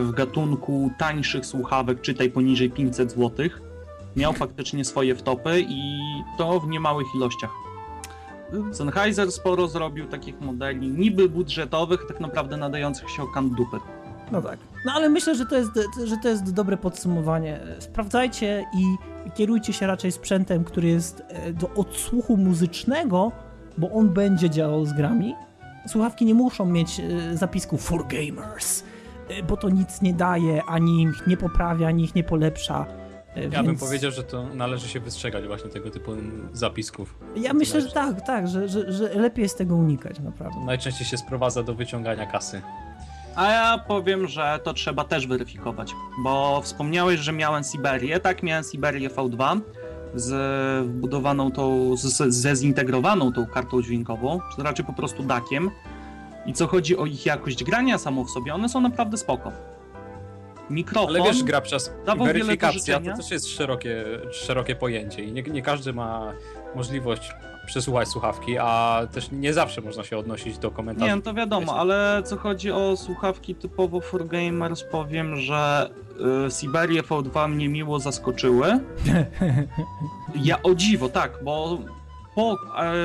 w 0.00 0.10
gatunku 0.16 0.90
tańszych 0.98 1.46
słuchawek, 1.46 2.00
czytaj 2.00 2.30
poniżej 2.30 2.70
500 2.70 3.10
zł, 3.12 3.48
miał 4.16 4.32
faktycznie 4.32 4.84
swoje 4.84 5.14
wtopy 5.14 5.64
i 5.68 6.00
to 6.38 6.60
w 6.60 6.68
niemałych 6.68 7.06
ilościach. 7.16 7.50
Sennheiser 8.72 9.32
sporo 9.32 9.68
zrobił 9.68 10.06
takich 10.06 10.40
modeli 10.40 10.88
niby 10.88 11.28
budżetowych, 11.28 12.04
tak 12.08 12.20
naprawdę 12.20 12.56
nadających 12.56 13.10
się 13.10 13.22
o 13.22 13.26
kant 13.26 13.54
dupy. 13.54 13.76
No 14.32 14.42
tak. 14.42 14.58
No 14.86 14.92
ale 14.92 15.08
myślę, 15.08 15.34
że 15.34 15.46
to, 15.46 15.56
jest, 15.56 15.70
że 16.04 16.16
to 16.16 16.28
jest 16.28 16.52
dobre 16.52 16.76
podsumowanie. 16.76 17.60
Sprawdzajcie 17.78 18.66
i 18.78 18.84
kierujcie 19.34 19.72
się 19.72 19.86
raczej 19.86 20.12
sprzętem, 20.12 20.64
który 20.64 20.88
jest 20.88 21.22
e, 21.28 21.52
do 21.52 21.70
odsłuchu 21.70 22.36
muzycznego, 22.36 23.32
bo 23.78 23.90
on 23.90 24.08
będzie 24.08 24.50
działał 24.50 24.86
z 24.86 24.92
grami. 24.92 25.34
Słuchawki 25.88 26.24
nie 26.24 26.34
muszą 26.34 26.66
mieć 26.66 27.00
e, 27.00 27.36
zapisku 27.36 27.78
for 27.78 28.06
gamers 28.06 28.82
Y, 28.82 28.93
bo 29.48 29.56
to 29.56 29.68
nic 29.68 30.02
nie 30.02 30.14
daje, 30.14 30.62
ani 30.64 31.02
ich 31.02 31.26
nie 31.26 31.36
poprawia, 31.36 31.88
ani 31.88 32.04
ich 32.04 32.14
nie 32.14 32.24
polepsza. 32.24 32.86
Y, 33.36 33.40
ja 33.40 33.48
więc... 33.48 33.66
bym 33.66 33.76
powiedział, 33.76 34.10
że 34.10 34.22
to 34.22 34.46
należy 34.54 34.88
się 34.88 35.00
wystrzegać 35.00 35.46
właśnie 35.46 35.70
tego 35.70 35.90
typu 35.90 36.12
zapisków. 36.52 37.18
Ja 37.36 37.52
myślę, 37.52 37.80
że 37.80 37.90
tak, 37.92 38.26
tak, 38.26 38.48
że, 38.48 38.68
że, 38.68 38.92
że 38.92 39.14
lepiej 39.14 39.42
jest 39.42 39.58
tego 39.58 39.76
unikać, 39.76 40.20
naprawdę. 40.20 40.60
Najczęściej 40.64 41.06
się 41.06 41.16
sprowadza 41.16 41.62
do 41.62 41.74
wyciągania 41.74 42.26
kasy. 42.26 42.62
A 43.36 43.50
ja 43.50 43.78
powiem, 43.78 44.28
że 44.28 44.60
to 44.62 44.74
trzeba 44.74 45.04
też 45.04 45.26
weryfikować, 45.26 45.92
bo 46.24 46.60
wspomniałeś, 46.62 47.20
że 47.20 47.32
miałem 47.32 47.64
Siberię. 47.64 48.20
Tak, 48.20 48.42
miałem 48.42 48.64
Siberię 48.64 49.10
V2 49.10 49.60
z 50.14 50.86
wbudowaną 50.86 51.50
tą, 51.50 51.96
z, 51.96 52.34
ze 52.34 52.56
zintegrowaną 52.56 53.32
tą 53.32 53.46
kartą 53.46 53.82
dźwiękową, 53.82 54.40
czy 54.56 54.62
raczej 54.62 54.84
po 54.84 54.92
prostu 54.92 55.22
dakiem. 55.22 55.70
I 56.46 56.52
co 56.52 56.66
chodzi 56.66 56.96
o 56.96 57.06
ich 57.06 57.26
jakość 57.26 57.64
grania 57.64 57.98
samo 57.98 58.24
w 58.24 58.30
sobie, 58.30 58.54
one 58.54 58.68
są 58.68 58.80
naprawdę 58.80 59.16
spoko. 59.16 59.52
Mikrofon. 60.70 61.16
Ale 61.16 61.24
wiesz, 61.24 61.42
gra 61.42 61.60
przez 61.60 61.92
weryfikacja 62.18 63.00
to 63.00 63.16
też 63.16 63.30
jest 63.30 63.48
szerokie, 63.48 64.04
szerokie 64.32 64.74
pojęcie 64.74 65.24
i 65.24 65.32
nie, 65.32 65.42
nie 65.42 65.62
każdy 65.62 65.92
ma 65.92 66.32
możliwość 66.74 67.32
przesłuchać 67.66 68.08
słuchawki, 68.08 68.58
a 68.58 69.00
też 69.12 69.30
nie 69.32 69.52
zawsze 69.52 69.80
można 69.80 70.04
się 70.04 70.18
odnosić 70.18 70.58
do 70.58 70.70
komentarzy. 70.70 71.10
Nie, 71.10 71.16
no 71.16 71.22
to 71.22 71.34
wiadomo, 71.34 71.76
ale 71.76 72.22
co 72.24 72.36
chodzi 72.36 72.70
o 72.70 72.96
słuchawki 72.96 73.54
typowo 73.54 74.00
for 74.00 74.26
gamers, 74.26 74.82
powiem, 74.82 75.36
że 75.36 75.90
y, 76.46 76.50
Siberia 76.50 77.02
V2 77.02 77.48
mnie 77.48 77.68
miło 77.68 77.98
zaskoczyły. 77.98 78.66
Ja 80.34 80.62
o 80.62 80.74
dziwo, 80.74 81.08
tak, 81.08 81.38
bo 81.44 81.78
po 82.34 82.54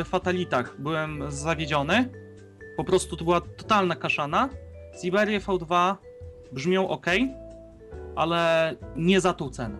y, 0.02 0.04
fatalitach 0.04 0.82
byłem 0.82 1.32
zawiedziony, 1.32 2.10
po 2.80 2.84
prostu 2.84 3.18
to 3.18 3.24
była 3.24 3.42
totalna 3.42 3.96
kaszana. 3.96 4.50
Siberia 5.02 5.40
V2 5.40 5.96
brzmią 6.52 6.88
ok, 6.88 7.06
ale 8.16 8.76
nie 8.96 9.22
za 9.22 9.34
tą 9.34 9.50
cenę. 9.50 9.78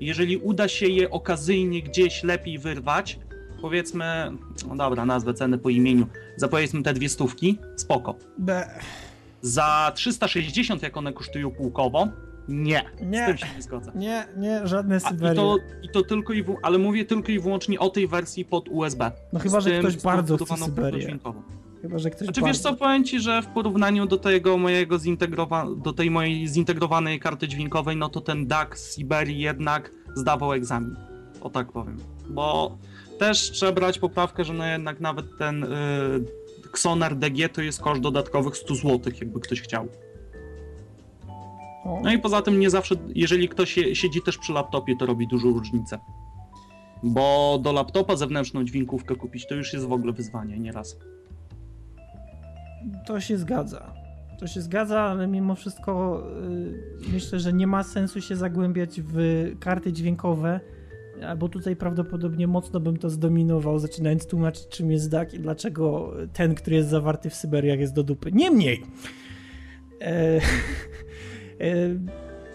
Jeżeli 0.00 0.36
uda 0.36 0.68
się 0.68 0.86
je 0.86 1.10
okazyjnie 1.10 1.82
gdzieś 1.82 2.24
lepiej 2.24 2.58
wyrwać, 2.58 3.18
powiedzmy, 3.60 4.32
no 4.68 4.76
dobra, 4.76 5.04
nazwę 5.04 5.34
ceny 5.34 5.58
po 5.58 5.70
imieniu, 5.70 6.06
za 6.36 6.48
powiedzmy 6.48 6.82
te 6.82 6.94
dwie 6.94 7.08
stówki, 7.08 7.58
spoko. 7.76 8.14
Be. 8.38 8.80
Za 9.42 9.92
360, 9.94 10.82
jak 10.82 10.96
one 10.96 11.12
kosztują 11.12 11.50
półkowo, 11.50 12.08
nie, 12.48 12.84
nie, 13.02 13.24
z 13.24 13.26
tym 13.26 13.36
się 13.38 13.46
nie 13.56 13.62
zgodzę. 13.62 13.92
Nie, 13.94 14.26
nie, 14.36 14.66
żadne 14.66 15.00
Syberie. 15.00 15.32
I 15.32 15.36
to, 15.36 15.56
i 15.82 15.88
to 15.88 16.02
tylko 16.02 16.32
i 16.32 16.42
w, 16.42 16.56
ale 16.62 16.78
mówię 16.78 17.04
tylko 17.04 17.32
i 17.32 17.38
wyłącznie 17.38 17.78
o 17.78 17.90
tej 17.90 18.08
wersji 18.08 18.44
pod 18.44 18.68
USB. 18.68 19.12
No 19.32 19.40
chyba, 19.40 19.60
że 19.60 19.78
ktoś 19.78 19.96
bardzo 19.96 20.36
chce 20.36 20.56
Syberię. 20.56 21.18
Chyba, 21.84 21.98
że 21.98 22.10
ktoś 22.10 22.26
znaczy, 22.26 22.40
bardzo... 22.40 22.52
wiesz 22.52 22.62
co, 22.62 22.74
powiem 22.74 23.04
ci, 23.04 23.20
że 23.20 23.42
w 23.42 23.46
porównaniu 23.46 24.06
do 24.06 24.16
tego 24.16 24.58
mojego 24.58 24.96
zintegrowa- 24.96 25.82
do 25.82 25.92
tej 25.92 26.10
mojej 26.10 26.48
zintegrowanej 26.48 27.20
karty 27.20 27.48
dźwiękowej, 27.48 27.96
no 27.96 28.08
to 28.08 28.20
ten 28.20 28.46
DAC 28.46 28.78
z 28.78 28.96
Siberii 28.96 29.38
jednak 29.38 29.90
zdawał 30.14 30.52
egzamin. 30.52 30.96
O 31.40 31.50
tak 31.50 31.72
powiem. 31.72 31.96
Bo 32.30 32.78
też 33.18 33.50
trzeba 33.50 33.72
brać 33.72 33.98
poprawkę, 33.98 34.44
że 34.44 34.52
no 34.52 34.66
jednak 34.66 35.00
nawet 35.00 35.26
ten 35.38 35.60
yy, 35.60 36.68
Xonar 36.70 37.16
DG 37.16 37.48
to 37.48 37.62
jest 37.62 37.80
koszt 37.80 38.00
dodatkowych 38.00 38.56
100 38.56 38.74
zł, 38.74 39.12
jakby 39.20 39.40
ktoś 39.40 39.60
chciał. 39.60 39.88
No 42.02 42.12
i 42.12 42.18
poza 42.18 42.42
tym 42.42 42.60
nie 42.60 42.70
zawsze, 42.70 42.94
jeżeli 43.14 43.48
ktoś 43.48 43.74
siedzi 43.92 44.22
też 44.22 44.38
przy 44.38 44.52
laptopie, 44.52 44.96
to 44.96 45.06
robi 45.06 45.28
dużą 45.28 45.52
różnicę. 45.52 45.98
Bo 47.02 47.58
do 47.62 47.72
laptopa 47.72 48.16
zewnętrzną 48.16 48.64
dźwiękówkę 48.64 49.16
kupić 49.16 49.46
to 49.46 49.54
już 49.54 49.72
jest 49.72 49.86
w 49.86 49.92
ogóle 49.92 50.12
wyzwanie, 50.12 50.58
nieraz. 50.58 50.96
To 53.06 53.20
się 53.20 53.38
zgadza. 53.38 53.92
To 54.38 54.46
się 54.46 54.60
zgadza, 54.60 55.00
ale 55.00 55.26
mimo 55.26 55.54
wszystko 55.54 56.22
yy, 57.00 57.12
myślę, 57.12 57.40
że 57.40 57.52
nie 57.52 57.66
ma 57.66 57.82
sensu 57.82 58.20
się 58.20 58.36
zagłębiać 58.36 59.00
w 59.00 59.16
karty 59.60 59.92
dźwiękowe, 59.92 60.60
bo 61.38 61.48
tutaj 61.48 61.76
prawdopodobnie 61.76 62.46
mocno 62.46 62.80
bym 62.80 62.96
to 62.96 63.10
zdominował, 63.10 63.78
zaczynając 63.78 64.26
tłumaczyć, 64.26 64.68
czym 64.68 64.90
jest 64.90 65.10
DAC 65.10 65.34
i 65.34 65.38
dlaczego 65.38 66.12
ten, 66.32 66.54
który 66.54 66.76
jest 66.76 66.88
zawarty 66.88 67.30
w 67.30 67.34
Syberiach, 67.34 67.78
jest 67.78 67.94
do 67.94 68.02
dupy. 68.02 68.32
Niemniej. 68.32 68.82
E, 70.00 70.06
e, 71.60 71.94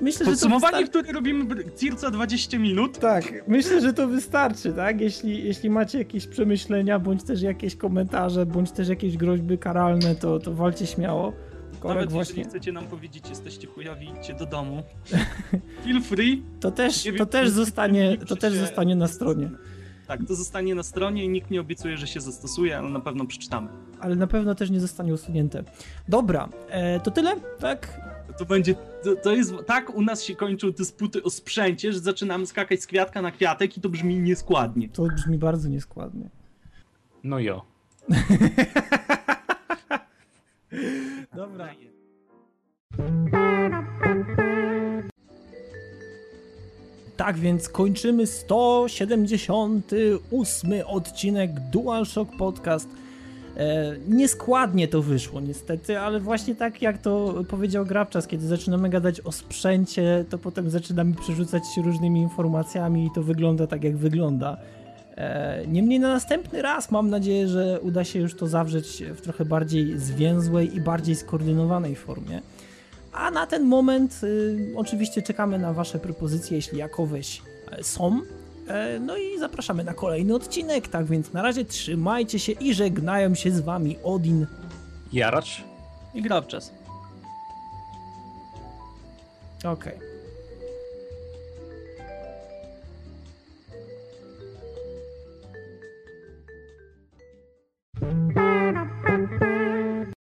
Myślę, 0.02 0.26
Podsumowanie, 0.26 0.78
że 0.78 0.88
które 0.88 1.14
robimy 1.14 1.46
circa 1.78 2.12
20 2.12 2.60
minut. 2.60 3.00
Tak, 3.00 3.48
myślę, 3.48 3.82
że 3.82 3.94
to 3.94 4.08
wystarczy, 4.08 4.74
tak? 4.74 5.02
Jeśli, 5.02 5.44
jeśli 5.44 5.70
macie 5.70 5.98
jakieś 5.98 6.28
przemyślenia, 6.28 7.00
bądź 7.00 7.24
też 7.24 7.42
jakieś 7.42 7.76
komentarze, 7.76 8.46
bądź 8.46 8.72
też 8.72 8.88
jakieś 8.88 9.18
groźby 9.18 9.58
karalne, 9.58 10.16
to, 10.16 10.40
to 10.40 10.54
walcie 10.54 10.88
śmiało. 10.88 11.34
Korek 11.80 11.96
Nawet 11.96 12.12
właśnie... 12.12 12.36
jeżeli 12.36 12.50
chcecie 12.50 12.72
nam 12.72 12.88
powiedzieć, 12.88 13.30
jesteście 13.30 13.68
chujowi, 13.68 14.10
idźcie 14.20 14.34
do 14.34 14.46
domu. 14.46 14.84
Feel 15.84 16.02
free. 16.02 16.44
To 16.60 16.72
też, 16.72 17.08
to 17.18 17.26
też, 17.26 17.50
zostanie, 17.50 18.18
to 18.18 18.36
też 18.36 18.54
zostanie 18.54 18.96
na 18.96 19.08
stronie. 19.08 19.50
Tak, 20.08 20.20
to 20.28 20.36
zostanie 20.36 20.76
na 20.76 20.84
stronie 20.84 21.24
i 21.24 21.30
nikt 21.30 21.52
nie 21.52 21.62
obiecuje, 21.62 21.98
że 21.98 22.08
się 22.08 22.22
zastosuje, 22.22 22.78
ale 22.78 22.90
na 22.90 23.00
pewno 23.00 23.26
przeczytamy. 23.26 23.70
Ale 24.00 24.16
na 24.16 24.28
pewno 24.28 24.56
też 24.56 24.70
nie 24.70 24.80
zostanie 24.80 25.14
usunięte. 25.14 25.64
Dobra, 26.08 26.50
e, 26.70 27.00
to 27.00 27.12
tyle, 27.12 27.36
tak? 27.60 28.02
To 28.38 28.46
będzie, 28.46 28.76
to, 29.04 29.16
to, 29.16 29.36
jest, 29.36 29.54
tak 29.66 29.96
u 29.96 30.02
nas 30.02 30.24
się 30.24 30.36
kończą 30.36 30.72
dysputy 30.72 31.24
o 31.24 31.30
sprzęcie, 31.30 31.94
że 31.94 32.00
zaczynamy 32.00 32.46
skakać 32.46 32.82
z 32.82 32.88
kwiatka 32.88 33.22
na 33.22 33.32
kwiatek 33.32 33.78
i 33.78 33.82
to 33.82 33.90
brzmi 33.90 34.20
nieskładnie. 34.20 34.90
To 34.90 35.04
brzmi 35.04 35.38
bardzo 35.38 35.70
nieskładnie. 35.70 36.30
No 37.24 37.40
jo. 37.40 37.66
Dobra. 41.36 41.70
Tak 47.18 47.38
więc 47.38 47.70
kończymy 47.70 48.28
178 48.28 50.72
odcinek 50.86 51.60
DualShock 51.60 52.38
Podcast. 52.38 52.90
E, 53.60 53.96
nieskładnie 54.08 54.88
to 54.88 55.02
wyszło 55.02 55.42
niestety, 55.42 56.00
ale 56.00 56.20
właśnie 56.20 56.56
tak 56.56 56.82
jak 56.82 56.98
to 56.98 57.44
powiedział 57.48 57.86
Grabczas, 57.86 58.28
kiedy 58.28 58.48
zaczynamy 58.48 58.90
gadać 58.90 59.22
o 59.22 59.32
sprzęcie, 59.32 60.26
to 60.30 60.38
potem 60.38 60.70
zaczynamy 60.70 61.16
przerzucać 61.16 61.64
się 61.76 61.82
różnymi 61.82 62.22
informacjami 62.22 63.06
i 63.06 63.10
to 63.16 63.24
wygląda 63.24 63.68
tak 63.68 63.84
jak 63.84 63.98
wygląda. 63.98 64.58
E, 65.18 65.68
niemniej 65.68 66.00
na 66.00 66.14
następny 66.14 66.62
raz 66.62 66.92
mam 66.92 67.10
nadzieję, 67.10 67.48
że 67.48 67.80
uda 67.82 68.04
się 68.04 68.20
już 68.20 68.36
to 68.36 68.48
zawrzeć 68.48 69.04
w 69.16 69.22
trochę 69.22 69.46
bardziej 69.46 70.00
zwięzłej 70.00 70.76
i 70.76 70.82
bardziej 70.82 71.16
skoordynowanej 71.16 71.96
formie. 71.96 72.42
A 73.14 73.32
na 73.32 73.48
ten 73.48 73.64
moment 73.64 74.22
y, 74.24 74.74
oczywiście 74.76 75.22
czekamy 75.22 75.60
na 75.60 75.74
Wasze 75.74 76.00
propozycje, 76.00 76.58
jeśli 76.58 76.78
jakoweś 76.78 77.42
e, 77.72 77.84
są. 77.84 78.22
E, 78.70 79.00
no 79.00 79.18
i 79.18 79.40
zapraszamy 79.40 79.84
na 79.84 79.94
kolejny 79.94 80.36
odcinek, 80.36 80.88
tak 80.88 81.06
więc 81.06 81.34
na 81.34 81.42
razie 81.42 81.66
trzymajcie 81.66 82.40
się 82.40 82.52
i 82.52 82.74
żegnają 82.74 83.36
się 83.36 83.52
z 83.52 83.60
Wami 83.60 83.98
Odin. 84.04 84.48
Jaracz. 85.14 85.64
I 86.14 86.22
gra 86.22 86.42
w 86.42 86.48
czas. 86.48 86.74
Okej. 89.64 89.96
Okay. 89.96 90.09